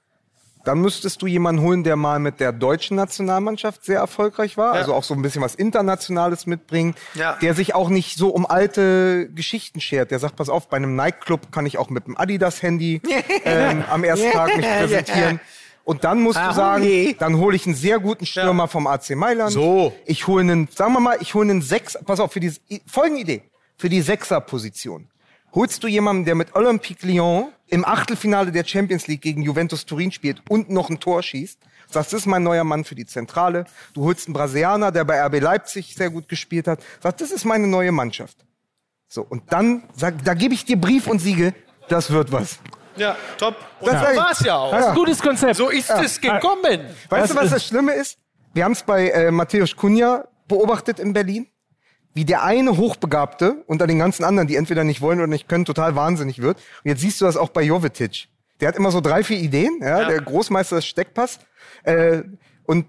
dann 0.65 0.81
müsstest 0.81 1.21
du 1.23 1.27
jemanden 1.27 1.62
holen, 1.62 1.85
der 1.85 1.97
mal 1.97 2.19
mit 2.19 2.41
der 2.41 2.53
deutschen 2.53 2.97
Nationalmannschaft 2.97 3.85
sehr 3.85 3.99
erfolgreich 3.99 4.57
war, 4.57 4.73
also 4.73 4.95
auch 4.95 5.05
so 5.05 5.15
ein 5.15 5.23
bisschen 5.23 5.43
was 5.43 5.55
Internationales 5.55 6.47
mitbringt, 6.47 6.99
Ja. 7.15 7.37
der 7.41 7.55
sich 7.55 7.75
auch 7.75 7.89
nicht 7.89 8.17
so 8.17 8.31
um 8.31 8.47
alte 8.47 9.29
Geschichten 9.31 9.81
schert. 9.81 10.11
Der 10.11 10.19
sagt, 10.19 10.37
pass 10.37 10.49
auf, 10.49 10.69
bei 10.69 10.77
einem 10.77 10.97
Nightclub 10.97 11.53
kann 11.53 11.67
ich 11.67 11.79
auch 11.79 11.91
mit 11.91 12.07
dem 12.07 12.17
Adidas-Handy 12.17 13.01
ähm, 13.45 13.85
am 13.91 14.05
ersten 14.05 14.31
Tag 14.33 14.57
mich 14.57 14.67
präsentieren. 14.67 15.41
Und 15.85 16.05
dann 16.05 16.23
musst 16.23 16.39
du 16.39 16.53
sagen, 16.55 17.15
dann 17.19 17.37
hole 17.37 17.55
ich 17.57 17.67
einen 17.67 17.75
sehr 17.75 17.99
guten 17.99 18.25
Stürmer 18.25 18.69
vom 18.69 18.87
AC 18.87 19.11
Mailand. 19.11 19.53
So. 19.53 19.93
Ich 20.07 20.27
hole 20.27 20.41
einen, 20.41 20.67
sagen 20.75 20.95
wir 20.95 21.01
mal, 21.01 21.19
ich 21.21 21.35
hole 21.35 21.51
einen 21.51 21.61
Sechs, 21.61 21.99
pass 22.07 22.21
auf, 22.21 22.33
für 22.33 22.41
die, 22.41 22.53
folgende 22.87 23.21
Idee, 23.21 23.43
für 23.77 23.91
die 23.91 24.01
Sechser-Position. 24.01 25.09
Holst 25.55 25.83
du 25.85 25.87
jemanden, 25.89 26.25
der 26.25 26.35
mit 26.35 26.55
Olympique 26.55 27.07
Lyon 27.07 27.53
im 27.69 27.85
Achtelfinale 27.85 28.51
der 28.51 28.65
Champions 28.65 29.07
League 29.07 29.23
gegen 29.23 29.43
Juventus 29.43 29.87
Turin 29.87 30.11
spielt 30.11 30.43
und 30.49 30.69
noch 30.71 30.91
ein 30.91 30.99
Tor 30.99 31.23
schießt, 31.23 31.59
sagst, 31.89 32.13
das 32.13 32.21
ist 32.21 32.27
mein 32.27 32.43
neuer 32.43 32.65
Mann 32.65 32.85
für 32.85 32.95
die 32.97 33.07
Zentrale. 33.07 33.65
Du 33.95 34.05
holst 34.05 34.27
einen 34.27 34.35
Brasilianer, 34.35 34.91
der 34.91 35.05
bei 35.05 35.21
RB 35.25 35.41
Leipzig 35.41 35.95
sehr 35.95 36.11
gut 36.11 36.29
gespielt 36.29 36.67
hat, 36.67 36.81
sagst, 37.01 37.21
das 37.21 37.31
ist 37.31 37.45
meine 37.45 37.67
neue 37.69 37.93
Mannschaft. 37.93 38.39
So, 39.09 39.23
und 39.23 39.53
dann, 39.53 39.85
sag, 39.95 40.25
da 40.25 40.35
gebe 40.35 40.55
ich 40.55 40.65
dir 40.65 40.77
Brief 40.81 41.07
und 41.07 41.21
Siegel, 41.21 41.55
das 41.89 42.11
wird 42.11 42.33
was. 42.33 42.59
Ja, 42.97 43.17
top. 43.39 43.55
Und 43.81 43.93
Das 43.93 43.95
das 43.95 44.03
sag 44.03 44.13
ich. 44.13 44.19
war's 44.19 44.41
ja 44.41 44.57
auch. 44.57 44.71
Das 44.73 44.81
ist 44.81 44.87
ein 44.89 44.95
gutes 44.95 45.21
Konzept. 45.23 45.57
So 45.57 45.69
ist 45.69 45.91
es 45.91 46.21
gekommen. 46.21 46.81
Weißt 47.09 47.33
du, 47.33 47.37
was 47.37 47.51
das 47.51 47.65
Schlimme 47.67 47.93
ist? 47.93 48.19
Wir 48.55 48.65
haben 48.65 48.73
es 48.73 48.83
bei 48.83 49.09
äh, 49.11 49.31
Matthäus 49.31 49.75
Kunja 49.77 50.25
beobachtet 50.49 50.99
in 51.01 51.13
Berlin, 51.13 51.47
wie 52.15 52.25
der 52.25 52.43
eine 52.45 52.77
Hochbegabte 52.77 53.65
unter 53.67 53.87
den 53.87 53.99
ganzen 53.99 54.25
anderen, 54.25 54.47
die 54.49 54.57
entweder 54.57 54.85
nicht 54.85 55.01
wollen 55.01 55.19
oder 55.19 55.27
nicht 55.27 55.49
können, 55.49 55.65
total 55.65 55.97
wahnsinnig 55.97 56.41
wird. 56.41 56.57
Und 56.57 56.89
jetzt 56.91 57.01
siehst 57.01 57.21
du 57.21 57.25
das 57.25 57.37
auch 57.37 57.49
bei 57.51 57.62
Jovetic. 57.62 58.29
Der 58.61 58.69
hat 58.69 58.77
immer 58.77 58.93
so 58.93 59.01
drei, 59.01 59.25
vier 59.25 59.39
Ideen, 59.39 59.81
ja, 59.83 60.05
der 60.09 60.21
Großmeister 60.21 60.77
des 60.77 60.87
Steckpass. 60.87 61.41
Äh, 61.83 62.23
und 62.67 62.87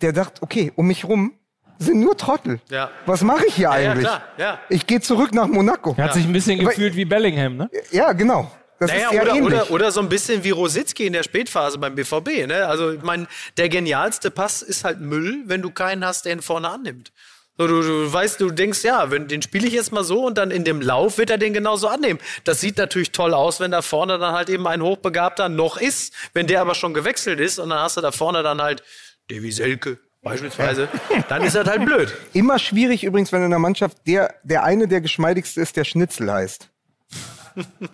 der 0.00 0.12
dacht, 0.12 0.40
okay, 0.42 0.72
um 0.74 0.86
mich 0.86 1.04
rum 1.04 1.34
sind 1.78 2.00
nur 2.00 2.16
Trottel. 2.16 2.60
Ja. 2.70 2.90
Was 3.06 3.22
mache 3.22 3.44
ich 3.46 3.54
hier 3.54 3.64
ja, 3.64 3.70
eigentlich? 3.72 4.06
klar, 4.06 4.22
ja. 4.38 4.58
Ich 4.68 4.86
gehe 4.86 5.00
zurück 5.00 5.34
nach 5.34 5.48
Monaco. 5.48 5.94
Er 5.98 6.04
hat 6.04 6.14
sich 6.14 6.24
ein 6.24 6.32
bisschen 6.32 6.60
Aber- 6.60 6.70
gefühlt 6.70 6.96
wie 6.96 7.04
Bellingham, 7.04 7.56
ne? 7.56 7.70
Ja, 7.90 8.12
genau. 8.12 8.50
Das 8.78 8.90
Naja, 8.90 9.08
ist 9.10 9.14
ja 9.14 9.22
oder, 9.22 9.30
ähnlich. 9.34 9.44
oder, 9.46 9.70
oder 9.70 9.92
so 9.92 10.00
ein 10.00 10.08
bisschen 10.08 10.42
wie 10.42 10.50
Rositzky 10.50 11.06
in 11.06 11.12
der 11.12 11.22
Spätphase 11.22 11.78
beim 11.78 11.94
BVB. 11.94 12.46
Ne? 12.48 12.66
Also, 12.66 12.90
ich 12.92 13.02
meine, 13.02 13.28
der 13.56 13.68
genialste 13.68 14.30
Pass 14.32 14.60
ist 14.62 14.82
halt 14.84 15.00
Müll, 15.00 15.42
wenn 15.46 15.62
du 15.62 15.70
keinen 15.70 16.04
hast, 16.04 16.24
der 16.24 16.32
ihn 16.32 16.42
vorne 16.42 16.68
annimmt. 16.68 17.12
So, 17.58 17.66
du, 17.66 17.82
du 17.82 18.12
weißt, 18.12 18.40
du 18.40 18.50
denkst, 18.50 18.82
ja, 18.82 19.10
wenn, 19.10 19.28
den 19.28 19.42
spiele 19.42 19.66
ich 19.66 19.74
jetzt 19.74 19.92
mal 19.92 20.04
so 20.04 20.24
und 20.24 20.38
dann 20.38 20.50
in 20.50 20.64
dem 20.64 20.80
Lauf 20.80 21.18
wird 21.18 21.30
er 21.30 21.38
den 21.38 21.52
genauso 21.52 21.88
annehmen. 21.88 22.18
Das 22.44 22.60
sieht 22.60 22.78
natürlich 22.78 23.12
toll 23.12 23.34
aus, 23.34 23.60
wenn 23.60 23.70
da 23.70 23.82
vorne 23.82 24.18
dann 24.18 24.34
halt 24.34 24.48
eben 24.48 24.66
ein 24.66 24.82
Hochbegabter 24.82 25.48
noch 25.48 25.76
ist, 25.76 26.14
wenn 26.32 26.46
der 26.46 26.62
aber 26.62 26.74
schon 26.74 26.94
gewechselt 26.94 27.40
ist 27.40 27.58
und 27.58 27.70
dann 27.70 27.80
hast 27.80 27.98
du 27.98 28.00
da 28.00 28.10
vorne 28.10 28.42
dann 28.42 28.62
halt 28.62 28.82
Davy 29.28 29.52
Selke 29.52 29.98
beispielsweise, 30.22 30.88
dann 31.28 31.42
ist 31.42 31.54
das 31.54 31.68
halt 31.68 31.84
blöd. 31.84 32.16
Immer 32.32 32.58
schwierig 32.58 33.04
übrigens, 33.04 33.32
wenn 33.32 33.42
in 33.42 33.50
der 33.50 33.58
Mannschaft 33.58 33.98
der, 34.06 34.34
der 34.44 34.64
eine 34.64 34.88
der 34.88 35.00
geschmeidigste 35.00 35.60
ist, 35.60 35.76
der 35.76 35.84
Schnitzel 35.84 36.32
heißt. 36.32 36.71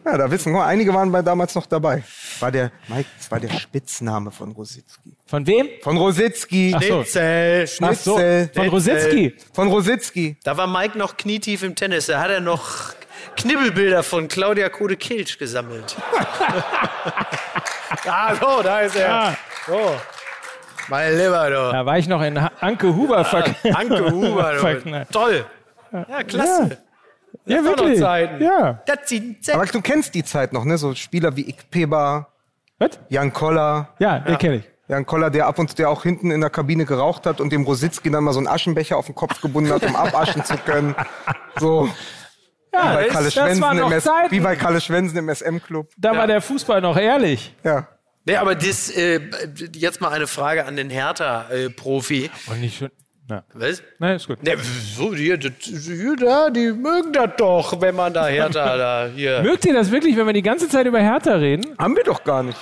Ja, 0.05 0.17
da 0.17 0.31
wissen 0.31 0.53
wir, 0.53 0.65
einige 0.65 0.93
waren 0.95 1.11
bei 1.11 1.23
damals 1.23 1.55
noch 1.55 1.67
dabei. 1.67 2.05
War 2.41 2.51
der, 2.53 2.71
Mike, 2.89 3.09
das 3.17 3.31
war 3.31 3.41
der 3.41 3.51
Spitzname 3.51 4.31
von 4.31 4.53
Rositzky. 4.53 5.17
Von 5.27 5.47
wem? 5.47 5.69
Von 5.83 5.97
Rositzky. 5.97 6.75
Schnitzel, 6.79 7.65
Ach 7.65 7.95
so, 7.95 8.17
Schnitzel. 8.17 8.51
von 8.55 8.69
Rositzky. 8.69 9.35
Von 9.53 9.69
Rositzky. 9.69 10.37
Da 10.45 10.57
war 10.57 10.67
Mike 10.67 10.97
noch 10.97 11.17
knietief 11.17 11.63
im 11.63 11.75
Tennis. 11.75 12.07
Da 12.07 12.21
hat 12.21 12.31
er 12.31 12.41
noch 12.41 12.95
Knibbelbilder 13.37 14.03
von 14.03 14.29
Claudia 14.29 14.69
Kode-Kilsch 14.69 15.39
gesammelt. 15.39 15.97
ah, 18.07 18.35
so, 18.35 18.63
da 18.63 18.81
ist 18.81 18.97
er. 18.97 19.13
Ah. 19.13 19.37
So. 19.67 19.97
Mein 20.89 21.17
Lieber, 21.19 21.51
du. 21.51 21.73
Da 21.73 21.85
war 21.85 21.99
ich 21.99 22.09
noch 22.09 22.23
in 22.23 22.39
Anke 22.39 22.95
Huber 22.95 23.25
verknallt. 23.25 23.77
Anke 23.77 24.11
Huber, 24.11 24.79
du. 24.83 25.07
Toll. 25.13 25.45
Ja, 25.93 26.23
klasse. 26.23 26.69
Ja, 26.71 26.77
noch 27.49 27.65
wirklich. 27.65 27.99
Zeiten. 28.01 28.43
Ja. 28.43 28.83
Das 28.87 29.09
sind 29.09 29.39
Aber 29.51 29.67
du 29.67 29.81
kennst 29.81 30.15
die 30.15 30.25
Zeit 30.25 30.53
noch, 30.53 30.65
ne? 30.65 30.79
So 30.79 30.95
Spieler 30.95 31.37
wie 31.37 31.49
Ikpeba, 31.49 32.29
Was? 32.79 32.99
Jan 33.09 33.33
Koller. 33.33 33.95
Ja, 33.99 34.19
den 34.21 34.39
kenne 34.39 34.57
ich. 34.57 34.65
Jan 34.89 35.05
Koller, 35.05 35.29
der 35.31 35.47
ab 35.47 35.59
und 35.59 35.69
zu 35.69 35.77
der 35.77 35.91
auch 35.91 36.03
hinten 36.03 36.31
in 36.31 36.41
der 36.41 36.49
Kabine 36.51 36.87
geraucht 36.87 37.27
hat 37.27 37.41
und 37.41 37.53
dem 37.53 37.63
Rositzky 37.65 38.11
dann 38.11 38.25
mal 38.25 38.33
so 38.33 38.39
einen 38.39 38.49
Aschenbecher 38.49 38.97
auf 38.97 39.07
den 39.07 39.15
Kopf 39.15 39.41
gebunden 39.41 39.71
hat, 39.71 39.83
um 39.85 39.95
abaschen 39.95 40.45
zu 40.45 40.57
können. 40.57 40.95
So. 41.59 41.89
Ja, 42.73 42.95
bei 42.95 43.05
das, 43.05 43.13
Kalle 43.13 43.31
Schwensen 43.33 43.61
noch 43.61 43.87
im 43.87 43.93
S 43.93 44.05
Zeiten. 44.05 44.31
wie 44.31 44.41
bei 44.41 44.55
Kalle 44.55 44.81
Schwensen 44.81 45.19
im 45.19 45.29
SM-Club. 45.35 45.89
Da 45.97 46.17
war 46.17 46.27
der 46.29 46.41
Fußball 46.41 46.81
noch 46.81 46.97
ehrlich. 46.97 47.55
Ja. 47.65 47.89
Nee, 48.25 48.37
aber 48.37 48.55
das, 48.55 48.91
äh, 48.91 49.21
jetzt 49.73 50.01
mal 50.01 50.11
eine 50.11 50.27
Frage 50.27 50.67
an 50.67 50.77
den 50.77 50.89
Hertha-Profi. 50.91 52.31
Und 52.47 52.61
nicht 52.61 52.79
schon. 52.79 52.91
Na, 53.29 53.45
Was? 53.53 53.83
na 53.99 54.15
ist 54.15 54.27
gut. 54.27 54.43
Ne, 54.43 54.57
so, 54.97 55.15
hier, 55.15 55.39
hier, 55.39 56.17
da, 56.17 56.49
die 56.49 56.73
mögen 56.73 57.13
das 57.13 57.31
doch, 57.37 57.79
wenn 57.79 57.95
man 57.95 58.15
da 58.15 58.27
Hertha 58.27 58.77
da 58.79 59.09
hier. 59.15 59.43
Mögt 59.43 59.67
ihr 59.67 59.75
das 59.75 59.91
wirklich, 59.91 60.17
wenn 60.17 60.25
wir 60.25 60.33
die 60.33 60.43
ganze 60.43 60.67
Zeit 60.69 60.87
über 60.87 60.99
Hertha 60.99 61.35
reden? 61.35 61.77
Haben 61.79 61.95
wir 61.95 62.05
doch 62.05 62.25
gar 62.25 62.43
nicht. 62.43 62.59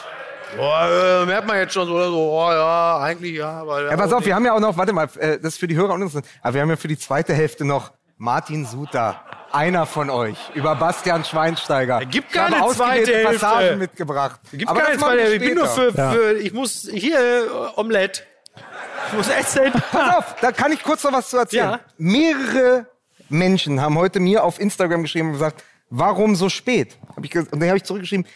Boah, 0.57 1.23
äh, 1.23 1.27
merkt 1.27 1.47
man 1.47 1.59
jetzt 1.59 1.73
schon 1.73 1.87
so, 1.87 1.95
oder 1.95 2.09
so, 2.09 2.33
oh 2.33 2.51
ja, 2.51 2.99
eigentlich 2.99 3.37
ja, 3.37 3.61
aber. 3.61 3.85
Ja, 3.91 3.97
pass 3.97 4.13
auf, 4.13 4.27
wir 4.27 4.35
haben 4.35 4.45
ja 4.45 4.55
auch 4.55 4.61
noch, 4.61 4.77
warte 4.77 4.93
mal, 4.93 5.09
äh, 5.19 5.39
das 5.39 5.55
ist 5.55 5.59
für 5.59 5.69
die 5.69 5.77
Hörer 5.77 5.95
uninteressant, 5.95 6.27
aber 6.43 6.55
wir 6.55 6.63
haben 6.63 6.71
ja 6.71 6.77
für 6.77 6.89
die 6.89 6.99
zweite 6.99 7.33
Hälfte 7.33 7.65
noch 7.65 7.93
Martin 8.17 8.65
Suter, 8.65 9.21
einer 9.53 9.87
von 9.87 10.11
euch, 10.11 10.39
über 10.55 10.75
Bastian 10.75 11.25
Schweinsteiger. 11.25 12.01
gibt 12.07 12.33
Ich 12.33 12.41
habe 12.41 12.55
keine 12.55 12.73
zweite 12.75 13.13
Hälfte. 13.15 13.39
Passagen 13.39 13.79
mitgebracht. 13.79 14.41
Gibt 14.53 14.69
aber 14.69 14.81
bei 14.81 14.99
wir 14.99 15.17
der, 15.17 15.33
ich 15.33 15.39
bin 15.41 15.55
nur 15.55 15.67
für, 15.67 15.93
für, 15.93 16.39
ich 16.39 16.53
muss 16.53 16.89
hier 16.91 17.19
äh, 17.19 17.79
Omelette. 17.79 18.23
Ich 19.09 19.13
muss 19.13 19.29
essen. 19.29 19.73
Pass 19.93 20.17
auf, 20.17 20.37
da 20.41 20.53
kann 20.53 20.73
ich 20.73 20.83
kurz 20.83 21.05
noch 21.05 21.13
was 21.13 21.31
zu 21.31 21.37
erzählen. 21.39 21.71
Ja. 21.73 21.81
Mehrere 21.99 22.87
Menschen 23.29 23.81
haben 23.81 23.97
heute 23.99 24.21
mir 24.21 24.45
auf 24.45 24.61
Instagram 24.61 25.03
geschrieben 25.03 25.29
und 25.29 25.33
gesagt, 25.35 25.63
warum 25.91 26.37
so 26.37 26.49
spät? 26.49 26.97
Hab 27.15 27.25
ich 27.25 27.37
und 27.37 27.51
dann 27.53 27.69
habe 27.69 27.77
ich 27.79 27.85
zurückgeschrieben, 27.85 28.27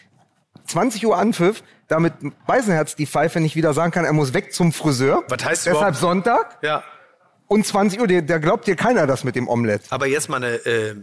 20 0.67 1.05
Uhr 1.05 1.17
Anpfiff, 1.17 1.63
damit 1.87 2.13
Beisenherz 2.45 2.95
die 2.95 3.05
Pfeife 3.07 3.39
nicht 3.39 3.55
wieder 3.55 3.73
sagen 3.73 3.91
kann, 3.91 4.05
er 4.05 4.13
muss 4.13 4.33
weg 4.33 4.53
zum 4.53 4.71
Friseur. 4.71 5.23
Was 5.27 5.43
heißt 5.43 5.65
Deshalb 5.65 5.77
überhaupt- 5.77 5.97
Sonntag 5.97 6.57
Ja. 6.61 6.83
und 7.47 7.65
20 7.65 7.99
Uhr, 7.99 8.07
der, 8.07 8.21
der 8.21 8.39
glaubt 8.39 8.67
dir 8.67 8.75
keiner 8.75 9.07
das 9.07 9.23
mit 9.23 9.35
dem 9.35 9.47
Omelett. 9.47 9.83
Aber 9.89 10.07
jetzt 10.07 10.29
mal 10.29 10.37
eine, 10.37 10.55
äh, 10.65 10.95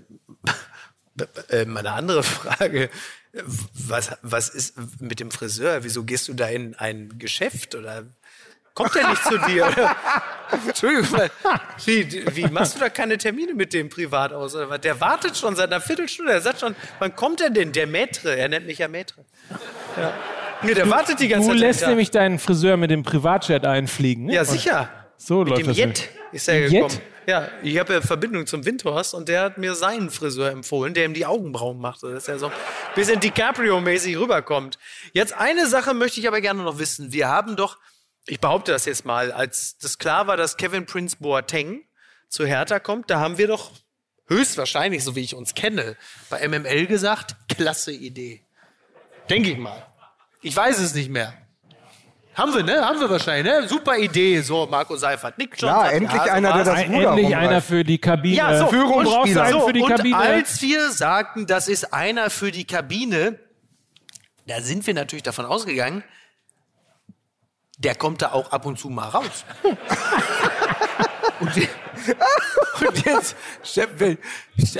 äh, 1.50 1.64
mal 1.64 1.80
eine 1.80 1.92
andere 1.92 2.22
Frage. 2.22 2.88
Was, 3.74 4.12
was 4.22 4.48
ist 4.48 4.74
mit 5.00 5.20
dem 5.20 5.30
Friseur? 5.30 5.84
Wieso 5.84 6.04
gehst 6.04 6.28
du 6.28 6.34
da 6.34 6.46
in 6.48 6.74
ein 6.76 7.18
Geschäft 7.18 7.74
oder 7.74 8.04
kommt 8.78 8.94
der 8.94 9.08
nicht 9.10 9.24
zu 9.24 9.36
dir? 9.38 9.68
Entschuldigung, 10.66 11.28
wie, 11.84 12.24
wie 12.36 12.46
machst 12.46 12.76
du 12.76 12.80
da 12.80 12.88
keine 12.88 13.18
Termine 13.18 13.52
mit 13.54 13.72
dem 13.74 13.88
privat 13.88 14.32
aus? 14.32 14.56
Der 14.82 15.00
wartet 15.00 15.36
schon 15.36 15.56
seit 15.56 15.70
einer 15.72 15.80
Viertelstunde. 15.80 16.32
Er 16.32 16.40
sagt 16.40 16.60
schon, 16.60 16.74
wann 17.00 17.14
kommt 17.16 17.40
er 17.40 17.50
denn? 17.50 17.72
Der 17.72 17.88
Maître. 17.88 18.28
Er 18.30 18.48
nennt 18.48 18.66
mich 18.66 18.78
ja 18.78 18.86
Maître. 18.86 19.14
Ja. 19.96 20.14
Nee, 20.62 20.74
der 20.74 20.88
wartet 20.88 21.20
die 21.20 21.28
ganze 21.28 21.48
Du 21.48 21.54
Zeit. 21.54 21.60
lässt 21.60 21.80
hinter. 21.80 21.90
nämlich 21.90 22.10
deinen 22.10 22.38
Friseur 22.38 22.76
mit 22.76 22.90
dem 22.90 23.02
Privatjet 23.02 23.66
einfliegen. 23.66 24.26
Ne? 24.26 24.34
Ja, 24.34 24.44
sicher. 24.44 24.88
So 25.16 25.40
Mit 25.40 25.48
läuft 25.50 25.60
dem 25.62 25.66
das. 25.68 25.76
Jet 25.76 26.08
ist 26.32 26.48
er 26.48 26.60
Jet? 26.60 26.70
gekommen. 26.70 27.00
Ja, 27.26 27.48
ich 27.62 27.78
habe 27.78 27.92
ja 27.92 28.00
Verbindung 28.00 28.46
zum 28.46 28.64
Windhorst 28.64 29.12
und 29.12 29.28
der 29.28 29.42
hat 29.42 29.58
mir 29.58 29.74
seinen 29.74 30.08
Friseur 30.08 30.50
empfohlen, 30.50 30.94
der 30.94 31.04
ihm 31.04 31.12
die 31.12 31.26
Augenbrauen 31.26 31.78
macht, 31.78 32.02
dass 32.02 32.26
er 32.26 32.38
so 32.38 32.46
ein 32.46 32.52
bisschen 32.94 33.20
DiCaprio-mäßig 33.20 34.18
rüberkommt. 34.18 34.78
Jetzt 35.12 35.34
eine 35.34 35.66
Sache 35.66 35.92
möchte 35.92 36.20
ich 36.20 36.26
aber 36.28 36.40
gerne 36.40 36.62
noch 36.62 36.78
wissen. 36.78 37.12
Wir 37.12 37.28
haben 37.28 37.54
doch, 37.56 37.76
ich 38.28 38.40
behaupte 38.40 38.72
das 38.72 38.84
jetzt 38.84 39.04
mal, 39.04 39.32
als 39.32 39.78
das 39.78 39.98
klar 39.98 40.26
war, 40.26 40.36
dass 40.36 40.56
Kevin 40.56 40.86
Prince 40.86 41.16
Boateng 41.18 41.82
zu 42.28 42.46
Hertha 42.46 42.78
kommt, 42.78 43.10
da 43.10 43.20
haben 43.20 43.38
wir 43.38 43.46
doch 43.48 43.72
höchstwahrscheinlich, 44.28 45.02
so 45.02 45.16
wie 45.16 45.20
ich 45.20 45.34
uns 45.34 45.54
kenne, 45.54 45.96
bei 46.28 46.46
MML 46.46 46.86
gesagt, 46.86 47.36
klasse 47.48 47.92
Idee. 47.92 48.42
Denke 49.30 49.50
ich 49.50 49.58
mal. 49.58 49.86
Ich 50.42 50.54
weiß 50.54 50.78
es 50.78 50.94
nicht 50.94 51.10
mehr. 51.10 51.34
Haben 52.34 52.54
wir, 52.54 52.62
ne? 52.62 52.86
Haben 52.86 53.00
wir 53.00 53.10
wahrscheinlich, 53.10 53.52
ne? 53.52 53.66
Super 53.66 53.96
Idee, 53.98 54.40
so 54.42 54.66
Marco 54.70 54.96
Seifert. 54.96 55.38
Nick 55.38 55.58
schon 55.58 55.68
Ja, 55.70 55.88
endlich 55.88 56.22
so 56.22 56.30
einer, 56.30 56.52
der 56.52 56.64
das 56.64 56.78
Ruder 56.86 57.08
endlich 57.10 57.26
rumreißt. 57.26 57.34
einer 57.48 57.60
für 57.62 57.82
die 57.82 57.98
Kabine. 57.98 58.36
Ja, 58.36 58.58
so, 58.58 58.66
Führung 58.68 58.92
und, 58.98 59.04
brauchst 59.06 59.34
du 59.34 59.42
einen 59.42 59.52
so, 59.52 59.66
für 59.66 59.72
die 59.72 59.80
und 59.82 59.88
Kabine. 59.90 60.16
als 60.16 60.62
wir 60.62 60.90
sagten, 60.92 61.46
das 61.46 61.66
ist 61.66 61.92
einer 61.92 62.30
für 62.30 62.52
die 62.52 62.64
Kabine, 62.64 63.40
da 64.46 64.60
sind 64.60 64.86
wir 64.86 64.94
natürlich 64.94 65.24
davon 65.24 65.46
ausgegangen, 65.46 66.04
der 67.78 67.94
kommt 67.94 68.22
da 68.22 68.32
auch 68.32 68.50
ab 68.52 68.66
und 68.66 68.78
zu 68.78 68.88
mal 68.90 69.08
raus. 69.08 69.44
und, 71.40 71.50
und 72.86 73.06
jetzt, 73.06 73.36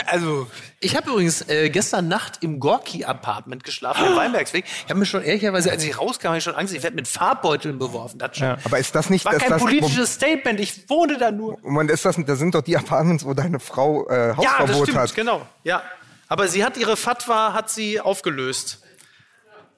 also, 0.07 0.47
ich 0.81 0.97
habe 0.97 1.11
übrigens 1.11 1.49
äh, 1.49 1.71
gestern 1.71 2.09
Nacht 2.09 2.43
im 2.43 2.59
Gorki-Apartment 2.59 3.63
geschlafen, 3.63 4.05
im 4.07 4.17
Weinbergsweg. 4.17 4.65
Ich 4.67 4.85
habe 4.91 4.99
mir 4.99 5.07
schon 5.07 5.23
ehrlicherweise, 5.23 5.71
als 5.71 5.85
ich 5.85 5.99
rauskam, 5.99 6.29
hab 6.29 6.37
ich 6.37 6.45
schon 6.45 6.57
Angst, 6.57 6.75
ich 6.75 6.83
werde 6.83 6.97
mit 6.97 7.07
Farbbeuteln 7.07 7.79
beworfen. 7.79 8.19
Das 8.19 8.37
schon. 8.37 8.57
Aber 8.65 8.79
ist 8.79 8.95
das 8.95 9.11
nicht, 9.11 9.25
War 9.25 9.35
ist 9.35 9.43
kein 9.43 9.51
das, 9.51 9.63
politisches 9.63 10.15
Statement, 10.15 10.59
ich 10.59 10.89
wohne 10.91 11.19
da 11.19 11.31
nur. 11.31 11.59
Moment, 11.63 11.91
ist 11.91 12.05
das, 12.05 12.17
da 12.25 12.37
sind 12.37 12.55
doch 12.55 12.63
die 12.63 12.77
Apartments, 12.77 13.25
wo 13.25 13.33
deine 13.35 13.61
Frau 13.61 14.09
äh, 14.09 14.31
Ja, 14.31 14.35
das 14.35 14.37
Hausverbot 14.39 14.83
stimmt, 14.89 14.99
hat. 14.99 15.15
genau. 15.15 15.47
Ja. 15.63 15.83
Aber 16.27 16.49
sie 16.49 16.65
hat 16.65 16.77
ihre 16.77 16.97
Fatwa 16.97 17.53
hat 17.55 17.71
sie 17.71 18.01
aufgelöst. 18.01 18.83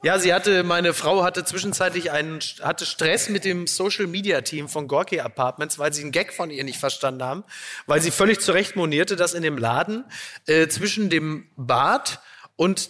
Ja, 0.02 0.18
sie 0.18 0.32
hatte, 0.32 0.62
meine 0.62 0.94
Frau 0.94 1.24
hatte 1.24 1.44
zwischenzeitlich 1.44 2.10
einen, 2.10 2.40
hatte 2.62 2.86
Stress 2.86 3.28
mit 3.28 3.44
dem 3.44 3.66
Social 3.66 4.06
Media 4.06 4.40
Team 4.40 4.66
von 4.66 4.88
Gorky 4.88 5.20
Apartments, 5.20 5.78
weil 5.78 5.92
sie 5.92 6.00
einen 6.00 6.10
Gag 6.10 6.32
von 6.32 6.50
ihr 6.50 6.64
nicht 6.64 6.78
verstanden 6.78 7.22
haben, 7.22 7.44
weil 7.86 8.00
sie 8.00 8.10
völlig 8.10 8.40
zurecht 8.40 8.76
monierte, 8.76 9.14
dass 9.14 9.34
in 9.34 9.42
dem 9.42 9.58
Laden 9.58 10.04
äh, 10.46 10.68
zwischen 10.68 11.10
dem 11.10 11.50
Bad 11.54 12.20
und 12.56 12.88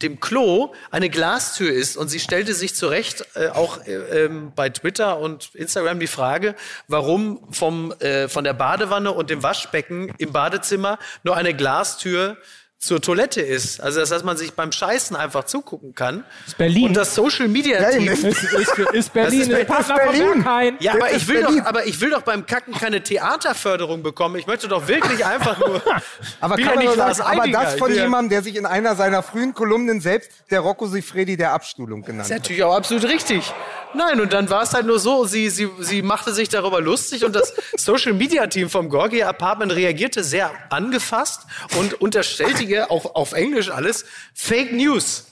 dem 0.00 0.18
Klo 0.18 0.72
eine 0.90 1.10
Glastür 1.10 1.70
ist. 1.70 1.98
Und 1.98 2.08
sie 2.08 2.20
stellte 2.20 2.54
sich 2.54 2.74
zurecht 2.74 3.26
äh, 3.34 3.48
auch 3.48 3.86
äh, 3.86 4.24
ähm, 4.24 4.52
bei 4.56 4.70
Twitter 4.70 5.18
und 5.18 5.54
Instagram 5.54 6.00
die 6.00 6.06
Frage, 6.06 6.54
warum 6.88 7.52
vom, 7.52 7.92
äh, 8.00 8.28
von 8.28 8.44
der 8.44 8.54
Badewanne 8.54 9.12
und 9.12 9.28
dem 9.28 9.42
Waschbecken 9.42 10.14
im 10.16 10.32
Badezimmer 10.32 10.98
nur 11.22 11.36
eine 11.36 11.54
Glastür 11.54 12.38
zur 12.78 13.00
Toilette 13.00 13.40
ist. 13.40 13.80
Also 13.80 14.00
dass, 14.00 14.10
dass 14.10 14.22
man 14.22 14.36
sich 14.36 14.52
beim 14.52 14.70
Scheißen 14.70 15.16
einfach 15.16 15.44
zugucken 15.44 15.94
kann. 15.94 16.24
Ist 16.46 16.58
Berlin. 16.58 16.88
Und 16.88 16.94
das 16.94 17.14
Social 17.14 17.48
Media 17.48 17.82
Team. 17.90 18.02
eben, 18.02 18.12
ist, 18.12 18.24
ist, 18.24 18.78
ist 18.92 19.12
Berlin, 19.14 19.40
Das 19.40 19.48
ist 19.48 19.58
ist 19.60 19.66
Partner 19.66 19.96
von 19.96 20.12
Berlin. 20.12 20.42
Berghain. 20.42 20.76
ja, 20.80 20.92
aber 20.92 21.00
Das 21.00 21.10
ich, 21.10 21.16
ist 21.22 21.28
will 21.28 21.40
Berlin. 21.40 21.58
doch, 21.60 21.66
aber 21.66 21.86
ich 21.86 22.00
will 22.00 22.10
doch 22.10 22.22
beim 22.22 22.44
Kacken 22.46 22.74
keine 22.74 23.02
Theaterförderung 23.02 24.02
bekommen. 24.02 24.36
Ich 24.36 24.46
möchte 24.46 24.68
doch 24.68 24.86
wirklich 24.88 25.24
einfach 25.24 25.58
nur. 25.58 25.80
Aber, 26.40 26.56
kann 26.56 26.74
man 26.76 26.94
sagen, 26.96 27.20
aber 27.22 27.48
das 27.48 27.74
von 27.76 27.94
ja- 27.94 28.02
jemandem, 28.02 28.30
der 28.30 28.42
sich 28.42 28.56
in 28.56 28.66
einer 28.66 28.94
seiner 28.94 29.22
frühen 29.22 29.54
Kolumnen 29.54 30.00
selbst 30.00 30.30
der 30.50 30.60
Rocco 30.60 30.86
Sifredi 30.86 31.36
der 31.36 31.52
Abstuhlung 31.52 32.02
genannt 32.02 32.20
Das 32.20 32.26
ist 32.28 32.34
hat. 32.34 32.42
natürlich 32.42 32.62
auch 32.62 32.74
absolut 32.76 33.04
richtig. 33.04 33.52
Nein, 33.94 34.20
und 34.20 34.32
dann 34.32 34.50
war 34.50 34.62
es 34.62 34.74
halt 34.74 34.86
nur 34.86 34.98
so, 34.98 35.24
sie, 35.24 35.48
sie, 35.48 35.68
sie 35.80 36.02
machte 36.02 36.34
sich 36.34 36.48
darüber 36.48 36.80
lustig 36.80 37.24
und 37.24 37.34
das 37.34 37.54
Social 37.76 38.12
Media 38.12 38.46
Team 38.46 38.68
vom 38.68 38.88
Gorgi 38.90 39.22
Apartment 39.22 39.72
reagierte 39.74 40.22
sehr 40.22 40.50
angefasst 40.70 41.42
und 41.78 41.94
unterstellte 42.00 42.65
ihr 42.68 42.90
auch 42.90 43.14
auf 43.14 43.32
Englisch 43.32 43.70
alles 43.70 44.04
Fake 44.34 44.72
News. 44.72 45.26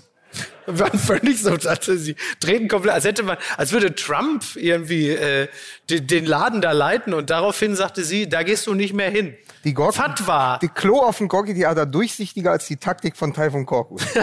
Waren 0.66 0.98
völlig 0.98 1.40
so, 1.42 1.56
dachte 1.56 1.96
sie, 1.98 2.16
treten 2.40 2.68
komplett, 2.68 2.94
als 2.94 3.04
hätte 3.04 3.22
man, 3.22 3.36
als 3.56 3.72
würde 3.72 3.94
Trump 3.94 4.44
irgendwie 4.56 5.10
äh, 5.10 5.48
den, 5.90 6.06
den 6.06 6.24
Laden 6.26 6.60
da 6.60 6.72
leiten 6.72 7.12
und 7.14 7.30
daraufhin 7.30 7.76
sagte 7.76 8.02
sie, 8.04 8.28
da 8.28 8.42
gehst 8.42 8.66
du 8.66 8.74
nicht 8.74 8.94
mehr 8.94 9.10
hin. 9.10 9.34
Die 9.64 9.74
Gorki, 9.74 9.98
Fatwa. 9.98 10.58
Die 10.62 10.68
Klo 10.68 10.98
auf 11.00 11.18
dem 11.18 11.28
Gorki 11.28 11.54
Theater 11.54 11.86
durchsichtiger 11.86 12.50
als 12.52 12.66
die 12.66 12.76
Taktik 12.76 13.16
von 13.16 13.32
Taifun 13.34 13.66
Korkut. 13.66 14.02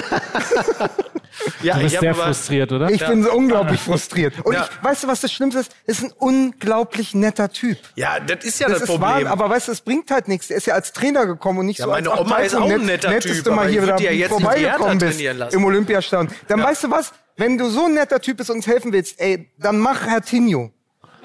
Ja, 1.64 1.76
Du 1.76 1.82
bist 1.84 1.94
ich 1.96 2.00
sehr 2.02 2.12
aber- 2.12 2.24
frustriert, 2.26 2.72
oder? 2.72 2.90
Ich 2.92 3.06
bin 3.06 3.24
so 3.24 3.32
unglaublich 3.32 3.80
frustriert. 3.86 4.34
Und 4.44 4.54
Ja. 4.54 4.68
ich, 4.70 4.84
weißt 4.84 5.04
du, 5.04 5.08
was 5.08 5.22
das 5.22 5.32
Schlimmste 5.32 5.62
ist? 5.62 5.72
Ist 5.86 6.04
ein 6.04 6.12
unglaublich 6.18 7.14
netter 7.16 7.50
Typ. 7.50 7.78
Ja, 7.96 8.20
das 8.20 8.44
ist 8.46 8.60
ja 8.60 8.68
Das 8.68 8.80
das, 8.80 8.84
ist 8.84 8.90
Problem. 8.90 9.26
wahr, 9.26 9.32
aber 9.32 9.50
weißt 9.50 9.68
du, 9.70 9.72
es 9.72 9.82
bringt 9.82 10.12
halt 10.12 10.28
nichts. 10.28 10.50
Er 10.52 10.58
ist 10.58 10.68
ja 10.68 10.74
als 10.74 10.92
Trainer 10.92 11.26
gekommen 11.26 11.60
und 11.60 11.68
nicht 11.68 11.80
Ja, 11.80 11.86
so 11.86 11.92
meine 11.92 12.12
als 12.12 12.20
Oma 12.22 12.38
ist 12.40 12.56
auch 12.56 12.64
ein 12.70 12.86
nett- 12.86 13.04
netter 13.04 13.20
Typ, 13.20 13.44
du 13.44 13.52
mal 13.52 13.60
aber 13.62 13.70
hier 13.70 13.96
die 13.96 14.04
ja 14.20 14.28
vorbeigekommen 14.28 14.98
bist 14.98 15.22
lassen. 15.24 15.56
im 15.56 15.64
Olympiastadion. 15.66 16.31
Dann 16.48 16.62
weißt 16.64 16.84
du 16.84 16.92
was? 16.92 17.14
Wenn 17.38 17.58
du 17.58 17.70
so 17.70 17.86
ein 17.86 17.94
netter 17.94 18.20
Typ 18.20 18.38
bist 18.38 18.50
und 18.50 18.58
uns 18.58 18.68
helfen 18.68 18.92
willst, 18.94 19.20
ey, 19.20 19.50
dann 19.58 19.80
mach 19.80 20.06
Herr 20.06 20.22
Tinho. 20.22 20.72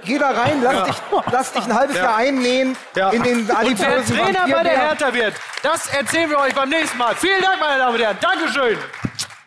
Geh 0.05 0.19
da 0.19 0.31
rein, 0.31 0.63
lass, 0.63 0.85
dich, 0.85 0.97
lass 1.33 1.53
dich 1.53 1.65
ein 1.65 1.75
halbes 1.75 1.97
Jahr 1.97 2.17
einnähen 2.17 2.77
Ja. 2.95 3.11
in 3.11 3.23
den 3.23 3.41
Und 3.41 3.49
wer 3.49 3.59
adipösen 3.59 4.17
Trainer 4.17 4.47
bei 4.49 4.63
der. 4.63 4.79
Hertha 4.79 5.13
wird, 5.13 5.35
das 5.63 5.89
erzählen 5.89 6.31
wir 6.31 6.39
euch 6.39 6.55
beim 6.55 6.69
nächsten 6.69 6.97
Mal. 6.99 7.15
Vielen 7.17 7.41
Dank, 7.43 7.59
meine 7.59 7.79
Damen 7.79 7.95
und 7.97 8.01
Herren. 8.03 8.19
Dankeschön. 8.21 8.79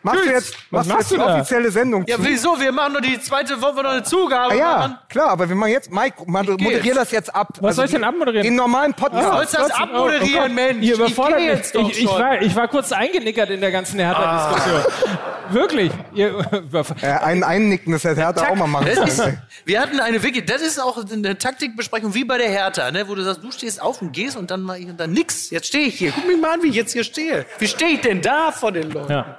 Machst 0.01 0.23
du 0.26 0.30
jetzt, 0.30 0.53
Was 0.71 0.88
machst 0.88 0.89
du 0.89 0.93
machst 0.93 1.11
jetzt 1.11 1.11
du 1.11 1.17
da? 1.26 1.35
offizielle 1.35 1.71
Sendung 1.71 2.05
Ja, 2.07 2.15
zu? 2.15 2.26
wieso? 2.26 2.59
Wir 2.59 2.71
machen 2.71 2.93
doch 2.93 3.01
die 3.01 3.19
zweite 3.19 3.61
Woche 3.61 3.84
noch 3.84 3.89
eine 3.91 4.03
Zugabe. 4.03 4.53
Ah, 4.53 4.55
ja, 4.55 4.77
machen. 4.77 4.97
klar, 5.09 5.30
aber 5.31 5.49
wir 5.49 5.55
machen 5.57 5.71
jetzt, 5.71 5.91
Mike, 5.91 6.23
moderier 6.26 6.95
das 6.95 7.11
jetzt 7.11 7.35
ab. 7.35 7.49
Also 7.55 7.63
Was 7.67 7.76
soll 7.76 7.85
ich 7.85 7.91
denn 7.91 8.03
abmoderieren? 8.05 8.43
Den 8.45 8.55
normalen 8.55 8.93
Podcast. 8.93 9.27
Du 9.27 9.35
sollst 9.35 9.53
das 9.55 9.71
abmoderieren, 9.71 10.47
Gott, 10.47 10.51
Mensch. 10.55 10.85
Ihr 10.85 10.95
überfordert 10.95 11.39
ich 11.41 11.45
mich. 11.47 11.55
jetzt 11.55 11.76
doch 11.76 11.89
Ich, 11.89 11.99
ich, 12.03 12.07
war, 12.09 12.41
ich 12.41 12.55
war 12.55 12.67
kurz 12.69 12.91
eingenickert 12.93 13.49
in 13.49 13.59
der 13.59 13.71
ganzen 13.71 13.99
Hertha-Diskussion. 13.99 14.84
Wirklich. 15.51 15.91
Ihr 16.13 16.45
Äh, 17.01 17.07
ein 17.07 17.43
Einnicken, 17.43 17.91
das 17.91 18.03
hätte 18.03 18.21
Hertha 18.21 18.49
auch 18.49 18.55
mal 18.55 18.67
machen 18.67 18.85
können. 18.88 19.41
wir 19.65 19.81
hatten 19.81 19.99
eine 19.99 20.21
wirklich, 20.23 20.45
das 20.45 20.61
ist 20.61 20.80
auch 20.80 20.97
eine 21.11 21.38
Taktikbesprechung 21.38 22.13
wie 22.13 22.23
bei 22.23 22.38
der 22.38 22.49
Hertha, 22.49 22.91
ne, 22.91 23.07
wo 23.07 23.15
du 23.15 23.23
sagst, 23.23 23.43
du 23.43 23.51
stehst 23.51 23.81
auf 23.81 24.01
und 24.01 24.13
gehst 24.13 24.38
und 24.38 24.51
dann 24.51 24.61
mal 24.61 24.80
und 24.80 24.97
dann 24.99 25.11
nix. 25.11 25.49
Jetzt 25.49 25.67
stehe 25.67 25.88
ich 25.88 25.95
hier. 25.97 26.11
Guck 26.13 26.26
mich 26.27 26.39
mal 26.39 26.53
an, 26.53 26.63
wie 26.63 26.69
ich 26.69 26.76
jetzt 26.76 26.93
hier 26.93 27.03
stehe. 27.03 27.45
Wie 27.57 27.67
stehe 27.67 27.91
ich 27.95 28.01
denn 28.01 28.21
da 28.21 28.51
vor 28.51 28.71
den 28.71 28.91
Leuten? 28.91 29.11
Ja. 29.11 29.38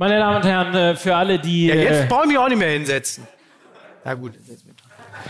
Meine 0.00 0.18
Damen 0.18 0.36
und 0.38 0.46
Herren, 0.46 0.74
äh, 0.74 0.96
für 0.96 1.14
alle, 1.14 1.38
die. 1.38 1.66
jetzt 1.66 2.04
äh, 2.04 2.06
brauche 2.08 2.22
ich 2.22 2.28
mich 2.28 2.38
auch 2.38 2.48
nicht 2.48 2.56
mehr 2.56 2.70
hinsetzen. 2.70 3.28
Na 4.02 4.14
gut, 4.14 4.32
jetzt. 4.48 4.64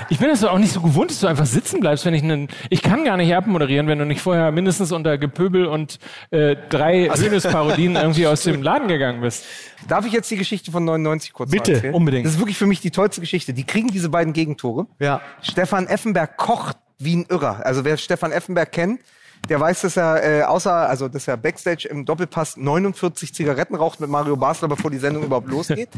Ich 0.09 0.21
bin 0.21 0.29
das 0.29 0.45
auch 0.45 0.59
nicht 0.59 0.73
so 0.73 0.81
gewohnt, 0.81 1.11
dass 1.11 1.19
du 1.19 1.27
einfach 1.27 1.45
sitzen 1.45 1.81
bleibst, 1.81 2.05
wenn 2.05 2.15
ich 2.15 2.23
einen. 2.23 2.47
Ich 2.69 2.81
kann 2.81 3.05
gar 3.05 3.17
nicht 3.17 3.35
abmoderieren, 3.35 3.89
wenn 3.89 3.99
du 3.99 4.05
nicht 4.07 4.21
vorher 4.21 4.53
mindestens 4.53 4.93
unter 4.93 5.19
Gepöbel 5.19 5.67
und 5.67 5.99
äh, 6.31 6.55
drei 6.69 7.09
Hönes-Parodien 7.09 7.97
irgendwie 8.01 8.29
aus 8.29 8.45
dem 8.45 8.63
Laden 8.63 8.87
gegangen 8.87 9.23
bist. 9.23 9.45
Darf 9.89 10.07
ich 10.07 10.13
jetzt 10.13 10.31
die 10.31 10.37
Geschichte 10.37 10.71
von 10.71 10.85
99 10.85 11.33
kurz 11.33 11.51
Bitte, 11.51 11.73
erzählen? 11.73 11.95
unbedingt. 11.95 12.25
Das 12.27 12.35
ist 12.35 12.39
wirklich 12.39 12.57
für 12.57 12.67
mich 12.67 12.81
die 12.81 12.93
tollste 12.93 13.21
Geschichte. 13.21 13.53
Die 13.53 13.65
kriegen 13.65 13.89
diese 13.89 14.09
beiden 14.09 14.33
Gegentore. 14.33 14.87
Ja. 15.01 15.21
Stefan 15.43 15.89
Effenberg 15.89 16.37
kocht 16.37 16.77
wie 17.01 17.17
ein 17.17 17.27
Irrer. 17.29 17.67
Also 17.67 17.85
wer 17.85 17.97
Stefan 17.97 18.31
Effenberg 18.31 18.71
kennt, 18.71 19.01
der 19.49 19.61
weiß, 19.61 19.81
dass 19.83 19.97
er 19.97 20.23
äh, 20.23 20.43
außer, 20.43 20.73
also 20.73 21.09
dass 21.09 21.27
er 21.27 21.37
Backstage 21.37 21.89
im 21.89 22.05
Doppelpass 22.05 22.57
49 22.57 23.35
Zigaretten 23.35 23.75
raucht 23.75 24.01
mit 24.01 24.11
Mario 24.11 24.37
Basler, 24.37 24.69
bevor 24.69 24.91
die 24.91 24.99
Sendung 24.99 25.25
überhaupt 25.25 25.49
losgeht. 25.49 25.89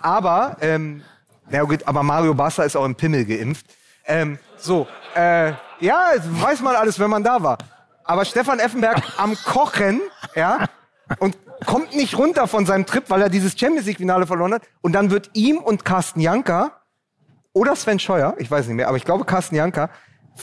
Aber, 0.00 0.56
ähm, 0.60 1.02
na 1.48 1.62
gut, 1.62 1.86
aber 1.86 2.02
Mario 2.02 2.34
Basler 2.34 2.64
ist 2.64 2.76
auch 2.76 2.84
im 2.84 2.94
Pimmel 2.94 3.24
geimpft. 3.24 3.66
Ähm, 4.06 4.38
so, 4.56 4.86
äh, 5.14 5.52
ja, 5.80 6.12
weiß 6.22 6.60
man 6.62 6.76
alles, 6.76 6.98
wenn 6.98 7.10
man 7.10 7.24
da 7.24 7.42
war. 7.42 7.58
Aber 8.04 8.24
Stefan 8.24 8.58
Effenberg 8.58 9.02
am 9.18 9.36
Kochen, 9.36 10.00
ja, 10.34 10.66
und 11.18 11.36
kommt 11.66 11.94
nicht 11.94 12.16
runter 12.16 12.46
von 12.46 12.66
seinem 12.66 12.86
Trip, 12.86 13.04
weil 13.08 13.22
er 13.22 13.28
dieses 13.28 13.58
Champions 13.58 13.86
League 13.86 13.98
Finale 13.98 14.26
verloren 14.26 14.54
hat. 14.54 14.62
Und 14.80 14.92
dann 14.92 15.10
wird 15.10 15.30
ihm 15.34 15.58
und 15.58 15.84
Carsten 15.84 16.20
Janka 16.20 16.80
oder 17.52 17.74
Sven 17.76 17.98
Scheuer, 17.98 18.34
ich 18.38 18.50
weiß 18.50 18.66
nicht 18.66 18.76
mehr, 18.76 18.88
aber 18.88 18.96
ich 18.96 19.04
glaube 19.04 19.24
Carsten 19.24 19.56
Janka, 19.56 19.90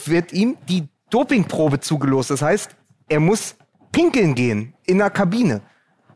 wird 0.04 0.32
ihm 0.32 0.56
die 0.68 0.88
Dopingprobe 1.10 1.80
zugelost. 1.80 2.30
Das 2.30 2.42
heißt, 2.42 2.76
er 3.08 3.20
muss 3.20 3.56
pinkeln 3.92 4.34
gehen 4.34 4.74
in 4.86 4.98
der 4.98 5.10
Kabine. 5.10 5.62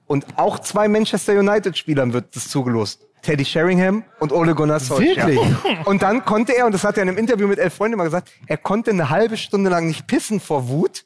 Und 0.07 0.27
auch 0.37 0.59
zwei 0.59 0.89
Manchester 0.89 1.39
United-Spielern 1.39 2.13
wird 2.13 2.37
das 2.37 2.49
zugelost. 2.49 3.07
Teddy 3.23 3.45
Sheringham 3.45 4.05
und 4.19 4.33
Ole 4.33 4.55
Gunnar 4.55 4.81
Solskjaer. 4.81 5.29
Wirklich? 5.29 5.87
Und 5.87 6.03
dann 6.03 6.25
konnte 6.25 6.57
er, 6.57 6.67
und 6.67 6.73
das 6.73 6.83
hat 6.83 6.97
er 6.97 7.05
in 7.05 7.09
einem 7.09 7.19
Interview 7.19 7.47
mit 7.47 7.61
Elf 7.61 7.75
Freunde 7.75 7.97
mal 7.97 8.05
gesagt, 8.05 8.33
er 8.49 8.57
konnte 8.57 8.91
eine 8.91 9.11
halbe 9.11 9.37
Stunde 9.37 9.71
lang 9.71 9.87
nicht 9.87 10.09
pissen 10.09 10.41
vor 10.41 10.69
Wut 10.69 11.05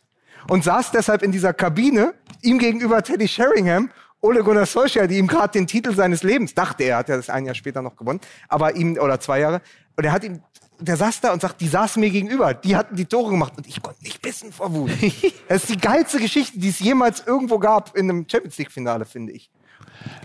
und 0.49 0.65
saß 0.65 0.93
deshalb 0.93 1.23
in 1.23 1.31
dieser 1.31 1.53
Kabine, 1.53 2.15
ihm 2.41 2.59
gegenüber 2.59 3.03
Teddy 3.03 3.29
Sheringham, 3.29 3.91
Ole 4.23 4.43
Gunnar 4.43 4.65
Solskjaer, 4.65 5.07
die 5.07 5.19
ihm 5.19 5.27
gerade 5.27 5.53
den 5.53 5.67
Titel 5.67 5.95
seines 5.95 6.23
Lebens, 6.23 6.55
dachte 6.55 6.85
er, 6.85 6.97
hat 6.97 7.11
er 7.11 7.19
das 7.19 7.29
ein 7.29 7.45
Jahr 7.45 7.55
später 7.55 7.83
noch 7.83 7.97
gewonnen, 7.97 8.21
aber 8.49 8.75
ihm, 8.77 8.99
oder 8.99 9.21
zwei 9.21 9.41
Jahre, 9.41 9.61
und 9.97 10.05
er 10.05 10.13
hat 10.13 10.25
ihm, 10.25 10.41
der 10.79 10.97
saß 10.97 11.21
da 11.21 11.33
und 11.33 11.41
sagt, 11.41 11.61
die 11.61 11.69
saßen 11.69 12.01
mir 12.01 12.11
gegenüber, 12.11 12.55
die 12.55 12.77
hatten 12.77 12.97
die 12.97 13.07
Tore 13.07 13.31
gemacht 13.31 13.55
und 13.57 13.67
ich 13.67 13.83
konnte 13.83 14.03
nicht 14.03 14.21
pissen 14.21 14.53
vor 14.53 14.73
Wut. 14.75 14.91
das 15.49 15.65
ist 15.65 15.71
die 15.71 15.81
geilste 15.81 16.19
Geschichte, 16.19 16.59
die 16.59 16.69
es 16.69 16.81
jemals 16.81 17.27
irgendwo 17.27 17.59
gab 17.59 17.97
in 17.97 18.11
einem 18.11 18.27
Champions 18.31 18.59
League 18.59 18.71
Finale, 18.71 19.05
finde 19.05 19.33
ich. 19.33 19.51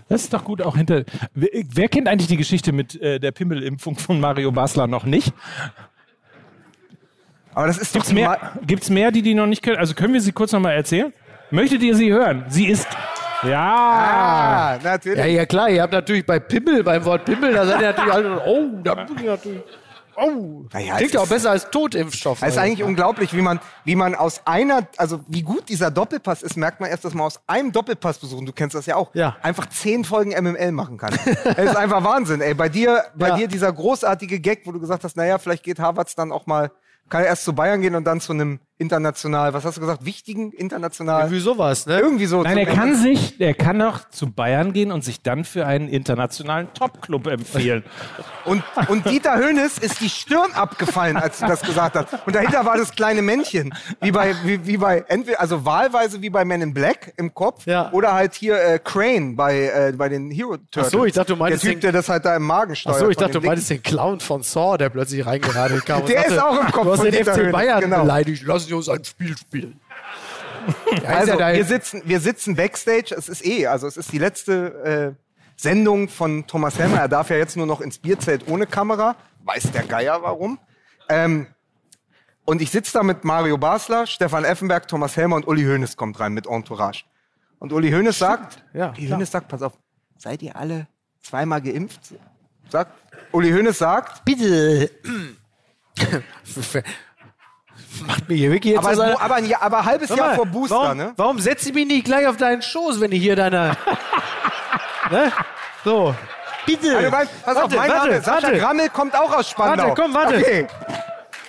Das 0.08 0.22
ist 0.22 0.32
doch 0.32 0.44
gut 0.44 0.60
auch 0.62 0.76
hinter. 0.76 1.04
Wer, 1.34 1.48
wer 1.52 1.88
kennt 1.88 2.08
eigentlich 2.08 2.28
die 2.28 2.36
Geschichte 2.36 2.72
mit 2.72 3.00
äh, 3.00 3.18
der 3.18 3.32
Pimmelimpfung 3.32 3.96
von 3.96 4.20
Mario 4.20 4.52
Basler 4.52 4.86
noch 4.86 5.04
nicht? 5.04 5.32
Aber 7.54 7.66
das 7.66 7.78
ist 7.78 7.92
Gibt's 7.92 8.08
doch 8.08 8.14
mehr, 8.14 8.52
gibt's 8.66 8.90
mehr, 8.90 9.10
die 9.10 9.22
die 9.22 9.34
noch 9.34 9.46
nicht 9.46 9.62
kennen? 9.62 9.76
Also 9.76 9.94
können 9.94 10.14
wir 10.14 10.20
sie 10.20 10.32
kurz 10.32 10.52
nochmal 10.52 10.74
erzählen? 10.74 11.12
Möchtet 11.50 11.82
ihr 11.82 11.94
sie 11.94 12.10
hören? 12.10 12.44
Sie 12.48 12.66
ist. 12.66 12.88
Ja. 13.42 14.78
Ah, 14.78 14.78
natürlich. 14.82 15.18
Ja, 15.18 15.26
ja 15.26 15.46
klar, 15.46 15.68
ihr 15.68 15.82
habt 15.82 15.92
natürlich 15.92 16.24
bei 16.24 16.38
Pimmel, 16.38 16.84
beim 16.84 17.04
Wort 17.04 17.24
Pimmel, 17.24 17.52
da 17.52 17.66
seid 17.66 17.80
ihr 17.80 17.88
natürlich 17.88 18.12
alle, 18.12 18.42
oh, 18.46 18.80
da 18.82 18.94
bin 18.94 19.16
ich 19.18 19.24
natürlich, 19.24 19.62
oh. 20.16 20.64
Naja, 20.72 20.96
Klingt 20.96 21.14
ja 21.14 21.20
auch 21.20 21.26
besser 21.28 21.50
als 21.50 21.70
Totimpfstoff. 21.70 22.42
Es 22.42 22.50
ist 22.54 22.58
eigentlich 22.58 22.82
unglaublich, 22.82 23.34
wie 23.34 23.42
man, 23.42 23.60
wie 23.84 23.96
man 23.96 24.14
aus 24.14 24.40
einer, 24.46 24.86
also 24.96 25.20
wie 25.28 25.42
gut 25.42 25.68
dieser 25.68 25.90
Doppelpass 25.90 26.42
ist, 26.42 26.56
merkt 26.56 26.80
man 26.80 26.90
erst, 26.90 27.04
dass 27.04 27.14
man 27.14 27.26
aus 27.26 27.40
einem 27.46 27.72
Doppelpass 27.72 28.18
besuchen, 28.18 28.46
du 28.46 28.52
kennst 28.52 28.74
das 28.74 28.86
ja 28.86 28.96
auch, 28.96 29.14
Ja. 29.14 29.36
einfach 29.42 29.66
zehn 29.68 30.04
Folgen 30.04 30.30
MML 30.32 30.72
machen 30.72 30.98
kann. 30.98 31.12
Es 31.44 31.70
ist 31.70 31.76
einfach 31.76 32.02
Wahnsinn, 32.04 32.40
ey. 32.40 32.54
Bei 32.54 32.68
dir, 32.68 33.04
bei 33.14 33.28
Ja. 33.28 33.36
dir 33.36 33.48
dieser 33.48 33.72
großartige 33.72 34.40
Gag, 34.40 34.62
wo 34.66 34.72
du 34.72 34.80
gesagt 34.80 35.04
hast, 35.04 35.16
naja, 35.16 35.38
vielleicht 35.38 35.62
geht 35.64 35.78
Harvards 35.78 36.14
dann 36.14 36.32
auch 36.32 36.46
mal, 36.46 36.70
kann 37.08 37.22
er 37.22 37.26
erst 37.28 37.44
zu 37.44 37.52
Bayern 37.54 37.80
gehen 37.82 37.94
und 37.94 38.04
dann 38.04 38.20
zu 38.20 38.32
einem 38.32 38.60
international, 38.82 39.54
was 39.54 39.64
hast 39.64 39.76
du 39.76 39.80
gesagt, 39.80 40.04
wichtigen 40.04 40.52
international, 40.52 41.30
Wie 41.30 41.38
sowas, 41.40 41.86
ne? 41.86 41.98
irgendwie 42.00 42.26
so. 42.26 42.42
Nein, 42.42 42.58
er 42.58 42.66
kann 42.66 42.94
sich, 42.96 43.40
er 43.40 43.54
kann 43.54 43.78
doch 43.78 44.10
zu 44.10 44.30
Bayern 44.30 44.72
gehen 44.72 44.92
und 44.92 45.02
sich 45.04 45.22
dann 45.22 45.44
für 45.44 45.64
einen 45.66 45.88
internationalen 45.88 46.68
Top-Club 46.74 47.26
empfehlen. 47.28 47.84
Und, 48.44 48.60
und 48.88 49.08
Dieter 49.08 49.36
Hönes 49.38 49.78
ist 49.78 50.00
die 50.00 50.08
Stirn 50.08 50.50
abgefallen, 50.54 51.16
als 51.16 51.38
du 51.38 51.46
das 51.46 51.62
gesagt 51.62 51.94
hast. 51.94 52.08
Und 52.26 52.34
dahinter 52.34 52.66
war 52.66 52.76
das 52.76 52.90
kleine 52.90 53.22
Männchen. 53.22 53.72
Wie 54.00 54.10
bei, 54.10 54.34
wie, 54.42 54.66
wie 54.66 54.76
bei, 54.78 55.04
entweder, 55.06 55.40
also 55.40 55.64
wahlweise 55.64 56.20
wie 56.22 56.28
bei 56.28 56.44
Men 56.44 56.60
in 56.60 56.74
Black 56.74 57.12
im 57.18 57.32
Kopf. 57.32 57.64
Ja. 57.66 57.92
Oder 57.92 58.14
halt 58.14 58.34
hier 58.34 58.60
äh, 58.60 58.80
Crane 58.82 59.36
bei, 59.36 59.66
äh, 59.68 59.92
bei 59.96 60.08
den 60.08 60.28
Hero 60.32 60.56
Turtles. 60.72 60.90
so, 60.90 61.04
ich 61.04 61.12
dachte, 61.12 61.34
du 61.34 61.38
meintest 61.38 61.62
Der 61.62 61.70
Typ, 61.70 61.80
den- 61.82 61.92
der 61.92 61.92
das 61.92 62.08
halt 62.08 62.24
da 62.24 62.34
im 62.34 62.42
Magen 62.42 62.74
steuert. 62.74 62.96
Achso, 62.96 63.10
ich 63.10 63.14
von 63.16 63.22
dachte, 63.28 63.40
du 63.40 63.46
meinst 63.46 63.70
den 63.70 63.80
Clown 63.80 64.18
von 64.18 64.42
Saw, 64.42 64.76
der 64.76 64.88
plötzlich 64.88 65.24
reingeradelt 65.24 65.86
kam. 65.86 66.00
und 66.00 66.08
Der 66.08 66.22
sagte, 66.22 66.34
ist 66.34 66.42
auch 66.42 66.60
im 66.60 66.72
Kopf 66.72 66.82
Du 66.84 66.90
hast 66.90 66.96
von 66.96 67.10
den 67.12 67.14
Dieter 67.18 67.34
FC 67.34 67.52
Bayern 67.52 67.80
genau. 67.80 68.00
beleidigt. 68.00 68.42
Lass 68.44 68.68
uns 68.76 68.88
ein 68.88 69.04
Spiel 69.04 69.36
spielen. 69.36 69.80
Also, 71.04 71.38
wir 71.38 71.64
sitzen, 71.64 72.02
wir 72.04 72.20
sitzen 72.20 72.54
Backstage. 72.54 73.12
Es 73.16 73.28
ist 73.28 73.44
eh, 73.44 73.66
also 73.66 73.88
es 73.88 73.96
ist 73.96 74.12
die 74.12 74.18
letzte 74.18 75.16
äh, 75.16 75.22
Sendung 75.56 76.08
von 76.08 76.46
Thomas 76.46 76.78
Helmer. 76.78 76.98
Er 77.00 77.08
darf 77.08 77.30
ja 77.30 77.36
jetzt 77.36 77.56
nur 77.56 77.66
noch 77.66 77.80
ins 77.80 77.98
Bierzelt 77.98 78.46
ohne 78.46 78.66
Kamera. 78.68 79.16
Weiß 79.44 79.72
der 79.72 79.82
Geier 79.82 80.22
warum. 80.22 80.60
Ähm, 81.08 81.48
und 82.44 82.60
ich 82.60 82.70
sitze 82.70 82.92
da 82.94 83.02
mit 83.02 83.24
Mario 83.24 83.56
Basler, 83.58 84.06
Stefan 84.06 84.44
Effenberg, 84.44 84.88
Thomas 84.88 85.16
Helmer 85.16 85.36
und 85.36 85.46
Uli 85.46 85.62
Hoeneß 85.64 85.96
kommt 85.96 86.18
rein 86.18 86.32
mit 86.32 86.46
Entourage. 86.46 87.04
Und 87.58 87.72
Uli 87.72 87.90
Hoeneß 87.90 88.18
sagt, 88.18 88.62
Ja, 88.72 88.90
Uli 88.90 89.08
Hoeneß 89.08 89.30
sagt, 89.30 89.48
pass 89.48 89.62
auf, 89.62 89.72
seid 90.18 90.42
ihr 90.42 90.56
alle 90.56 90.88
zweimal 91.22 91.62
geimpft? 91.62 92.00
Sagt, 92.68 92.92
Uli 93.30 93.50
Hoeneß 93.52 93.78
sagt, 93.78 94.24
Bitte. 94.24 94.90
Macht 98.06 98.28
mir 98.28 98.36
hier 98.36 98.50
wirklich 98.50 98.74
jetzt 98.74 98.84
aber, 98.84 98.94
so 98.94 99.02
aber, 99.02 99.34
ein 99.36 99.46
Jahr, 99.46 99.62
aber 99.62 99.78
ein 99.78 99.84
halbes 99.84 100.10
Hör 100.10 100.16
Jahr 100.16 100.28
mal, 100.28 100.36
vor 100.36 100.46
Booster, 100.46 100.76
warum, 100.76 100.96
ne? 100.96 101.12
Warum 101.16 101.38
setzt 101.38 101.66
ich 101.66 101.74
mich 101.74 101.86
nicht 101.86 102.04
gleich 102.04 102.26
auf 102.26 102.36
deinen 102.36 102.62
Schoß, 102.62 103.00
wenn 103.00 103.12
ich 103.12 103.22
hier 103.22 103.36
deine. 103.36 103.76
ne? 105.10 105.32
So. 105.84 106.14
Bitte. 106.66 106.96
Also, 106.96 107.12
warte, 107.12 107.28
pass 107.44 107.56
auf, 107.56 107.62
Warte, 107.62 107.76
mein 107.76 107.90
warte, 107.90 108.08
Name, 108.08 108.22
Sascha 108.22 108.42
warte. 108.42 108.58
Grammel 108.58 108.88
kommt 108.90 109.14
auch 109.16 109.32
aus 109.32 109.50
Spandau. 109.50 109.88
Warte, 109.88 110.02
komm, 110.02 110.14
warte. 110.14 110.36
Okay. 110.38 110.66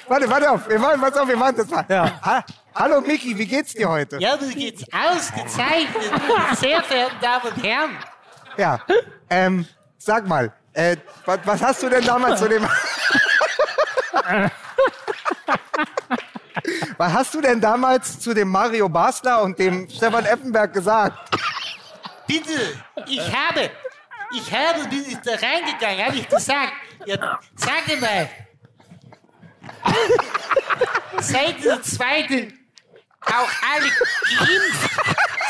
Warte, 0.08 0.30
warte 0.30 0.52
auf, 0.52 0.70
wir 0.70 0.80
machen, 0.80 1.02
pass 1.02 1.18
auf, 1.18 1.28
wir 1.28 1.38
machen 1.38 1.56
das 1.58 1.70
mal. 1.70 1.86
Ja. 1.88 2.12
Ha 2.22 2.44
Hallo 2.76 3.02
Miki, 3.02 3.38
wie 3.38 3.46
geht's 3.46 3.74
dir 3.74 3.88
heute? 3.88 4.18
Ja, 4.18 4.36
mir 4.36 4.54
geht's 4.54 4.84
ausgezeichnet, 4.92 6.12
meine 6.12 6.56
sehr 6.56 6.82
verehrten 6.82 7.18
Damen 7.22 7.46
und 7.46 7.64
Herren. 7.64 7.92
Ja. 8.58 8.80
Ähm, 9.30 9.68
sag 10.00 10.28
mal, 10.28 10.52
äh, 10.74 10.98
was, 11.26 11.40
was 11.46 11.62
hast 11.62 11.84
du 11.84 11.90
denn 11.90 12.04
damals 12.04 12.40
zu 12.40 12.50
dem... 12.50 12.68
was 16.98 17.14
hast 17.14 17.34
du 17.34 17.42
denn 17.42 17.60
damals 17.60 18.20
zu 18.20 18.34
dem 18.34 18.50
Mario 18.50 18.90
Basler 18.90 19.42
und 19.42 19.58
dem 19.60 19.90
Stefan 19.90 20.26
Effenberg 20.26 20.74
gesagt? 20.74 21.18
Bitte, 22.28 22.80
ich 23.08 23.20
habe, 23.20 23.70
ich 24.34 24.54
habe, 24.54 24.88
bin 24.88 25.06
ich 25.08 25.18
da 25.18 25.32
reingegangen, 25.34 26.06
habe 26.06 26.16
ich 26.16 26.28
gesagt. 26.28 26.74
Ja, 27.06 27.40
sag 27.56 28.02
mal. 28.02 28.30
Seid 31.20 31.64
ihr 31.64 31.82
Zweite 31.82 32.48
auch 33.22 33.50
alle 33.74 33.90
geimpft? 34.40 34.90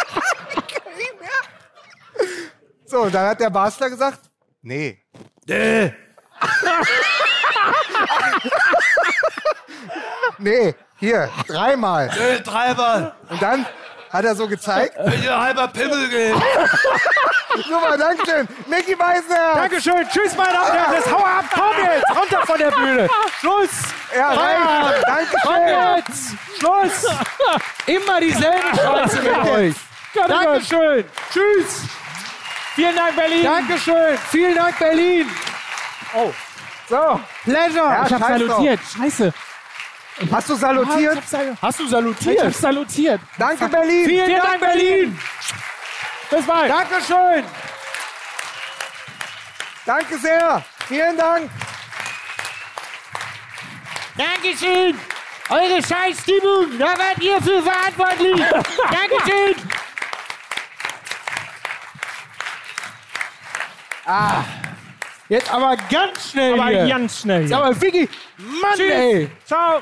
So, 2.85 3.09
dann 3.09 3.29
hat 3.29 3.39
der 3.39 3.49
Basler 3.49 3.89
gesagt, 3.89 4.19
nee. 4.61 5.03
nee, 10.37 10.75
hier, 11.03 11.29
dreimal. 11.47 12.09
Treiber, 12.45 13.13
Und 13.29 13.41
dann 13.41 13.65
hat 14.09 14.23
er 14.23 14.35
so 14.35 14.47
gezeigt. 14.47 14.95
hier 15.19 15.37
halber 15.37 15.67
Pimmel 15.67 16.07
geht. 16.07 16.33
Super, 17.67 17.97
Dankeschön. 17.97 18.47
Mickey 18.67 18.95
Meisner. 18.95 19.53
Dankeschön. 19.55 20.07
Tschüss, 20.09 20.35
meine 20.37 20.53
Damen 20.53 20.69
und 20.71 20.73
Herren. 20.77 20.93
Jetzt 20.93 21.11
hau 21.11 21.17
ab. 21.17 21.45
Komm 21.53 21.83
jetzt. 21.83 22.19
Runter 22.19 22.47
von 22.47 22.57
der 22.57 22.71
Bühne. 22.71 23.09
Schluss. 23.39 23.69
Ja, 24.15 24.29
reicht. 24.29 25.07
Dankeschön. 25.07 25.97
Jetzt. 25.97 26.59
Schluss. 26.59 27.15
Immer 27.85 28.19
dieselben 28.21 28.75
Scheiße 28.77 29.21
mit 29.21 29.37
euch. 29.51 29.75
Dankeschön. 30.27 31.05
Tschüss. 31.31 31.81
Vielen 32.75 32.95
Dank, 32.95 33.15
Berlin. 33.15 33.43
Dankeschön. 33.43 34.17
Vielen 34.31 34.55
Dank, 34.55 34.79
Berlin. 34.79 35.29
So, 36.89 37.19
Pleasure. 37.43 37.75
Ja, 37.77 38.05
Ich 38.07 38.13
hab 38.13 38.19
scheiß 38.21 38.39
salutiert. 38.39 38.79
Scheiße. 38.97 39.33
Hast 40.31 40.49
du 40.49 40.55
salutiert? 40.55 41.19
Hast 41.61 41.79
du 41.79 41.83
Ich 41.83 41.89
salutiert? 41.89 42.43
hab 42.45 42.53
salutiert. 42.53 43.21
Danke, 43.37 43.67
Berlin. 43.69 44.05
Vielen, 44.05 44.37
Dank, 44.37 44.59
Berlin. 44.59 45.19
Bis 46.29 46.45
bald. 46.45 46.71
Dankeschön. 46.71 47.43
Danke 49.85 50.17
sehr. 50.17 50.63
Vielen 50.87 51.17
Dank. 51.17 51.49
Dankeschön. 54.17 54.97
Eure 55.49 55.81
Scheißstimmung, 55.83 56.77
da 56.79 56.85
wart 56.97 57.19
ihr 57.19 57.41
für 57.41 57.61
verantwortlich. 57.61 58.41
Dankeschön. 58.89 59.55
Jetzt 65.29 65.51
aber 65.51 65.75
ganz 65.89 66.31
schnell 66.31 66.53
Aber 66.53 66.67
hier. 66.69 66.87
ganz 66.87 67.21
schnell. 67.21 67.41
Jetzt 67.41 67.49
Hier. 67.49 67.57
aber 67.57 67.81
Vicky, 67.81 68.09
Mann, 68.37 68.79
ey. 68.79 69.29
Ciao. 69.45 69.81